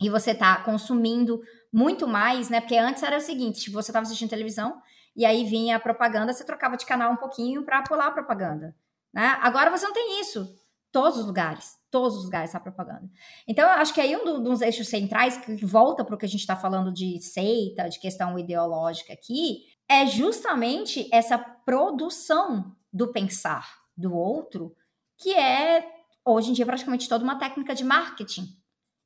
E 0.00 0.10
você 0.10 0.34
tá 0.34 0.62
consumindo 0.62 1.40
muito 1.72 2.06
mais, 2.06 2.48
né? 2.48 2.60
Porque 2.60 2.76
antes 2.76 3.02
era 3.02 3.16
o 3.16 3.20
seguinte: 3.20 3.70
você 3.70 3.90
estava 3.90 4.04
assistindo 4.04 4.30
televisão, 4.30 4.80
e 5.16 5.24
aí 5.24 5.44
vinha 5.44 5.76
a 5.76 5.80
propaganda, 5.80 6.32
você 6.32 6.44
trocava 6.44 6.76
de 6.76 6.84
canal 6.84 7.12
um 7.12 7.16
pouquinho 7.16 7.64
para 7.64 7.82
pular 7.82 8.08
a 8.08 8.10
propaganda. 8.10 8.74
Né? 9.12 9.38
Agora 9.40 9.70
você 9.70 9.86
não 9.86 9.92
tem 9.92 10.20
isso. 10.20 10.48
Todos 10.90 11.18
os 11.18 11.26
lugares, 11.26 11.76
todos 11.90 12.18
os 12.18 12.24
lugares 12.24 12.54
a 12.54 12.60
propaganda. 12.60 13.10
Então, 13.48 13.64
eu 13.64 13.74
acho 13.80 13.92
que 13.92 14.00
aí 14.00 14.16
um 14.16 14.42
dos 14.42 14.60
eixos 14.60 14.88
centrais 14.88 15.36
que 15.36 15.64
volta 15.64 16.04
para 16.04 16.14
o 16.14 16.18
que 16.18 16.24
a 16.24 16.28
gente 16.28 16.40
está 16.40 16.54
falando 16.54 16.92
de 16.92 17.20
seita, 17.20 17.88
de 17.88 17.98
questão 17.98 18.38
ideológica 18.38 19.12
aqui, 19.12 19.64
é 19.88 20.06
justamente 20.06 21.08
essa 21.12 21.36
produção 21.36 22.76
do 22.92 23.10
pensar 23.10 23.83
do 23.96 24.14
outro, 24.14 24.74
que 25.18 25.34
é 25.34 25.88
hoje 26.24 26.50
em 26.50 26.52
dia 26.52 26.66
praticamente 26.66 27.08
toda 27.08 27.24
uma 27.24 27.38
técnica 27.38 27.74
de 27.74 27.84
marketing. 27.84 28.48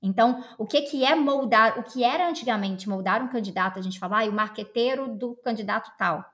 Então, 0.00 0.44
o 0.56 0.66
que, 0.66 0.82
que 0.82 1.04
é 1.04 1.14
moldar, 1.14 1.78
o 1.78 1.82
que 1.82 2.04
era 2.04 2.28
antigamente 2.28 2.88
moldar 2.88 3.22
um 3.22 3.28
candidato, 3.28 3.78
a 3.78 3.82
gente 3.82 3.98
fala, 3.98 4.20
ah, 4.22 4.28
o 4.28 4.32
marqueteiro 4.32 5.08
do 5.08 5.34
candidato 5.36 5.90
tal. 5.98 6.24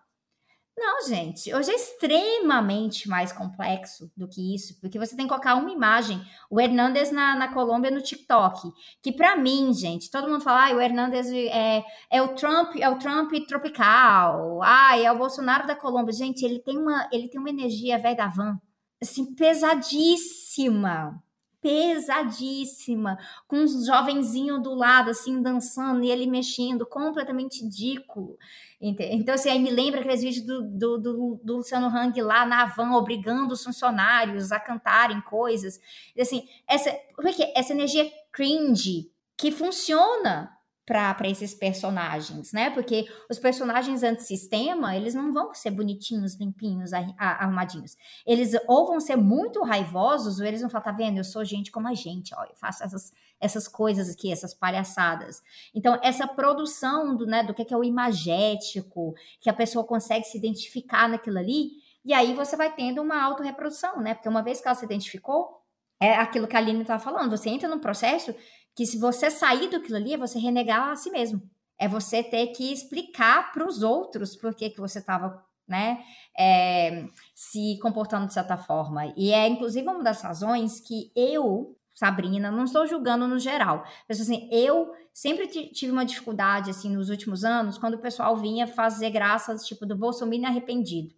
Não, 0.77 1.07
gente, 1.07 1.55
hoje 1.55 1.71
é 1.71 1.75
extremamente 1.75 3.09
mais 3.09 3.33
complexo 3.33 4.11
do 4.17 4.27
que 4.27 4.55
isso, 4.55 4.81
porque 4.81 4.99
você 4.99 5.15
tem 5.15 5.25
que 5.25 5.29
colocar 5.29 5.55
uma 5.55 5.71
imagem, 5.71 6.21
o 6.51 6.61
Hernandes 6.61 7.13
na, 7.13 7.37
na 7.37 7.55
Colômbia 7.55 7.93
no 7.93 8.03
TikTok, 8.03 8.73
que 9.01 9.13
para 9.13 9.37
mim, 9.37 9.73
gente, 9.73 10.11
todo 10.11 10.29
mundo 10.29 10.43
fala, 10.43 10.69
ah, 10.69 10.75
o 10.75 10.81
Hernandes 10.81 11.31
é, 11.33 11.85
é 12.11 12.21
o 12.21 12.35
Trump, 12.35 12.75
é 12.77 12.89
o 12.89 12.99
Trump 12.99 13.33
tropical, 13.47 14.61
ah, 14.65 14.99
é 14.99 15.11
o 15.13 15.19
Bolsonaro 15.19 15.65
da 15.65 15.77
Colômbia. 15.77 16.13
Gente, 16.13 16.45
ele 16.45 16.59
tem 16.59 16.77
uma, 16.77 17.09
ele 17.13 17.29
tem 17.29 17.41
uma 17.41 17.51
energia 17.51 17.97
velha 17.97 18.17
da 18.17 18.27
van, 18.27 18.61
assim, 19.01 19.33
pesadíssima, 19.33 21.23
pesadíssima, 21.65 23.19
com 23.49 23.57
uns 23.57 23.87
jovenzinhos 23.87 24.63
do 24.63 24.75
lado, 24.75 25.09
assim, 25.09 25.41
dançando 25.41 26.05
e 26.05 26.11
ele 26.11 26.27
mexendo, 26.27 26.85
completamente 26.85 27.65
ridículo. 27.65 28.37
Então, 28.79 29.35
assim, 29.35 29.49
aí 29.49 29.59
me 29.59 29.71
lembra 29.71 30.01
aqueles 30.01 30.21
vídeos 30.21 30.45
do, 30.45 30.63
do, 30.63 30.99
do, 30.99 31.41
do 31.43 31.57
Luciano 31.57 31.87
Hang 31.87 32.21
lá 32.21 32.45
na 32.45 32.67
van, 32.67 32.93
obrigando 32.93 33.55
os 33.55 33.65
funcionários 33.65 34.53
a 34.53 34.61
cantarem 34.61 35.23
coisas. 35.23 35.81
Assim, 36.21 36.47
essa, 36.69 36.95
porque 37.17 37.51
essa 37.57 37.73
energia 37.73 38.13
cringe 38.31 39.11
que 39.35 39.51
funciona 39.51 40.55
para 40.87 41.17
esses 41.29 41.55
personagens, 41.55 42.53
né? 42.53 42.69
Porque 42.69 43.07
os 43.31 43.39
personagens 43.39 44.03
antissistema, 44.03 44.95
eles 44.95 45.15
não 45.15 45.33
vão 45.33 45.55
ser 45.55 45.71
bonitinhos, 45.71 46.39
limpinhos, 46.39 46.93
arrumadinhos. 47.19 47.97
Eles 48.27 48.53
ou 48.69 48.87
vão 48.87 49.01
ser 49.01 49.17
muito 49.17 49.63
raivosos, 49.63 50.41
ou 50.41 50.47
eles 50.47 50.61
vão 50.61 50.69
falar, 50.69 50.85
tá 50.85 50.93
vendo? 50.93 51.17
Eu 51.17 51.25
sou 51.25 51.43
gente 51.43 51.73
como 51.73 51.89
a 51.89 51.95
gente, 51.95 52.35
ó, 52.35 52.45
eu 52.45 52.55
faço 52.55 52.85
essas, 52.85 53.13
essas 53.41 53.67
coisas 53.67 54.11
aqui, 54.11 54.31
essas 54.31 54.53
palhaçadas. 54.53 55.43
Então, 55.75 55.99
essa 56.03 56.27
produção 56.27 57.17
do, 57.17 57.25
né, 57.25 57.43
do 57.43 57.55
que 57.55 57.73
é 57.73 57.77
o 57.77 57.85
imagético, 57.85 59.15
que 59.41 59.49
a 59.49 59.55
pessoa 59.55 59.87
consegue 59.87 60.27
se 60.27 60.37
identificar 60.37 61.09
naquilo 61.09 61.39
ali, 61.39 61.83
e 62.05 62.13
aí 62.13 62.35
você 62.35 62.57
vai 62.57 62.71
tendo 62.71 63.01
uma 63.01 63.23
autorreprodução, 63.23 64.03
né? 64.03 64.13
Porque 64.13 64.29
uma 64.29 64.43
vez 64.43 64.61
que 64.61 64.69
ela 64.69 64.75
se 64.75 64.85
identificou, 64.85 65.65
é 65.99 66.15
aquilo 66.17 66.47
que 66.47 66.57
a 66.57 66.59
Aline 66.59 66.83
estava 66.83 67.03
falando, 67.03 67.37
você 67.37 67.49
entra 67.49 67.69
num 67.69 67.79
processo 67.79 68.35
que 68.75 68.87
se 68.87 68.99
você 68.99 69.31
sair 69.31 69.69
do 69.69 69.77
aquilo 69.77 69.97
ali, 69.97 70.15
é 70.15 70.19
você 70.19 70.39
renegar 70.39 70.91
a 70.91 70.97
si 70.97 71.11
mesmo. 71.11 71.43
É 71.79 71.89
você 71.89 72.23
ter 72.23 72.49
que 72.49 72.73
explicar 72.73 73.53
para 73.53 73.67
os 73.67 73.83
outros 73.83 74.37
por 74.37 74.55
que, 74.55 74.71
que 74.71 74.81
você 74.81 74.99
estava 74.99 75.45
né? 75.67 76.05
É, 76.39 77.07
se 77.35 77.79
comportando 77.81 78.27
de 78.27 78.35
certa 78.35 78.57
forma. 78.57 79.13
E 79.17 79.33
é, 79.33 79.49
inclusive, 79.49 79.89
uma 79.89 80.03
das 80.03 80.21
razões 80.21 80.81
que 80.81 81.11
eu, 81.17 81.77
Sabrina, 81.95 82.51
não 82.51 82.65
estou 82.65 82.87
julgando 82.87 83.27
no 83.27 83.39
geral, 83.39 83.85
mas 84.09 84.21
assim, 84.21 84.49
eu 84.53 84.93
sempre 85.13 85.47
tive 85.47 85.93
uma 85.93 86.05
dificuldade, 86.05 86.71
assim, 86.71 86.91
nos 86.91 87.09
últimos 87.09 87.45
anos, 87.45 87.79
quando 87.79 87.95
o 87.95 88.01
pessoal 88.01 88.37
vinha 88.37 88.67
fazer 88.67 89.11
graças, 89.11 89.67
tipo, 89.67 89.87
do 89.87 89.97
Bolsonaro 89.97 90.47
arrependido. 90.47 91.15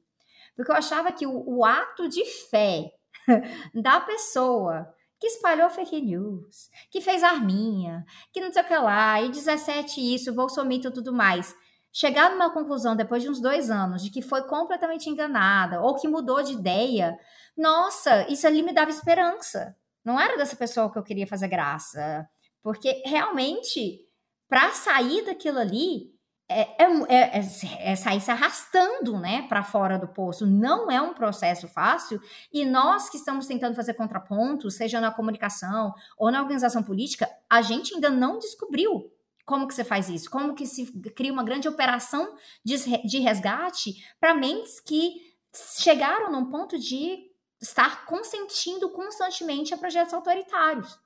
Porque 0.54 0.70
eu 0.70 0.76
achava 0.76 1.12
que 1.12 1.26
o, 1.26 1.44
o 1.46 1.64
ato 1.64 2.08
de 2.08 2.24
fé 2.24 2.92
da 3.74 4.00
pessoa 4.00 4.94
que 5.18 5.26
espalhou 5.26 5.70
fake 5.70 6.00
news, 6.00 6.68
que 6.90 7.00
fez 7.00 7.22
arminha, 7.22 8.04
que 8.32 8.40
não 8.40 8.52
sei 8.52 8.62
o 8.62 8.66
que 8.66 8.76
lá, 8.76 9.20
e 9.22 9.30
17 9.30 10.14
isso, 10.14 10.34
Bolsonaro 10.34 10.74
e 10.74 10.80
tudo 10.80 11.12
mais 11.12 11.54
chegar 11.96 12.30
numa 12.30 12.50
conclusão 12.50 12.94
depois 12.94 13.22
de 13.22 13.30
uns 13.30 13.40
dois 13.40 13.70
anos 13.70 14.02
de 14.02 14.10
que 14.10 14.20
foi 14.20 14.42
completamente 14.42 15.08
enganada 15.08 15.80
ou 15.80 15.94
que 15.94 16.06
mudou 16.06 16.42
de 16.42 16.52
ideia, 16.52 17.18
nossa, 17.56 18.30
isso 18.30 18.46
ali 18.46 18.62
me 18.62 18.74
dava 18.74 18.90
esperança. 18.90 19.74
Não 20.04 20.20
era 20.20 20.36
dessa 20.36 20.54
pessoa 20.54 20.92
que 20.92 20.98
eu 20.98 21.02
queria 21.02 21.26
fazer 21.26 21.48
graça. 21.48 22.28
Porque 22.62 23.02
realmente, 23.06 24.00
para 24.46 24.72
sair 24.72 25.24
daquilo 25.24 25.58
ali, 25.58 26.14
é, 26.48 26.84
é, 26.84 26.86
é, 27.08 27.90
é, 27.90 27.96
sair 27.96 28.20
se 28.20 28.30
arrastando 28.30 29.18
né, 29.18 29.42
para 29.48 29.64
fora 29.64 29.98
do 29.98 30.06
poço. 30.06 30.46
Não 30.46 30.90
é 30.90 31.00
um 31.00 31.12
processo 31.12 31.66
fácil. 31.66 32.20
E 32.52 32.64
nós 32.64 33.08
que 33.08 33.16
estamos 33.16 33.46
tentando 33.46 33.74
fazer 33.74 33.94
contrapontos, 33.94 34.76
seja 34.76 35.00
na 35.00 35.10
comunicação 35.10 35.92
ou 36.16 36.30
na 36.30 36.40
organização 36.40 36.82
política, 36.82 37.28
a 37.50 37.62
gente 37.62 37.94
ainda 37.94 38.10
não 38.10 38.38
descobriu 38.38 39.10
como 39.44 39.68
que 39.68 39.74
você 39.74 39.84
faz 39.84 40.08
isso? 40.08 40.28
Como 40.28 40.56
que 40.56 40.66
se 40.66 40.92
cria 41.12 41.32
uma 41.32 41.44
grande 41.44 41.68
operação 41.68 42.34
de 42.64 43.18
resgate 43.20 44.04
para 44.18 44.34
mentes 44.34 44.80
que 44.80 45.36
chegaram 45.78 46.32
num 46.32 46.50
ponto 46.50 46.76
de 46.76 47.30
estar 47.60 48.04
consentindo 48.06 48.90
constantemente 48.90 49.72
a 49.72 49.78
projetos 49.78 50.12
autoritários? 50.12 50.98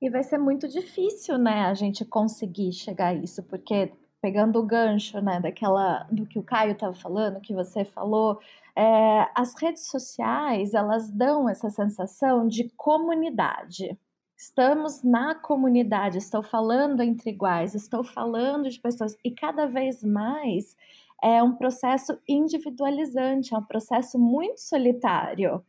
E 0.00 0.08
vai 0.08 0.22
ser 0.22 0.38
muito 0.38 0.68
difícil, 0.68 1.36
né, 1.36 1.64
a 1.64 1.74
gente 1.74 2.04
conseguir 2.04 2.72
chegar 2.72 3.08
a 3.08 3.14
isso, 3.14 3.42
porque 3.42 3.92
pegando 4.20 4.58
o 4.58 4.66
gancho, 4.66 5.20
né, 5.20 5.40
daquela 5.40 6.06
do 6.10 6.26
que 6.26 6.38
o 6.38 6.42
Caio 6.42 6.72
estava 6.72 6.94
falando, 6.94 7.40
que 7.40 7.54
você 7.54 7.84
falou, 7.84 8.40
é, 8.76 9.28
as 9.34 9.54
redes 9.60 9.86
sociais 9.86 10.74
elas 10.74 11.10
dão 11.10 11.48
essa 11.48 11.70
sensação 11.70 12.46
de 12.46 12.68
comunidade. 12.76 13.96
Estamos 14.36 15.02
na 15.02 15.34
comunidade, 15.34 16.18
estou 16.18 16.42
falando 16.42 17.02
entre 17.02 17.30
iguais, 17.30 17.74
estou 17.74 18.04
falando 18.04 18.70
de 18.70 18.80
pessoas 18.80 19.16
e 19.24 19.30
cada 19.32 19.66
vez 19.66 20.02
mais 20.04 20.76
é 21.22 21.42
um 21.42 21.54
processo 21.56 22.16
individualizante, 22.28 23.54
é 23.54 23.58
um 23.58 23.64
processo 23.64 24.18
muito 24.18 24.60
solitário. 24.60 25.64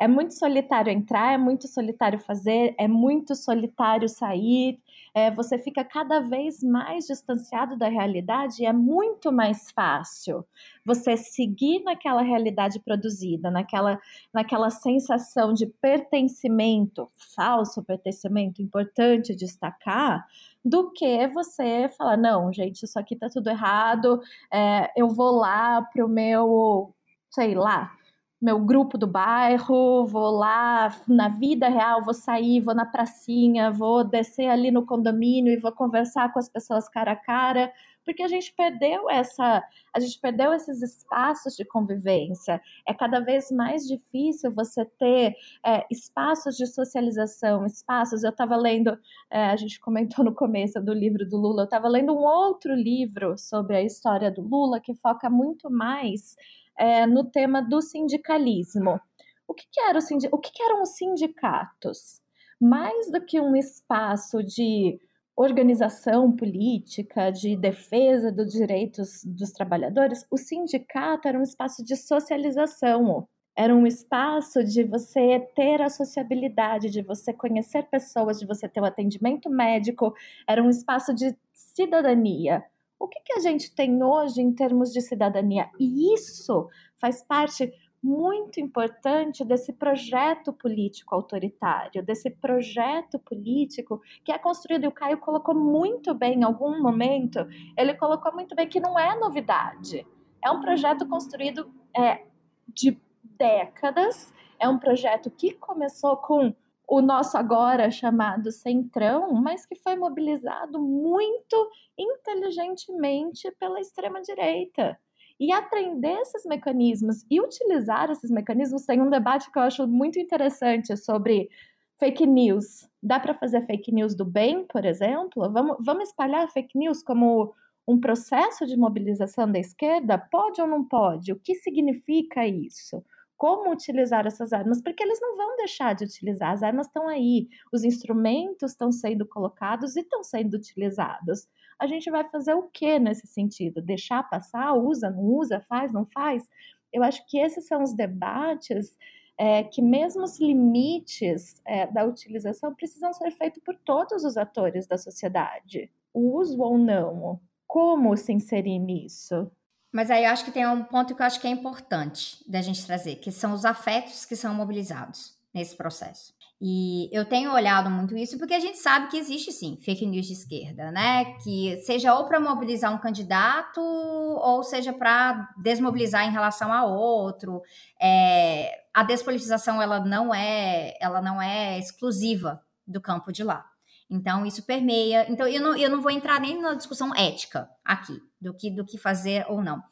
É 0.00 0.06
muito 0.06 0.34
solitário 0.34 0.92
entrar, 0.92 1.34
é 1.34 1.38
muito 1.38 1.66
solitário 1.66 2.20
fazer, 2.20 2.74
é 2.78 2.86
muito 2.86 3.34
solitário 3.34 4.08
sair. 4.08 4.80
É, 5.14 5.30
você 5.30 5.58
fica 5.58 5.84
cada 5.84 6.20
vez 6.20 6.62
mais 6.62 7.06
distanciado 7.06 7.76
da 7.76 7.88
realidade 7.88 8.62
e 8.62 8.66
é 8.66 8.72
muito 8.72 9.32
mais 9.32 9.70
fácil 9.70 10.44
você 10.84 11.16
seguir 11.16 11.82
naquela 11.82 12.22
realidade 12.22 12.80
produzida, 12.80 13.50
naquela, 13.50 14.00
naquela 14.32 14.70
sensação 14.70 15.52
de 15.52 15.66
pertencimento, 15.66 17.08
falso 17.36 17.82
pertencimento, 17.82 18.62
importante 18.62 19.34
destacar, 19.34 20.26
do 20.64 20.90
que 20.92 21.26
você 21.28 21.88
falar, 21.96 22.16
não, 22.16 22.52
gente, 22.52 22.82
isso 22.82 22.98
aqui 22.98 23.16
tá 23.16 23.28
tudo 23.28 23.48
errado, 23.48 24.20
é, 24.52 24.90
eu 24.96 25.08
vou 25.08 25.32
lá 25.32 25.82
pro 25.82 26.08
meu, 26.08 26.94
sei 27.30 27.54
lá, 27.54 27.97
meu 28.40 28.60
grupo 28.60 28.96
do 28.96 29.06
bairro, 29.06 30.06
vou 30.06 30.30
lá 30.30 30.94
na 31.08 31.28
vida 31.28 31.68
real, 31.68 32.04
vou 32.04 32.14
sair, 32.14 32.60
vou 32.60 32.74
na 32.74 32.86
pracinha, 32.86 33.70
vou 33.70 34.04
descer 34.04 34.48
ali 34.48 34.70
no 34.70 34.86
condomínio 34.86 35.52
e 35.52 35.58
vou 35.58 35.72
conversar 35.72 36.32
com 36.32 36.38
as 36.38 36.48
pessoas 36.48 36.88
cara 36.88 37.12
a 37.12 37.16
cara, 37.16 37.72
porque 38.04 38.22
a 38.22 38.28
gente 38.28 38.54
perdeu 38.54 39.10
essa, 39.10 39.62
a 39.92 40.00
gente 40.00 40.18
perdeu 40.20 40.52
esses 40.54 40.80
espaços 40.80 41.56
de 41.56 41.64
convivência. 41.64 42.60
É 42.86 42.94
cada 42.94 43.20
vez 43.20 43.50
mais 43.50 43.86
difícil 43.86 44.50
você 44.50 44.84
ter 44.84 45.34
é, 45.66 45.84
espaços 45.90 46.56
de 46.56 46.66
socialização, 46.66 47.66
espaços. 47.66 48.22
Eu 48.22 48.30
estava 48.30 48.56
lendo, 48.56 48.96
é, 49.30 49.46
a 49.46 49.56
gente 49.56 49.78
comentou 49.80 50.24
no 50.24 50.32
começo 50.32 50.80
do 50.80 50.94
livro 50.94 51.28
do 51.28 51.36
Lula, 51.36 51.62
eu 51.62 51.64
estava 51.64 51.88
lendo 51.88 52.14
um 52.14 52.22
outro 52.22 52.72
livro 52.72 53.36
sobre 53.36 53.76
a 53.76 53.82
história 53.82 54.30
do 54.30 54.42
Lula 54.42 54.80
que 54.80 54.94
foca 54.94 55.28
muito 55.28 55.68
mais 55.68 56.36
é, 56.78 57.06
no 57.06 57.24
tema 57.24 57.60
do 57.60 57.82
sindicalismo. 57.82 59.00
O 59.46 59.54
que, 59.54 59.64
que, 59.70 59.80
era 59.80 59.98
o, 59.98 60.36
o 60.36 60.38
que, 60.38 60.52
que 60.52 60.62
eram 60.62 60.82
os 60.82 60.90
sindicatos? 60.96 62.20
Mais 62.60 63.10
do 63.10 63.20
que 63.24 63.40
um 63.40 63.56
espaço 63.56 64.42
de 64.42 65.00
organização 65.36 66.34
política, 66.34 67.30
de 67.30 67.56
defesa 67.56 68.32
dos 68.32 68.52
direitos 68.52 69.22
dos 69.24 69.52
trabalhadores, 69.52 70.26
o 70.30 70.36
sindicato 70.36 71.28
era 71.28 71.38
um 71.38 71.42
espaço 71.42 71.84
de 71.84 71.94
socialização, 71.96 73.28
era 73.56 73.74
um 73.74 73.86
espaço 73.86 74.64
de 74.64 74.82
você 74.82 75.40
ter 75.54 75.80
a 75.80 75.88
sociabilidade, 75.88 76.90
de 76.90 77.02
você 77.02 77.32
conhecer 77.32 77.84
pessoas, 77.84 78.38
de 78.38 78.46
você 78.46 78.68
ter 78.68 78.80
o 78.80 78.84
atendimento 78.84 79.48
médico, 79.48 80.12
era 80.46 80.62
um 80.62 80.68
espaço 80.68 81.14
de 81.14 81.34
cidadania. 81.52 82.64
O 82.98 83.06
que, 83.06 83.20
que 83.20 83.32
a 83.34 83.40
gente 83.40 83.74
tem 83.74 84.02
hoje 84.02 84.40
em 84.40 84.52
termos 84.52 84.92
de 84.92 85.00
cidadania? 85.00 85.70
E 85.78 86.12
isso 86.14 86.68
faz 86.98 87.22
parte 87.22 87.72
muito 88.02 88.60
importante 88.60 89.44
desse 89.44 89.72
projeto 89.72 90.52
político 90.52 91.14
autoritário, 91.14 92.02
desse 92.02 92.30
projeto 92.30 93.18
político 93.18 94.00
que 94.24 94.32
é 94.32 94.38
construído, 94.38 94.84
e 94.84 94.88
o 94.88 94.92
Caio 94.92 95.18
colocou 95.18 95.54
muito 95.54 96.14
bem 96.14 96.40
em 96.40 96.44
algum 96.44 96.80
momento, 96.80 97.46
ele 97.76 97.94
colocou 97.94 98.32
muito 98.32 98.54
bem 98.54 98.68
que 98.68 98.80
não 98.80 98.98
é 98.98 99.18
novidade. 99.18 100.06
É 100.44 100.50
um 100.50 100.60
projeto 100.60 101.06
construído 101.08 101.70
é, 101.96 102.24
de 102.68 102.96
décadas, 103.36 104.32
é 104.58 104.68
um 104.68 104.78
projeto 104.78 105.30
que 105.30 105.52
começou 105.54 106.16
com 106.16 106.54
o 106.88 107.02
nosso 107.02 107.36
agora 107.36 107.90
chamado 107.90 108.50
Centrão, 108.50 109.34
mas 109.34 109.66
que 109.66 109.74
foi 109.74 109.94
mobilizado 109.94 110.80
muito 110.80 111.70
inteligentemente 111.98 113.50
pela 113.60 113.78
extrema-direita 113.78 114.98
e 115.38 115.52
aprender 115.52 116.18
esses 116.20 116.46
mecanismos 116.46 117.26
e 117.30 117.40
utilizar 117.40 118.10
esses 118.10 118.30
mecanismos. 118.30 118.86
Tem 118.86 119.02
um 119.02 119.10
debate 119.10 119.52
que 119.52 119.58
eu 119.58 119.62
acho 119.62 119.86
muito 119.86 120.18
interessante 120.18 120.96
sobre 120.96 121.50
fake 121.98 122.26
news. 122.26 122.88
Dá 123.02 123.20
para 123.20 123.34
fazer 123.34 123.66
fake 123.66 123.92
news 123.92 124.14
do 124.14 124.24
bem, 124.24 124.64
por 124.64 124.86
exemplo? 124.86 125.52
Vamos, 125.52 125.76
vamos 125.80 126.08
espalhar 126.08 126.50
fake 126.50 126.76
news 126.76 127.02
como 127.02 127.54
um 127.86 128.00
processo 128.00 128.66
de 128.66 128.78
mobilização 128.78 129.50
da 129.50 129.58
esquerda? 129.58 130.16
Pode 130.16 130.60
ou 130.60 130.66
não 130.66 130.84
pode? 130.84 131.32
O 131.32 131.38
que 131.38 131.54
significa 131.54 132.46
isso? 132.46 133.04
Como 133.38 133.72
utilizar 133.72 134.26
essas 134.26 134.52
armas? 134.52 134.82
Porque 134.82 135.02
eles 135.02 135.18
não 135.22 135.36
vão 135.36 135.56
deixar 135.56 135.94
de 135.94 136.04
utilizar, 136.04 136.52
as 136.52 136.62
armas 136.62 136.86
estão 136.88 137.08
aí, 137.08 137.48
os 137.72 137.84
instrumentos 137.84 138.72
estão 138.72 138.92
sendo 138.92 139.24
colocados 139.24 139.96
e 139.96 140.00
estão 140.00 140.22
sendo 140.22 140.54
utilizados 140.54 141.48
a 141.78 141.86
gente 141.86 142.10
vai 142.10 142.28
fazer 142.28 142.54
o 142.54 142.64
que 142.64 142.98
nesse 142.98 143.26
sentido? 143.26 143.80
Deixar 143.80 144.28
passar? 144.28 144.74
Usa, 144.74 145.10
não 145.10 145.22
usa? 145.22 145.60
Faz, 145.68 145.92
não 145.92 146.04
faz? 146.06 146.48
Eu 146.92 147.02
acho 147.04 147.24
que 147.28 147.38
esses 147.38 147.66
são 147.66 147.82
os 147.82 147.94
debates 147.94 148.96
é, 149.38 149.62
que 149.62 149.80
mesmo 149.80 150.24
os 150.24 150.40
limites 150.40 151.62
é, 151.64 151.86
da 151.86 152.04
utilização 152.04 152.74
precisam 152.74 153.12
ser 153.12 153.30
feitos 153.30 153.62
por 153.62 153.76
todos 153.76 154.24
os 154.24 154.36
atores 154.36 154.86
da 154.88 154.98
sociedade. 154.98 155.90
O 156.12 156.36
uso 156.38 156.60
ou 156.60 156.76
não? 156.76 157.40
Como 157.66 158.16
se 158.16 158.32
inserir 158.32 158.80
nisso? 158.80 159.48
Mas 159.92 160.10
aí 160.10 160.24
eu 160.24 160.30
acho 160.30 160.44
que 160.44 160.50
tem 160.50 160.66
um 160.66 160.84
ponto 160.84 161.14
que 161.14 161.22
eu 161.22 161.26
acho 161.26 161.40
que 161.40 161.46
é 161.46 161.50
importante 161.50 162.44
da 162.48 162.60
gente 162.60 162.84
trazer, 162.84 163.16
que 163.16 163.32
são 163.32 163.52
os 163.52 163.64
afetos 163.64 164.24
que 164.24 164.36
são 164.36 164.54
mobilizados 164.54 165.36
nesse 165.54 165.76
processo. 165.76 166.32
E 166.60 167.08
eu 167.12 167.24
tenho 167.24 167.52
olhado 167.52 167.88
muito 167.88 168.16
isso 168.16 168.36
porque 168.36 168.54
a 168.54 168.58
gente 168.58 168.78
sabe 168.78 169.08
que 169.08 169.16
existe 169.16 169.52
sim 169.52 169.76
fake 169.80 170.04
news 170.04 170.26
de 170.26 170.32
esquerda, 170.32 170.90
né? 170.90 171.36
Que 171.36 171.80
seja 171.82 172.14
ou 172.14 172.26
para 172.26 172.40
mobilizar 172.40 172.92
um 172.92 172.98
candidato 172.98 173.80
ou 173.80 174.62
seja 174.64 174.92
para 174.92 175.48
desmobilizar 175.62 176.26
em 176.26 176.32
relação 176.32 176.72
a 176.72 176.84
outro. 176.84 177.62
É, 178.00 178.72
a 178.92 179.04
despolitização 179.04 179.80
ela 179.80 180.00
não 180.00 180.34
é 180.34 180.94
ela 181.00 181.22
não 181.22 181.40
é 181.40 181.78
exclusiva 181.78 182.60
do 182.84 183.00
campo 183.00 183.32
de 183.32 183.44
lá. 183.44 183.64
Então 184.10 184.46
isso 184.46 184.64
permeia. 184.64 185.30
Então 185.30 185.46
eu 185.46 185.60
não, 185.60 185.76
eu 185.76 185.90
não 185.90 186.00
vou 186.00 186.10
entrar 186.10 186.40
nem 186.40 186.60
na 186.60 186.74
discussão 186.74 187.14
ética 187.14 187.68
aqui 187.84 188.18
do 188.40 188.54
que 188.54 188.70
do 188.70 188.84
que 188.84 188.96
fazer 188.96 189.44
ou 189.48 189.62
não. 189.62 189.82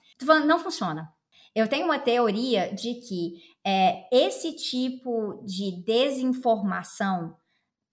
Não 0.47 0.59
funciona. 0.59 1.09
Eu 1.55 1.69
tenho 1.69 1.87
uma 1.87 1.99
teoria 1.99 2.75
de 2.75 2.95
que 2.95 3.43
é, 3.65 4.07
esse 4.13 4.55
tipo 4.55 5.43
de 5.45 5.83
desinformação 5.85 7.37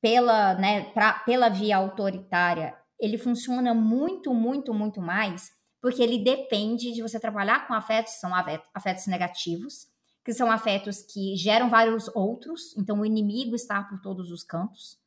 pela, 0.02 0.54
né, 0.56 0.92
pra, 0.92 1.14
pela 1.20 1.50
via 1.50 1.78
autoritária, 1.78 2.78
ele 3.00 3.18
funciona 3.18 3.74
muito, 3.74 4.34
muito, 4.34 4.74
muito 4.74 5.02
mais 5.02 5.52
porque 5.84 6.02
ele 6.02 6.18
depende 6.18 6.94
de 6.94 7.02
você 7.02 7.20
trabalhar 7.20 7.68
com 7.68 7.74
afetos, 7.74 8.14
são 8.14 8.32
afetos 8.74 9.06
negativos, 9.06 9.86
que 10.24 10.32
são 10.32 10.50
afetos 10.50 11.02
que 11.02 11.36
geram 11.36 11.70
vários 11.70 12.08
outros, 12.16 12.74
então 12.78 13.02
o 13.02 13.06
inimigo 13.06 13.54
está 13.54 13.84
por 13.84 14.00
todos 14.00 14.32
os 14.32 14.46
cantos, 14.46 14.98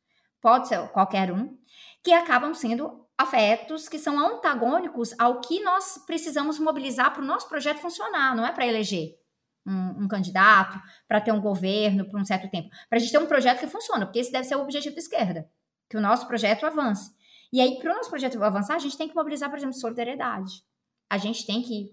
pode 0.47 0.69
ser 0.69 0.87
qualquer 0.93 1.29
um, 1.29 1.57
que 2.01 2.13
acabam 2.13 2.53
sendo 2.53 3.05
afetos 3.17 3.89
que 3.89 3.99
são 3.99 4.17
antagônicos 4.17 5.13
ao 5.19 5.41
que 5.41 5.61
nós 5.61 6.01
precisamos 6.05 6.57
mobilizar 6.57 7.11
para 7.11 7.21
o 7.21 7.25
nosso 7.25 7.49
projeto 7.49 7.79
funcionar, 7.79 8.33
não 8.33 8.45
é 8.45 8.53
para 8.53 8.65
eleger 8.65 9.17
um, 9.65 10.03
um 10.03 10.07
candidato, 10.07 10.81
para 11.05 11.19
ter 11.19 11.33
um 11.33 11.41
governo 11.41 12.09
por 12.09 12.17
um 12.17 12.23
certo 12.23 12.49
tempo, 12.49 12.69
para 12.89 12.97
a 12.97 12.99
gente 13.01 13.11
ter 13.11 13.17
um 13.17 13.25
projeto 13.25 13.59
que 13.59 13.67
funciona, 13.67 14.05
porque 14.05 14.19
esse 14.19 14.31
deve 14.31 14.45
ser 14.45 14.55
o 14.55 14.61
objetivo 14.61 14.95
da 14.95 15.01
esquerda, 15.01 15.51
que 15.89 15.97
o 15.97 16.01
nosso 16.01 16.25
projeto 16.25 16.65
avance. 16.65 17.11
E 17.51 17.59
aí, 17.59 17.77
para 17.77 17.91
o 17.91 17.95
nosso 17.97 18.09
projeto 18.09 18.41
avançar, 18.41 18.75
a 18.75 18.79
gente 18.79 18.97
tem 18.97 19.09
que 19.09 19.15
mobilizar, 19.15 19.49
por 19.49 19.57
exemplo, 19.57 19.75
solidariedade. 19.75 20.63
A 21.09 21.17
gente 21.17 21.45
tem 21.45 21.61
que 21.61 21.91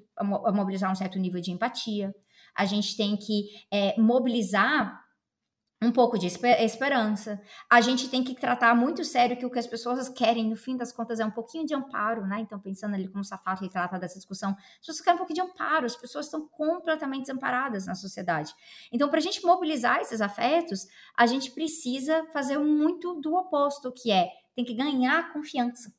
mobilizar 0.52 0.93
um 0.93 0.94
certo 0.94 1.18
nível 1.18 1.40
de 1.40 1.51
empatia. 1.51 2.14
A 2.55 2.64
gente 2.64 2.97
tem 2.97 3.16
que 3.16 3.48
é, 3.68 4.01
mobilizar 4.01 5.03
um 5.85 5.93
pouco 5.93 6.19
de 6.19 6.27
esperança. 6.27 7.40
A 7.69 7.81
gente 7.81 8.09
tem 8.09 8.23
que 8.24 8.35
tratar 8.35 8.74
muito 8.74 9.05
sério 9.05 9.36
que 9.36 9.44
o 9.44 9.51
que 9.51 9.59
as 9.59 9.66
pessoas 9.66 10.09
querem, 10.09 10.48
no 10.48 10.56
fim 10.56 10.77
das 10.77 10.93
contas, 10.93 11.20
é 11.20 11.24
um 11.24 11.31
pouquinho 11.31 11.66
de 11.66 11.74
amparo, 11.74 12.27
né? 12.27 12.40
Então, 12.40 12.59
pensando 12.59 12.94
ali 12.94 13.09
como 13.09 13.20
o 13.20 13.24
Safato 13.24 13.62
que 13.62 13.70
trata 13.70 13.98
dessa 13.98 14.16
discussão, 14.16 14.51
as 14.51 14.78
pessoas 14.78 15.01
querem 15.01 15.15
um 15.15 15.19
pouquinho 15.19 15.47
de 15.47 15.52
amparo, 15.52 15.86
as 15.86 15.97
pessoas 15.97 16.27
estão 16.27 16.48
completamente 16.48 17.23
desamparadas 17.23 17.86
na 17.86 17.94
sociedade. 17.94 18.55
Então, 18.93 19.09
para 19.09 19.19
a 19.19 19.23
gente 19.23 19.44
mobilizar 19.44 20.01
esses 20.01 20.20
afetos, 20.20 20.86
a 21.16 21.27
gente 21.27 21.51
precisa 21.51 22.27
fazer 22.32 22.59
muito 22.59 23.20
do 23.20 23.35
oposto, 23.35 23.93
que 23.93 24.11
é 24.11 24.28
tem 24.55 24.65
que 24.65 24.74
ganhar 24.74 25.19
a 25.19 25.32
confiança 25.32 25.93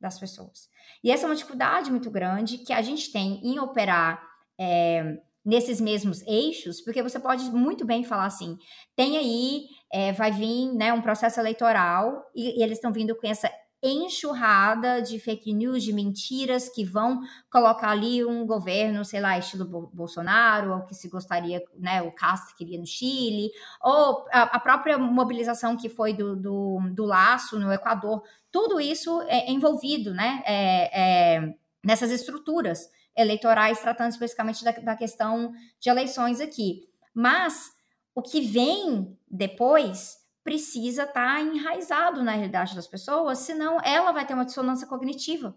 das 0.00 0.18
pessoas. 0.18 0.68
E 1.02 1.10
essa 1.10 1.24
é 1.24 1.28
uma 1.28 1.34
dificuldade 1.34 1.90
muito 1.90 2.10
grande 2.10 2.58
que 2.58 2.72
a 2.72 2.82
gente 2.82 3.10
tem 3.10 3.40
em 3.42 3.58
operar. 3.58 4.22
É, 4.58 5.18
nesses 5.44 5.80
mesmos 5.80 6.22
eixos, 6.26 6.80
porque 6.80 7.02
você 7.02 7.20
pode 7.20 7.50
muito 7.50 7.84
bem 7.84 8.02
falar 8.02 8.26
assim: 8.26 8.56
tem 8.96 9.18
aí, 9.18 9.66
é, 9.92 10.12
vai 10.12 10.32
vir 10.32 10.72
né, 10.72 10.92
um 10.92 11.02
processo 11.02 11.38
eleitoral 11.38 12.24
e, 12.34 12.58
e 12.58 12.62
eles 12.62 12.78
estão 12.78 12.92
vindo 12.92 13.14
com 13.14 13.26
essa 13.26 13.50
enxurrada 13.86 15.02
de 15.02 15.18
fake 15.18 15.52
news, 15.52 15.84
de 15.84 15.92
mentiras 15.92 16.70
que 16.70 16.82
vão 16.82 17.20
colocar 17.52 17.90
ali 17.90 18.24
um 18.24 18.46
governo, 18.46 19.04
sei 19.04 19.20
lá, 19.20 19.38
estilo 19.38 19.90
Bolsonaro, 19.92 20.72
ou 20.72 20.86
que 20.86 20.94
se 20.94 21.06
gostaria, 21.10 21.62
né, 21.76 22.00
o 22.00 22.10
Castro 22.10 22.56
queria 22.56 22.78
no 22.78 22.86
Chile, 22.86 23.50
ou 23.82 24.24
a, 24.32 24.56
a 24.56 24.58
própria 24.58 24.96
mobilização 24.96 25.76
que 25.76 25.90
foi 25.90 26.14
do, 26.14 26.34
do, 26.34 26.78
do, 26.94 27.04
Laço 27.04 27.58
no 27.58 27.70
Equador, 27.70 28.22
tudo 28.50 28.80
isso 28.80 29.20
é 29.28 29.52
envolvido, 29.52 30.14
né, 30.14 30.42
é, 30.46 31.34
é, 31.34 31.54
nessas 31.84 32.10
estruturas 32.10 32.88
eleitorais, 33.16 33.80
tratando 33.80 34.10
especificamente 34.10 34.64
da, 34.64 34.72
da 34.72 34.96
questão 34.96 35.52
de 35.80 35.88
eleições 35.88 36.40
aqui. 36.40 36.88
Mas 37.14 37.70
o 38.14 38.22
que 38.22 38.40
vem 38.40 39.18
depois 39.30 40.16
precisa 40.42 41.04
estar 41.04 41.36
tá 41.36 41.40
enraizado 41.40 42.22
na 42.22 42.32
realidade 42.32 42.74
das 42.74 42.86
pessoas, 42.86 43.38
senão 43.38 43.80
ela 43.82 44.12
vai 44.12 44.26
ter 44.26 44.34
uma 44.34 44.44
dissonância 44.44 44.86
cognitiva 44.86 45.56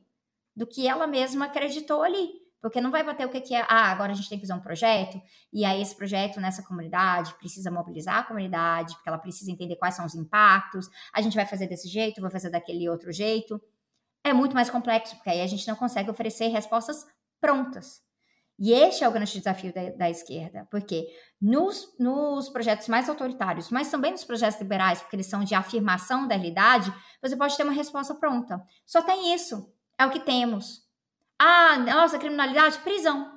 do 0.56 0.66
que 0.66 0.88
ela 0.88 1.06
mesma 1.06 1.46
acreditou 1.46 2.02
ali. 2.02 2.48
Porque 2.60 2.82
não 2.82 2.90
vai 2.90 3.04
bater 3.04 3.26
o 3.26 3.30
que, 3.30 3.40
que 3.40 3.54
é, 3.54 3.62
ah, 3.70 3.92
agora 3.92 4.12
a 4.12 4.16
gente 4.16 4.28
tem 4.28 4.40
que 4.40 4.48
fazer 4.48 4.60
um 4.60 4.64
projeto, 4.64 5.22
e 5.54 5.64
aí 5.64 5.80
esse 5.80 5.96
projeto 5.96 6.42
nessa 6.42 6.64
comunidade 6.64 7.34
precisa 7.36 7.70
mobilizar 7.70 8.18
a 8.18 8.24
comunidade, 8.24 8.96
porque 8.96 9.08
ela 9.08 9.20
precisa 9.20 9.52
entender 9.52 9.76
quais 9.76 9.96
são 9.96 10.06
os 10.06 10.16
impactos, 10.16 10.90
a 11.14 11.22
gente 11.22 11.36
vai 11.36 11.46
fazer 11.46 11.68
desse 11.68 11.88
jeito, 11.88 12.20
vai 12.20 12.32
fazer 12.32 12.50
daquele 12.50 12.90
outro 12.90 13.12
jeito. 13.12 13.62
É 14.24 14.34
muito 14.34 14.56
mais 14.56 14.70
complexo, 14.72 15.16
porque 15.16 15.30
aí 15.30 15.42
a 15.42 15.48
gente 15.48 15.68
não 15.68 15.76
consegue 15.76 16.10
oferecer 16.10 16.48
respostas 16.48 17.06
prontas. 17.40 18.08
E 18.60 18.74
este 18.74 19.04
é 19.04 19.08
o 19.08 19.12
grande 19.12 19.38
desafio 19.38 19.72
da, 19.72 19.90
da 19.92 20.10
esquerda, 20.10 20.68
porque 20.72 21.08
nos, 21.40 21.96
nos, 22.00 22.50
projetos 22.50 22.88
mais 22.88 23.08
autoritários, 23.08 23.70
mas 23.70 23.92
também 23.92 24.12
nos 24.12 24.24
projetos 24.24 24.60
liberais, 24.60 25.00
porque 25.00 25.16
eles 25.16 25.28
são 25.28 25.44
de 25.44 25.54
afirmação 25.54 26.28
da 26.28 26.36
realidade, 26.36 26.92
você 27.22 27.38
pode 27.38 27.56
ter 27.56 27.64
uma 27.64 27.72
resposta 27.72 28.16
pronta. 28.16 28.60
Só 28.84 29.02
tem 29.04 29.34
isso. 29.34 29.72
É 30.00 30.06
o 30.08 30.10
que 30.10 30.20
temos. 30.20 30.82
Ah, 31.38 31.78
nossa, 31.78 32.18
criminalidade, 32.18 32.80
prisão. 32.80 33.32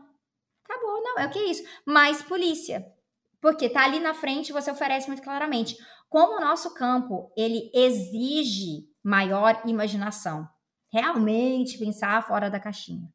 Acabou, 0.64 1.02
não, 1.02 1.18
é 1.18 1.26
o 1.26 1.30
que 1.30 1.38
é 1.38 1.50
isso. 1.50 1.64
Mais 1.84 2.22
polícia. 2.22 2.86
Porque 3.42 3.68
tá 3.68 3.84
ali 3.84 4.00
na 4.00 4.14
frente, 4.14 4.52
você 4.52 4.70
oferece 4.70 5.06
muito 5.06 5.22
claramente. 5.22 5.76
Como 6.08 6.38
o 6.38 6.40
nosso 6.40 6.72
campo, 6.72 7.30
ele 7.36 7.70
exige 7.74 8.88
maior 9.02 9.60
imaginação. 9.66 10.48
Realmente 10.90 11.78
pensar 11.78 12.26
fora 12.26 12.50
da 12.50 12.58
caixinha 12.58 13.06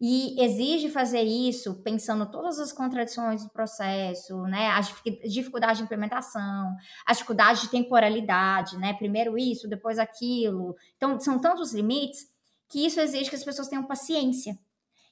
e 0.00 0.42
exige 0.42 0.90
fazer 0.90 1.22
isso 1.22 1.82
pensando 1.82 2.30
todas 2.30 2.58
as 2.58 2.72
contradições 2.72 3.44
do 3.44 3.50
processo, 3.50 4.42
né? 4.42 4.68
A 4.68 4.80
dificuldade 5.26 5.78
de 5.78 5.84
implementação, 5.84 6.74
a 7.06 7.12
dificuldade 7.12 7.62
de 7.62 7.68
temporalidade, 7.68 8.76
né? 8.76 8.92
Primeiro 8.94 9.38
isso, 9.38 9.68
depois 9.68 9.98
aquilo. 9.98 10.74
Então, 10.96 11.18
são 11.20 11.38
tantos 11.38 11.72
limites 11.72 12.26
que 12.68 12.84
isso 12.84 13.00
exige 13.00 13.30
que 13.30 13.36
as 13.36 13.44
pessoas 13.44 13.68
tenham 13.68 13.84
paciência. 13.84 14.58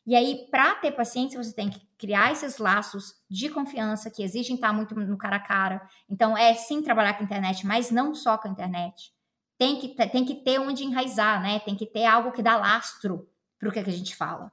E 0.04 0.16
aí, 0.16 0.48
para 0.50 0.74
ter 0.74 0.90
paciência, 0.90 1.40
você 1.40 1.54
tem 1.54 1.70
que 1.70 1.80
criar 1.96 2.32
esses 2.32 2.58
laços 2.58 3.14
de 3.30 3.48
confiança 3.48 4.10
que 4.10 4.24
exigem 4.24 4.56
estar 4.56 4.72
muito 4.72 4.96
no 4.96 5.16
cara 5.16 5.36
a 5.36 5.40
cara. 5.40 5.88
Então, 6.10 6.36
é 6.36 6.54
sim 6.54 6.82
trabalhar 6.82 7.14
com 7.14 7.22
a 7.22 7.24
internet, 7.24 7.64
mas 7.64 7.92
não 7.92 8.12
só 8.12 8.36
com 8.36 8.48
a 8.48 8.50
internet. 8.50 9.12
Tem 9.56 9.78
que, 9.78 9.94
tem 10.08 10.24
que 10.24 10.34
ter 10.34 10.58
onde 10.58 10.82
enraizar, 10.82 11.40
né? 11.40 11.60
Tem 11.60 11.76
que 11.76 11.86
ter 11.86 12.04
algo 12.04 12.32
que 12.32 12.42
dá 12.42 12.56
lastro 12.56 13.28
para 13.60 13.68
o 13.68 13.72
que, 13.72 13.78
é 13.78 13.84
que 13.84 13.90
a 13.90 13.92
gente 13.92 14.16
fala. 14.16 14.50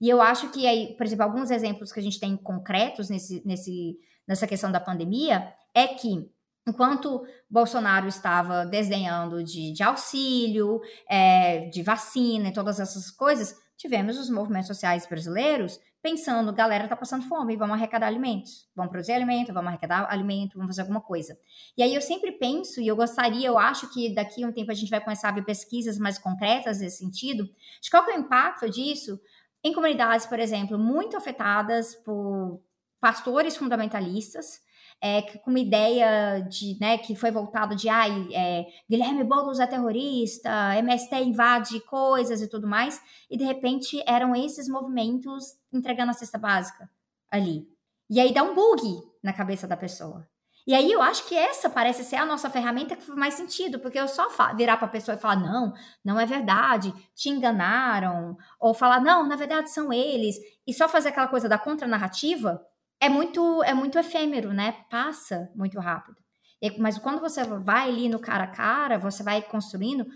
E 0.00 0.08
eu 0.08 0.20
acho 0.20 0.50
que 0.50 0.66
aí, 0.66 0.94
por 0.96 1.06
exemplo, 1.06 1.24
alguns 1.24 1.50
exemplos 1.50 1.92
que 1.92 2.00
a 2.00 2.02
gente 2.02 2.20
tem 2.20 2.36
concretos 2.36 3.08
nesse, 3.08 3.42
nesse, 3.46 3.98
nessa 4.26 4.46
questão 4.46 4.70
da 4.70 4.80
pandemia 4.80 5.52
é 5.74 5.86
que 5.86 6.30
enquanto 6.68 7.24
Bolsonaro 7.48 8.08
estava 8.08 8.66
desdenhando 8.66 9.42
de, 9.42 9.72
de 9.72 9.82
auxílio, 9.82 10.80
é, 11.08 11.68
de 11.68 11.82
vacina 11.82 12.48
e 12.48 12.52
todas 12.52 12.80
essas 12.80 13.10
coisas, 13.10 13.56
tivemos 13.76 14.18
os 14.18 14.28
movimentos 14.28 14.66
sociais 14.66 15.06
brasileiros 15.06 15.78
pensando, 16.02 16.52
galera 16.52 16.86
tá 16.86 16.94
passando 16.94 17.26
fome, 17.26 17.56
vamos 17.56 17.74
arrecadar 17.74 18.06
alimentos, 18.06 18.68
vamos 18.76 18.92
produzir 18.92 19.12
alimento, 19.12 19.52
vamos 19.52 19.68
arrecadar 19.70 20.06
alimento, 20.08 20.56
vamos 20.56 20.68
fazer 20.68 20.82
alguma 20.82 21.00
coisa. 21.00 21.36
E 21.76 21.82
aí 21.82 21.92
eu 21.92 22.00
sempre 22.00 22.30
penso, 22.30 22.80
e 22.80 22.86
eu 22.86 22.94
gostaria, 22.94 23.48
eu 23.48 23.58
acho 23.58 23.92
que 23.92 24.14
daqui 24.14 24.44
a 24.44 24.46
um 24.46 24.52
tempo 24.52 24.70
a 24.70 24.74
gente 24.74 24.88
vai 24.88 25.00
começar 25.00 25.30
a 25.30 25.32
ver 25.32 25.44
pesquisas 25.44 25.98
mais 25.98 26.16
concretas 26.16 26.78
nesse 26.78 26.98
sentido, 26.98 27.44
de 27.82 27.90
qual 27.90 28.08
é 28.08 28.16
o 28.16 28.20
impacto 28.20 28.70
disso 28.70 29.18
em 29.66 29.72
comunidades, 29.72 30.26
por 30.26 30.38
exemplo, 30.38 30.78
muito 30.78 31.16
afetadas 31.16 31.94
por 31.96 32.62
pastores 33.00 33.56
fundamentalistas, 33.56 34.60
é, 35.00 35.22
com 35.22 35.50
uma 35.50 35.58
ideia 35.58 36.40
de, 36.40 36.78
né, 36.80 36.96
que 36.98 37.16
foi 37.16 37.32
voltado 37.32 37.74
de, 37.74 37.88
ai, 37.88 38.28
é, 38.32 38.66
Guilherme 38.88 39.24
Boulos 39.24 39.58
é 39.58 39.66
terrorista, 39.66 40.76
MST 40.76 41.16
invade 41.16 41.80
coisas 41.80 42.40
e 42.40 42.48
tudo 42.48 42.66
mais, 42.66 43.02
e 43.28 43.36
de 43.36 43.44
repente 43.44 44.00
eram 44.06 44.34
esses 44.36 44.68
movimentos 44.68 45.56
entregando 45.72 46.12
a 46.12 46.14
cesta 46.14 46.38
básica 46.38 46.88
ali. 47.28 47.68
E 48.08 48.20
aí 48.20 48.32
dá 48.32 48.44
um 48.44 48.54
bug 48.54 49.02
na 49.20 49.32
cabeça 49.32 49.66
da 49.66 49.76
pessoa. 49.76 50.26
E 50.66 50.74
aí 50.74 50.90
eu 50.90 51.00
acho 51.00 51.26
que 51.26 51.36
essa 51.36 51.70
parece 51.70 52.02
ser 52.02 52.16
a 52.16 52.26
nossa 52.26 52.50
ferramenta 52.50 52.96
que 52.96 53.04
faz 53.04 53.16
mais 53.16 53.34
sentido, 53.34 53.78
porque 53.78 53.98
eu 53.98 54.08
só 54.08 54.28
virar 54.56 54.76
para 54.76 54.86
a 54.86 54.90
pessoa 54.90 55.16
e 55.16 55.20
falar, 55.20 55.36
não, 55.36 55.72
não 56.04 56.18
é 56.18 56.26
verdade, 56.26 56.92
te 57.14 57.28
enganaram, 57.28 58.36
ou 58.58 58.74
falar, 58.74 59.00
não, 59.00 59.26
na 59.26 59.36
verdade 59.36 59.70
são 59.70 59.92
eles, 59.92 60.36
e 60.66 60.74
só 60.74 60.88
fazer 60.88 61.10
aquela 61.10 61.28
coisa 61.28 61.48
da 61.48 61.56
contranarrativa, 61.56 62.60
é 63.00 63.08
muito, 63.08 63.62
é 63.62 63.72
muito 63.74 63.98
efêmero, 63.98 64.52
né? 64.52 64.72
Passa 64.90 65.48
muito 65.54 65.78
rápido. 65.78 66.16
E, 66.60 66.76
mas 66.80 66.98
quando 66.98 67.20
você 67.20 67.44
vai 67.44 67.88
ali 67.88 68.08
no 68.08 68.18
cara 68.18 68.44
a 68.44 68.48
cara, 68.48 68.98
você 68.98 69.22
vai 69.22 69.42
construindo, 69.42 70.06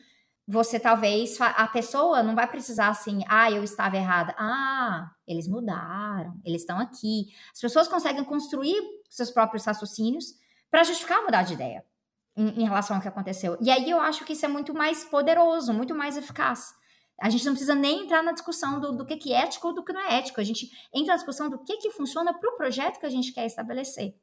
você 0.48 0.81
talvez, 0.81 1.40
a 1.40 1.68
pessoa 1.68 2.24
não 2.24 2.35
vai 2.35 2.48
precisar 2.48 2.89
assim, 2.89 3.22
ah, 3.28 3.51
eu 3.52 3.62
estava 3.62 3.97
errada. 3.97 4.35
Ah, 4.36 5.09
eles 5.27 5.47
mudaram, 5.47 6.35
eles 6.44 6.62
estão 6.62 6.81
aqui. 6.81 7.27
As 7.55 7.60
pessoas 7.60 7.86
conseguem 7.86 8.24
construir 8.24 8.74
seus 9.11 9.31
próprios 9.31 9.65
raciocínios 9.65 10.27
para 10.70 10.85
justificar 10.85 11.23
mudar 11.23 11.43
de 11.43 11.55
ideia 11.55 11.85
em, 12.37 12.62
em, 12.62 12.65
relação 12.65 12.97
ao 12.97 13.03
que 13.03 13.09
aconteceu. 13.09 13.59
E 13.61 13.70
aí 13.70 13.91
eu 13.91 14.01
acho 14.01 14.24
que 14.24 14.32
isso 14.32 14.47
é 14.47 14.49
muito 14.49 14.73
mais 14.73 15.05
poderoso, 15.05 15.74
muito 15.74 15.95
mais 15.95 16.16
eficaz. 16.16 16.73
A 17.20 17.28
gente 17.28 17.45
não 17.45 17.53
precisa 17.53 17.74
nem 17.74 18.05
entrar 18.05 18.23
na 18.23 18.32
discussão 18.32 18.81
do, 18.81 18.97
do 18.97 19.05
que, 19.05 19.16
que 19.16 19.32
é 19.32 19.43
ético 19.43 19.69
ou 19.69 19.74
do 19.74 19.85
que 19.85 19.93
não 19.93 20.01
é 20.01 20.19
ético. 20.19 20.41
A 20.41 20.45
gente 20.45 20.70
entra 20.95 21.12
na 21.12 21.16
discussão 21.16 21.51
do 21.51 21.59
que, 21.62 21.77
que 21.77 21.91
funciona 21.91 22.32
para 22.32 22.49
o 22.49 22.57
projeto 22.57 22.99
que 22.99 23.05
a 23.05 23.11
gente 23.11 23.32
quer 23.32 23.45
estabelecer. 23.45 24.15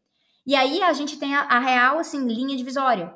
E 0.46 0.56
aí 0.56 0.82
a 0.82 0.94
gente 0.94 1.18
tem 1.18 1.36
a, 1.36 1.42
a 1.42 1.60
real 1.60 2.00
assim, 2.00 2.26
linha 2.26 2.58
divisória 2.58 3.14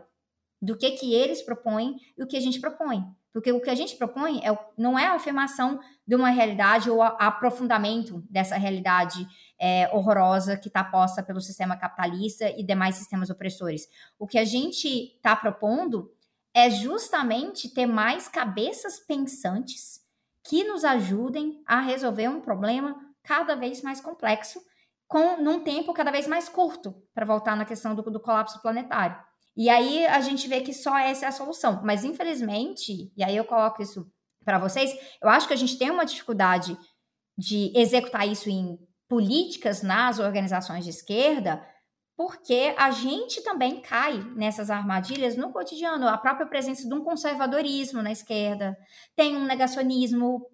do 0.61 0.77
que, 0.77 0.91
que 0.91 1.13
eles 1.15 1.41
propõem 1.41 1.95
e 2.17 2.21
o 2.21 2.27
que 2.27 2.37
a 2.37 2.41
gente 2.41 2.59
propõe. 2.59 3.03
Porque 3.33 3.51
o 3.51 3.61
que 3.61 3.69
a 3.69 3.75
gente 3.75 3.95
propõe 3.95 4.41
é, 4.45 4.55
não 4.77 4.99
é 4.99 5.07
a 5.07 5.13
afirmação 5.13 5.79
de 6.05 6.15
uma 6.15 6.29
realidade 6.29 6.89
ou 6.89 7.01
a, 7.01 7.07
aprofundamento 7.19 8.21
dessa 8.29 8.57
realidade 8.57 9.25
é, 9.61 9.87
horrorosa 9.93 10.57
que 10.57 10.69
está 10.69 10.83
posta 10.83 11.21
pelo 11.21 11.39
sistema 11.39 11.77
capitalista 11.77 12.49
e 12.49 12.63
demais 12.63 12.95
sistemas 12.95 13.29
opressores. 13.29 13.87
O 14.17 14.25
que 14.25 14.39
a 14.39 14.43
gente 14.43 14.87
está 14.87 15.35
propondo 15.35 16.11
é 16.51 16.67
justamente 16.71 17.69
ter 17.71 17.85
mais 17.85 18.27
cabeças 18.27 18.99
pensantes 18.99 20.01
que 20.43 20.63
nos 20.63 20.83
ajudem 20.83 21.61
a 21.67 21.79
resolver 21.79 22.27
um 22.27 22.41
problema 22.41 22.99
cada 23.21 23.55
vez 23.55 23.83
mais 23.83 24.01
complexo, 24.01 24.59
com 25.07 25.37
num 25.37 25.63
tempo 25.63 25.93
cada 25.93 26.09
vez 26.09 26.25
mais 26.25 26.49
curto, 26.49 26.95
para 27.13 27.25
voltar 27.25 27.55
na 27.55 27.63
questão 27.63 27.93
do, 27.93 28.01
do 28.01 28.19
colapso 28.19 28.59
planetário. 28.63 29.15
E 29.55 29.69
aí 29.69 30.07
a 30.07 30.21
gente 30.21 30.47
vê 30.47 30.61
que 30.61 30.73
só 30.73 30.97
essa 30.97 31.25
é 31.25 31.29
a 31.29 31.31
solução. 31.31 31.81
Mas 31.83 32.03
infelizmente, 32.03 33.13
e 33.15 33.23
aí 33.23 33.37
eu 33.37 33.45
coloco 33.45 33.83
isso 33.83 34.11
para 34.43 34.57
vocês, 34.57 34.91
eu 35.21 35.29
acho 35.29 35.47
que 35.47 35.53
a 35.53 35.57
gente 35.57 35.77
tem 35.77 35.91
uma 35.91 36.05
dificuldade 36.05 36.75
de 37.37 37.71
executar 37.75 38.27
isso 38.27 38.49
em 38.49 38.79
políticas 39.11 39.81
nas 39.81 40.19
organizações 40.19 40.85
de 40.85 40.89
esquerda, 40.89 41.61
porque 42.15 42.73
a 42.77 42.91
gente 42.91 43.43
também 43.43 43.81
cai 43.81 44.23
nessas 44.37 44.69
armadilhas 44.69 45.35
no 45.35 45.51
cotidiano. 45.51 46.07
A 46.07 46.17
própria 46.17 46.47
presença 46.47 46.87
de 46.87 46.93
um 46.93 47.03
conservadorismo 47.03 48.01
na 48.01 48.13
esquerda, 48.13 48.73
tem 49.13 49.35
um 49.35 49.43
negacionismo 49.43 50.47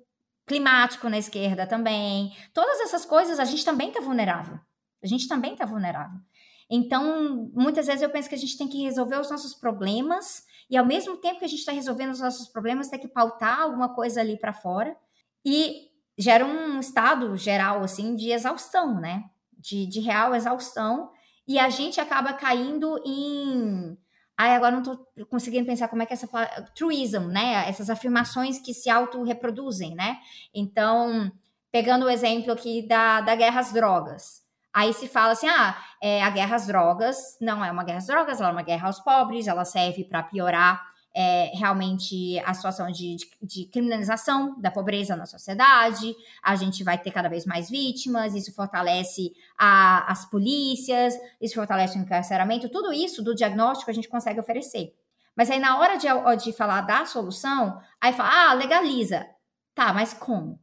climático 0.48 1.08
na 1.08 1.20
esquerda 1.20 1.68
também. 1.68 2.36
Todas 2.52 2.80
essas 2.80 3.06
coisas 3.06 3.40
a 3.40 3.46
gente 3.46 3.64
também 3.64 3.90
está 3.90 4.02
vulnerável. 4.02 4.60
A 5.04 5.08
gente 5.08 5.28
também 5.28 5.54
está 5.54 5.64
vulnerável. 5.64 6.20
Então, 6.68 7.52
muitas 7.54 7.86
vezes 7.86 8.02
eu 8.02 8.10
penso 8.10 8.28
que 8.28 8.34
a 8.34 8.40
gente 8.40 8.58
tem 8.58 8.68
que 8.68 8.82
resolver 8.82 9.20
os 9.20 9.30
nossos 9.30 9.54
problemas 9.54 10.42
e 10.68 10.76
ao 10.76 10.86
mesmo 10.86 11.18
tempo 11.18 11.38
que 11.38 11.46
a 11.46 11.48
gente 11.48 11.60
está 11.60 11.74
resolvendo 11.74 12.10
os 12.10 12.22
nossos 12.22 12.48
problemas, 12.48 12.90
tem 12.90 13.00
que 13.00 13.08
pautar 13.08 13.62
alguma 13.62 13.94
coisa 13.94 14.20
ali 14.20 14.36
para 14.36 14.52
fora 14.52 14.98
e 15.46 15.87
gera 16.18 16.46
um 16.46 16.80
estado 16.80 17.36
geral 17.38 17.84
assim 17.84 18.16
de 18.16 18.32
exaustão, 18.32 19.00
né? 19.00 19.26
De, 19.58 19.86
de 19.86 20.00
real 20.00 20.34
exaustão 20.36 21.12
e 21.48 21.58
a 21.58 21.70
gente 21.70 22.00
acaba 22.02 22.34
caindo 22.34 23.02
em 23.06 23.98
Ai, 24.40 24.54
agora 24.56 24.72
não 24.72 24.84
estou 24.84 25.08
conseguindo 25.32 25.66
pensar 25.66 25.88
como 25.88 26.04
é 26.04 26.06
que 26.06 26.14
essa 26.14 26.28
truism, 26.76 27.26
né? 27.28 27.68
Essas 27.68 27.90
afirmações 27.90 28.60
que 28.60 28.72
se 28.72 28.88
auto-reproduzem, 28.88 29.96
né? 29.96 30.20
Então, 30.54 31.32
pegando 31.72 32.06
o 32.06 32.10
exemplo 32.10 32.54
aqui 32.54 32.88
da, 32.88 33.22
da 33.22 33.36
guerra 33.36 33.60
às 33.62 33.74
drogas. 33.74 34.44
Aí 34.72 34.94
se 34.94 35.08
fala 35.08 35.32
assim: 35.32 35.48
ah, 35.48 35.76
é, 36.00 36.22
a 36.22 36.30
guerra 36.30 36.56
às 36.56 36.68
drogas 36.68 37.36
não 37.42 37.66
é 37.66 37.72
uma 37.72 37.84
guerra 37.84 37.98
às 37.98 38.06
drogas, 38.06 38.40
ela 38.40 38.50
é 38.50 38.52
uma 38.52 38.62
guerra 38.62 38.86
aos 38.86 39.00
pobres, 39.00 39.48
ela 39.48 39.66
serve 39.66 40.04
para 40.04 40.22
piorar 40.22 40.86
é, 41.20 41.50
realmente 41.56 42.38
a 42.46 42.54
situação 42.54 42.92
de, 42.92 43.16
de, 43.16 43.28
de, 43.42 43.66
criminalização 43.66 44.56
da 44.62 44.70
pobreza 44.70 45.16
na 45.16 45.26
sociedade, 45.26 46.16
a 46.44 46.56
gente 46.56 46.84
vai 46.84 46.96
ter 46.96 47.10
cada 47.10 47.28
vez 47.28 47.44
mais 47.44 47.72
vítimas, 47.72 48.36
isso 48.36 48.54
fortalece 48.54 49.34
a, 49.58 50.12
as 50.12 50.30
polícias, 50.30 51.16
isso 51.42 51.56
fortalece 51.56 51.98
o 51.98 52.02
encarceramento, 52.02 52.70
tudo 52.70 52.94
isso 52.94 53.24
do 53.24 53.34
diagnóstico 53.34 53.90
a 53.90 53.94
gente 53.96 54.08
consegue 54.08 54.40
oferecer. 54.40 54.96
Mas 55.36 55.50
aí 55.50 55.58
na 55.58 55.80
hora 55.80 55.98
de, 55.98 56.08
de 56.44 56.54
falar 56.54 56.82
da 56.82 57.04
solução, 57.04 57.82
aí 58.00 58.14
fala, 58.14 58.52
ah, 58.52 58.54
legaliza. 58.54 59.28
Tá, 59.74 59.92
mas 59.92 60.14
como? 60.14 60.60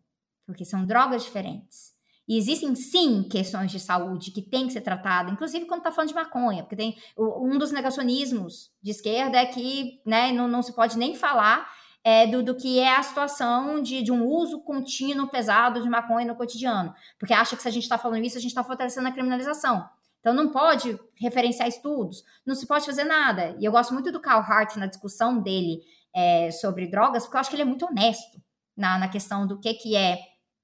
Porque 0.46 0.64
são 0.64 0.86
drogas 0.86 1.24
diferentes. 1.24 1.93
E 2.26 2.38
existem 2.38 2.74
sim 2.74 3.22
questões 3.22 3.70
de 3.70 3.78
saúde 3.78 4.30
que 4.30 4.40
têm 4.40 4.66
que 4.66 4.72
ser 4.72 4.80
tratadas, 4.80 5.32
inclusive 5.32 5.66
quando 5.66 5.80
está 5.80 5.92
falando 5.92 6.08
de 6.08 6.14
maconha, 6.14 6.62
porque 6.62 6.76
tem 6.76 6.96
um 7.16 7.58
dos 7.58 7.70
negacionismos 7.70 8.70
de 8.82 8.90
esquerda 8.90 9.38
é 9.38 9.46
que 9.46 10.00
né, 10.06 10.32
não, 10.32 10.48
não 10.48 10.62
se 10.62 10.74
pode 10.74 10.96
nem 10.96 11.14
falar 11.14 11.68
é, 12.02 12.26
do, 12.26 12.42
do 12.42 12.54
que 12.54 12.78
é 12.78 12.96
a 12.96 13.02
situação 13.02 13.82
de, 13.82 14.02
de 14.02 14.12
um 14.12 14.26
uso 14.26 14.60
contínuo 14.60 15.28
pesado 15.28 15.82
de 15.82 15.88
maconha 15.88 16.26
no 16.26 16.36
cotidiano, 16.36 16.94
porque 17.18 17.32
acha 17.32 17.56
que 17.56 17.62
se 17.62 17.68
a 17.68 17.70
gente 17.70 17.84
está 17.84 17.98
falando 17.98 18.24
isso, 18.24 18.38
a 18.38 18.40
gente 18.40 18.50
está 18.50 18.64
fortalecendo 18.64 19.08
a 19.08 19.12
criminalização. 19.12 19.88
Então 20.20 20.32
não 20.32 20.50
pode 20.50 20.98
referenciar 21.16 21.68
estudos, 21.68 22.24
não 22.46 22.54
se 22.54 22.66
pode 22.66 22.86
fazer 22.86 23.04
nada. 23.04 23.54
E 23.58 23.64
eu 23.64 23.72
gosto 23.72 23.92
muito 23.92 24.10
do 24.10 24.20
Carl 24.20 24.40
Hart 24.40 24.76
na 24.76 24.86
discussão 24.86 25.42
dele 25.42 25.82
é, 26.14 26.50
sobre 26.50 26.86
drogas, 26.86 27.24
porque 27.24 27.36
eu 27.36 27.40
acho 27.40 27.50
que 27.50 27.56
ele 27.56 27.62
é 27.62 27.66
muito 27.66 27.84
honesto 27.84 28.42
na, 28.74 28.98
na 28.98 29.08
questão 29.08 29.46
do 29.46 29.58
que, 29.58 29.74
que 29.74 29.94
é 29.94 30.18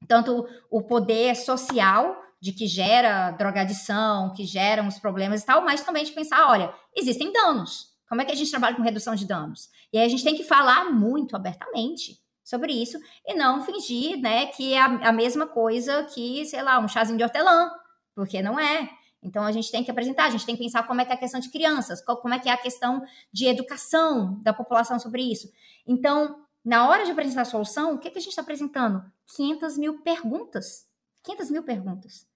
tanto 0.06 0.46
o 0.70 0.82
poder 0.82 1.36
social 1.36 2.16
de 2.40 2.52
que 2.52 2.66
gera 2.66 3.32
drogadição, 3.32 4.32
que 4.32 4.44
geram 4.44 4.88
os 4.88 4.98
problemas 4.98 5.42
e 5.42 5.46
tal, 5.46 5.62
mas 5.62 5.82
também 5.82 6.04
de 6.04 6.12
pensar, 6.12 6.48
olha, 6.48 6.72
existem 6.96 7.32
danos. 7.32 7.90
Como 8.08 8.20
é 8.20 8.24
que 8.24 8.32
a 8.32 8.34
gente 8.34 8.50
trabalha 8.50 8.74
com 8.74 8.82
redução 8.82 9.14
de 9.14 9.26
danos? 9.26 9.68
E 9.92 9.98
aí 9.98 10.04
a 10.04 10.08
gente 10.08 10.24
tem 10.24 10.34
que 10.34 10.42
falar 10.42 10.90
muito 10.90 11.36
abertamente 11.36 12.18
sobre 12.42 12.72
isso 12.72 12.98
e 13.26 13.34
não 13.34 13.62
fingir, 13.64 14.18
né, 14.18 14.46
que 14.46 14.74
é 14.74 14.80
a, 14.80 14.86
a 14.86 15.12
mesma 15.12 15.46
coisa 15.46 16.02
que, 16.04 16.44
sei 16.46 16.62
lá, 16.62 16.78
um 16.80 16.88
chazinho 16.88 17.18
de 17.18 17.22
hortelã, 17.22 17.70
porque 18.14 18.42
não 18.42 18.58
é. 18.58 18.90
Então 19.22 19.44
a 19.44 19.52
gente 19.52 19.70
tem 19.70 19.84
que 19.84 19.90
apresentar, 19.90 20.24
a 20.24 20.30
gente 20.30 20.46
tem 20.46 20.56
que 20.56 20.62
pensar 20.62 20.82
como 20.84 21.00
é 21.00 21.04
que 21.04 21.12
é 21.12 21.14
a 21.14 21.18
questão 21.18 21.38
de 21.38 21.50
crianças, 21.50 22.02
como 22.02 22.34
é 22.34 22.38
que 22.38 22.48
é 22.48 22.52
a 22.52 22.56
questão 22.56 23.02
de 23.32 23.46
educação 23.46 24.40
da 24.42 24.52
população 24.52 24.98
sobre 24.98 25.22
isso. 25.22 25.48
Então, 25.86 26.44
na 26.64 26.88
hora 26.88 27.04
de 27.04 27.10
apresentar 27.10 27.42
a 27.42 27.46
solução, 27.46 27.94
o 27.94 27.98
que, 27.98 28.10
que 28.10 28.18
a 28.18 28.20
gente 28.20 28.30
está 28.30 28.42
apresentando? 28.42 29.02
500 29.34 29.78
mil 29.78 30.02
perguntas. 30.02 30.86
500 31.22 31.50
mil 31.50 31.62
perguntas. 31.62 32.26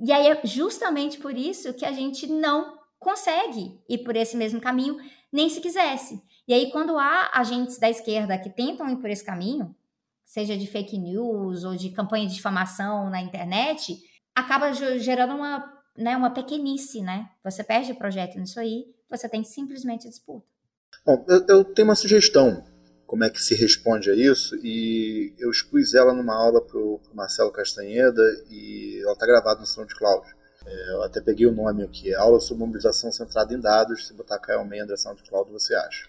E 0.00 0.12
aí 0.12 0.28
é 0.28 0.40
justamente 0.44 1.18
por 1.18 1.36
isso 1.36 1.74
que 1.74 1.84
a 1.84 1.92
gente 1.92 2.26
não 2.26 2.78
consegue 2.98 3.80
ir 3.88 3.98
por 3.98 4.16
esse 4.16 4.36
mesmo 4.36 4.60
caminho, 4.60 4.96
nem 5.32 5.48
se 5.48 5.60
quisesse. 5.60 6.22
E 6.46 6.54
aí, 6.54 6.70
quando 6.70 6.98
há 6.98 7.30
agentes 7.34 7.78
da 7.78 7.90
esquerda 7.90 8.38
que 8.38 8.50
tentam 8.50 8.88
ir 8.88 8.96
por 8.96 9.10
esse 9.10 9.24
caminho, 9.24 9.74
seja 10.24 10.56
de 10.56 10.66
fake 10.66 10.98
news 10.98 11.64
ou 11.64 11.76
de 11.76 11.90
campanha 11.90 12.26
de 12.26 12.34
difamação 12.34 13.10
na 13.10 13.20
internet, 13.20 13.98
acaba 14.34 14.72
gerando 14.72 15.34
uma, 15.34 15.82
né, 15.96 16.16
uma 16.16 16.30
pequenice, 16.30 17.02
né? 17.02 17.28
Você 17.44 17.62
perde 17.62 17.92
o 17.92 17.96
projeto 17.96 18.38
nisso 18.38 18.58
aí, 18.58 18.86
você 19.10 19.28
tem 19.28 19.44
simplesmente 19.44 20.08
disputa. 20.08 20.46
Bom, 21.04 21.24
eu, 21.28 21.44
eu 21.48 21.64
tenho 21.64 21.88
uma 21.88 21.94
sugestão 21.94 22.64
como 23.08 23.24
é 23.24 23.30
que 23.30 23.42
se 23.42 23.54
responde 23.54 24.10
a 24.10 24.14
isso, 24.14 24.54
e 24.56 25.32
eu 25.38 25.50
expus 25.50 25.94
ela 25.94 26.12
numa 26.12 26.34
aula 26.34 26.60
para 26.60 26.78
o 26.78 27.00
Marcelo 27.14 27.50
Castanheda, 27.50 28.22
e 28.50 29.00
ela 29.02 29.14
está 29.14 29.24
gravada 29.26 29.60
no 29.60 29.66
SoundCloud. 29.66 30.26
É, 30.66 30.90
eu 30.92 31.02
até 31.02 31.18
peguei 31.18 31.46
o 31.46 31.54
nome 31.54 31.82
aqui, 31.82 32.12
é 32.12 32.16
Aula 32.16 32.38
sobre 32.38 32.62
Mobilização 32.64 33.10
Centrada 33.10 33.54
em 33.54 33.60
Dados, 33.60 34.06
se 34.06 34.12
botar 34.12 34.38
Caio 34.38 34.58
Almendra 34.58 34.94
SoundCloud 34.94 35.50
você 35.50 35.74
acha. 35.74 36.06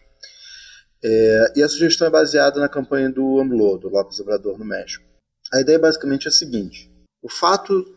É, 1.02 1.54
e 1.56 1.64
a 1.64 1.70
sugestão 1.70 2.06
é 2.06 2.10
baseada 2.10 2.60
na 2.60 2.68
campanha 2.68 3.10
do 3.10 3.40
AMLO, 3.40 3.78
do 3.78 3.88
Lopes 3.88 4.20
Obrador 4.20 4.60
no 4.60 4.66
México. 4.66 5.06
A 5.54 5.62
ideia 5.62 5.80
basicamente 5.80 6.26
é 6.26 6.30
a 6.30 6.34
seguinte, 6.34 6.92
o 7.22 7.30
fato 7.30 7.96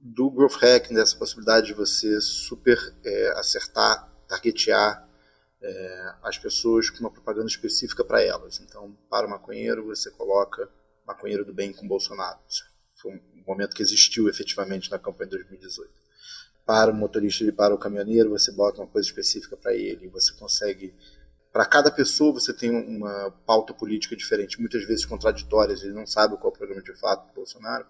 do 0.00 0.30
growth 0.30 0.56
hacking, 0.62 0.94
dessa 0.94 1.16
possibilidade 1.18 1.66
de 1.66 1.74
você 1.74 2.18
super 2.22 2.78
é, 3.04 3.28
acertar, 3.38 4.10
targetear 4.26 5.06
é, 5.62 6.14
as 6.22 6.38
pessoas 6.38 6.90
com 6.90 7.00
uma 7.00 7.10
propaganda 7.10 7.46
específica 7.46 8.04
para 8.04 8.22
elas. 8.22 8.60
Então, 8.60 8.96
para 9.10 9.26
o 9.26 9.30
maconheiro, 9.30 9.86
você 9.86 10.10
coloca 10.10 10.68
maconheiro 11.06 11.44
do 11.44 11.52
bem 11.52 11.72
com 11.72 11.86
Bolsonaro. 11.86 12.38
Isso 12.48 12.62
foi 13.00 13.12
um 13.12 13.44
momento 13.46 13.74
que 13.74 13.82
existiu 13.82 14.28
efetivamente 14.28 14.90
na 14.90 14.98
campanha 14.98 15.30
de 15.30 15.36
2018. 15.36 15.90
Para 16.66 16.90
o 16.90 16.94
motorista 16.94 17.44
e 17.44 17.52
para 17.52 17.74
o 17.74 17.78
caminhoneiro, 17.78 18.30
você 18.30 18.52
bota 18.52 18.80
uma 18.80 18.86
coisa 18.86 19.08
específica 19.08 19.56
para 19.56 19.74
ele. 19.74 20.08
Você 20.08 20.32
consegue. 20.34 20.94
Para 21.50 21.64
cada 21.64 21.90
pessoa, 21.90 22.34
você 22.34 22.52
tem 22.52 22.70
uma 22.70 23.30
pauta 23.46 23.72
política 23.72 24.14
diferente, 24.14 24.60
muitas 24.60 24.84
vezes 24.84 25.06
contraditórias. 25.06 25.82
Ele 25.82 25.94
não 25.94 26.06
sabe 26.06 26.36
qual 26.36 26.52
é 26.52 26.54
o 26.54 26.58
programa 26.58 26.82
de 26.82 26.94
fato 26.94 27.26
do 27.28 27.34
Bolsonaro 27.34 27.86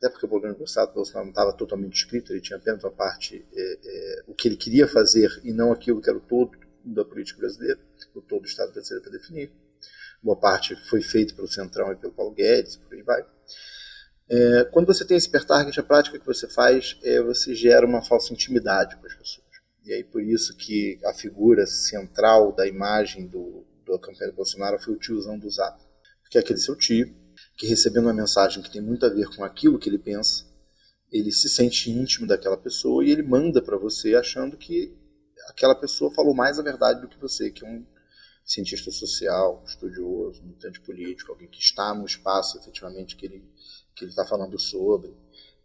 até 0.00 0.08
porque 0.08 0.24
o 0.24 0.28
programa 0.30 0.56
do 0.56 0.64
Estado 0.64 0.94
Bolsonaro 0.94 1.26
não 1.26 1.30
estava 1.30 1.52
totalmente 1.52 1.94
escrito, 1.94 2.32
ele 2.32 2.40
tinha 2.40 2.56
apenas 2.56 2.82
uma 2.82 2.90
parte, 2.90 3.46
é, 3.52 3.78
é, 3.84 4.22
o 4.26 4.34
que 4.34 4.48
ele 4.48 4.56
queria 4.56 4.88
fazer 4.88 5.28
e 5.44 5.52
não 5.52 5.70
aquilo 5.70 6.00
que 6.00 6.08
era 6.08 6.16
o 6.16 6.22
todo 6.22 6.69
da 6.84 7.04
política 7.04 7.38
brasileira, 7.38 7.80
o 8.14 8.20
todo 8.20 8.42
o 8.42 8.46
Estado 8.46 8.72
brasileiro 8.72 9.02
para 9.02 9.18
definir. 9.18 9.52
Boa 10.22 10.36
parte 10.38 10.76
foi 10.88 11.00
feito 11.00 11.34
pelo 11.34 11.48
Centrão 11.48 11.92
e 11.92 11.96
pelo 11.96 12.12
Paulo 12.12 12.32
Guedes, 12.32 12.76
por 12.76 12.94
aí 12.94 13.02
vai. 13.02 13.24
É, 14.28 14.64
quando 14.64 14.86
você 14.86 15.04
tem 15.04 15.16
esse 15.16 15.28
per 15.28 15.44
target, 15.44 15.78
a 15.80 15.82
prática 15.82 16.18
que 16.18 16.26
você 16.26 16.48
faz 16.48 16.96
é 17.02 17.20
você 17.20 17.54
gera 17.54 17.86
uma 17.86 18.02
falsa 18.02 18.32
intimidade 18.32 18.96
com 18.96 19.06
as 19.06 19.14
pessoas. 19.14 19.46
E 19.84 19.92
aí 19.92 20.04
por 20.04 20.22
isso 20.22 20.56
que 20.56 21.00
a 21.04 21.12
figura 21.12 21.66
central 21.66 22.52
da 22.52 22.66
imagem 22.66 23.26
do, 23.26 23.66
da 23.86 23.98
campanha 23.98 24.30
do 24.30 24.36
Bolsonaro 24.36 24.78
foi 24.78 24.94
o 24.94 24.98
tiozão 24.98 25.38
do 25.38 25.50
Zap. 25.50 25.82
Porque 26.22 26.38
é 26.38 26.40
aquele 26.40 26.60
seu 26.60 26.76
tio, 26.76 27.12
que 27.56 27.66
recebendo 27.66 28.04
uma 28.04 28.14
mensagem 28.14 28.62
que 28.62 28.70
tem 28.70 28.80
muito 28.80 29.04
a 29.04 29.08
ver 29.08 29.26
com 29.34 29.42
aquilo 29.42 29.78
que 29.78 29.88
ele 29.88 29.98
pensa, 29.98 30.44
ele 31.10 31.32
se 31.32 31.48
sente 31.48 31.90
íntimo 31.90 32.26
daquela 32.26 32.56
pessoa 32.56 33.04
e 33.04 33.10
ele 33.10 33.22
manda 33.22 33.60
para 33.60 33.76
você 33.76 34.14
achando 34.14 34.56
que 34.56 34.96
aquela 35.48 35.74
pessoa 35.74 36.12
falou 36.12 36.34
mais 36.34 36.58
a 36.58 36.62
verdade 36.62 37.00
do 37.00 37.08
que 37.08 37.18
você, 37.18 37.50
que 37.50 37.64
é 37.64 37.68
um 37.68 37.84
cientista 38.44 38.90
social, 38.90 39.62
estudioso, 39.66 40.42
militante 40.42 40.80
político, 40.80 41.32
alguém 41.32 41.48
que 41.48 41.60
está 41.60 41.94
no 41.94 42.04
espaço 42.04 42.58
efetivamente 42.58 43.16
que 43.16 43.26
ele 43.26 43.44
que 43.94 44.04
ele 44.04 44.10
está 44.10 44.24
falando 44.24 44.58
sobre. 44.58 45.14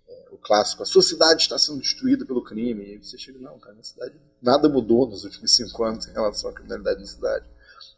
É, 0.08 0.28
o 0.32 0.38
clássico, 0.38 0.84
a 0.84 0.86
sua 0.86 1.02
cidade 1.02 1.42
está 1.42 1.58
sendo 1.58 1.80
destruída 1.80 2.26
pelo 2.26 2.44
crime. 2.44 2.96
E 2.96 2.98
você 3.04 3.18
chega, 3.18 3.40
não, 3.40 3.58
cara, 3.58 3.76
na 3.76 3.84
cidade 3.84 4.16
nada 4.42 4.70
mudou 4.70 5.08
nos 5.08 5.24
últimos 5.24 5.54
cinco 5.56 5.84
anos 5.84 6.08
em 6.08 6.12
relação 6.12 6.50
à 6.50 6.54
criminalidade 6.54 7.00
na 7.00 7.08
cidade. 7.08 7.50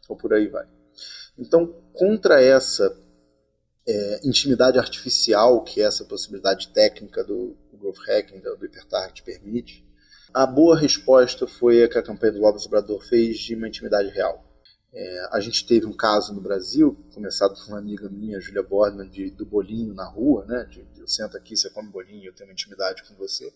Ou 0.08 0.16
por 0.16 0.32
aí 0.32 0.48
vai. 0.48 0.66
Então, 1.36 1.66
contra 1.92 2.40
essa 2.40 2.96
é, 3.86 4.20
intimidade 4.24 4.78
artificial 4.78 5.62
que 5.62 5.82
essa 5.82 6.04
possibilidade 6.04 6.68
técnica 6.68 7.22
do, 7.22 7.56
do 7.70 7.78
growth 7.78 7.98
hacking, 8.06 8.40
do, 8.40 8.56
do 8.56 8.66
hipertarget 8.66 9.22
permite, 9.22 9.86
a 10.32 10.46
boa 10.46 10.78
resposta 10.78 11.46
foi 11.46 11.82
a 11.82 11.88
que 11.88 11.98
a 11.98 12.02
campanha 12.02 12.32
do 12.32 12.40
Lopes 12.40 12.66
Obrador 12.66 13.02
fez 13.02 13.38
de 13.38 13.54
uma 13.54 13.68
intimidade 13.68 14.08
real. 14.10 14.44
É, 14.92 15.28
a 15.32 15.40
gente 15.40 15.66
teve 15.66 15.86
um 15.86 15.92
caso 15.92 16.32
no 16.34 16.40
Brasil, 16.40 16.96
começado 17.12 17.54
por 17.54 17.68
uma 17.68 17.78
amiga 17.78 18.08
minha, 18.08 18.40
Julia 18.40 18.62
Bordman, 18.62 19.08
de, 19.08 19.30
do 19.30 19.44
bolinho 19.44 19.94
na 19.94 20.06
rua, 20.06 20.44
né? 20.46 20.64
De, 20.64 20.86
eu 20.96 21.06
sento 21.06 21.36
aqui, 21.36 21.56
você 21.56 21.68
come 21.70 21.90
bolinho, 21.90 22.26
eu 22.26 22.34
tenho 22.34 22.48
uma 22.48 22.52
intimidade 22.52 23.02
com 23.06 23.14
você. 23.14 23.52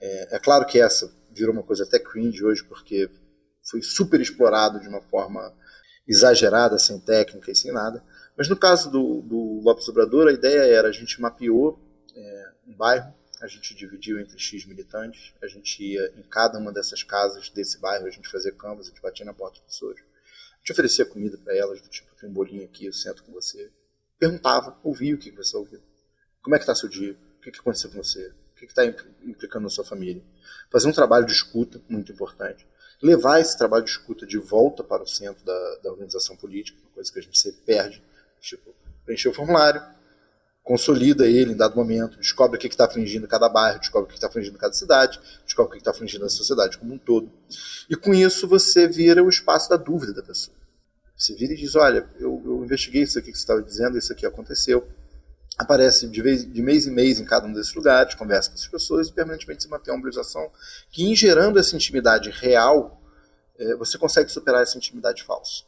É, 0.00 0.36
é, 0.36 0.38
claro 0.38 0.64
que 0.66 0.80
essa 0.80 1.12
virou 1.30 1.52
uma 1.52 1.62
coisa 1.62 1.84
até 1.84 1.98
cringe 1.98 2.42
hoje, 2.44 2.64
porque 2.64 3.08
foi 3.62 3.82
super 3.82 4.20
explorado 4.20 4.80
de 4.80 4.88
uma 4.88 5.00
forma 5.02 5.54
exagerada, 6.08 6.78
sem 6.78 6.98
técnica 6.98 7.50
e 7.50 7.56
sem 7.56 7.72
nada. 7.72 8.02
Mas 8.36 8.48
no 8.48 8.56
caso 8.56 8.90
do, 8.90 9.20
do 9.22 9.60
Lopes 9.62 9.88
Obrador, 9.88 10.28
a 10.28 10.32
ideia 10.32 10.62
era 10.62 10.88
a 10.88 10.92
gente 10.92 11.20
mapeou 11.20 11.78
é, 12.16 12.44
um 12.66 12.74
bairro, 12.74 13.12
a 13.42 13.46
gente 13.46 13.74
dividiu 13.74 14.18
entre 14.20 14.38
X 14.38 14.64
militantes, 14.64 15.34
a 15.42 15.46
gente 15.46 15.82
ia 15.82 16.14
em 16.16 16.22
cada 16.22 16.58
uma 16.58 16.72
dessas 16.72 17.02
casas 17.02 17.50
desse 17.50 17.78
bairro, 17.78 18.06
a 18.06 18.10
gente 18.10 18.28
fazia 18.28 18.52
canvas, 18.52 18.86
a 18.86 18.88
gente 18.90 19.02
batia 19.02 19.26
na 19.26 19.34
porta 19.34 19.58
das 19.58 19.66
pessoas 19.66 20.00
te 20.62 20.72
oferecia 20.72 21.04
comida 21.04 21.36
para 21.38 21.56
elas, 21.56 21.80
do 21.80 21.88
tipo, 21.88 22.14
tem 22.14 22.28
um 22.28 22.32
bolinho 22.32 22.64
aqui, 22.64 22.86
eu 22.86 22.92
sento 22.92 23.24
com 23.24 23.32
você. 23.32 23.70
Perguntava, 24.18 24.78
ouvia 24.82 25.14
o 25.14 25.18
que 25.18 25.30
você 25.30 25.56
ouviu. 25.56 25.80
Como 26.40 26.54
é 26.54 26.58
que 26.58 26.62
está 26.62 26.74
seu 26.74 26.88
dia? 26.88 27.16
O 27.38 27.40
que, 27.40 27.50
que 27.50 27.58
aconteceu 27.58 27.90
com 27.90 28.02
você? 28.02 28.28
O 28.28 28.54
que 28.54 28.64
está 28.66 28.84
implicando 28.84 29.64
na 29.64 29.68
sua 29.68 29.84
família? 29.84 30.22
Fazer 30.70 30.88
um 30.88 30.92
trabalho 30.92 31.26
de 31.26 31.32
escuta, 31.32 31.80
muito 31.88 32.12
importante. 32.12 32.66
Levar 33.02 33.40
esse 33.40 33.58
trabalho 33.58 33.84
de 33.84 33.90
escuta 33.90 34.24
de 34.24 34.38
volta 34.38 34.84
para 34.84 35.02
o 35.02 35.06
centro 35.06 35.44
da, 35.44 35.76
da 35.82 35.90
organização 35.90 36.36
política, 36.36 36.78
uma 36.80 36.90
coisa 36.92 37.12
que 37.12 37.18
a 37.18 37.22
gente 37.22 37.38
sempre 37.38 37.62
perde. 37.62 38.02
Tipo, 38.40 38.72
preencher 39.04 39.28
o 39.28 39.34
formulário, 39.34 39.82
consolida 40.62 41.26
ele 41.26 41.52
em 41.52 41.56
dado 41.56 41.74
momento, 41.74 42.18
descobre 42.18 42.56
o 42.56 42.60
que 42.60 42.68
está 42.68 42.84
afligindo 42.84 43.26
cada 43.26 43.48
bairro, 43.48 43.80
descobre 43.80 44.06
o 44.06 44.08
que 44.08 44.14
está 44.14 44.28
afligindo 44.28 44.56
cada 44.58 44.72
cidade, 44.72 45.20
descobre 45.44 45.70
o 45.70 45.72
que 45.72 45.78
está 45.78 45.90
afligindo 45.90 46.24
a 46.24 46.28
sociedade 46.28 46.78
como 46.78 46.94
um 46.94 46.98
todo. 46.98 47.30
E 47.90 47.96
com 47.96 48.14
isso 48.14 48.46
você 48.46 48.86
vira 48.86 49.22
o 49.22 49.28
espaço 49.28 49.68
da 49.68 49.76
dúvida 49.76 50.12
da 50.12 50.22
pessoa. 50.22 50.56
Você 51.16 51.34
vira 51.34 51.52
e 51.52 51.56
diz: 51.56 51.74
Olha, 51.74 52.08
eu, 52.18 52.40
eu 52.44 52.64
investiguei 52.64 53.02
isso 53.02 53.18
aqui 53.18 53.30
que 53.30 53.38
você 53.38 53.42
estava 53.42 53.62
dizendo, 53.62 53.98
isso 53.98 54.12
aqui 54.12 54.24
aconteceu. 54.24 54.86
Aparece 55.58 56.08
de, 56.08 56.22
vez, 56.22 56.50
de 56.50 56.62
mês 56.62 56.86
em 56.86 56.90
mês 56.90 57.20
em 57.20 57.24
cada 57.24 57.46
um 57.46 57.52
desses 57.52 57.74
lugares, 57.74 58.14
conversa 58.14 58.48
com 58.48 58.56
essas 58.56 58.68
pessoas 58.68 59.08
e 59.08 59.12
permanentemente 59.12 59.62
se 59.62 59.68
mantém 59.68 59.92
uma 59.92 59.98
mobilização 59.98 60.50
que, 60.90 61.04
em 61.04 61.14
gerando 61.14 61.58
essa 61.58 61.76
intimidade 61.76 62.30
real, 62.30 63.00
é, 63.58 63.74
você 63.76 63.98
consegue 63.98 64.30
superar 64.30 64.62
essa 64.62 64.78
intimidade 64.78 65.22
falsa. 65.22 65.64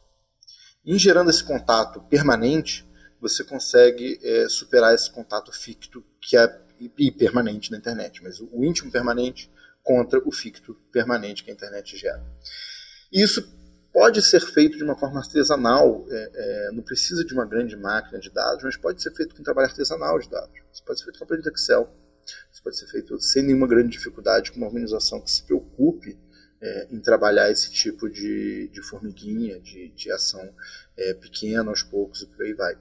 Em 0.83 0.97
gerando 0.97 1.29
esse 1.29 1.43
contato 1.43 2.01
permanente, 2.01 2.85
você 3.19 3.43
consegue 3.43 4.19
é, 4.21 4.47
superar 4.49 4.93
esse 4.93 5.09
contato 5.09 5.51
ficto 5.51 6.03
que 6.21 6.37
é 6.37 6.65
e 6.79 7.11
permanente 7.11 7.71
na 7.71 7.77
internet, 7.77 8.21
mas 8.21 8.39
o, 8.39 8.63
íntimo 8.63 8.91
permanente 8.91 9.49
contra 9.81 10.19
o 10.25 10.31
ficto 10.31 10.75
permanente 10.91 11.43
que 11.43 11.51
a 11.51 11.53
internet 11.53 11.97
gera. 11.97 12.23
Isso 13.11 13.47
pode 13.93 14.21
ser 14.21 14.41
feito 14.41 14.77
de 14.77 14.83
uma 14.83 14.97
forma 14.97 15.19
artesanal, 15.19 16.05
é, 16.09 16.31
é, 16.33 16.71
não 16.73 16.83
precisa 16.83 17.23
de 17.23 17.33
uma 17.33 17.45
grande 17.45 17.77
máquina 17.77 18.19
de 18.19 18.29
dados, 18.29 18.63
mas 18.63 18.75
pode 18.75 19.01
ser 19.01 19.11
feito 19.13 19.35
com 19.35 19.43
trabalho 19.43 19.69
artesanal 19.69 20.19
de 20.19 20.29
dados. 20.29 20.59
Isso 20.73 20.83
pode 20.83 20.99
ser 20.99 21.05
feito 21.05 21.19
com 21.19 21.23
a 21.23 21.27
planilha 21.27 21.49
Excel, 21.49 21.89
isso 22.51 22.63
pode 22.63 22.77
ser 22.77 22.87
feito 22.87 23.21
sem 23.21 23.43
nenhuma 23.43 23.67
grande 23.67 23.89
dificuldade, 23.89 24.51
com 24.51 24.57
uma 24.57 24.67
organização 24.67 25.21
que 25.21 25.31
se 25.31 25.43
preocupe 25.43 26.17
é, 26.65 26.87
em 26.89 26.99
trabalhar 26.99 27.51
esse 27.51 27.69
tipo 27.69 28.09
de, 28.09 28.67
de 28.69 28.81
formiguinha, 28.81 29.59
de, 29.59 29.89
de 29.89 30.11
ação 30.11 30.51
é, 30.97 31.13
pequena 31.13 31.69
aos 31.69 31.83
poucos 31.83 32.23
e 32.23 32.25
por 32.25 32.43
aí 32.43 32.53
vai. 32.53 32.75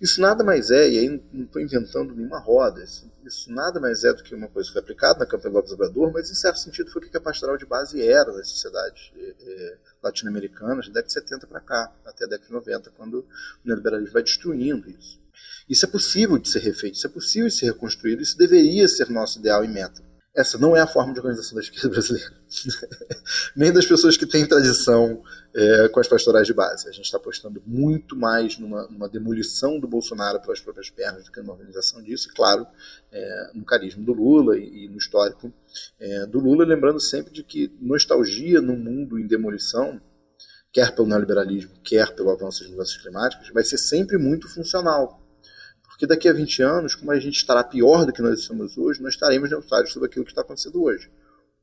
Isso 0.00 0.20
nada 0.20 0.44
mais 0.44 0.70
é, 0.70 0.88
e 0.88 0.98
aí 0.98 1.22
não 1.32 1.44
estou 1.44 1.60
inventando 1.60 2.14
nenhuma 2.14 2.38
roda, 2.38 2.82
isso, 2.82 3.10
isso, 3.24 3.50
nada 3.50 3.80
mais 3.80 4.04
é 4.04 4.12
do 4.12 4.22
que 4.22 4.34
uma 4.34 4.48
coisa 4.48 4.68
que 4.68 4.74
foi 4.74 4.82
aplicada 4.82 5.18
na 5.18 5.26
campanha 5.26 5.50
do 5.50 5.56
Lopes 5.56 5.72
Obrador, 5.72 6.12
mas 6.12 6.30
em 6.30 6.34
certo 6.34 6.60
sentido 6.60 6.90
foi 6.92 7.02
o 7.02 7.10
que 7.10 7.16
a 7.16 7.20
pastoral 7.20 7.56
de 7.56 7.66
base 7.66 8.00
era 8.00 8.32
nas 8.32 8.48
sociedades 8.48 9.12
é, 9.16 9.34
é 9.40 9.76
latino-americanas 10.02 10.86
da 10.86 10.94
década 10.94 11.06
de 11.06 11.12
70 11.12 11.46
para 11.48 11.60
cá, 11.60 11.92
até 12.04 12.24
a 12.24 12.28
década 12.28 12.46
de 12.46 12.52
90, 12.52 12.90
quando 12.90 13.20
o 13.20 13.26
neoliberalismo 13.64 14.12
vai 14.12 14.22
destruindo 14.22 14.88
isso. 14.90 15.20
Isso 15.68 15.84
é 15.84 15.88
possível 15.88 16.38
de 16.38 16.48
ser 16.48 16.60
refeito, 16.60 16.96
isso 16.96 17.06
é 17.06 17.10
possível 17.10 17.48
de 17.48 17.54
ser 17.54 17.66
reconstruído, 17.66 18.22
isso 18.22 18.36
deveria 18.38 18.86
ser 18.86 19.10
nosso 19.10 19.40
ideal 19.40 19.64
e 19.64 19.68
meta. 19.68 20.13
Essa 20.34 20.58
não 20.58 20.76
é 20.76 20.80
a 20.80 20.86
forma 20.86 21.12
de 21.12 21.20
organização 21.20 21.54
da 21.54 21.60
esquerda 21.60 21.88
brasileira. 21.90 22.32
Nem 23.54 23.72
das 23.72 23.86
pessoas 23.86 24.16
que 24.16 24.26
têm 24.26 24.44
tradição 24.44 25.22
é, 25.54 25.88
com 25.88 26.00
as 26.00 26.08
pastorais 26.08 26.44
de 26.44 26.52
base. 26.52 26.88
A 26.88 26.92
gente 26.92 27.04
está 27.04 27.18
apostando 27.18 27.62
muito 27.64 28.16
mais 28.16 28.58
numa, 28.58 28.88
numa, 28.88 29.08
demolição 29.08 29.78
do 29.78 29.86
Bolsonaro 29.86 30.40
pelas 30.40 30.58
próprias 30.58 30.90
pernas 30.90 31.24
do 31.24 31.30
que 31.30 31.40
numa 31.40 31.52
organização 31.52 32.02
disso, 32.02 32.28
e 32.28 32.34
claro, 32.34 32.66
é, 33.12 33.50
no 33.54 33.64
carisma 33.64 34.04
do 34.04 34.12
Lula 34.12 34.58
e, 34.58 34.86
e 34.86 34.88
no 34.88 34.98
histórico 34.98 35.52
é, 36.00 36.26
do 36.26 36.40
Lula, 36.40 36.64
lembrando 36.64 36.98
sempre 36.98 37.32
de 37.32 37.44
que 37.44 37.72
nostalgia 37.80 38.60
no 38.60 38.76
mundo 38.76 39.16
em 39.20 39.28
demolição, 39.28 40.00
quer 40.72 40.92
pelo 40.96 41.06
neoliberalismo, 41.06 41.70
quer 41.84 42.12
pelo 42.12 42.30
avanço 42.30 42.62
das 42.62 42.70
mudanças 42.70 42.96
climáticas, 42.96 43.50
vai 43.50 43.62
ser 43.62 43.78
sempre 43.78 44.18
muito 44.18 44.48
funcional 44.48 45.23
porque 45.94 46.08
daqui 46.08 46.28
a 46.28 46.32
20 46.32 46.60
anos, 46.60 46.96
como 46.96 47.12
a 47.12 47.20
gente 47.20 47.36
estará 47.36 47.62
pior 47.62 48.04
do 48.04 48.12
que 48.12 48.20
nós 48.20 48.40
estamos 48.40 48.76
hoje, 48.76 49.00
nós 49.00 49.14
estaremos 49.14 49.48
neutralizados 49.48 49.92
sobre 49.92 50.08
aquilo 50.08 50.24
que 50.24 50.32
está 50.32 50.40
acontecendo 50.40 50.82
hoje. 50.82 51.08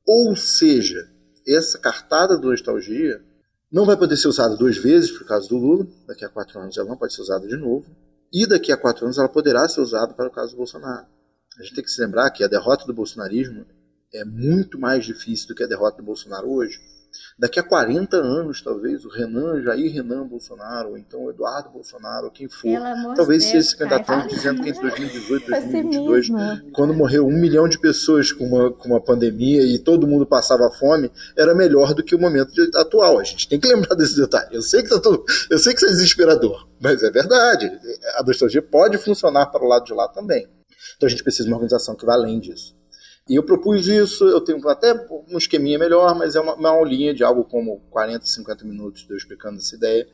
Ou 0.08 0.34
seja, 0.38 1.06
essa 1.46 1.78
cartada 1.78 2.38
da 2.38 2.48
nostalgia 2.48 3.22
não 3.70 3.86
vai 3.86 3.98
poder 3.98 4.16
ser 4.16 4.30
usada 4.30 4.56
duas 4.56 4.78
vezes 4.78 5.12
por 5.12 5.28
causa 5.28 5.50
do 5.50 5.58
Lula, 5.58 5.86
daqui 6.08 6.24
a 6.24 6.30
quatro 6.30 6.58
anos 6.62 6.78
ela 6.78 6.88
não 6.88 6.96
pode 6.96 7.14
ser 7.14 7.22
usada 7.22 7.46
de 7.46 7.58
novo, 7.58 7.86
e 8.32 8.48
daqui 8.48 8.72
a 8.72 8.78
quatro 8.78 9.04
anos 9.04 9.18
ela 9.18 9.28
poderá 9.28 9.68
ser 9.68 9.82
usada 9.82 10.14
para 10.14 10.30
o 10.30 10.32
caso 10.32 10.52
do 10.52 10.58
Bolsonaro. 10.58 11.06
A 11.60 11.64
gente 11.64 11.76
tem 11.76 11.84
que 11.84 11.92
se 11.92 12.02
lembrar 12.02 12.32
que 12.32 12.42
a 12.42 12.48
derrota 12.48 12.86
do 12.86 12.94
bolsonarismo 12.94 13.66
é 14.14 14.24
muito 14.24 14.80
mais 14.80 15.04
difícil 15.04 15.50
do 15.50 15.56
que 15.56 15.64
a 15.64 15.68
derrota 15.68 15.98
do 15.98 16.04
Bolsonaro 16.04 16.50
hoje. 16.50 16.80
Daqui 17.38 17.60
a 17.60 17.64
40 17.64 18.18
anos, 18.18 18.62
talvez, 18.62 19.06
o 19.06 19.10
Renan, 19.10 19.62
Jair 19.62 19.92
Renan 19.92 20.28
Bolsonaro, 20.28 20.90
ou 20.90 20.98
então 20.98 21.26
o 21.26 21.30
Eduardo 21.30 21.70
Bolsonaro, 21.70 22.32
quem 22.32 22.48
for, 22.48 22.80
talvez 23.16 23.44
seja 23.44 23.70
se 23.70 23.78
candidatando 23.78 24.28
dizendo 24.28 24.62
que 24.62 24.70
em 24.70 24.74
2018, 24.74 25.50
2022, 25.50 26.28
quando 26.74 26.94
morreu 26.94 27.26
um 27.26 27.34
milhão 27.34 27.68
de 27.68 27.80
pessoas 27.80 28.32
com 28.32 28.46
uma, 28.46 28.72
com 28.72 28.90
uma 28.90 29.02
pandemia 29.02 29.64
e 29.64 29.80
todo 29.80 30.08
mundo 30.08 30.26
passava 30.26 30.70
fome, 30.72 31.12
era 31.38 31.54
melhor 31.56 31.94
do 31.94 32.04
que 32.04 32.16
o 32.16 32.20
momento 32.20 32.52
atual. 32.76 33.20
A 33.20 33.24
gente 33.24 33.48
tem 33.48 33.60
que 33.60 33.68
lembrar 33.68 33.96
desse 33.96 34.16
detalhe. 34.16 34.56
Eu 34.56 34.62
sei 34.62 34.84
que, 34.84 34.90
tá 34.90 35.00
todo, 35.00 35.24
eu 35.50 35.60
sei 35.60 35.74
que 35.74 35.80
isso 35.80 35.88
é 35.88 35.90
desesperador, 35.90 36.68
mas 36.80 37.04
é 37.04 37.12
verdade. 37.12 37.72
A 38.16 38.24
nostalgia 38.24 38.62
pode 38.62 38.98
funcionar 38.98 39.48
para 39.48 39.64
o 39.64 39.68
lado 39.68 39.86
de 39.86 39.94
lá 39.94 40.08
também. 40.08 40.48
Então 40.98 41.08
a 41.08 41.10
gente 41.10 41.24
precisa 41.24 41.44
de 41.44 41.50
uma 41.50 41.58
organização 41.58 41.96
que 41.96 42.06
vá 42.06 42.14
além 42.14 42.40
disso. 42.40 42.76
E 43.32 43.36
eu 43.36 43.44
propus 43.44 43.88
isso, 43.88 44.28
eu 44.28 44.42
tenho 44.42 44.68
até 44.68 44.94
um 45.30 45.38
esqueminha 45.38 45.80
melhor, 45.80 46.14
mas 46.18 46.36
é 46.36 46.42
uma, 46.42 46.54
uma 46.54 46.70
aulinha 46.72 47.14
de 47.14 47.24
algo 47.24 47.46
como 47.46 47.80
40, 47.90 48.26
50 48.26 48.66
minutos 48.66 49.04
de 49.08 49.10
eu 49.10 49.16
explicando 49.16 49.56
essa 49.56 49.74
ideia. 49.74 50.06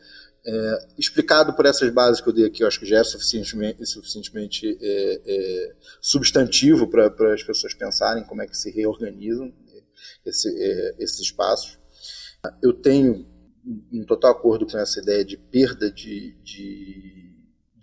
É, 0.46 0.88
explicado 1.00 1.52
por 1.54 1.66
essas 1.66 1.92
bases 1.92 2.22
que 2.22 2.30
eu 2.30 2.34
dei 2.34 2.46
aqui, 2.46 2.62
eu 2.62 2.68
acho 2.68 2.80
que 2.80 2.86
já 2.86 3.00
é 3.00 3.04
suficientemente, 3.04 3.84
suficientemente 3.88 4.78
é, 4.80 5.22
é, 5.26 5.76
substantivo 6.00 6.88
para 6.88 7.34
as 7.34 7.42
pessoas 7.42 7.74
pensarem 7.74 8.24
como 8.24 8.44
é 8.44 8.46
que 8.46 8.56
se 8.56 8.70
reorganizam 8.70 9.52
esse, 10.24 10.48
é, 10.50 10.96
esses 11.00 11.20
espaços. 11.22 11.80
Eu 12.62 12.72
tenho 12.72 13.26
um 13.92 14.06
total 14.06 14.34
acordo 14.34 14.68
com 14.68 14.78
essa 14.78 15.00
ideia 15.00 15.26
de 15.26 15.38
perda 15.38 15.90
de, 15.92 16.38
de 16.44 17.27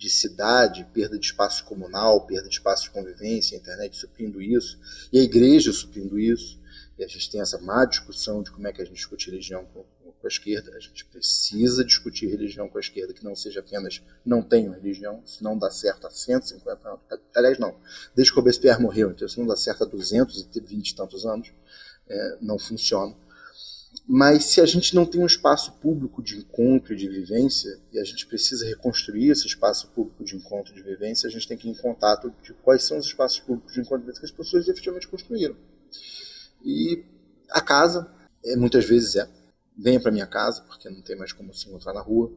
de 0.04 0.10
cidade, 0.10 0.86
perda 0.92 1.18
de 1.18 1.24
espaço 1.24 1.64
comunal, 1.64 2.26
perda 2.26 2.46
de 2.46 2.56
espaço 2.56 2.84
de 2.84 2.90
convivência, 2.90 3.56
a 3.56 3.60
internet 3.60 3.96
suprindo 3.96 4.42
isso, 4.42 4.78
e 5.10 5.18
a 5.18 5.22
igreja 5.22 5.72
suprindo 5.72 6.18
isso. 6.18 6.60
E 6.98 7.02
a 7.02 7.08
gente 7.08 7.30
tem 7.30 7.40
essa 7.40 7.58
má 7.58 7.86
discussão 7.86 8.42
de 8.42 8.50
como 8.50 8.68
é 8.68 8.72
que 8.72 8.82
a 8.82 8.84
gente 8.84 8.96
discute 8.96 9.30
religião 9.30 9.64
com, 9.64 9.82
com 9.82 10.26
a 10.26 10.28
esquerda. 10.28 10.76
A 10.76 10.78
gente 10.78 11.06
precisa 11.06 11.82
discutir 11.82 12.26
religião 12.26 12.68
com 12.68 12.76
a 12.76 12.80
esquerda, 12.82 13.14
que 13.14 13.24
não 13.24 13.34
seja 13.34 13.60
apenas 13.60 14.02
não 14.26 14.42
tenho 14.42 14.72
religião, 14.72 15.22
isso 15.24 15.42
não 15.42 15.58
dá 15.58 15.70
certo 15.70 16.06
há 16.06 16.10
150 16.10 16.86
anos. 16.86 17.00
Aliás, 17.34 17.58
não, 17.58 17.74
desde 18.14 18.30
que 18.30 18.38
o 18.38 18.42
Robespierre 18.42 18.82
morreu, 18.82 19.10
então 19.10 19.26
isso 19.26 19.40
não 19.40 19.46
dá 19.46 19.56
certo 19.56 19.84
há 19.84 19.86
220 19.86 20.90
e 20.90 20.94
tantos 20.94 21.24
anos, 21.24 21.50
é, 22.06 22.36
não 22.42 22.58
funciona. 22.58 23.16
Mas 24.06 24.44
se 24.44 24.60
a 24.60 24.66
gente 24.66 24.94
não 24.94 25.06
tem 25.06 25.20
um 25.20 25.26
espaço 25.26 25.72
público 25.80 26.22
de 26.22 26.36
encontro 26.36 26.92
e 26.92 26.96
de 26.96 27.08
vivência, 27.08 27.80
e 27.90 27.98
a 27.98 28.04
gente 28.04 28.26
precisa 28.26 28.66
reconstruir 28.66 29.30
esse 29.30 29.46
espaço 29.46 29.88
público 29.88 30.22
de 30.22 30.36
encontro 30.36 30.72
e 30.72 30.76
de 30.76 30.82
vivência, 30.82 31.26
a 31.26 31.30
gente 31.30 31.48
tem 31.48 31.56
que 31.56 31.66
ir 31.66 31.70
em 31.70 31.76
contato 31.76 32.32
de 32.42 32.52
quais 32.52 32.84
são 32.84 32.98
os 32.98 33.06
espaços 33.06 33.40
públicos 33.40 33.72
de 33.72 33.80
encontro 33.80 33.98
e 33.98 34.00
vivência 34.00 34.20
que 34.20 34.26
as 34.26 34.32
pessoas 34.32 34.68
efetivamente 34.68 35.08
construíram. 35.08 35.56
E 36.62 37.02
a 37.50 37.62
casa, 37.62 38.12
é, 38.44 38.54
muitas 38.56 38.84
vezes 38.84 39.16
é, 39.16 39.26
venha 39.76 40.00
para 40.00 40.12
minha 40.12 40.26
casa, 40.26 40.60
porque 40.62 40.90
não 40.90 41.00
tem 41.00 41.16
mais 41.16 41.32
como 41.32 41.54
se 41.54 41.66
encontrar 41.66 41.94
na 41.94 42.02
rua, 42.02 42.30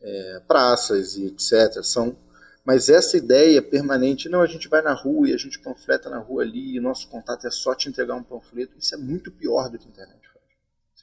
é, 0.00 0.42
praças 0.48 1.16
e 1.16 1.26
etc. 1.26 1.82
são 1.82 2.16
mas 2.66 2.88
essa 2.88 3.18
ideia 3.18 3.60
permanente, 3.60 4.26
não, 4.26 4.40
a 4.40 4.46
gente 4.46 4.68
vai 4.68 4.80
na 4.80 4.94
rua 4.94 5.28
e 5.28 5.34
a 5.34 5.36
gente 5.36 5.58
panfleta 5.58 6.08
na 6.08 6.18
rua 6.18 6.44
ali 6.44 6.74
e 6.74 6.80
nosso 6.80 7.06
contato 7.08 7.46
é 7.46 7.50
só 7.50 7.74
te 7.74 7.90
entregar 7.90 8.14
um 8.14 8.22
panfleto, 8.22 8.78
isso 8.78 8.94
é 8.94 8.96
muito 8.96 9.30
pior 9.30 9.68
do 9.68 9.78
que 9.78 9.84
a 9.86 9.90
internet 9.90 10.33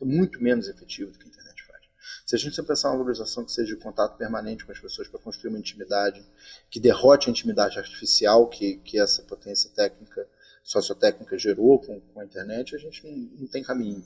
é 0.01 0.05
muito 0.05 0.41
menos 0.41 0.67
efetivo 0.67 1.11
do 1.11 1.19
que 1.19 1.25
a 1.25 1.27
internet 1.29 1.63
faz. 1.63 1.81
Se 2.25 2.35
a 2.35 2.39
gente 2.39 2.61
pensar 2.63 2.89
uma 2.89 2.99
organização 2.99 3.45
que 3.45 3.51
seja 3.51 3.75
de 3.75 3.81
contato 3.81 4.17
permanente 4.17 4.65
com 4.65 4.71
as 4.71 4.79
pessoas 4.79 5.07
para 5.07 5.19
construir 5.19 5.49
uma 5.49 5.59
intimidade, 5.59 6.25
que 6.69 6.79
derrote 6.79 7.29
a 7.29 7.31
intimidade 7.31 7.77
artificial 7.77 8.47
que, 8.47 8.77
que 8.77 8.99
essa 8.99 9.21
potência 9.23 9.69
técnica, 9.75 10.27
sociotécnica 10.63 11.37
gerou 11.37 11.79
com, 11.79 11.99
com 11.99 12.19
a 12.19 12.25
internet, 12.25 12.75
a 12.75 12.79
gente 12.79 13.05
não, 13.05 13.41
não 13.41 13.47
tem 13.47 13.63
caminho. 13.63 14.03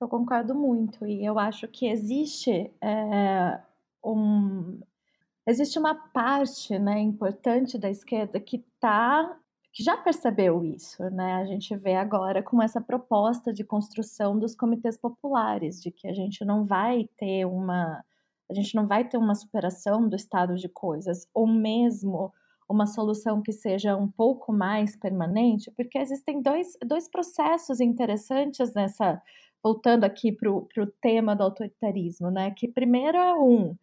Eu 0.00 0.08
concordo 0.08 0.54
muito 0.54 1.06
e 1.06 1.24
eu 1.24 1.38
acho 1.38 1.66
que 1.68 1.86
existe 1.86 2.50
é, 2.82 3.60
um 4.04 4.80
existe 5.46 5.78
uma 5.78 5.94
parte, 5.94 6.78
né, 6.78 6.98
importante 7.00 7.78
da 7.78 7.88
esquerda 7.88 8.40
que 8.40 8.64
tá 8.80 9.38
que 9.76 9.82
já 9.84 9.94
percebeu 9.94 10.64
isso, 10.64 11.02
né? 11.10 11.34
A 11.34 11.44
gente 11.44 11.76
vê 11.76 11.96
agora 11.96 12.42
com 12.42 12.62
essa 12.62 12.80
proposta 12.80 13.52
de 13.52 13.62
construção 13.62 14.38
dos 14.38 14.54
comitês 14.54 14.96
populares, 14.96 15.82
de 15.82 15.90
que 15.90 16.08
a 16.08 16.14
gente 16.14 16.42
não 16.46 16.64
vai 16.64 17.06
ter 17.18 17.44
uma 17.44 18.02
a 18.50 18.54
gente 18.54 18.74
não 18.74 18.86
vai 18.86 19.06
ter 19.06 19.18
uma 19.18 19.34
superação 19.34 20.08
do 20.08 20.16
estado 20.16 20.56
de 20.56 20.66
coisas, 20.66 21.28
ou 21.34 21.46
mesmo 21.46 22.32
uma 22.66 22.86
solução 22.86 23.42
que 23.42 23.52
seja 23.52 23.94
um 23.96 24.08
pouco 24.08 24.50
mais 24.50 24.96
permanente, 24.96 25.70
porque 25.72 25.98
existem 25.98 26.40
dois, 26.40 26.78
dois 26.82 27.06
processos 27.06 27.78
interessantes 27.78 28.72
nessa, 28.72 29.20
voltando 29.62 30.04
aqui 30.04 30.32
para 30.32 30.50
o 30.50 30.86
tema 31.02 31.36
do 31.36 31.42
autoritarismo, 31.42 32.30
né? 32.30 32.50
Que 32.50 32.66
primeiro 32.66 33.18
é 33.18 33.34
um, 33.34 33.76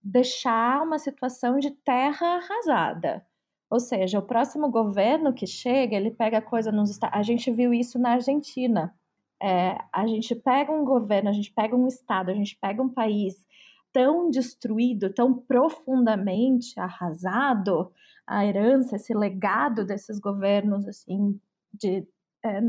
deixar 0.00 0.82
uma 0.82 1.00
situação 1.00 1.58
de 1.58 1.72
terra 1.72 2.36
arrasada. 2.36 3.26
Ou 3.72 3.80
seja, 3.80 4.18
o 4.18 4.22
próximo 4.22 4.70
governo 4.70 5.32
que 5.32 5.46
chega, 5.46 5.96
ele 5.96 6.10
pega 6.10 6.42
coisa 6.42 6.70
nos 6.70 6.90
Estados 6.90 7.18
A 7.18 7.22
gente 7.22 7.50
viu 7.50 7.72
isso 7.72 7.98
na 7.98 8.10
Argentina. 8.10 8.94
É, 9.42 9.78
a 9.90 10.06
gente 10.06 10.34
pega 10.34 10.70
um 10.70 10.84
governo, 10.84 11.30
a 11.30 11.32
gente 11.32 11.50
pega 11.50 11.74
um 11.74 11.86
estado, 11.86 12.30
a 12.30 12.34
gente 12.34 12.54
pega 12.60 12.82
um 12.82 12.90
país 12.90 13.46
tão 13.90 14.28
destruído, 14.28 15.08
tão 15.08 15.32
profundamente 15.32 16.78
arrasado, 16.78 17.90
a 18.26 18.44
herança, 18.44 18.96
esse 18.96 19.14
legado 19.14 19.86
desses 19.86 20.18
governos, 20.18 20.86
assim, 20.86 21.40
de 21.72 22.06
é, 22.44 22.60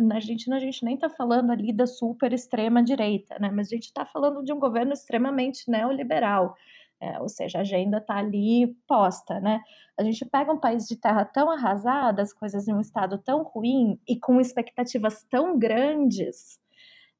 na 0.00 0.14
Argentina 0.14 0.56
a 0.56 0.60
gente 0.60 0.84
nem 0.84 0.94
está 0.94 1.10
falando 1.10 1.50
ali 1.50 1.72
da 1.72 1.88
super 1.88 2.32
extrema 2.32 2.84
direita, 2.84 3.36
né? 3.40 3.50
Mas 3.50 3.66
a 3.66 3.70
gente 3.70 3.86
está 3.86 4.06
falando 4.06 4.44
de 4.44 4.52
um 4.52 4.60
governo 4.60 4.92
extremamente 4.92 5.68
neoliberal, 5.68 6.54
é, 7.00 7.20
ou 7.20 7.28
seja, 7.28 7.58
a 7.58 7.60
agenda 7.60 7.98
está 7.98 8.16
ali 8.16 8.74
posta, 8.86 9.38
né? 9.40 9.60
A 9.98 10.02
gente 10.02 10.24
pega 10.24 10.52
um 10.52 10.58
país 10.58 10.86
de 10.86 10.96
terra 10.96 11.24
tão 11.24 11.50
arrasada, 11.50 12.22
as 12.22 12.32
coisas 12.32 12.66
em 12.66 12.74
um 12.74 12.80
estado 12.80 13.18
tão 13.18 13.42
ruim 13.42 13.98
e 14.08 14.18
com 14.18 14.40
expectativas 14.40 15.22
tão 15.24 15.58
grandes, 15.58 16.58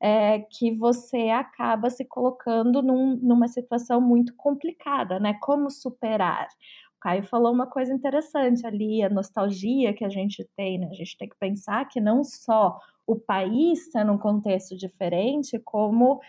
é, 0.01 0.41
que 0.41 0.75
você 0.75 1.31
acaba 1.31 1.91
se 1.91 2.05
colocando 2.05 2.83
num, 2.83 3.17
numa 3.17 3.49
situação 3.49 4.01
muito 4.01 4.35
complicada, 4.35 5.19
né? 5.19 5.35
Como 5.41 5.71
superar? 5.71 6.49
O 6.97 7.01
Caio 7.01 7.23
falou 7.25 7.53
uma 7.53 7.67
coisa 7.67 7.93
interessante 7.93 8.67
ali, 8.67 9.03
a 9.03 9.09
nostalgia 9.09 9.95
que 9.95 10.05
a 10.05 10.09
gente 10.09 10.49
tem, 10.57 10.79
né? 10.79 10.89
A 10.91 10.95
gente 10.95 11.17
tem 11.17 11.29
que 11.29 11.37
pensar 11.39 11.87
que 11.89 12.01
não 12.01 12.25
só 12.25 12.79
o 13.07 13.17
país 13.17 13.87
está 13.87 14.05
num 14.05 14.19
contexto 14.19 14.77
diferente, 14.77 15.59
como 15.61 16.21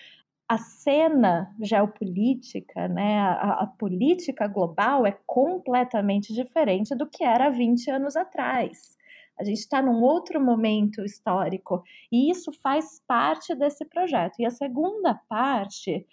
a 0.49 0.57
cena 0.57 1.53
geopolítica, 1.60 2.88
né, 2.88 3.19
a, 3.19 3.64
a, 3.64 3.68
política 3.68 4.48
global 4.48 5.06
é 5.06 5.11
completamente 5.26 6.34
diferente 6.34 6.95
do 6.95 7.06
que 7.06 7.24
era 7.24 7.49
20 7.49 7.91
anos 7.91 8.15
atrás. 8.15 8.98
A 9.38 9.44
gente 9.44 9.60
está 9.60 9.82
num 9.82 10.02
outro 10.02 10.40
momento 10.41 11.03
histórico 11.03 11.84
e 12.11 12.32
isso 12.32 12.52
faz 12.64 13.03
parte 13.06 13.53
desse 13.53 13.86
projeto. 13.86 14.40
E 14.40 14.45
a 14.45 14.49
segunda 14.49 15.14
parte 15.28 16.07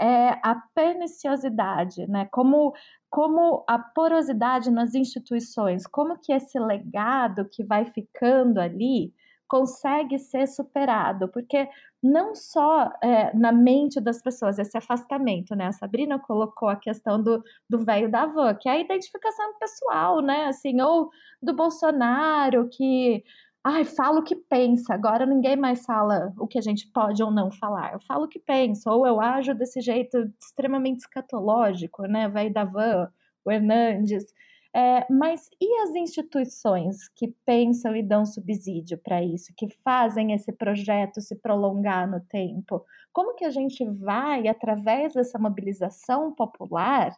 é 0.00 0.38
a 0.42 0.54
perniciosidade, 0.74 2.06
né? 2.06 2.26
Como, 2.30 2.72
como 3.10 3.64
a 3.68 3.78
porosidade 3.78 4.70
nas 4.70 4.94
instituições, 4.94 5.86
como 5.86 6.18
que 6.18 6.32
esse 6.32 6.58
legado 6.58 7.46
que 7.50 7.62
vai 7.62 7.84
ficando 7.84 8.58
ali 8.58 9.12
consegue 9.52 10.18
ser 10.18 10.48
superado, 10.48 11.28
porque 11.28 11.68
não 12.02 12.34
só 12.34 12.90
é, 13.02 13.36
na 13.36 13.52
mente 13.52 14.00
das 14.00 14.22
pessoas 14.22 14.58
esse 14.58 14.78
afastamento, 14.78 15.54
né? 15.54 15.66
A 15.66 15.72
Sabrina 15.72 16.18
colocou 16.18 16.70
a 16.70 16.76
questão 16.76 17.22
do 17.22 17.84
velho 17.84 18.10
da 18.10 18.24
van, 18.24 18.54
que 18.54 18.66
é 18.66 18.72
a 18.72 18.78
identificação 18.80 19.58
pessoal, 19.58 20.22
né? 20.22 20.46
Assim, 20.46 20.80
ou 20.80 21.10
do 21.42 21.52
Bolsonaro 21.54 22.66
que 22.70 23.22
ai, 23.62 23.84
fala 23.84 24.20
o 24.20 24.24
que 24.24 24.36
pensa, 24.36 24.94
agora 24.94 25.26
ninguém 25.26 25.54
mais 25.54 25.84
fala 25.84 26.32
o 26.38 26.46
que 26.46 26.58
a 26.58 26.62
gente 26.62 26.88
pode 26.90 27.22
ou 27.22 27.30
não 27.30 27.50
falar. 27.50 27.92
Eu 27.92 28.00
falo 28.00 28.24
o 28.24 28.28
que 28.28 28.38
penso, 28.40 28.88
ou 28.88 29.06
eu 29.06 29.20
ajo 29.20 29.54
desse 29.54 29.82
jeito 29.82 30.16
extremamente 30.40 31.00
escatológico, 31.00 32.04
né? 32.06 32.26
Velho 32.26 32.54
da 32.54 32.64
van, 32.64 33.12
o 33.44 33.52
Hernandes. 33.52 34.24
É, 34.74 35.06
mas 35.12 35.50
e 35.60 35.82
as 35.82 35.94
instituições 35.94 37.08
que 37.10 37.28
pensam 37.44 37.94
e 37.94 38.02
dão 38.02 38.24
subsídio 38.24 38.96
para 38.96 39.22
isso, 39.22 39.52
que 39.54 39.68
fazem 39.84 40.32
esse 40.32 40.50
projeto 40.50 41.20
se 41.20 41.36
prolongar 41.36 42.10
no 42.10 42.20
tempo? 42.20 42.82
Como 43.12 43.34
que 43.34 43.44
a 43.44 43.50
gente 43.50 43.84
vai, 43.84 44.48
através 44.48 45.12
dessa 45.12 45.38
mobilização 45.38 46.34
popular, 46.34 47.14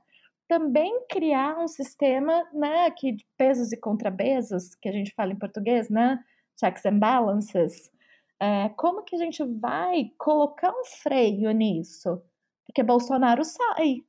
também 0.48 1.06
criar 1.09 1.59
um 1.59 1.68
sistema 1.68 2.44
né, 2.52 2.90
que 2.90 3.12
de 3.12 3.26
pesos 3.36 3.72
e 3.72 3.76
contrapesos, 3.76 4.74
que 4.74 4.89
a 4.89 4.93
gente 4.93 5.14
fala 5.14 5.32
em 5.32 5.39
português, 5.39 5.89
né? 5.89 6.22
Checks 6.59 6.85
and 6.86 6.98
balances. 6.98 7.90
É, 8.40 8.68
como 8.70 9.05
que 9.05 9.14
a 9.14 9.18
gente 9.18 9.43
vai 9.44 10.12
colocar 10.18 10.70
um 10.70 10.85
freio 10.85 11.51
nisso? 11.52 12.20
Porque 12.66 12.82
Bolsonaro 12.82 13.44
sai. 13.44 14.05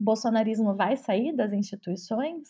Bolsonarismo 0.00 0.74
vai 0.74 0.96
sair 0.96 1.32
das 1.32 1.52
instituições? 1.52 2.48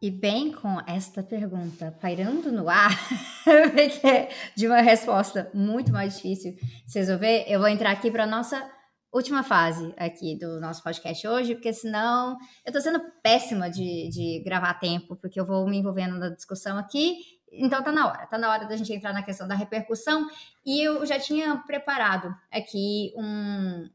E 0.00 0.12
bem 0.12 0.52
com 0.52 0.80
esta 0.86 1.24
pergunta 1.24 1.92
pairando 2.00 2.52
no 2.52 2.68
ar, 2.68 2.96
porque 3.44 4.28
de 4.54 4.68
uma 4.68 4.80
resposta 4.80 5.50
muito 5.52 5.90
mais 5.90 6.14
difícil 6.14 6.54
de 6.54 6.92
se 6.92 7.00
resolver, 7.00 7.44
eu 7.48 7.58
vou 7.58 7.68
entrar 7.68 7.90
aqui 7.90 8.08
para 8.08 8.22
a 8.22 8.26
nossa 8.26 8.64
última 9.12 9.42
fase 9.42 9.92
aqui 9.96 10.38
do 10.38 10.60
nosso 10.60 10.84
podcast 10.84 11.26
hoje, 11.26 11.54
porque 11.56 11.72
senão 11.72 12.38
eu 12.64 12.68
estou 12.68 12.80
sendo 12.80 13.00
péssima 13.24 13.68
de, 13.68 14.08
de 14.08 14.40
gravar 14.44 14.74
tempo, 14.74 15.16
porque 15.16 15.40
eu 15.40 15.44
vou 15.44 15.66
me 15.68 15.78
envolvendo 15.78 16.16
na 16.16 16.28
discussão 16.28 16.78
aqui. 16.78 17.16
Então 17.50 17.82
tá 17.82 17.90
na 17.90 18.06
hora, 18.06 18.26
tá 18.26 18.38
na 18.38 18.50
hora 18.50 18.66
da 18.66 18.76
gente 18.76 18.92
entrar 18.92 19.12
na 19.12 19.24
questão 19.24 19.48
da 19.48 19.56
repercussão. 19.56 20.28
E 20.64 20.80
eu 20.80 21.04
já 21.04 21.18
tinha 21.18 21.56
preparado 21.66 22.32
aqui 22.52 23.12
um, 23.16 23.88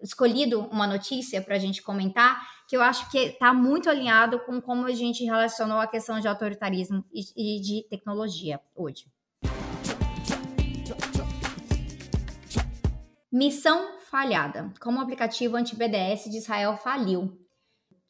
escolhido 0.00 0.60
uma 0.60 0.86
notícia 0.86 1.42
para 1.42 1.56
a 1.56 1.58
gente 1.58 1.82
comentar, 1.82 2.40
que 2.68 2.76
eu 2.76 2.82
acho 2.82 3.10
que 3.10 3.18
está 3.18 3.52
muito 3.52 3.88
alinhado 3.88 4.40
com 4.40 4.60
como 4.60 4.86
a 4.86 4.92
gente 4.92 5.24
relacionou 5.24 5.78
a 5.78 5.86
questão 5.86 6.20
de 6.20 6.28
autoritarismo 6.28 7.04
e, 7.12 7.60
de 7.60 7.86
tecnologia 7.88 8.60
hoje. 8.74 9.06
Missão 13.30 13.98
falhada. 14.00 14.72
Como 14.80 14.98
o 14.98 15.02
aplicativo 15.02 15.56
anti-BDS 15.56 16.30
de 16.30 16.38
Israel 16.38 16.76
faliu. 16.76 17.38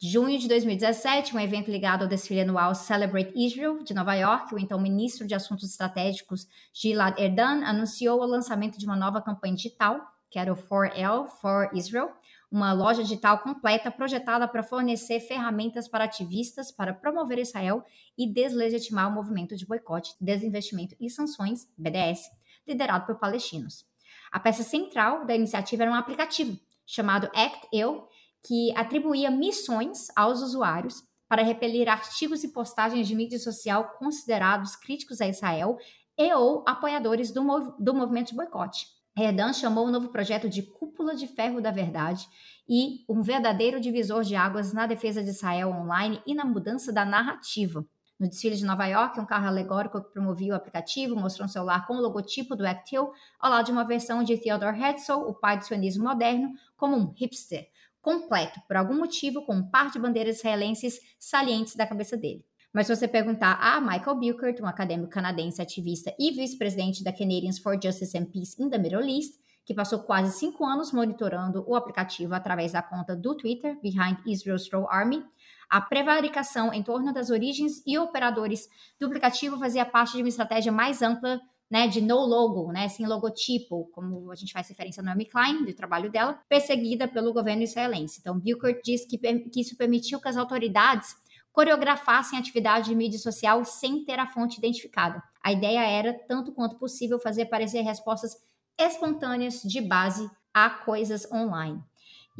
Junho 0.01 0.39
de 0.39 0.47
2017, 0.47 1.35
um 1.35 1.39
evento 1.39 1.69
ligado 1.69 2.03
ao 2.03 2.07
desfile 2.07 2.39
anual 2.39 2.73
Celebrate 2.73 3.33
Israel 3.35 3.83
de 3.83 3.93
Nova 3.93 4.13
York, 4.15 4.55
o 4.55 4.57
então 4.57 4.79
ministro 4.79 5.27
de 5.27 5.35
Assuntos 5.35 5.69
Estratégicos 5.69 6.47
Gilad 6.73 7.19
Erdan 7.19 7.65
anunciou 7.65 8.21
o 8.21 8.25
lançamento 8.25 8.79
de 8.79 8.85
uma 8.85 8.95
nova 8.95 9.21
campanha 9.21 9.55
digital 9.55 9.99
que 10.29 10.37
era 10.37 10.53
o 10.53 10.55
4L 10.55 11.27
for 11.27 11.69
Israel, 11.73 12.13
uma 12.51 12.73
loja 12.73 13.03
digital 13.03 13.39
completa 13.39 13.91
projetada 13.91 14.47
para 14.47 14.63
fornecer 14.63 15.19
ferramentas 15.19 15.87
para 15.87 16.05
ativistas 16.05 16.71
para 16.71 16.93
promover 16.93 17.37
Israel 17.37 17.83
e 18.17 18.31
deslegitimar 18.31 19.07
o 19.07 19.13
movimento 19.13 19.55
de 19.55 19.65
boicote, 19.65 20.15
desinvestimento 20.19 20.95
e 20.99 21.09
sanções, 21.09 21.67
BDS, 21.77 22.23
liderado 22.67 23.05
por 23.05 23.19
palestinos. 23.19 23.85
A 24.31 24.39
peça 24.39 24.63
central 24.63 25.25
da 25.25 25.35
iniciativa 25.35 25.83
era 25.83 25.91
um 25.91 25.95
aplicativo 25.95 26.57
chamado 26.85 27.29
ActEl, 27.35 28.07
que 28.45 28.75
atribuía 28.75 29.29
missões 29.29 30.07
aos 30.15 30.41
usuários 30.41 31.03
para 31.27 31.43
repelir 31.43 31.87
artigos 31.87 32.43
e 32.43 32.51
postagens 32.51 33.07
de 33.07 33.13
mídia 33.13 33.37
social 33.37 33.95
considerados 33.99 34.75
críticos 34.75 35.21
a 35.21 35.27
Israel 35.27 35.77
e 36.17 36.33
ou 36.33 36.63
apoiadores 36.67 37.31
do, 37.31 37.43
mov 37.43 37.75
do 37.77 37.93
movimento 37.93 38.29
de 38.29 38.35
boicote. 38.35 38.98
Redan 39.19 39.51
chamou 39.51 39.85
o 39.85 39.91
novo 39.91 40.07
projeto 40.07 40.47
de 40.47 40.63
Cúpula 40.63 41.13
de 41.13 41.27
Ferro 41.27 41.59
da 41.59 41.71
Verdade 41.71 42.25
e 42.67 43.03
um 43.09 43.21
verdadeiro 43.21 43.77
divisor 43.77 44.23
de 44.23 44.33
águas 44.33 44.71
na 44.71 44.87
defesa 44.87 45.21
de 45.21 45.29
Israel 45.29 45.71
online 45.71 46.23
e 46.25 46.33
na 46.33 46.45
mudança 46.45 46.93
da 46.93 47.03
narrativa. 47.03 47.85
No 48.17 48.29
desfile 48.29 48.55
de 48.55 48.63
Nova 48.63 48.85
York, 48.85 49.19
um 49.19 49.25
carro 49.25 49.47
alegórico 49.47 50.01
que 50.01 50.13
promovia 50.13 50.53
o 50.53 50.55
aplicativo 50.55 51.17
mostrou 51.17 51.47
um 51.47 51.49
celular 51.49 51.85
com 51.85 51.95
o 51.95 52.01
logotipo 52.01 52.55
do 52.55 52.65
Act 52.65 52.95
ao 52.95 53.51
lado 53.51 53.65
de 53.65 53.73
uma 53.73 53.83
versão 53.83 54.23
de 54.23 54.37
Theodor 54.37 54.73
Herzl, 54.73 55.27
o 55.27 55.33
pai 55.33 55.57
do 55.57 55.65
sionismo 55.65 56.05
moderno, 56.05 56.53
como 56.77 56.95
um 56.95 57.11
hipster, 57.11 57.67
completo, 58.01 58.61
por 58.69 58.77
algum 58.77 58.97
motivo, 58.97 59.45
com 59.45 59.55
um 59.55 59.69
par 59.69 59.91
de 59.91 59.99
bandeiras 59.99 60.37
israelenses 60.37 60.97
salientes 61.19 61.75
da 61.75 61.85
cabeça 61.85 62.15
dele. 62.15 62.45
Mas 62.73 62.85
se 62.85 62.95
você 62.95 63.07
perguntar 63.07 63.57
a 63.59 63.81
Michael 63.81 64.19
Bilkert, 64.19 64.61
um 64.61 64.67
acadêmico 64.67 65.09
canadense 65.09 65.61
ativista 65.61 66.13
e 66.19 66.31
vice-presidente 66.31 67.03
da 67.03 67.11
Canadians 67.11 67.57
for 67.57 67.79
Justice 67.81 68.15
and 68.17 68.25
Peace 68.25 68.61
in 68.61 68.69
the 68.69 68.77
Middle 68.77 69.09
East, 69.09 69.39
que 69.65 69.73
passou 69.73 69.99
quase 69.99 70.37
cinco 70.37 70.65
anos 70.65 70.91
monitorando 70.91 71.63
o 71.67 71.75
aplicativo 71.75 72.33
através 72.33 72.71
da 72.71 72.81
conta 72.81 73.15
do 73.15 73.35
Twitter, 73.35 73.79
Behind 73.81 74.17
Israel's 74.25 74.67
Troll 74.67 74.89
Army, 74.89 75.23
a 75.69 75.81
prevaricação 75.81 76.73
em 76.73 76.81
torno 76.81 77.13
das 77.13 77.29
origens 77.29 77.83
e 77.85 77.97
operadores 77.97 78.67
do 78.99 79.05
aplicativo 79.05 79.57
fazia 79.57 79.85
parte 79.85 80.13
de 80.13 80.23
uma 80.23 80.29
estratégia 80.29 80.71
mais 80.71 81.01
ampla 81.01 81.39
né, 81.69 81.87
de 81.87 82.01
no 82.01 82.17
logo, 82.25 82.71
né, 82.71 82.87
sem 82.87 83.05
logotipo, 83.05 83.85
como 83.91 84.31
a 84.31 84.35
gente 84.35 84.51
faz 84.51 84.67
referência 84.67 85.03
no 85.03 85.11
Amy 85.11 85.25
Klein, 85.25 85.65
do 85.65 85.73
trabalho 85.75 86.11
dela, 86.11 86.39
perseguida 86.49 87.07
pelo 87.07 87.31
governo 87.31 87.61
israelense. 87.61 88.19
Então, 88.19 88.39
Bilkert 88.39 88.81
diz 88.83 89.05
que, 89.05 89.17
que 89.17 89.61
isso 89.61 89.77
permitiu 89.77 90.19
que 90.19 90.27
as 90.27 90.37
autoridades 90.37 91.15
coreografassem 91.51 92.37
atividade 92.37 92.89
de 92.89 92.95
mídia 92.95 93.19
social 93.19 93.63
sem 93.65 94.03
ter 94.03 94.19
a 94.19 94.27
fonte 94.27 94.57
identificada. 94.57 95.21
A 95.43 95.51
ideia 95.51 95.81
era, 95.81 96.13
tanto 96.27 96.51
quanto 96.51 96.77
possível, 96.77 97.19
fazer 97.19 97.43
aparecer 97.43 97.81
respostas 97.81 98.35
espontâneas 98.77 99.61
de 99.61 99.81
base 99.81 100.29
a 100.53 100.69
coisas 100.69 101.29
online. 101.31 101.83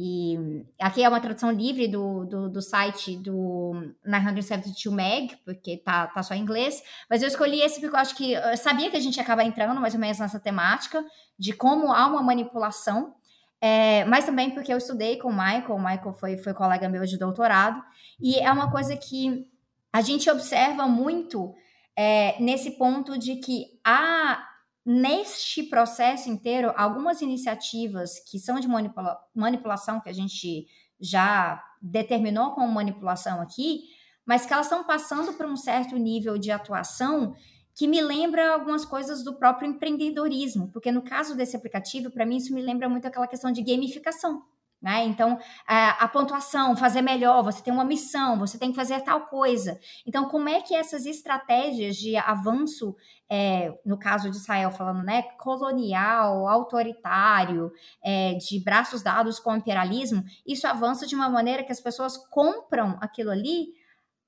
E 0.02 0.64
aqui 0.80 1.02
é 1.02 1.08
uma 1.10 1.20
tradução 1.20 1.50
livre 1.50 1.86
do, 1.86 2.24
do, 2.24 2.48
do 2.48 2.62
site 2.62 3.18
do 3.18 3.72
972 4.02 4.86
Meg, 4.96 5.36
porque 5.44 5.76
tá, 5.76 6.06
tá 6.06 6.22
só 6.22 6.32
em 6.32 6.40
inglês. 6.40 6.82
Mas 7.08 7.20
eu 7.20 7.28
escolhi 7.28 7.60
esse 7.60 7.80
porque 7.80 7.94
eu 7.94 8.00
acho 8.00 8.16
que 8.16 8.32
eu 8.32 8.56
sabia 8.56 8.90
que 8.90 8.96
a 8.96 9.00
gente 9.00 9.16
ia 9.16 9.22
acabar 9.22 9.44
entrando 9.44 9.78
mais 9.78 9.92
ou 9.92 10.00
menos 10.00 10.18
nessa 10.18 10.40
temática 10.40 11.04
de 11.38 11.52
como 11.52 11.92
há 11.92 12.06
uma 12.06 12.22
manipulação. 12.22 13.14
É, 13.60 14.04
mas 14.06 14.24
também 14.24 14.50
porque 14.50 14.72
eu 14.72 14.78
estudei 14.78 15.18
com 15.18 15.28
o 15.28 15.32
Michael, 15.32 15.74
o 15.74 15.78
Michael 15.78 16.14
foi, 16.14 16.38
foi 16.38 16.54
colega 16.54 16.88
meu 16.88 17.04
de 17.04 17.18
doutorado, 17.18 17.82
e 18.18 18.38
é 18.38 18.50
uma 18.50 18.70
coisa 18.70 18.96
que 18.96 19.46
a 19.92 20.00
gente 20.00 20.30
observa 20.30 20.88
muito 20.88 21.54
é, 21.96 22.40
nesse 22.40 22.72
ponto 22.72 23.18
de 23.18 23.36
que 23.36 23.66
há 23.84 24.42
neste 24.84 25.62
processo 25.64 26.30
inteiro, 26.30 26.72
algumas 26.76 27.20
iniciativas 27.20 28.18
que 28.30 28.38
são 28.38 28.58
de 28.58 28.66
manipula 28.66 29.18
manipulação, 29.34 30.00
que 30.00 30.08
a 30.08 30.12
gente 30.12 30.66
já 30.98 31.62
determinou 31.82 32.52
como 32.52 32.72
manipulação 32.72 33.40
aqui, 33.40 33.82
mas 34.24 34.46
que 34.46 34.52
elas 34.52 34.66
estão 34.66 34.84
passando 34.84 35.34
por 35.34 35.46
um 35.46 35.56
certo 35.56 35.96
nível 35.96 36.38
de 36.38 36.50
atuação 36.50 37.34
que 37.80 37.88
me 37.88 38.02
lembra 38.02 38.52
algumas 38.52 38.84
coisas 38.84 39.24
do 39.24 39.32
próprio 39.32 39.66
empreendedorismo, 39.66 40.68
porque 40.70 40.92
no 40.92 41.00
caso 41.00 41.34
desse 41.34 41.56
aplicativo, 41.56 42.10
para 42.10 42.26
mim, 42.26 42.36
isso 42.36 42.52
me 42.52 42.60
lembra 42.60 42.90
muito 42.90 43.08
aquela 43.08 43.26
questão 43.26 43.50
de 43.50 43.62
gamificação. 43.62 44.42
Né? 44.82 45.06
Então, 45.06 45.38
a, 45.66 46.06
pontuação, 46.06 46.76
fazer 46.76 47.00
melhor, 47.00 47.42
você 47.42 47.62
tem 47.62 47.72
uma 47.72 47.82
missão, 47.82 48.38
você 48.38 48.58
tem 48.58 48.68
que 48.68 48.76
fazer 48.76 49.00
tal 49.00 49.28
coisa. 49.28 49.80
Então, 50.06 50.28
como 50.28 50.46
é 50.50 50.60
que 50.60 50.74
essas 50.74 51.06
estratégias 51.06 51.96
de 51.96 52.18
avanço, 52.18 52.94
é, 53.30 53.72
no 53.82 53.98
caso 53.98 54.30
de 54.30 54.36
Israel 54.36 54.70
falando, 54.70 55.02
né, 55.02 55.22
colonial, 55.38 56.46
autoritário, 56.48 57.72
é, 58.04 58.34
de 58.34 58.62
braços 58.62 59.02
dados 59.02 59.40
com 59.40 59.52
o 59.52 59.56
imperialismo, 59.56 60.22
isso 60.46 60.66
avança 60.66 61.06
de 61.06 61.14
uma 61.14 61.30
maneira 61.30 61.64
que 61.64 61.72
as 61.72 61.80
pessoas 61.80 62.18
compram 62.28 62.98
aquilo 63.00 63.30
ali 63.30 63.79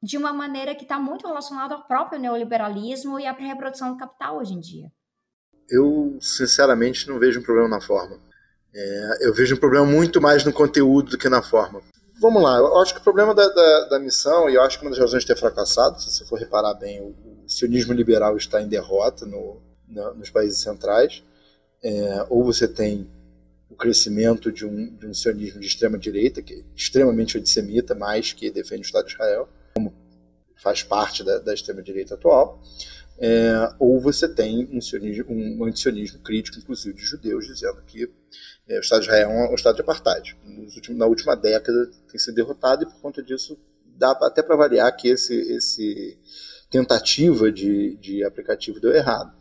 de 0.02 0.18
uma 0.18 0.32
maneira 0.32 0.74
que 0.74 0.82
está 0.82 0.98
muito 0.98 1.26
relacionada 1.26 1.74
ao 1.74 1.86
próprio 1.86 2.20
neoliberalismo 2.20 3.20
e 3.20 3.26
à 3.26 3.32
reprodução 3.32 3.92
do 3.92 3.98
capital 3.98 4.38
hoje 4.38 4.54
em 4.54 4.60
dia. 4.60 4.90
Eu, 5.70 6.18
sinceramente, 6.20 7.08
não 7.08 7.18
vejo 7.18 7.40
um 7.40 7.42
problema 7.42 7.68
na 7.68 7.80
forma. 7.80 8.18
É, 8.74 9.28
eu 9.28 9.32
vejo 9.32 9.54
um 9.54 9.58
problema 9.58 9.86
muito 9.86 10.20
mais 10.20 10.44
no 10.44 10.52
conteúdo 10.52 11.12
do 11.12 11.18
que 11.18 11.28
na 11.28 11.40
forma. 11.40 11.80
Vamos 12.20 12.42
lá, 12.42 12.56
eu 12.56 12.78
acho 12.78 12.94
que 12.94 13.00
o 13.00 13.02
problema 13.02 13.34
da, 13.34 13.48
da, 13.48 13.88
da 13.90 13.98
missão, 13.98 14.48
e 14.48 14.54
eu 14.54 14.62
acho 14.62 14.78
que 14.78 14.84
uma 14.84 14.90
das 14.90 15.00
razões 15.00 15.22
de 15.22 15.26
ter 15.26 15.36
fracassado, 15.36 16.00
se 16.00 16.10
você 16.10 16.24
for 16.24 16.38
reparar 16.38 16.74
bem, 16.74 17.00
o, 17.00 17.44
o 17.44 17.48
sionismo 17.48 17.92
liberal 17.92 18.36
está 18.36 18.62
em 18.62 18.68
derrota 18.68 19.26
no, 19.26 19.60
no, 19.88 20.14
nos 20.14 20.30
países 20.30 20.60
centrais, 20.60 21.22
é, 21.82 22.26
ou 22.28 22.44
você 22.44 22.68
tem 22.68 23.10
o 23.68 23.74
crescimento 23.74 24.52
de 24.52 24.64
um, 24.64 24.94
de 24.94 25.06
um 25.06 25.14
sionismo 25.14 25.60
de 25.60 25.66
extrema 25.66 25.98
direita, 25.98 26.42
que 26.42 26.54
é 26.54 26.62
extremamente 26.76 27.38
antissemita, 27.38 27.94
mais 27.94 28.32
que 28.32 28.50
defende 28.50 28.82
o 28.82 28.86
Estado 28.86 29.06
de 29.06 29.14
Israel, 29.14 29.48
faz 30.62 30.82
parte 30.82 31.24
da, 31.24 31.38
da 31.38 31.52
extrema 31.52 31.82
direita 31.82 32.14
atual, 32.14 32.62
é, 33.18 33.74
ou 33.78 34.00
você 34.00 34.28
tem 34.28 34.68
um, 34.72 34.80
sionismo, 34.80 35.26
um 35.28 35.64
antisionismo 35.64 36.20
crítico, 36.20 36.58
inclusive 36.58 36.94
de 36.94 37.02
judeus, 37.02 37.46
dizendo 37.46 37.82
que 37.86 38.10
é, 38.68 38.78
o 38.78 38.80
Estado 38.80 39.00
de 39.00 39.06
Israel 39.06 39.30
é 39.30 39.50
um 39.50 39.54
Estado 39.54 39.74
de 39.76 39.82
apartheid. 39.82 40.36
Últimos, 40.44 40.98
na 40.98 41.06
última 41.06 41.36
década 41.36 41.90
tem 42.10 42.18
sido 42.18 42.34
derrotado 42.34 42.84
e 42.84 42.86
por 42.86 43.00
conta 43.00 43.22
disso 43.22 43.58
dá 43.96 44.12
até 44.12 44.42
para 44.42 44.54
avaliar 44.54 44.90
que 44.96 45.08
esse, 45.08 45.34
esse 45.52 46.18
tentativa 46.70 47.52
de, 47.52 47.96
de 47.96 48.24
aplicativo 48.24 48.80
deu 48.80 48.92
errado. 48.92 49.32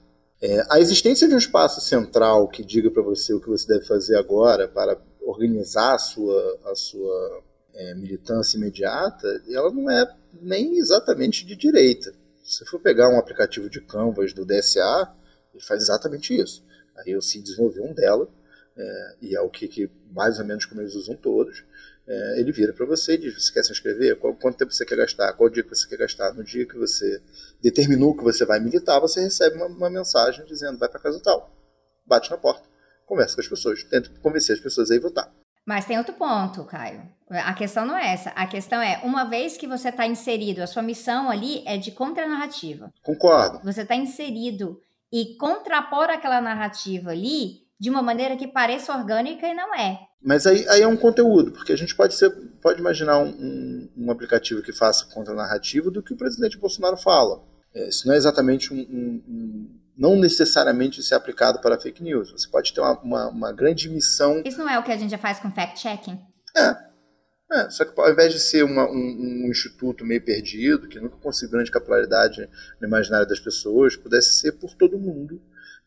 É, 0.41 0.65
a 0.69 0.79
existência 0.79 1.27
de 1.27 1.35
um 1.35 1.37
espaço 1.37 1.79
central 1.81 2.47
que 2.49 2.63
diga 2.63 2.89
para 2.89 3.03
você 3.03 3.33
o 3.33 3.39
que 3.39 3.47
você 3.47 3.67
deve 3.67 3.85
fazer 3.85 4.17
agora 4.17 4.67
para 4.67 4.99
organizar 5.21 5.93
a 5.93 5.99
sua, 5.99 6.59
a 6.65 6.75
sua 6.75 7.43
é, 7.73 7.93
militância 7.93 8.57
imediata, 8.57 9.27
ela 9.49 9.71
não 9.71 9.89
é 9.89 10.05
nem 10.33 10.77
exatamente 10.77 11.45
de 11.45 11.55
direita. 11.55 12.13
Se 12.43 12.65
for 12.65 12.79
pegar 12.79 13.09
um 13.09 13.17
aplicativo 13.17 13.69
de 13.69 13.81
Canvas 13.81 14.33
do 14.33 14.45
DSA, 14.45 15.13
ele 15.53 15.63
faz 15.63 15.83
exatamente 15.83 16.35
isso. 16.35 16.63
Aí 16.97 17.11
eu 17.11 17.21
se 17.21 17.41
desenvolveu 17.41 17.83
um 17.83 17.93
dela 17.93 18.29
é, 18.75 19.15
e 19.21 19.35
é 19.35 19.41
o 19.41 19.49
que, 19.49 19.67
que, 19.67 19.89
mais 20.11 20.39
ou 20.39 20.45
menos 20.45 20.65
como 20.65 20.81
eles 20.81 20.95
usam 20.95 21.15
todos, 21.15 21.63
é, 22.07 22.39
ele 22.39 22.51
vira 22.51 22.73
para 22.73 22.85
você 22.85 23.13
e 23.13 23.17
diz: 23.17 23.33
você 23.33 23.53
quer 23.53 23.63
se 23.63 23.71
inscrever? 23.71 24.17
Qual, 24.17 24.35
quanto 24.35 24.57
tempo 24.57 24.71
você 24.71 24.85
quer 24.85 24.97
gastar? 24.97 25.33
Qual 25.33 25.49
dia 25.49 25.63
que 25.63 25.69
você 25.69 25.87
quer 25.87 25.97
gastar? 25.97 26.33
No 26.33 26.43
dia 26.43 26.65
que 26.65 26.75
você 26.75 27.21
determinou 27.61 28.15
que 28.15 28.23
você 28.23 28.45
vai 28.45 28.59
militar, 28.59 28.99
você 28.99 29.21
recebe 29.21 29.57
uma, 29.57 29.67
uma 29.67 29.89
mensagem 29.89 30.45
dizendo: 30.45 30.77
vai 30.77 30.89
para 30.89 30.99
casa 30.99 31.19
tal. 31.21 31.55
Bate 32.05 32.29
na 32.31 32.37
porta, 32.37 32.67
conversa 33.05 33.35
com 33.35 33.41
as 33.41 33.47
pessoas, 33.47 33.83
tenta 33.83 34.09
convencer 34.21 34.55
as 34.55 34.61
pessoas 34.61 34.89
a 34.89 34.95
ir 34.95 34.99
votar. 34.99 35.31
Mas 35.65 35.85
tem 35.85 35.97
outro 35.97 36.13
ponto, 36.13 36.65
Caio. 36.65 37.01
A 37.29 37.53
questão 37.53 37.85
não 37.85 37.97
é 37.97 38.13
essa. 38.13 38.29
A 38.31 38.45
questão 38.45 38.81
é, 38.81 38.99
uma 39.03 39.23
vez 39.23 39.55
que 39.55 39.67
você 39.67 39.89
está 39.89 40.05
inserido, 40.05 40.61
a 40.61 40.67
sua 40.67 40.81
missão 40.81 41.29
ali 41.29 41.63
é 41.65 41.77
de 41.77 41.91
contranarrativa. 41.91 42.91
Concordo. 43.01 43.61
Você 43.63 43.83
está 43.83 43.95
inserido 43.95 44.79
e 45.11 45.37
contrapor 45.37 46.09
aquela 46.09 46.41
narrativa 46.41 47.11
ali 47.11 47.61
de 47.79 47.89
uma 47.89 48.01
maneira 48.01 48.35
que 48.35 48.47
pareça 48.47 48.95
orgânica 48.95 49.47
e 49.47 49.53
não 49.53 49.73
é. 49.73 49.99
Mas 50.21 50.45
aí, 50.45 50.67
aí 50.69 50.81
é 50.81 50.87
um 50.87 50.97
conteúdo, 50.97 51.51
porque 51.51 51.73
a 51.73 51.75
gente 51.75 51.95
pode 51.95 52.13
ser, 52.13 52.29
pode 52.61 52.79
imaginar 52.79 53.17
um, 53.17 53.29
um, 53.29 53.89
um 53.97 54.11
aplicativo 54.11 54.61
que 54.61 54.71
faça 54.71 55.07
contra-narrativa 55.11 55.89
do 55.89 56.03
que 56.03 56.13
o 56.13 56.17
presidente 56.17 56.59
Bolsonaro 56.59 56.97
fala. 56.97 57.43
É, 57.73 57.89
isso 57.89 58.07
não 58.07 58.13
é 58.13 58.17
exatamente 58.17 58.71
um, 58.71 58.77
um, 58.77 59.80
não 60.01 60.15
necessariamente 60.15 61.03
ser 61.03 61.13
aplicado 61.13 61.59
para 61.59 61.79
fake 61.79 62.01
news. 62.01 62.31
Você 62.31 62.49
pode 62.49 62.73
ter 62.73 62.81
uma, 62.81 62.99
uma, 63.01 63.27
uma 63.29 63.53
grande 63.53 63.87
missão. 63.87 64.41
Isso 64.43 64.57
não 64.57 64.67
é 64.67 64.79
o 64.79 64.83
que 64.83 64.91
a 64.91 64.97
gente 64.97 65.11
já 65.11 65.17
faz 65.19 65.39
com 65.39 65.51
fact-checking? 65.51 66.19
É. 66.57 66.91
É, 67.53 67.69
só 67.69 67.85
que 67.85 67.99
ao 67.99 68.09
invés 68.09 68.33
de 68.33 68.39
ser 68.39 68.63
uma, 68.63 68.89
um, 68.89 68.95
um, 68.95 69.51
instituto 69.51 70.03
meio 70.03 70.23
perdido, 70.23 70.87
que 70.87 70.99
nunca 70.99 71.17
conseguiu 71.17 71.51
grande 71.51 71.69
capilaridade 71.69 72.49
no 72.79 72.87
imaginário 72.87 73.27
das 73.27 73.39
pessoas, 73.39 73.95
pudesse 73.95 74.33
ser 74.33 74.53
por 74.53 74.73
todo 74.73 74.97
mundo. 74.97 75.39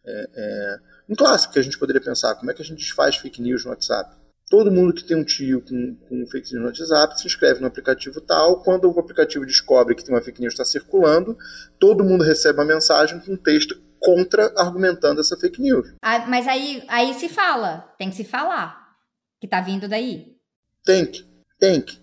É, 0.06 0.28
é, 0.34 0.78
um 1.08 1.16
clássico 1.16 1.54
que 1.54 1.58
a 1.58 1.62
gente 1.62 1.78
poderia 1.78 2.02
pensar, 2.02 2.36
como 2.36 2.50
é 2.50 2.54
que 2.54 2.62
a 2.62 2.64
gente 2.64 2.78
desfaz 2.78 3.16
fake 3.16 3.42
news 3.42 3.64
no 3.64 3.70
WhatsApp? 3.70 4.14
Todo 4.48 4.70
mundo 4.70 4.92
que 4.92 5.02
tem 5.02 5.16
um 5.16 5.24
tio 5.24 5.62
com, 5.62 5.96
com 6.08 6.26
fake 6.26 6.52
news 6.52 6.60
no 6.60 6.66
WhatsApp 6.66 7.18
se 7.18 7.26
inscreve 7.26 7.60
no 7.60 7.66
aplicativo 7.66 8.20
tal. 8.20 8.62
Quando 8.62 8.92
o 8.92 9.00
aplicativo 9.00 9.44
descobre 9.44 9.94
que 9.94 10.04
tem 10.04 10.14
uma 10.14 10.22
fake 10.22 10.40
news 10.40 10.52
está 10.52 10.64
circulando, 10.64 11.36
todo 11.80 12.04
mundo 12.04 12.22
recebe 12.22 12.60
uma 12.60 12.64
mensagem 12.64 13.18
com 13.18 13.32
um 13.32 13.36
texto 13.36 13.82
contra-argumentando 14.04 15.20
essa 15.20 15.36
fake 15.36 15.62
news. 15.62 15.94
Ah, 16.02 16.26
mas 16.26 16.46
aí, 16.46 16.84
aí 16.88 17.14
se 17.14 17.28
fala, 17.28 17.92
tem 17.98 18.10
que 18.10 18.16
se 18.16 18.24
falar, 18.24 18.94
que 19.40 19.46
está 19.46 19.62
vindo 19.62 19.88
daí. 19.88 20.36
Tem 20.84 21.06
que, 21.06 21.26
tem 21.58 21.80
que. 21.80 21.98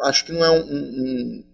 Acho 0.00 0.26
que 0.26 0.32
não 0.32 0.44
é 0.44 0.50
um, 0.50 0.64
um, 0.64 1.44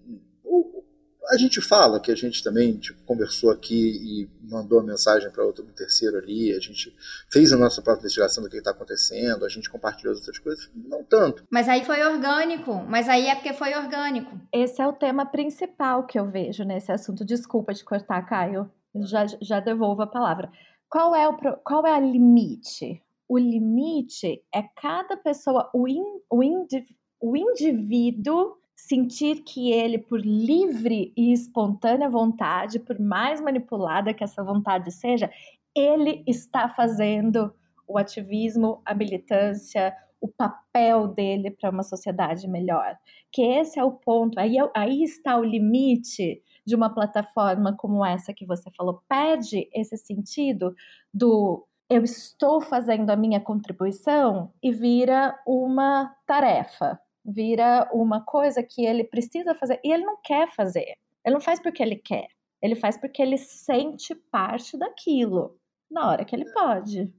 a 1.30 1.36
gente 1.36 1.60
fala 1.60 2.00
que 2.00 2.10
a 2.10 2.14
gente 2.14 2.42
também 2.42 2.76
tipo, 2.76 3.02
conversou 3.04 3.50
aqui 3.50 3.74
e 3.74 4.30
mandou 4.42 4.80
a 4.80 4.82
mensagem 4.82 5.30
para 5.30 5.44
outro 5.44 5.64
um 5.64 5.72
terceiro 5.72 6.16
ali, 6.18 6.52
a 6.52 6.60
gente 6.60 6.94
fez 7.30 7.52
a 7.52 7.56
nossa 7.56 7.80
própria 7.80 8.02
investigação 8.02 8.42
do 8.42 8.50
que 8.50 8.56
está 8.56 8.70
acontecendo, 8.70 9.44
a 9.44 9.48
gente 9.48 9.70
compartilhou 9.70 10.12
as 10.12 10.18
outras 10.18 10.38
coisas, 10.38 10.70
não 10.74 11.04
tanto. 11.04 11.44
Mas 11.50 11.68
aí 11.68 11.84
foi 11.84 12.02
orgânico, 12.04 12.74
mas 12.88 13.08
aí 13.08 13.26
é 13.26 13.34
porque 13.34 13.52
foi 13.52 13.74
orgânico. 13.74 14.38
Esse 14.52 14.82
é 14.82 14.86
o 14.86 14.92
tema 14.92 15.24
principal 15.24 16.06
que 16.06 16.18
eu 16.18 16.30
vejo 16.30 16.64
nesse 16.64 16.90
assunto. 16.90 17.24
Desculpa 17.24 17.72
te 17.72 17.84
cortar, 17.84 18.22
Caio, 18.26 18.70
já, 18.94 19.26
já 19.40 19.60
devolvo 19.60 20.02
a 20.02 20.06
palavra. 20.06 20.50
Qual 20.88 21.14
é 21.14 21.28
o 21.28 21.36
qual 21.64 21.86
é 21.86 21.94
a 21.94 22.00
limite? 22.00 23.02
O 23.28 23.38
limite 23.38 24.42
é 24.54 24.62
cada 24.62 25.16
pessoa, 25.16 25.70
o, 25.72 25.88
in, 25.88 26.04
o, 26.28 26.42
indiv, 26.42 26.84
o 27.20 27.34
indivíduo 27.36 28.58
sentir 28.76 29.42
que 29.42 29.72
ele, 29.72 29.96
por 29.96 30.20
livre 30.20 31.12
e 31.16 31.32
espontânea 31.32 32.10
vontade, 32.10 32.78
por 32.78 32.98
mais 32.98 33.40
manipulada 33.40 34.12
que 34.12 34.24
essa 34.24 34.44
vontade 34.44 34.90
seja, 34.90 35.30
ele 35.74 36.22
está 36.26 36.68
fazendo 36.68 37.54
o 37.86 37.96
ativismo, 37.96 38.82
a 38.84 38.94
militância, 38.94 39.96
o 40.20 40.28
papel 40.28 41.08
dele 41.08 41.50
para 41.50 41.70
uma 41.70 41.82
sociedade 41.82 42.46
melhor. 42.46 42.96
Que 43.30 43.42
esse 43.42 43.78
é 43.78 43.84
o 43.84 43.92
ponto, 43.92 44.38
aí, 44.38 44.58
é 44.58 44.70
aí 44.74 45.02
está 45.02 45.38
o 45.38 45.44
limite 45.44 46.42
de 46.64 46.74
uma 46.74 46.92
plataforma 46.92 47.74
como 47.76 48.04
essa 48.04 48.32
que 48.32 48.46
você 48.46 48.70
falou. 48.76 49.02
Perde 49.08 49.68
esse 49.72 49.96
sentido 49.96 50.74
do 51.12 51.66
eu 51.90 52.02
estou 52.02 52.60
fazendo 52.60 53.10
a 53.10 53.16
minha 53.16 53.40
contribuição 53.40 54.50
e 54.62 54.72
vira 54.72 55.38
uma 55.46 56.14
tarefa 56.26 56.98
vira 57.24 57.88
uma 57.92 58.24
coisa 58.24 58.62
que 58.62 58.84
ele 58.84 59.04
precisa 59.04 59.54
fazer 59.54 59.80
e 59.84 59.92
ele 59.92 60.04
não 60.04 60.16
quer 60.22 60.52
fazer. 60.54 60.96
Ele 61.24 61.34
não 61.34 61.40
faz 61.40 61.60
porque 61.60 61.82
ele 61.82 61.96
quer. 61.96 62.26
Ele 62.60 62.74
faz 62.74 62.96
porque 62.96 63.22
ele 63.22 63.38
sente 63.38 64.14
parte 64.14 64.76
daquilo 64.76 65.56
na 65.90 66.10
hora 66.10 66.24
que 66.24 66.34
ele 66.34 66.50
pode. 66.52 67.12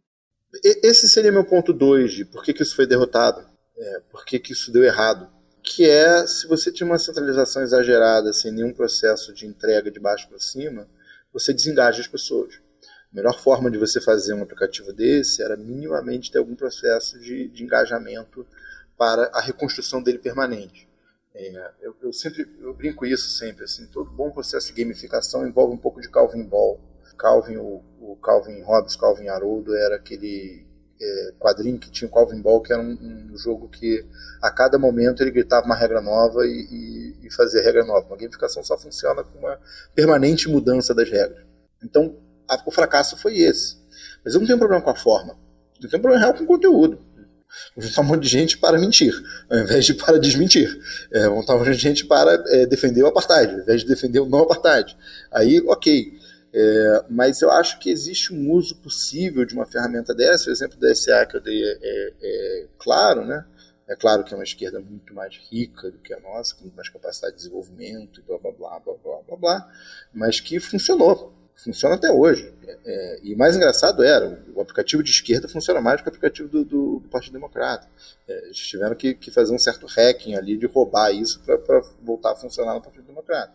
Esse 0.63 1.09
seria 1.09 1.31
meu 1.31 1.45
ponto 1.45 1.73
2 1.73 2.11
de 2.11 2.25
por 2.25 2.43
que, 2.43 2.53
que 2.53 2.61
isso 2.61 2.75
foi 2.75 2.85
derrotado, 2.85 3.47
é, 3.77 3.99
por 4.11 4.23
que, 4.23 4.39
que 4.39 4.53
isso 4.53 4.71
deu 4.71 4.83
errado. 4.83 5.29
Que 5.63 5.89
é 5.89 6.27
se 6.27 6.45
você 6.47 6.71
tinha 6.71 6.85
uma 6.85 6.99
centralização 6.99 7.61
exagerada, 7.63 8.33
sem 8.33 8.51
nenhum 8.51 8.73
processo 8.73 9.33
de 9.33 9.45
entrega 9.45 9.89
de 9.89 9.99
baixo 9.99 10.27
para 10.27 10.39
cima, 10.39 10.87
você 11.31 11.53
desengaja 11.53 12.01
as 12.01 12.07
pessoas. 12.07 12.55
A 13.11 13.15
melhor 13.15 13.39
forma 13.39 13.69
de 13.69 13.77
você 13.77 14.01
fazer 14.01 14.33
um 14.33 14.41
aplicativo 14.41 14.91
desse 14.91 15.41
era 15.43 15.55
minimamente 15.55 16.31
ter 16.31 16.39
algum 16.39 16.55
processo 16.55 17.19
de, 17.19 17.47
de 17.47 17.63
engajamento 17.63 18.45
para 18.97 19.29
a 19.33 19.39
reconstrução 19.39 20.01
dele 20.01 20.17
permanente. 20.17 20.89
É, 21.35 21.71
eu, 21.81 21.95
eu, 22.01 22.13
sempre 22.13 22.47
eu 22.59 22.75
brinco 22.75 23.07
isso 23.07 23.27
sempre 23.27 23.63
assim 23.63 23.87
todo 23.87 24.11
bom 24.11 24.29
processo 24.29 24.67
de 24.71 24.83
gamificação 24.83 25.47
envolve 25.47 25.73
um 25.73 25.79
pouco 25.79 25.99
de 25.99 26.07
Calvin 26.07 26.43
Ball 26.43 26.79
Calvin 27.17 27.57
o, 27.57 27.83
o 27.99 28.15
Calvin 28.17 28.61
Hobbes 28.61 28.95
Calvin 28.95 29.29
Haroldo 29.29 29.75
era 29.75 29.95
aquele 29.95 30.63
é, 31.03 31.33
quadrinho 31.39 31.77
que 31.77 31.91
tinha 31.91 32.07
o 32.07 32.11
Calvin 32.11 32.41
Ball 32.41 32.61
que 32.61 32.71
era 32.71 32.81
um, 32.81 33.31
um, 33.31 33.37
jogo 33.37 33.67
que 33.67 34.05
a 34.41 34.49
cada 34.49 34.77
momento 34.77 35.21
ele 35.21 35.31
gritava 35.31 35.65
uma 35.65 35.75
regra 35.75 36.01
nova 36.01 36.45
e, 36.45 36.49
e, 37.21 37.27
e 37.27 37.31
fazia 37.31 37.61
regra 37.61 37.83
nova 37.83 38.07
uma 38.07 38.17
gamificação 38.17 38.63
só 38.63 38.77
funciona 38.77 39.23
com 39.23 39.39
uma 39.39 39.59
permanente 39.93 40.49
mudança 40.49 40.93
das 40.93 41.09
regras 41.09 41.43
então 41.83 42.15
a, 42.47 42.61
o 42.65 42.71
fracasso 42.71 43.17
foi 43.17 43.37
esse 43.39 43.77
mas 44.23 44.33
eu 44.33 44.39
não 44.39 44.47
tenho 44.47 44.59
problema 44.59 44.81
com 44.81 44.89
a 44.89 44.95
forma 44.95 45.37
eu 45.81 45.89
tenho 45.89 46.01
problema 46.01 46.23
real 46.23 46.33
com 46.33 46.43
o 46.43 46.47
conteúdo 46.47 46.99
juntar 47.77 48.01
um 48.01 48.05
monte 48.05 48.23
de 48.23 48.29
gente 48.29 48.57
para 48.57 48.79
mentir, 48.79 49.13
ao 49.49 49.59
invés 49.59 49.85
de 49.85 49.93
para 49.93 50.19
desmentir. 50.19 50.79
É, 51.11 51.27
montar 51.27 51.55
um 51.55 51.59
monte 51.59 51.71
de 51.71 51.77
gente 51.77 52.05
para 52.05 52.43
é, 52.47 52.65
defender 52.65 53.03
o 53.03 53.07
apartheid, 53.07 53.53
ao 53.53 53.59
invés 53.59 53.81
de 53.81 53.87
defender 53.87 54.19
o 54.19 54.25
não 54.25 54.39
apartheid. 54.39 54.95
Aí, 55.31 55.61
ok. 55.67 56.19
É, 56.53 57.05
mas 57.09 57.41
eu 57.41 57.49
acho 57.51 57.79
que 57.79 57.89
existe 57.89 58.33
um 58.33 58.51
uso 58.51 58.75
possível 58.75 59.43
de 59.45 59.55
uma 59.55 59.65
ferramenta 59.65 60.13
dessa. 60.13 60.49
O 60.49 60.53
exemplo 60.53 60.77
da 60.79 60.93
SA 60.93 61.25
que 61.25 61.37
eu 61.37 61.41
dei 61.41 61.63
é, 61.63 61.79
é, 61.81 62.13
é, 62.21 62.67
claro, 62.77 63.25
né? 63.25 63.45
É 63.87 63.95
claro 63.95 64.23
que 64.23 64.33
é 64.33 64.37
uma 64.37 64.43
esquerda 64.43 64.79
muito 64.79 65.13
mais 65.13 65.35
rica 65.49 65.91
do 65.91 65.97
que 65.97 66.13
a 66.13 66.19
nossa, 66.19 66.55
com 66.55 66.69
mais 66.75 66.89
capacidade 66.89 67.33
de 67.33 67.43
desenvolvimento 67.43 68.19
e 68.19 68.23
blá 68.23 68.37
blá 68.37 68.51
blá 68.51 68.79
blá 68.79 68.93
blá 69.03 69.21
blá, 69.27 69.37
blá 69.37 69.71
mas 70.13 70.39
que 70.39 70.59
funcionou 70.59 71.33
funciona 71.55 71.95
até 71.95 72.11
hoje. 72.11 72.53
É, 72.85 73.19
e 73.23 73.35
mais 73.35 73.55
engraçado 73.55 74.03
era, 74.03 74.43
o 74.53 74.61
aplicativo 74.61 75.03
de 75.03 75.11
esquerda 75.11 75.47
funciona 75.47 75.81
mais 75.81 75.97
do 75.97 76.03
que 76.03 76.09
o 76.09 76.11
aplicativo 76.11 76.49
do, 76.49 76.65
do, 76.65 76.99
do 76.99 77.09
Partido 77.09 77.33
Democrata. 77.33 77.87
É, 78.27 78.45
eles 78.45 78.57
tiveram 78.57 78.95
que, 78.95 79.13
que, 79.13 79.31
fazer 79.31 79.53
um 79.53 79.59
certo 79.59 79.85
hacking 79.85 80.35
ali 80.35 80.57
de 80.57 80.65
roubar 80.65 81.11
isso 81.11 81.41
para 81.41 81.81
voltar 82.01 82.31
a 82.31 82.35
funcionar 82.35 82.73
no 82.73 82.81
Partido 82.81 83.05
Democrata. 83.05 83.53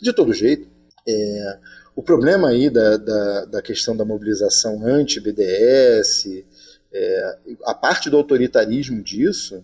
De 0.00 0.12
todo 0.12 0.32
jeito, 0.32 0.68
é, 1.06 1.58
o 2.00 2.02
problema 2.02 2.48
aí 2.48 2.70
da, 2.70 2.96
da, 2.96 3.44
da 3.44 3.62
questão 3.62 3.94
da 3.94 4.06
mobilização 4.06 4.86
anti-BDS, 4.86 6.46
é, 6.90 7.38
a 7.66 7.74
parte 7.74 8.08
do 8.08 8.16
autoritarismo 8.16 9.02
disso, 9.02 9.62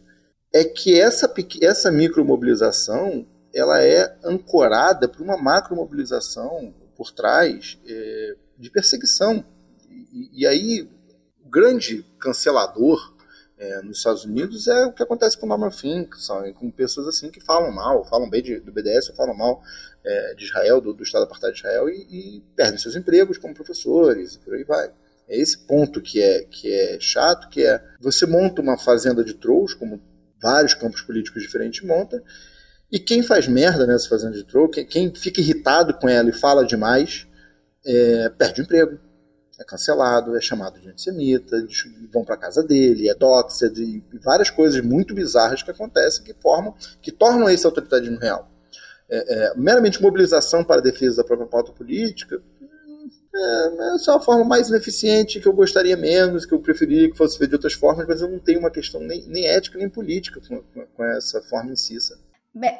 é 0.53 0.63
que 0.63 1.01
essa, 1.01 1.33
essa 1.63 1.91
micromobilização 1.91 3.27
ela 3.55 3.83
é 3.83 4.19
ancorada 4.23 5.09
por 5.09 5.23
uma 5.23 5.39
macromobilização 5.39 6.75
por 6.95 7.11
trás 7.11 7.79
é, 7.89 8.37
de 8.59 8.71
perseguição. 8.71 9.43
E, 9.89 10.43
e, 10.43 10.47
aí, 10.47 10.87
o 11.43 11.49
grande 11.49 12.05
cancelador 12.19 13.17
é, 13.57 13.81
nos 13.81 13.97
Estados 13.97 14.27
Unidos 14.27 14.69
é 14.69 14.85
o 14.85 14.93
que 14.93 15.03
acontece 15.03 15.39
com 15.39 15.47
Norman 15.47 15.71
Finkelstein, 15.71 16.53
com 16.53 16.71
pessoas 16.71 17.09
assim 17.09 17.31
que 17.31 17.41
falam 17.41 17.73
mal, 17.73 18.05
falam 18.05 18.29
bem 18.29 18.43
de, 18.43 18.61
do 18.61 18.71
BDS, 18.71 19.15
falam 19.17 19.35
mal 19.35 19.63
é, 20.07 20.35
de 20.35 20.45
Israel, 20.45 20.81
do, 20.81 20.95
do 20.95 21.03
Estado 21.03 21.24
Apartheid 21.24 21.53
de 21.53 21.59
Israel, 21.59 21.89
e, 21.89 22.07
e, 22.11 22.41
perdem 22.55 22.78
seus 22.78 22.95
empregos 22.95 23.39
como 23.39 23.55
professores, 23.55 24.35
e 24.35 24.39
por 24.39 24.55
aí 24.55 24.62
vai. 24.62 24.91
É 25.28 25.37
esse 25.37 25.59
ponto 25.66 26.01
que 26.01 26.23
é, 26.23 26.45
que 26.45 26.73
é 26.73 26.99
chato, 27.01 27.49
que 27.49 27.66
é 27.66 27.83
você 28.01 28.24
monta 28.24 28.62
uma 28.62 28.78
fazenda 28.78 29.24
de 29.24 29.35
trolls, 29.35 29.74
como 29.77 30.01
vários 30.41 30.74
campos 30.74 31.03
políticos 31.03 31.43
diferentes 31.43 31.85
montam, 31.85 32.23
e 32.91 33.01
quem 33.01 33.23
faz 33.23 33.49
merda 33.49 33.85
nessa 33.85 34.09
fazenda 34.09 34.37
de 34.37 34.45
troll, 34.45 34.69
quem, 34.69 34.87
quem 34.87 35.12
fica 35.12 35.41
irritado 35.41 35.95
com 35.95 36.09
ela 36.09 36.31
e 36.31 36.33
fala 36.33 36.65
demais, 36.65 37.27
é, 37.85 38.28
perde 38.28 38.61
o 38.61 38.65
emprego, 38.65 39.01
é 39.59 39.65
cancelado, 39.65 40.37
é 40.37 40.41
chamado 40.41 40.78
de 40.78 40.89
antissemita, 40.89 41.66
vão 42.12 42.24
para 42.24 42.37
casa 42.37 42.62
dele, 42.62 43.09
é 43.09 43.15
doxed 43.15 43.77
e 43.81 44.05
várias 44.23 44.51
coisas 44.51 44.81
muito 44.85 45.15
bizarras 45.15 45.62
que 45.62 45.70
acontecem 45.70 46.23
que 46.23 46.35
formam, 46.35 46.74
que 47.03 47.11
tornam 47.11 47.49
esse 47.49 47.66
autoritarismo 47.66 48.19
real. 48.19 48.49
É, 49.09 49.35
é, 49.35 49.55
meramente 49.57 50.03
mobilização 50.03 50.65
para 50.65 50.81
a 50.81 50.83
defesa 50.83 51.19
da 51.19 51.24
própria 51.24 51.47
pauta 51.47 51.70
política 51.70 52.43
é, 53.37 53.95
é 53.95 53.99
só 53.99 54.16
a 54.16 54.20
forma 54.20 54.45
mais 54.45 54.69
ineficiente 54.69 55.41
que 55.41 55.47
eu 55.47 55.53
gostaria 55.53 55.97
menos, 55.97 56.47
que 56.47 56.55
eu 56.55 56.61
preferiria 56.61 57.11
que 57.11 57.16
fosse 57.16 57.37
feito 57.37 57.51
de 57.51 57.57
outras 57.57 57.74
formas, 57.74 58.07
mas 58.07 58.20
eu 58.20 58.31
não 58.31 58.39
tenho 58.39 58.59
uma 58.59 58.70
questão 58.70 59.01
nem, 59.01 59.27
nem 59.28 59.47
ética 59.47 59.78
nem 59.78 59.89
política 59.89 60.41
com, 60.41 60.62
com, 60.87 61.05
essa 61.05 61.43
forma 61.43 61.73
em 61.73 61.77
si. 61.77 62.01
Sabe? 62.01 62.20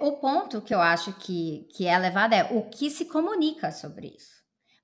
O 0.01 0.13
ponto 0.13 0.63
que 0.63 0.75
eu 0.75 0.81
acho 0.81 1.13
que, 1.19 1.69
que 1.77 1.87
é 1.87 1.99
levado 1.99 2.33
é 2.33 2.45
o 2.45 2.63
que 2.63 2.91
se 2.91 3.05
comunica 3.05 3.71
sobre 3.71 4.15
isso. 4.17 4.37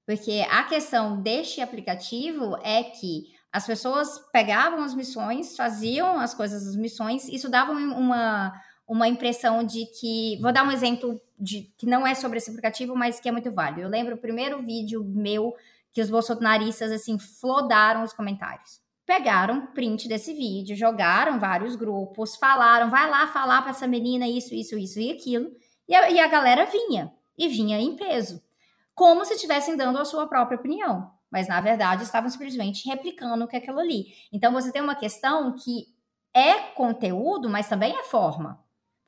Porque 0.07 0.45
a 0.51 0.65
questão 0.65 1.23
deste 1.23 1.61
aplicativo 1.61 2.57
é 2.63 2.83
que 2.83 3.33
as 3.51 3.67
pessoas 3.67 4.19
pegavam 4.33 4.83
as 4.83 4.95
missões, 4.95 5.57
faziam 5.57 6.19
as 6.19 6.35
coisas 6.35 6.65
das 6.65 6.77
missões, 6.77 7.29
isso 7.29 7.49
dava 7.49 7.73
uma, 7.73 8.53
uma 8.93 9.09
impressão 9.09 9.65
de 9.65 9.87
que. 9.87 10.39
Vou 10.41 10.53
dar 10.53 10.65
um 10.65 10.71
exemplo 10.71 11.21
de 11.39 11.73
que 11.77 11.87
não 11.87 12.07
é 12.07 12.15
sobre 12.15 12.39
esse 12.39 12.51
aplicativo, 12.51 12.95
mas 12.95 13.19
que 13.19 13.29
é 13.29 13.33
muito 13.33 13.51
válido. 13.51 13.81
Eu 13.81 13.89
lembro 13.89 14.15
o 14.15 14.19
primeiro 14.19 14.63
vídeo 14.63 15.05
meu 15.05 15.55
que 15.93 16.01
os 16.01 16.11
bolsonaristas 16.11 16.91
assim 16.93 17.19
flodaram 17.19 18.03
os 18.03 18.13
comentários 18.13 18.83
pegaram 19.07 19.67
print 19.67 20.09
desse 20.09 20.33
vídeo, 20.33 20.77
jogaram 20.77 21.39
vários 21.39 21.77
grupos, 21.77 22.37
falaram, 22.37 22.89
vai 22.89 23.11
lá 23.11 23.27
falar 23.27 23.63
para 23.63 23.71
essa 23.71 23.87
menina 23.87 24.27
isso, 24.27 24.55
isso, 24.55 24.79
isso 24.79 25.01
e 25.01 25.11
aquilo, 25.11 25.51
e 25.89 25.95
a, 25.95 26.11
e 26.11 26.21
a 26.21 26.27
galera 26.29 26.65
vinha, 26.65 27.13
e 27.37 27.49
vinha 27.49 27.79
em 27.79 27.97
peso, 27.97 28.43
como 28.95 29.25
se 29.25 29.35
estivessem 29.35 29.77
dando 29.77 29.99
a 29.99 30.05
sua 30.05 30.27
própria 30.27 30.57
opinião, 30.57 31.11
mas 31.31 31.49
na 31.49 31.61
verdade 31.61 32.05
estavam 32.05 32.31
simplesmente 32.31 32.89
replicando 32.89 33.45
o 33.45 33.49
que 33.49 33.57
é 33.57 33.59
aquilo 33.59 33.81
ali. 33.81 34.15
Então 34.33 34.53
você 34.53 34.71
tem 34.71 34.83
uma 34.83 34.95
questão 34.95 35.55
que 35.57 35.87
é 36.35 36.55
conteúdo, 36.75 37.51
mas 37.51 37.69
também 37.69 37.95
é 37.95 38.05
forma, 38.05 38.62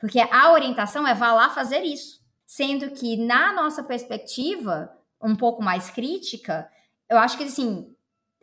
porque 0.05 0.21
a 0.21 0.53
orientação 0.53 1.09
é 1.09 1.15
vá 1.15 1.33
lá 1.33 1.49
fazer 1.49 1.83
isso, 1.83 2.21
sendo 2.45 2.91
que 2.91 3.17
na 3.17 3.55
nossa 3.55 3.83
perspectiva 3.83 4.95
um 5.19 5.35
pouco 5.35 5.63
mais 5.63 5.89
crítica, 5.89 6.71
eu 7.09 7.17
acho 7.17 7.39
que 7.39 7.45
assim 7.45 7.91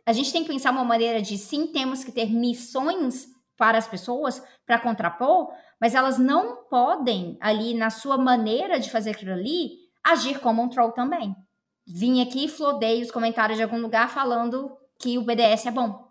a 0.04 0.12
gente 0.12 0.32
tem 0.32 0.42
que 0.42 0.48
pensar 0.48 0.72
uma 0.72 0.82
maneira 0.82 1.22
de 1.22 1.38
sim, 1.38 1.68
temos 1.68 2.02
que 2.02 2.10
ter 2.10 2.26
missões 2.26 3.28
para 3.56 3.78
as 3.78 3.86
pessoas 3.86 4.42
para 4.66 4.80
contrapor, 4.80 5.52
mas 5.80 5.94
elas 5.94 6.18
não 6.18 6.64
podem, 6.64 7.38
ali 7.40 7.74
na 7.74 7.90
sua 7.90 8.18
maneira 8.18 8.80
de 8.80 8.90
fazer 8.90 9.12
aquilo 9.12 9.30
ali, 9.30 9.78
agir 10.02 10.40
como 10.40 10.62
um 10.62 10.68
troll 10.68 10.90
também. 10.90 11.32
Vim 11.86 12.20
aqui 12.22 12.46
e 12.46 12.48
flodei 12.48 13.00
os 13.02 13.12
comentários 13.12 13.56
de 13.56 13.62
algum 13.62 13.80
lugar 13.80 14.10
falando 14.10 14.76
que 14.98 15.16
o 15.16 15.22
BDS 15.22 15.66
é 15.66 15.70
bom. 15.70 16.08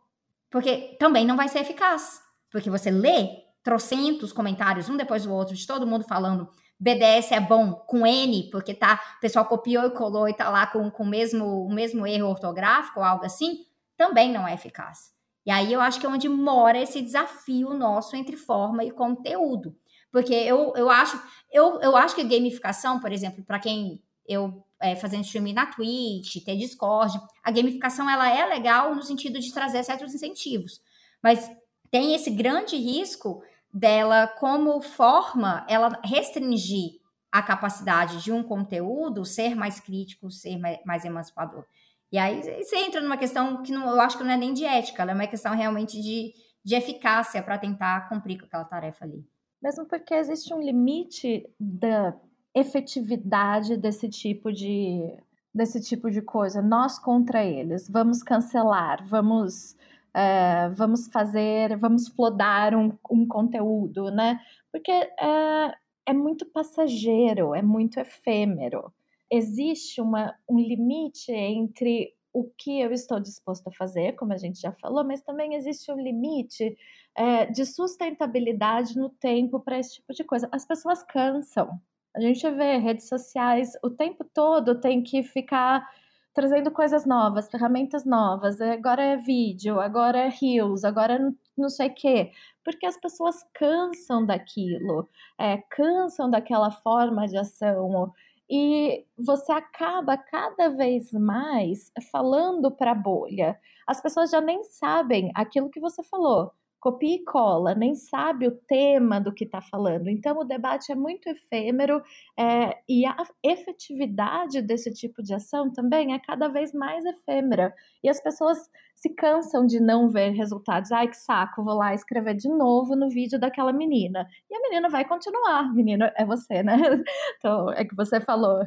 Porque 0.49 0.95
também 0.97 1.25
não 1.25 1.35
vai 1.35 1.49
ser 1.49 1.59
eficaz. 1.59 2.21
Porque 2.49 2.69
você 2.69 2.89
lê 2.89 3.50
trocentos 3.63 4.33
comentários, 4.33 4.89
um 4.89 4.97
depois 4.97 5.23
do 5.23 5.33
outro, 5.33 5.55
de 5.55 5.65
todo 5.67 5.87
mundo 5.87 6.03
falando 6.03 6.49
BDS 6.79 7.31
é 7.31 7.39
bom 7.39 7.73
com 7.73 8.07
N, 8.07 8.49
porque 8.51 8.73
tá, 8.73 8.99
o 9.17 9.21
pessoal 9.21 9.45
copiou 9.45 9.85
e 9.85 9.91
colou 9.91 10.27
e 10.27 10.33
tá 10.33 10.49
lá 10.49 10.65
com, 10.65 10.89
com 10.89 11.03
o, 11.03 11.07
mesmo, 11.07 11.45
o 11.65 11.71
mesmo 11.71 12.07
erro 12.07 12.29
ortográfico 12.29 12.99
ou 12.99 13.05
algo 13.05 13.23
assim 13.23 13.65
também 13.95 14.33
não 14.33 14.47
é 14.47 14.55
eficaz. 14.55 15.11
E 15.45 15.51
aí 15.51 15.71
eu 15.71 15.79
acho 15.79 15.99
que 15.99 16.07
é 16.07 16.09
onde 16.09 16.27
mora 16.27 16.79
esse 16.79 17.01
desafio 17.01 17.71
nosso 17.75 18.15
entre 18.15 18.35
forma 18.35 18.83
e 18.83 18.89
conteúdo. 18.89 19.75
Porque 20.11 20.33
eu, 20.33 20.73
eu 20.75 20.89
acho 20.89 21.21
eu, 21.51 21.79
eu 21.81 21.95
acho 21.95 22.15
que 22.15 22.23
gamificação, 22.23 22.99
por 22.99 23.11
exemplo, 23.11 23.43
para 23.43 23.59
quem 23.59 24.01
eu 24.27 24.63
é, 24.79 24.95
fazendo 24.95 25.23
streaming 25.23 25.53
na 25.53 25.67
Twitch, 25.67 26.43
ter 26.43 26.57
Discord, 26.57 27.19
a 27.43 27.51
gamificação 27.51 28.09
ela 28.09 28.27
é 28.27 28.43
legal 28.47 28.95
no 28.95 29.03
sentido 29.03 29.39
de 29.39 29.53
trazer 29.53 29.83
certos 29.83 30.13
incentivos. 30.15 30.81
Mas 31.21 31.49
tem 31.91 32.15
esse 32.15 32.31
grande 32.31 32.75
risco 32.75 33.43
dela, 33.73 34.27
como 34.27 34.81
forma, 34.81 35.65
ela 35.69 35.99
restringir 36.03 36.99
a 37.31 37.41
capacidade 37.41 38.21
de 38.21 38.31
um 38.31 38.43
conteúdo 38.43 39.23
ser 39.23 39.55
mais 39.55 39.79
crítico, 39.79 40.29
ser 40.29 40.57
mais, 40.85 41.05
emancipador. 41.05 41.65
E 42.11 42.17
aí 42.17 42.41
você 42.61 42.75
entra 42.77 42.99
numa 42.99 43.17
questão 43.17 43.63
que 43.63 43.71
não, 43.71 43.89
eu 43.89 44.01
acho 44.01 44.17
que 44.17 44.23
não 44.23 44.31
é 44.31 44.37
nem 44.37 44.53
de 44.53 44.65
ética, 44.65 45.01
ela 45.01 45.11
é 45.11 45.15
uma 45.15 45.27
questão 45.27 45.55
realmente 45.55 46.01
de, 46.01 46.33
de 46.63 46.75
eficácia 46.75 47.41
para 47.41 47.57
tentar 47.57 48.09
cumprir 48.09 48.37
com 48.37 48.45
aquela 48.45 48.65
tarefa 48.65 49.05
ali. 49.05 49.25
Mesmo 49.63 49.85
porque 49.85 50.13
existe 50.13 50.53
um 50.53 50.59
limite 50.59 51.47
da 51.57 52.13
efetividade 52.53 53.77
desse 53.77 54.09
tipo 54.09 54.51
de 54.51 55.17
desse 55.53 55.81
tipo 55.81 56.09
de 56.09 56.21
coisa. 56.21 56.61
Nós 56.61 56.97
contra 56.97 57.43
eles, 57.43 57.89
vamos 57.89 58.23
cancelar, 58.23 59.05
vamos 59.05 59.75
é, 60.13 60.69
vamos 60.69 61.07
fazer, 61.07 61.77
vamos 61.77 62.07
flodar 62.09 62.75
um, 62.75 62.91
um 63.09 63.27
conteúdo, 63.27 64.11
né? 64.11 64.39
Porque 64.71 64.91
é, 64.91 65.75
é 66.05 66.13
muito 66.13 66.45
passageiro, 66.45 67.55
é 67.55 67.61
muito 67.61 67.99
efêmero. 67.99 68.93
existe 69.29 70.01
uma, 70.01 70.35
um 70.49 70.59
limite 70.59 71.31
entre 71.31 72.13
o 72.33 72.45
que 72.57 72.79
eu 72.79 72.91
estou 72.91 73.19
disposto 73.19 73.67
a 73.67 73.71
fazer, 73.71 74.13
como 74.13 74.33
a 74.33 74.37
gente 74.37 74.59
já 74.59 74.71
falou, 74.73 75.03
mas 75.03 75.21
também 75.21 75.55
existe 75.55 75.91
um 75.91 75.99
limite 75.99 76.77
é, 77.15 77.45
de 77.45 77.65
sustentabilidade 77.65 78.97
no 78.97 79.09
tempo 79.09 79.59
para 79.59 79.79
esse 79.79 79.95
tipo 79.95 80.13
de 80.13 80.23
coisa. 80.23 80.47
As 80.51 80.65
pessoas 80.65 81.03
cansam. 81.03 81.79
A 82.15 82.19
gente 82.19 82.49
vê 82.51 82.77
redes 82.77 83.07
sociais 83.07 83.71
o 83.83 83.89
tempo 83.89 84.25
todo 84.33 84.79
tem 84.79 85.01
que 85.01 85.23
ficar 85.23 85.87
trazendo 86.33 86.71
coisas 86.71 87.05
novas, 87.05 87.49
ferramentas 87.49 88.05
novas. 88.05 88.59
Agora 88.61 89.01
é 89.03 89.17
vídeo, 89.17 89.79
agora 89.79 90.19
é 90.19 90.29
reels, 90.29 90.83
agora 90.83 91.15
é 91.15 91.19
não 91.57 91.69
sei 91.69 91.89
o 91.89 91.93
quê. 91.93 92.31
Porque 92.63 92.85
as 92.85 92.97
pessoas 92.97 93.43
cansam 93.53 94.25
daquilo, 94.25 95.09
é, 95.39 95.57
cansam 95.69 96.29
daquela 96.29 96.71
forma 96.71 97.27
de 97.27 97.37
ação. 97.37 98.13
E 98.49 99.05
você 99.17 99.51
acaba 99.51 100.17
cada 100.17 100.69
vez 100.69 101.11
mais 101.13 101.91
falando 102.11 102.69
para 102.71 102.91
a 102.91 102.95
bolha. 102.95 103.59
As 103.87 104.01
pessoas 104.01 104.29
já 104.31 104.41
nem 104.41 104.63
sabem 104.63 105.31
aquilo 105.35 105.69
que 105.69 105.79
você 105.79 106.03
falou 106.03 106.53
copia 106.81 107.15
e 107.15 107.23
cola, 107.23 107.75
nem 107.75 107.93
sabe 107.93 108.47
o 108.47 108.51
tema 108.51 109.21
do 109.21 109.31
que 109.31 109.43
está 109.43 109.61
falando. 109.61 110.09
Então, 110.09 110.39
o 110.39 110.43
debate 110.43 110.91
é 110.91 110.95
muito 110.95 111.29
efêmero 111.29 112.01
é, 112.37 112.75
e 112.89 113.05
a 113.05 113.15
efetividade 113.43 114.63
desse 114.63 114.91
tipo 114.91 115.21
de 115.21 115.31
ação 115.31 115.71
também 115.71 116.13
é 116.13 116.19
cada 116.19 116.47
vez 116.47 116.73
mais 116.73 117.05
efêmera. 117.05 117.71
E 118.03 118.09
as 118.09 118.19
pessoas 118.19 118.67
se 118.95 119.09
cansam 119.09 119.65
de 119.65 119.79
não 119.79 120.09
ver 120.09 120.31
resultados. 120.31 120.91
Ai, 120.91 121.07
que 121.07 121.17
saco, 121.17 121.63
vou 121.63 121.75
lá 121.75 121.93
escrever 121.93 122.33
de 122.33 122.49
novo 122.49 122.95
no 122.95 123.09
vídeo 123.09 123.39
daquela 123.39 123.71
menina. 123.71 124.27
E 124.49 124.55
a 124.55 124.61
menina 124.61 124.89
vai 124.89 125.05
continuar. 125.05 125.71
Menina, 125.73 126.11
é 126.17 126.25
você, 126.25 126.63
né? 126.63 126.77
Então, 127.37 127.71
é 127.71 127.85
que 127.85 127.95
você 127.95 128.19
falou. 128.19 128.65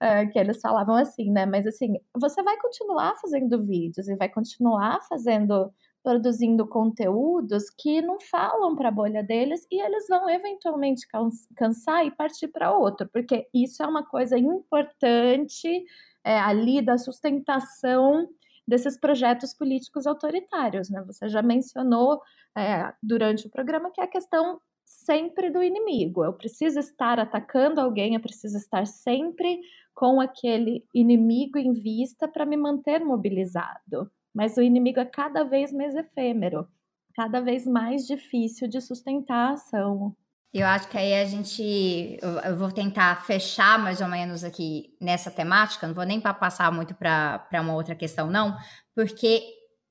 É, 0.00 0.26
que 0.26 0.36
eles 0.36 0.60
falavam 0.60 0.96
assim, 0.96 1.30
né? 1.30 1.46
Mas 1.46 1.64
assim, 1.64 1.94
você 2.16 2.42
vai 2.42 2.56
continuar 2.58 3.14
fazendo 3.20 3.64
vídeos 3.64 4.08
e 4.08 4.16
vai 4.16 4.28
continuar 4.28 5.00
fazendo 5.08 5.72
produzindo 6.02 6.66
conteúdos 6.66 7.70
que 7.70 8.02
não 8.02 8.18
falam 8.20 8.74
para 8.74 8.88
a 8.88 8.92
bolha 8.92 9.22
deles 9.22 9.66
e 9.70 9.80
eles 9.80 10.06
vão 10.08 10.28
eventualmente 10.28 11.06
cansar 11.54 12.04
e 12.04 12.10
partir 12.10 12.48
para 12.48 12.76
outro, 12.76 13.08
porque 13.12 13.48
isso 13.54 13.82
é 13.82 13.86
uma 13.86 14.04
coisa 14.04 14.36
importante 14.36 15.84
é, 16.24 16.38
ali 16.38 16.82
da 16.82 16.98
sustentação 16.98 18.28
desses 18.66 18.98
projetos 18.98 19.54
políticos 19.54 20.06
autoritários. 20.06 20.90
Né? 20.90 21.02
Você 21.06 21.28
já 21.28 21.42
mencionou 21.42 22.20
é, 22.56 22.92
durante 23.02 23.46
o 23.46 23.50
programa 23.50 23.90
que 23.90 24.00
é 24.00 24.04
a 24.04 24.08
questão 24.08 24.60
sempre 24.84 25.50
do 25.50 25.62
inimigo. 25.62 26.24
Eu 26.24 26.32
preciso 26.32 26.78
estar 26.78 27.18
atacando 27.18 27.80
alguém, 27.80 28.14
eu 28.14 28.20
preciso 28.20 28.56
estar 28.56 28.86
sempre 28.86 29.60
com 29.94 30.20
aquele 30.20 30.84
inimigo 30.94 31.58
em 31.58 31.72
vista 31.72 32.26
para 32.26 32.46
me 32.46 32.56
manter 32.56 33.04
mobilizado 33.04 34.10
mas 34.34 34.56
o 34.56 34.62
inimigo 34.62 35.00
é 35.00 35.04
cada 35.04 35.44
vez 35.44 35.72
mais 35.72 35.94
efêmero, 35.94 36.68
cada 37.14 37.40
vez 37.40 37.66
mais 37.66 38.06
difícil 38.06 38.68
de 38.68 38.80
sustentar 38.80 39.50
a 39.50 39.52
ação. 39.52 40.16
Eu 40.52 40.66
acho 40.66 40.88
que 40.88 40.98
aí 40.98 41.14
a 41.14 41.24
gente. 41.24 42.18
Eu 42.44 42.56
vou 42.56 42.70
tentar 42.70 43.24
fechar 43.24 43.78
mais 43.78 44.02
ou 44.02 44.08
menos 44.08 44.44
aqui 44.44 44.94
nessa 45.00 45.30
temática, 45.30 45.86
não 45.86 45.94
vou 45.94 46.04
nem 46.04 46.20
passar 46.20 46.70
muito 46.70 46.94
para 46.94 47.48
uma 47.54 47.74
outra 47.74 47.94
questão, 47.94 48.30
não, 48.30 48.54
porque 48.94 49.42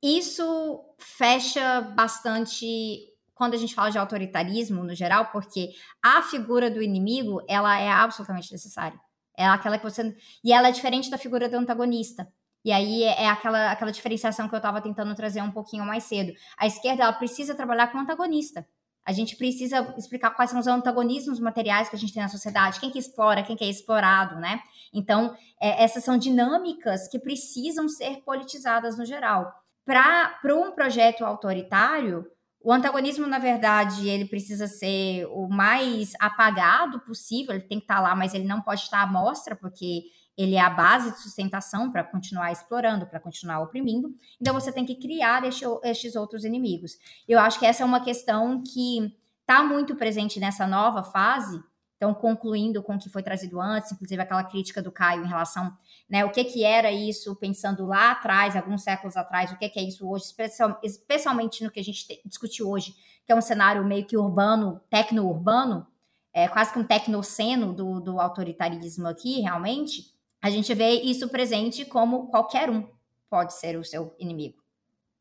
isso 0.03 0.79
fecha 0.99 1.81
bastante 1.81 3.07
quando 3.33 3.55
a 3.55 3.57
gente 3.57 3.73
fala 3.73 3.89
de 3.89 3.97
autoritarismo 3.97 4.83
no 4.83 4.93
geral, 4.93 5.31
porque 5.31 5.71
a 6.03 6.21
figura 6.21 6.69
do 6.69 6.79
inimigo 6.79 7.41
ela 7.47 7.79
é 7.79 7.89
absolutamente 7.89 8.51
necessária. 8.51 8.99
É 9.35 9.47
aquela 9.47 9.79
que 9.79 9.83
você. 9.83 10.15
E 10.43 10.53
ela 10.53 10.67
é 10.67 10.71
diferente 10.71 11.09
da 11.09 11.17
figura 11.17 11.49
do 11.49 11.57
antagonista. 11.57 12.31
E 12.63 12.71
aí 12.71 13.03
é, 13.03 13.23
é 13.23 13.29
aquela, 13.29 13.71
aquela 13.71 13.91
diferenciação 13.91 14.47
que 14.47 14.55
eu 14.55 14.57
estava 14.57 14.81
tentando 14.81 15.15
trazer 15.15 15.41
um 15.41 15.51
pouquinho 15.51 15.85
mais 15.85 16.03
cedo. 16.03 16.33
A 16.57 16.67
esquerda 16.67 17.03
ela 17.03 17.13
precisa 17.13 17.55
trabalhar 17.55 17.87
com 17.87 17.97
antagonista. 17.97 18.65
A 19.03 19.11
gente 19.11 19.35
precisa 19.35 19.93
explicar 19.97 20.29
quais 20.31 20.51
são 20.51 20.59
os 20.59 20.67
antagonismos 20.67 21.39
materiais 21.39 21.89
que 21.89 21.95
a 21.95 21.99
gente 21.99 22.13
tem 22.13 22.21
na 22.21 22.29
sociedade, 22.29 22.79
quem 22.79 22.91
que 22.91 22.99
explora, 22.99 23.41
quem 23.41 23.55
que 23.55 23.63
é 23.63 23.69
explorado, 23.69 24.35
né? 24.35 24.61
Então, 24.93 25.35
é, 25.59 25.83
essas 25.83 26.03
são 26.03 26.17
dinâmicas 26.17 27.07
que 27.07 27.17
precisam 27.17 27.89
ser 27.89 28.21
politizadas 28.23 28.97
no 28.97 29.05
geral. 29.05 29.51
Para 29.83 30.55
um 30.55 30.71
projeto 30.71 31.25
autoritário, 31.25 32.27
o 32.63 32.71
antagonismo, 32.71 33.25
na 33.25 33.39
verdade, 33.39 34.07
ele 34.07 34.25
precisa 34.25 34.67
ser 34.67 35.25
o 35.31 35.47
mais 35.49 36.13
apagado 36.19 36.99
possível, 36.99 37.55
ele 37.55 37.63
tem 37.63 37.79
que 37.79 37.85
estar 37.85 37.99
lá, 37.99 38.15
mas 38.15 38.35
ele 38.35 38.45
não 38.45 38.61
pode 38.61 38.81
estar 38.81 39.01
à 39.01 39.07
mostra, 39.07 39.55
porque 39.55 40.03
ele 40.41 40.55
é 40.55 40.61
a 40.61 40.69
base 40.69 41.11
de 41.11 41.19
sustentação 41.19 41.91
para 41.91 42.03
continuar 42.03 42.51
explorando, 42.51 43.05
para 43.05 43.19
continuar 43.19 43.61
oprimindo. 43.61 44.15
Então 44.39 44.53
você 44.53 44.71
tem 44.71 44.85
que 44.85 44.95
criar 44.95 45.43
este, 45.45 45.65
estes 45.83 46.15
outros 46.15 46.43
inimigos. 46.43 46.97
Eu 47.27 47.39
acho 47.39 47.59
que 47.59 47.65
essa 47.65 47.83
é 47.83 47.85
uma 47.85 48.03
questão 48.03 48.63
que 48.63 49.15
está 49.41 49.63
muito 49.63 49.95
presente 49.95 50.39
nessa 50.39 50.65
nova 50.65 51.03
fase. 51.03 51.61
Então, 51.97 52.15
concluindo 52.15 52.81
com 52.81 52.95
o 52.95 52.97
que 52.97 53.09
foi 53.09 53.21
trazido 53.21 53.61
antes, 53.61 53.91
inclusive 53.91 54.19
aquela 54.19 54.43
crítica 54.43 54.81
do 54.81 54.91
Caio 54.91 55.23
em 55.23 55.27
relação, 55.27 55.71
né, 56.09 56.25
o 56.25 56.31
que 56.31 56.43
que 56.43 56.63
era 56.63 56.91
isso, 56.91 57.35
pensando 57.35 57.85
lá 57.85 58.09
atrás, 58.09 58.55
alguns 58.55 58.81
séculos 58.81 59.15
atrás, 59.15 59.51
o 59.51 59.57
que 59.57 59.69
que 59.69 59.79
é 59.79 59.83
isso 59.83 60.09
hoje, 60.09 60.25
especialmente 60.81 61.63
no 61.63 61.69
que 61.69 61.79
a 61.79 61.83
gente 61.83 62.19
discutiu 62.25 62.67
hoje, 62.67 62.95
que 63.23 63.31
é 63.31 63.35
um 63.35 63.41
cenário 63.41 63.85
meio 63.85 64.03
que 64.03 64.17
urbano, 64.17 64.81
tecno-urbano, 64.89 65.85
é 66.33 66.47
quase 66.47 66.73
que 66.73 66.79
um 66.79 66.83
tecnoceno 66.83 67.71
do, 67.71 67.99
do 67.99 68.19
autoritarismo 68.19 69.07
aqui, 69.07 69.41
realmente, 69.41 70.11
a 70.41 70.49
gente 70.49 70.73
vê 70.73 70.93
isso 71.01 71.29
presente 71.29 71.85
como 71.85 72.27
qualquer 72.27 72.69
um 72.69 72.87
pode 73.29 73.53
ser 73.53 73.77
o 73.77 73.83
seu 73.83 74.13
inimigo 74.19 74.61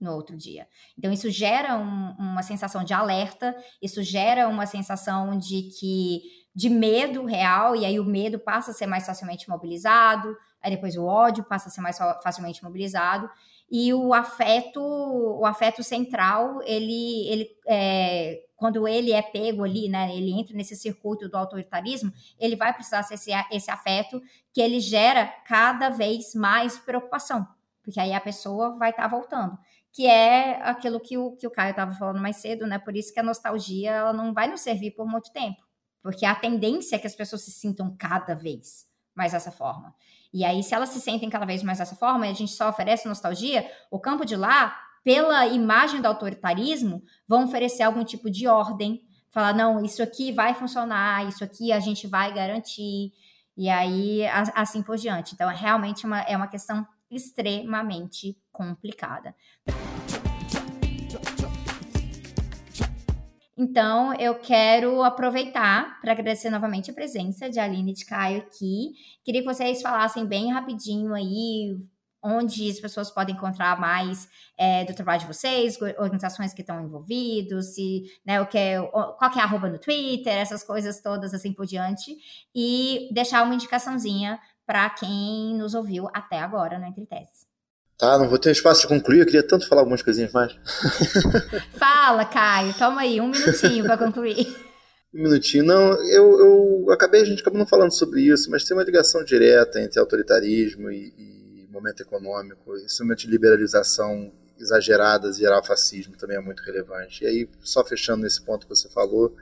no 0.00 0.14
outro 0.14 0.36
dia. 0.36 0.66
Então, 0.98 1.12
isso 1.12 1.30
gera 1.30 1.76
um, 1.76 2.12
uma 2.18 2.42
sensação 2.42 2.82
de 2.82 2.94
alerta, 2.94 3.54
isso 3.82 4.02
gera 4.02 4.48
uma 4.48 4.64
sensação 4.64 5.38
de 5.38 5.64
que 5.78 6.22
de 6.54 6.68
medo 6.68 7.24
real, 7.24 7.76
e 7.76 7.84
aí 7.84 8.00
o 8.00 8.04
medo 8.04 8.38
passa 8.38 8.72
a 8.72 8.74
ser 8.74 8.86
mais 8.86 9.06
facilmente 9.06 9.48
mobilizado, 9.48 10.34
aí 10.60 10.70
depois 10.70 10.96
o 10.96 11.04
ódio 11.04 11.44
passa 11.44 11.68
a 11.68 11.70
ser 11.70 11.80
mais 11.80 11.98
facilmente 12.22 12.64
mobilizado, 12.64 13.30
e 13.70 13.94
o 13.94 14.12
afeto, 14.12 14.80
o 14.80 15.46
afeto 15.46 15.82
central, 15.84 16.60
ele, 16.64 17.28
ele 17.28 17.48
é, 17.68 18.40
quando 18.60 18.86
ele 18.86 19.10
é 19.10 19.22
pego 19.22 19.64
ali, 19.64 19.88
né, 19.88 20.14
ele 20.14 20.38
entra 20.38 20.54
nesse 20.54 20.76
circuito 20.76 21.30
do 21.30 21.36
autoritarismo, 21.38 22.12
ele 22.38 22.54
vai 22.56 22.74
precisar 22.74 23.02
ser 23.02 23.14
esse, 23.14 23.30
esse 23.50 23.70
afeto 23.70 24.22
que 24.52 24.60
ele 24.60 24.80
gera 24.80 25.26
cada 25.46 25.88
vez 25.88 26.34
mais 26.34 26.78
preocupação, 26.78 27.48
porque 27.82 27.98
aí 27.98 28.12
a 28.12 28.20
pessoa 28.20 28.76
vai 28.76 28.90
estar 28.90 29.04
tá 29.04 29.08
voltando, 29.08 29.58
que 29.90 30.06
é 30.06 30.60
aquilo 30.62 31.00
que 31.00 31.16
o, 31.16 31.32
que 31.36 31.46
o 31.46 31.50
Caio 31.50 31.70
estava 31.70 31.94
falando 31.94 32.20
mais 32.20 32.36
cedo, 32.36 32.66
né, 32.66 32.78
por 32.78 32.94
isso 32.94 33.14
que 33.14 33.18
a 33.18 33.22
nostalgia 33.22 33.92
ela 33.92 34.12
não 34.12 34.34
vai 34.34 34.46
nos 34.46 34.60
servir 34.60 34.90
por 34.90 35.06
muito 35.06 35.32
tempo, 35.32 35.62
porque 36.02 36.26
a 36.26 36.34
tendência 36.34 36.96
é 36.96 36.98
que 36.98 37.06
as 37.06 37.14
pessoas 37.14 37.40
se 37.40 37.50
sintam 37.50 37.96
cada 37.98 38.34
vez 38.34 38.86
mais 39.14 39.32
dessa 39.32 39.50
forma. 39.50 39.94
E 40.32 40.44
aí, 40.44 40.62
se 40.62 40.74
elas 40.74 40.90
se 40.90 41.00
sentem 41.00 41.30
cada 41.30 41.46
vez 41.46 41.62
mais 41.62 41.78
dessa 41.78 41.96
forma 41.96 42.26
e 42.26 42.30
a 42.30 42.34
gente 42.34 42.52
só 42.52 42.68
oferece 42.68 43.08
nostalgia, 43.08 43.68
o 43.90 43.98
campo 43.98 44.24
de 44.24 44.36
lá, 44.36 44.78
pela 45.02 45.46
imagem 45.46 46.00
do 46.00 46.06
autoritarismo, 46.06 47.02
vão 47.26 47.44
oferecer 47.44 47.82
algum 47.82 48.04
tipo 48.04 48.30
de 48.30 48.46
ordem, 48.46 49.00
falar, 49.30 49.54
não, 49.54 49.82
isso 49.84 50.02
aqui 50.02 50.32
vai 50.32 50.54
funcionar, 50.54 51.26
isso 51.28 51.42
aqui 51.44 51.72
a 51.72 51.80
gente 51.80 52.06
vai 52.06 52.32
garantir, 52.34 53.12
e 53.56 53.68
aí 53.68 54.26
assim 54.54 54.82
por 54.82 54.96
diante. 54.96 55.34
Então, 55.34 55.50
é 55.50 55.54
realmente 55.54 56.04
uma, 56.04 56.20
é 56.22 56.36
uma 56.36 56.48
questão 56.48 56.86
extremamente 57.10 58.36
complicada. 58.52 59.34
Então, 63.56 64.14
eu 64.14 64.36
quero 64.36 65.02
aproveitar 65.02 66.00
para 66.00 66.12
agradecer 66.12 66.48
novamente 66.48 66.90
a 66.90 66.94
presença 66.94 67.50
de 67.50 67.60
Aline 67.60 67.92
e 67.92 67.94
de 67.94 68.06
Caio 68.06 68.38
aqui. 68.38 68.92
Queria 69.22 69.42
que 69.42 69.46
vocês 69.46 69.82
falassem 69.82 70.24
bem 70.24 70.50
rapidinho 70.50 71.12
aí 71.12 71.76
onde 72.22 72.70
as 72.70 72.78
pessoas 72.78 73.10
podem 73.10 73.34
encontrar 73.34 73.80
mais 73.80 74.28
é, 74.58 74.84
do 74.84 74.94
trabalho 74.94 75.20
de 75.20 75.26
vocês, 75.26 75.78
organizações 75.98 76.52
que 76.52 76.60
estão 76.60 76.82
envolvidos, 76.82 77.74
se, 77.74 78.04
né, 78.26 78.40
o 78.40 78.46
que 78.46 78.58
é, 78.58 78.80
qual 78.80 79.30
que 79.30 79.38
é 79.38 79.42
a 79.42 79.44
arroba 79.44 79.68
no 79.68 79.78
Twitter, 79.78 80.32
essas 80.32 80.62
coisas 80.62 81.00
todas 81.00 81.32
assim 81.32 81.52
por 81.52 81.66
diante, 81.66 82.14
e 82.54 83.08
deixar 83.12 83.42
uma 83.42 83.54
indicaçãozinha 83.54 84.38
para 84.66 84.88
quem 84.90 85.56
nos 85.56 85.74
ouviu 85.74 86.08
até 86.12 86.38
agora 86.38 86.78
no 86.78 86.86
Entre 86.86 87.06
Teses. 87.06 87.48
Tá, 87.98 88.16
não 88.16 88.28
vou 88.28 88.38
ter 88.38 88.50
espaço 88.50 88.82
de 88.82 88.88
concluir, 88.88 89.20
eu 89.20 89.26
queria 89.26 89.46
tanto 89.46 89.68
falar 89.68 89.82
algumas 89.82 90.02
coisinhas 90.02 90.32
mais. 90.32 90.52
Fala, 91.76 92.24
Caio, 92.24 92.72
toma 92.74 93.02
aí, 93.02 93.20
um 93.20 93.28
minutinho 93.28 93.84
para 93.84 93.98
concluir. 93.98 94.46
Um 95.12 95.24
minutinho. 95.24 95.64
Não, 95.64 95.92
eu, 96.08 96.38
eu 96.38 96.92
acabei, 96.92 97.20
a 97.20 97.24
gente 97.24 97.42
acabou 97.42 97.58
não 97.58 97.66
falando 97.66 97.92
sobre 97.92 98.22
isso, 98.22 98.50
mas 98.50 98.64
tem 98.64 98.76
uma 98.76 98.84
ligação 98.84 99.24
direta 99.24 99.80
entre 99.80 99.98
autoritarismo 99.98 100.90
e, 100.90 101.12
e 101.18 101.39
momento 101.80 102.02
econômico, 102.02 102.76
instrumento 102.78 103.20
de 103.20 103.28
liberalização 103.28 104.32
exageradas 104.58 105.36
e 105.36 105.40
gerar 105.40 105.62
fascismo 105.62 106.16
também 106.16 106.36
é 106.36 106.40
muito 106.40 106.62
relevante. 106.62 107.24
E 107.24 107.26
aí, 107.26 107.48
só 107.60 107.84
fechando 107.84 108.22
nesse 108.22 108.42
ponto 108.42 108.66
que 108.66 108.74
você 108.74 108.88
falou, 108.88 109.34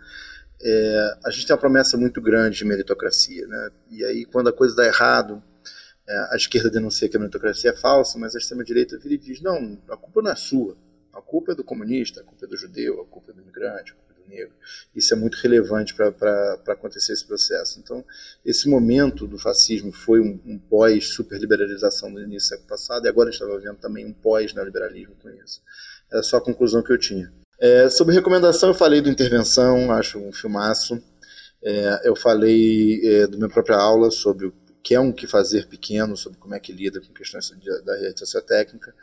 é, 0.60 1.18
a 1.24 1.30
gente 1.30 1.46
tem 1.46 1.54
uma 1.54 1.60
promessa 1.60 1.96
muito 1.96 2.20
grande 2.20 2.58
de 2.58 2.64
meritocracia, 2.64 3.46
né? 3.46 3.70
E 3.90 4.04
aí, 4.04 4.24
quando 4.24 4.48
a 4.48 4.52
coisa 4.52 4.74
dá 4.74 4.86
errado, 4.86 5.42
é, 6.06 6.16
a 6.32 6.36
esquerda 6.36 6.70
denuncia 6.70 7.08
que 7.08 7.16
a 7.16 7.20
meritocracia 7.20 7.70
é 7.70 7.76
falsa, 7.76 8.18
mas 8.18 8.34
a 8.34 8.38
extrema-direita 8.38 8.98
vira 8.98 9.14
e 9.14 9.18
diz: 9.18 9.40
não, 9.40 9.78
a 9.88 9.96
culpa 9.96 10.22
não 10.22 10.30
é 10.30 10.36
sua, 10.36 10.76
a 11.12 11.20
culpa 11.20 11.52
é 11.52 11.54
do 11.54 11.64
comunista, 11.64 12.20
a 12.20 12.24
culpa 12.24 12.44
é 12.44 12.48
do 12.48 12.56
judeu, 12.56 13.00
a 13.00 13.06
culpa 13.06 13.30
é 13.30 13.34
do 13.34 13.42
imigrante, 13.42 13.94
negro. 14.28 14.54
Isso 14.94 15.14
é 15.14 15.16
muito 15.16 15.36
relevante 15.36 15.94
para 15.94 16.60
acontecer 16.68 17.12
esse 17.12 17.26
processo. 17.26 17.80
Então, 17.80 18.04
esse 18.44 18.68
momento 18.68 19.26
do 19.26 19.38
fascismo 19.38 19.92
foi 19.92 20.20
um, 20.20 20.38
um 20.44 20.58
pós-superliberalização 20.58 22.10
no 22.10 22.20
início 22.20 22.48
do 22.48 22.50
século 22.50 22.68
passado, 22.68 23.06
e 23.06 23.08
agora 23.08 23.28
a 23.28 23.32
gente 23.32 23.42
estava 23.42 23.60
vendo 23.60 23.78
também 23.78 24.06
um 24.06 24.12
pós-neoliberalismo 24.12 25.14
com 25.22 25.28
isso. 25.30 25.60
É 26.12 26.22
só 26.22 26.36
a 26.36 26.40
conclusão 26.40 26.82
que 26.82 26.92
eu 26.92 26.98
tinha. 26.98 27.32
É, 27.60 27.88
sobre 27.90 28.14
recomendação, 28.14 28.68
eu 28.68 28.74
falei 28.74 29.00
do 29.00 29.10
Intervenção, 29.10 29.90
acho 29.90 30.18
um 30.18 30.32
filmaço. 30.32 31.02
É, 31.62 32.08
eu 32.08 32.14
falei 32.14 33.00
é, 33.04 33.26
do 33.26 33.36
minha 33.36 33.48
própria 33.48 33.76
aula 33.76 34.10
sobre 34.10 34.46
o 34.46 34.54
que 34.82 34.94
é 34.94 35.00
um 35.00 35.12
que 35.12 35.26
fazer 35.26 35.66
pequeno, 35.66 36.16
sobre 36.16 36.38
como 36.38 36.54
é 36.54 36.60
que 36.60 36.72
lida 36.72 37.00
com 37.00 37.12
questões 37.12 37.50
de, 37.58 37.82
da 37.82 37.96
rede 37.96 38.20
sociotécnica. 38.20 38.94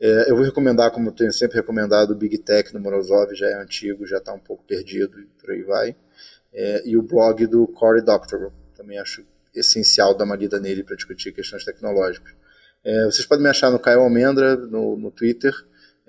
É, 0.00 0.30
eu 0.30 0.36
vou 0.36 0.44
recomendar, 0.44 0.90
como 0.90 1.08
eu 1.08 1.12
tenho 1.12 1.32
sempre 1.32 1.56
recomendado, 1.56 2.10
o 2.10 2.14
Big 2.14 2.38
Tech 2.38 2.72
do 2.72 2.80
Morozov, 2.80 3.34
já 3.34 3.46
é 3.48 3.54
antigo, 3.54 4.06
já 4.06 4.18
está 4.18 4.32
um 4.32 4.38
pouco 4.38 4.64
perdido 4.64 5.20
e 5.20 5.24
por 5.40 5.50
aí 5.50 5.62
vai. 5.62 5.96
É, 6.52 6.82
e 6.86 6.96
o 6.96 7.02
blog 7.02 7.46
do 7.46 7.66
Cory 7.66 8.02
Doctorow, 8.02 8.52
também 8.76 8.98
acho 8.98 9.24
essencial 9.54 10.14
dar 10.14 10.24
uma 10.24 10.36
lida 10.36 10.60
nele 10.60 10.84
para 10.84 10.96
discutir 10.96 11.32
questões 11.32 11.64
tecnológicas. 11.64 12.32
É, 12.84 13.04
vocês 13.06 13.26
podem 13.26 13.42
me 13.42 13.50
achar 13.50 13.70
no 13.70 13.78
Caio 13.78 14.00
Almendra, 14.00 14.56
no, 14.56 14.96
no 14.96 15.10
Twitter, 15.10 15.52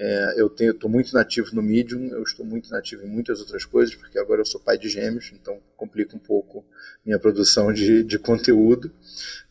é, 0.02 0.36
eu 0.38 0.48
estou 0.48 0.90
muito 0.90 1.14
nativo 1.14 1.54
no 1.54 1.62
Medium, 1.62 2.08
eu 2.14 2.24
estou 2.24 2.46
muito 2.46 2.72
nativo 2.72 3.04
em 3.04 3.10
muitas 3.10 3.42
outras 3.42 3.66
coisas, 3.66 3.94
porque 3.94 4.18
agora 4.18 4.40
eu 4.40 4.46
sou 4.46 4.62
pai 4.62 4.78
de 4.78 4.88
gêmeos, 4.88 5.30
então 5.34 5.60
complica 5.76 6.16
um 6.16 6.20
pouco 6.20 6.64
minha 7.06 7.20
produção 7.20 7.74
de, 7.74 8.02
de 8.02 8.18
conteúdo. 8.18 8.90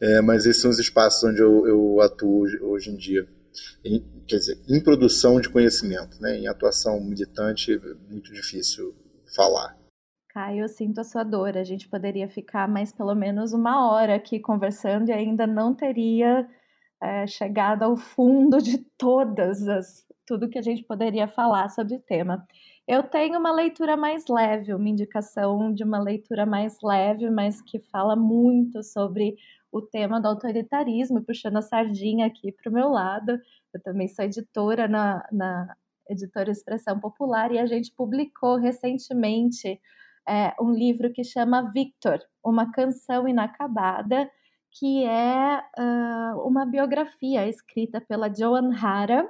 É, 0.01 0.23
mas 0.23 0.47
esses 0.47 0.63
são 0.63 0.71
os 0.71 0.79
espaços 0.79 1.23
onde 1.23 1.43
eu, 1.43 1.67
eu 1.69 2.01
atuo 2.01 2.47
hoje 2.63 2.89
em 2.89 2.97
dia. 2.97 3.29
Em, 3.85 4.05
quer 4.27 4.37
dizer, 4.37 4.59
em 4.69 4.83
produção 4.83 5.41
de 5.41 5.49
conhecimento, 5.49 6.21
né? 6.21 6.39
em 6.39 6.47
atuação 6.47 7.01
militante, 7.01 7.73
é 7.75 7.95
muito 8.11 8.33
difícil 8.33 8.95
falar. 9.35 9.77
Caio, 10.31 10.63
eu 10.63 10.69
sinto 10.69 11.01
a 11.01 11.05
sua 11.05 11.25
dor. 11.25 11.57
A 11.57 11.65
gente 11.65 11.89
poderia 11.89 12.29
ficar 12.29 12.69
mais 12.69 12.93
pelo 12.93 13.15
menos 13.15 13.53
uma 13.53 13.91
hora 13.91 14.15
aqui 14.15 14.39
conversando 14.39 15.09
e 15.09 15.13
ainda 15.13 15.47
não 15.47 15.75
teria 15.75 16.49
é, 17.03 17.27
chegado 17.27 17.83
ao 17.83 17.97
fundo 17.97 18.59
de 18.63 18.79
todas 18.97 19.67
as 19.67 20.07
tudo 20.29 20.49
que 20.51 20.59
a 20.59 20.63
gente 20.63 20.85
poderia 20.85 21.27
falar 21.27 21.71
sobre 21.71 21.95
o 21.97 22.01
tema. 22.01 22.47
Eu 22.87 23.03
tenho 23.03 23.39
uma 23.39 23.51
leitura 23.51 23.97
mais 23.97 24.27
leve, 24.29 24.75
uma 24.75 24.89
indicação 24.89 25.73
de 25.73 25.83
uma 25.83 25.99
leitura 25.99 26.45
mais 26.45 26.77
leve, 26.83 27.31
mas 27.31 27.63
que 27.63 27.79
fala 27.79 28.15
muito 28.15 28.83
sobre 28.83 29.37
o 29.71 29.83
tema 29.83 30.21
do 30.21 30.29
autoritarismo, 30.29 31.23
puxando 31.23 31.59
a 31.59 31.63
sardinha 31.63 32.27
aqui 32.27 32.53
para 32.53 32.71
o 32.71 32.73
meu 32.73 32.89
lado. 32.89 33.39
Eu 33.73 33.83
também 33.83 34.09
sou 34.09 34.25
editora 34.25 34.89
na, 34.89 35.27
na 35.31 35.77
editora 36.09 36.51
Expressão 36.51 36.99
Popular 36.99 37.53
e 37.53 37.59
a 37.59 37.67
gente 37.67 37.93
publicou 37.93 38.57
recentemente 38.57 39.81
é, 40.27 40.55
um 40.61 40.73
livro 40.73 41.13
que 41.13 41.25
chama 41.25 41.71
Victor, 41.73 42.21
uma 42.45 42.71
canção 42.73 43.27
inacabada, 43.27 44.31
que 44.71 45.05
é 45.05 45.63
uh, 45.79 46.47
uma 46.47 46.67
biografia 46.67 47.49
escrita 47.49 48.01
pela 48.01 48.33
Joan 48.33 48.75
Hara, 48.75 49.29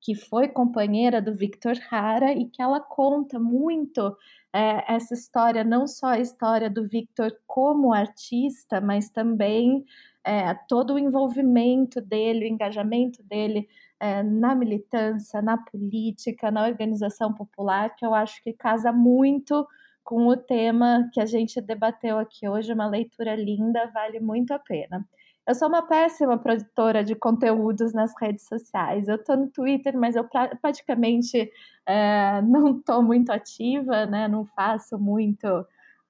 que 0.00 0.14
foi 0.14 0.48
companheira 0.48 1.20
do 1.20 1.34
Victor 1.34 1.74
Hara 1.90 2.32
e 2.32 2.46
que 2.46 2.62
ela 2.62 2.80
conta 2.80 3.38
muito 3.38 4.16
é, 4.56 4.94
essa 4.94 5.12
história, 5.12 5.62
não 5.62 5.86
só 5.86 6.06
a 6.06 6.18
história 6.18 6.70
do 6.70 6.88
Victor 6.88 7.30
como 7.46 7.92
artista, 7.92 8.80
mas 8.80 9.10
também 9.10 9.84
é, 10.24 10.54
todo 10.66 10.94
o 10.94 10.98
envolvimento 10.98 12.00
dele, 12.00 12.46
o 12.46 12.48
engajamento 12.48 13.22
dele 13.22 13.68
é, 14.00 14.22
na 14.22 14.54
militância, 14.54 15.42
na 15.42 15.58
política, 15.58 16.50
na 16.50 16.64
organização 16.64 17.34
popular, 17.34 17.94
que 17.94 18.06
eu 18.06 18.14
acho 18.14 18.42
que 18.42 18.54
casa 18.54 18.90
muito 18.90 19.66
com 20.02 20.26
o 20.26 20.36
tema 20.36 21.10
que 21.12 21.20
a 21.20 21.26
gente 21.26 21.60
debateu 21.60 22.18
aqui 22.18 22.48
hoje, 22.48 22.72
uma 22.72 22.86
leitura 22.88 23.36
linda, 23.36 23.90
vale 23.92 24.20
muito 24.20 24.52
a 24.52 24.58
pena. 24.58 25.06
Eu 25.46 25.54
sou 25.54 25.68
uma 25.68 25.80
péssima 25.82 26.36
produtora 26.36 27.04
de 27.04 27.14
conteúdos 27.14 27.92
nas 27.92 28.12
redes 28.20 28.46
sociais. 28.46 29.06
Eu 29.06 29.14
estou 29.14 29.36
no 29.36 29.48
Twitter, 29.48 29.96
mas 29.96 30.16
eu 30.16 30.28
praticamente 30.60 31.48
é, 31.86 32.42
não 32.42 32.78
estou 32.78 33.00
muito 33.00 33.30
ativa, 33.30 34.06
né? 34.06 34.26
Não 34.26 34.44
faço 34.44 34.98
muito, 34.98 35.46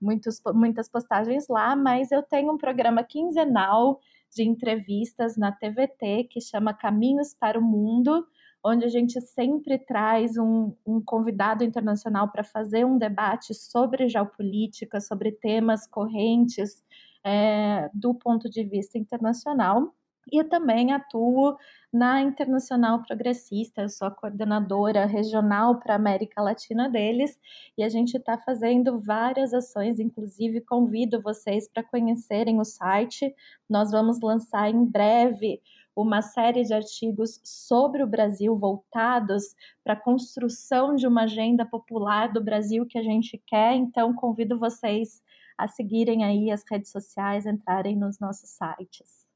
muitos, 0.01 0.41
muitas 0.55 0.89
postagens 0.89 1.49
lá, 1.49 1.77
mas 1.77 2.11
eu 2.13 2.23
tenho 2.23 2.51
um 2.51 2.57
programa 2.57 3.05
quinzenal 3.05 4.01
de 4.35 4.43
entrevistas 4.43 5.37
na 5.37 5.53
TVT 5.53 6.25
que 6.31 6.41
chama 6.41 6.73
Caminhos 6.73 7.35
para 7.35 7.59
o 7.59 7.63
Mundo, 7.63 8.27
onde 8.65 8.87
a 8.87 8.89
gente 8.89 9.21
sempre 9.21 9.79
traz 9.79 10.39
um, 10.39 10.73
um 10.87 10.99
convidado 10.99 11.63
internacional 11.63 12.33
para 12.33 12.43
fazer 12.43 12.87
um 12.87 12.97
debate 12.97 13.53
sobre 13.53 14.09
geopolítica, 14.09 14.99
sobre 14.99 15.31
temas 15.31 15.87
correntes 15.87 16.83
é, 17.27 17.91
do 17.93 18.15
ponto 18.15 18.49
de 18.49 18.63
vista 18.63 18.97
internacional. 18.97 19.93
E 20.31 20.43
também 20.45 20.93
atuo 20.93 21.57
na 21.93 22.21
Internacional 22.21 23.03
Progressista, 23.03 23.83
eu 23.83 23.89
sou 23.89 24.09
a 24.09 24.11
coordenadora 24.11 25.07
regional 25.07 25.79
para 25.79 25.95
a 25.95 25.97
América 25.97 26.43
Latina 26.43 26.89
deles, 26.89 27.39
e 27.79 27.83
a 27.83 27.89
gente 27.89 28.17
está 28.17 28.37
fazendo 28.37 29.01
várias 29.01 29.55
ações, 29.55 30.01
inclusive 30.01 30.61
convido 30.63 31.23
vocês 31.23 31.69
para 31.69 31.83
conhecerem 31.83 32.61
o 32.61 32.65
site. 32.65 33.33
Nós 33.71 33.93
vamos 33.93 34.21
lançar 34.21 34.69
em 34.69 34.85
breve 34.85 35.61
uma 35.95 36.21
série 36.21 36.65
de 36.65 36.75
artigos 36.75 37.41
sobre 37.43 38.03
o 38.03 38.07
Brasil 38.07 38.57
voltados 38.59 39.55
para 39.83 39.95
a 39.95 40.01
construção 40.01 40.95
de 40.95 41.07
uma 41.07 41.23
agenda 41.23 41.65
popular 41.65 42.33
do 42.33 42.43
Brasil 42.43 42.85
que 42.85 42.99
a 42.99 43.03
gente 43.03 43.41
quer, 43.47 43.75
então 43.75 44.13
convido 44.13 44.59
vocês 44.59 45.23
a 45.59 45.69
seguirem 45.69 46.25
aí 46.25 46.51
as 46.51 46.63
redes 46.71 46.91
sociais, 46.91 47.47
entrarem 47.47 47.97
nos 47.97 48.19
nossos 48.19 48.51
sites. 48.51 49.27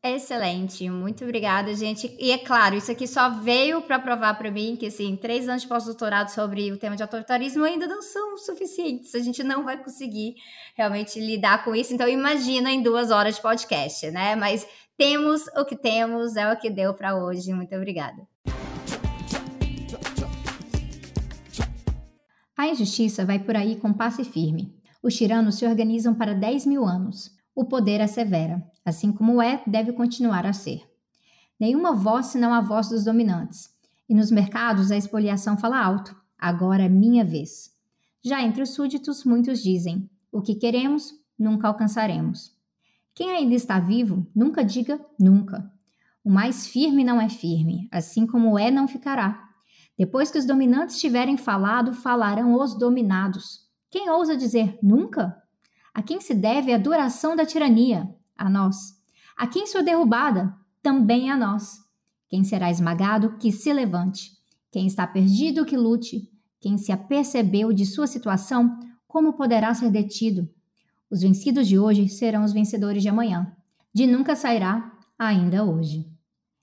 Excelente, 0.00 0.88
muito 0.88 1.24
obrigada, 1.24 1.74
gente. 1.74 2.14
E 2.20 2.30
é 2.30 2.38
claro, 2.38 2.76
isso 2.76 2.90
aqui 2.90 3.04
só 3.04 3.30
veio 3.30 3.82
para 3.82 3.98
provar 3.98 4.34
para 4.34 4.48
mim 4.48 4.76
que, 4.76 4.86
assim, 4.86 5.16
três 5.16 5.48
anos 5.48 5.62
de 5.62 5.68
pós-doutorado 5.68 6.28
sobre 6.28 6.70
o 6.70 6.78
tema 6.78 6.94
de 6.94 7.02
autoritarismo 7.02 7.64
ainda 7.64 7.86
não 7.88 8.00
são 8.00 8.38
suficientes. 8.38 9.12
A 9.16 9.18
gente 9.18 9.42
não 9.42 9.64
vai 9.64 9.76
conseguir 9.76 10.36
realmente 10.76 11.18
lidar 11.18 11.64
com 11.64 11.74
isso. 11.74 11.92
Então, 11.92 12.08
imagina 12.08 12.70
em 12.70 12.80
duas 12.80 13.10
horas 13.10 13.36
de 13.36 13.42
podcast, 13.42 14.08
né? 14.12 14.36
Mas 14.36 14.64
temos 14.96 15.48
o 15.48 15.64
que 15.64 15.74
temos, 15.74 16.36
é 16.36 16.52
o 16.52 16.56
que 16.56 16.70
deu 16.70 16.94
para 16.94 17.16
hoje. 17.16 17.52
Muito 17.52 17.74
obrigada. 17.74 18.24
A 22.56 22.68
injustiça 22.68 23.24
vai 23.24 23.40
por 23.40 23.56
aí 23.56 23.74
com 23.76 23.92
passe 23.92 24.24
firme. 24.24 24.77
Os 25.02 25.14
tiranos 25.14 25.56
se 25.56 25.66
organizam 25.66 26.14
para 26.14 26.34
10 26.34 26.66
mil 26.66 26.84
anos. 26.84 27.36
O 27.54 27.64
poder 27.64 28.00
assevera, 28.00 28.62
assim 28.84 29.12
como 29.12 29.40
é, 29.40 29.62
deve 29.66 29.92
continuar 29.92 30.46
a 30.46 30.52
ser. 30.52 30.82
Nenhuma 31.58 31.92
voz 31.92 32.26
senão 32.26 32.54
a 32.54 32.60
voz 32.60 32.88
dos 32.88 33.04
dominantes. 33.04 33.70
E 34.08 34.14
nos 34.14 34.30
mercados 34.30 34.90
a 34.90 34.96
expoliação 34.96 35.56
fala 35.56 35.78
alto. 35.78 36.16
Agora 36.38 36.84
é 36.84 36.88
minha 36.88 37.24
vez. 37.24 37.72
Já 38.24 38.42
entre 38.42 38.62
os 38.62 38.70
súditos, 38.70 39.24
muitos 39.24 39.62
dizem: 39.62 40.08
o 40.30 40.40
que 40.40 40.54
queremos, 40.54 41.12
nunca 41.38 41.68
alcançaremos. 41.68 42.56
Quem 43.14 43.30
ainda 43.30 43.54
está 43.54 43.80
vivo, 43.80 44.26
nunca 44.34 44.64
diga 44.64 45.00
nunca. 45.18 45.70
O 46.24 46.30
mais 46.30 46.66
firme 46.66 47.02
não 47.04 47.20
é 47.20 47.28
firme, 47.28 47.88
assim 47.90 48.26
como 48.26 48.58
é, 48.58 48.70
não 48.70 48.86
ficará. 48.86 49.48
Depois 49.98 50.30
que 50.30 50.38
os 50.38 50.46
dominantes 50.46 51.00
tiverem 51.00 51.36
falado, 51.36 51.92
falarão 51.92 52.54
os 52.54 52.78
dominados. 52.78 53.67
Quem 53.90 54.10
ousa 54.10 54.36
dizer 54.36 54.78
nunca? 54.82 55.42
A 55.94 56.02
quem 56.02 56.20
se 56.20 56.34
deve 56.34 56.72
a 56.72 56.78
duração 56.78 57.34
da 57.34 57.46
tirania? 57.46 58.14
A 58.36 58.48
nós. 58.50 58.98
A 59.36 59.46
quem 59.46 59.66
sua 59.66 59.82
derrubada? 59.82 60.54
Também 60.82 61.30
a 61.30 61.36
nós. 61.36 61.78
Quem 62.28 62.44
será 62.44 62.70
esmagado, 62.70 63.38
que 63.38 63.50
se 63.50 63.72
levante. 63.72 64.32
Quem 64.70 64.86
está 64.86 65.06
perdido, 65.06 65.64
que 65.64 65.76
lute. 65.76 66.30
Quem 66.60 66.76
se 66.76 66.92
apercebeu 66.92 67.72
de 67.72 67.86
sua 67.86 68.06
situação, 68.06 68.78
como 69.06 69.32
poderá 69.32 69.72
ser 69.72 69.90
detido? 69.90 70.48
Os 71.10 71.22
vencidos 71.22 71.66
de 71.66 71.78
hoje 71.78 72.08
serão 72.08 72.44
os 72.44 72.52
vencedores 72.52 73.02
de 73.02 73.08
amanhã. 73.08 73.56
De 73.94 74.06
nunca 74.06 74.36
sairá, 74.36 74.92
ainda 75.18 75.64
hoje. 75.64 76.06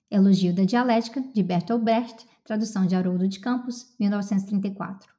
Elogio 0.08 0.54
da 0.54 0.62
Dialética, 0.62 1.20
de 1.34 1.42
Bertolt 1.42 1.82
Brecht, 1.82 2.24
tradução 2.44 2.86
de 2.86 2.94
Haroldo 2.94 3.26
de 3.26 3.40
Campos, 3.40 3.92
1934. 3.98 5.15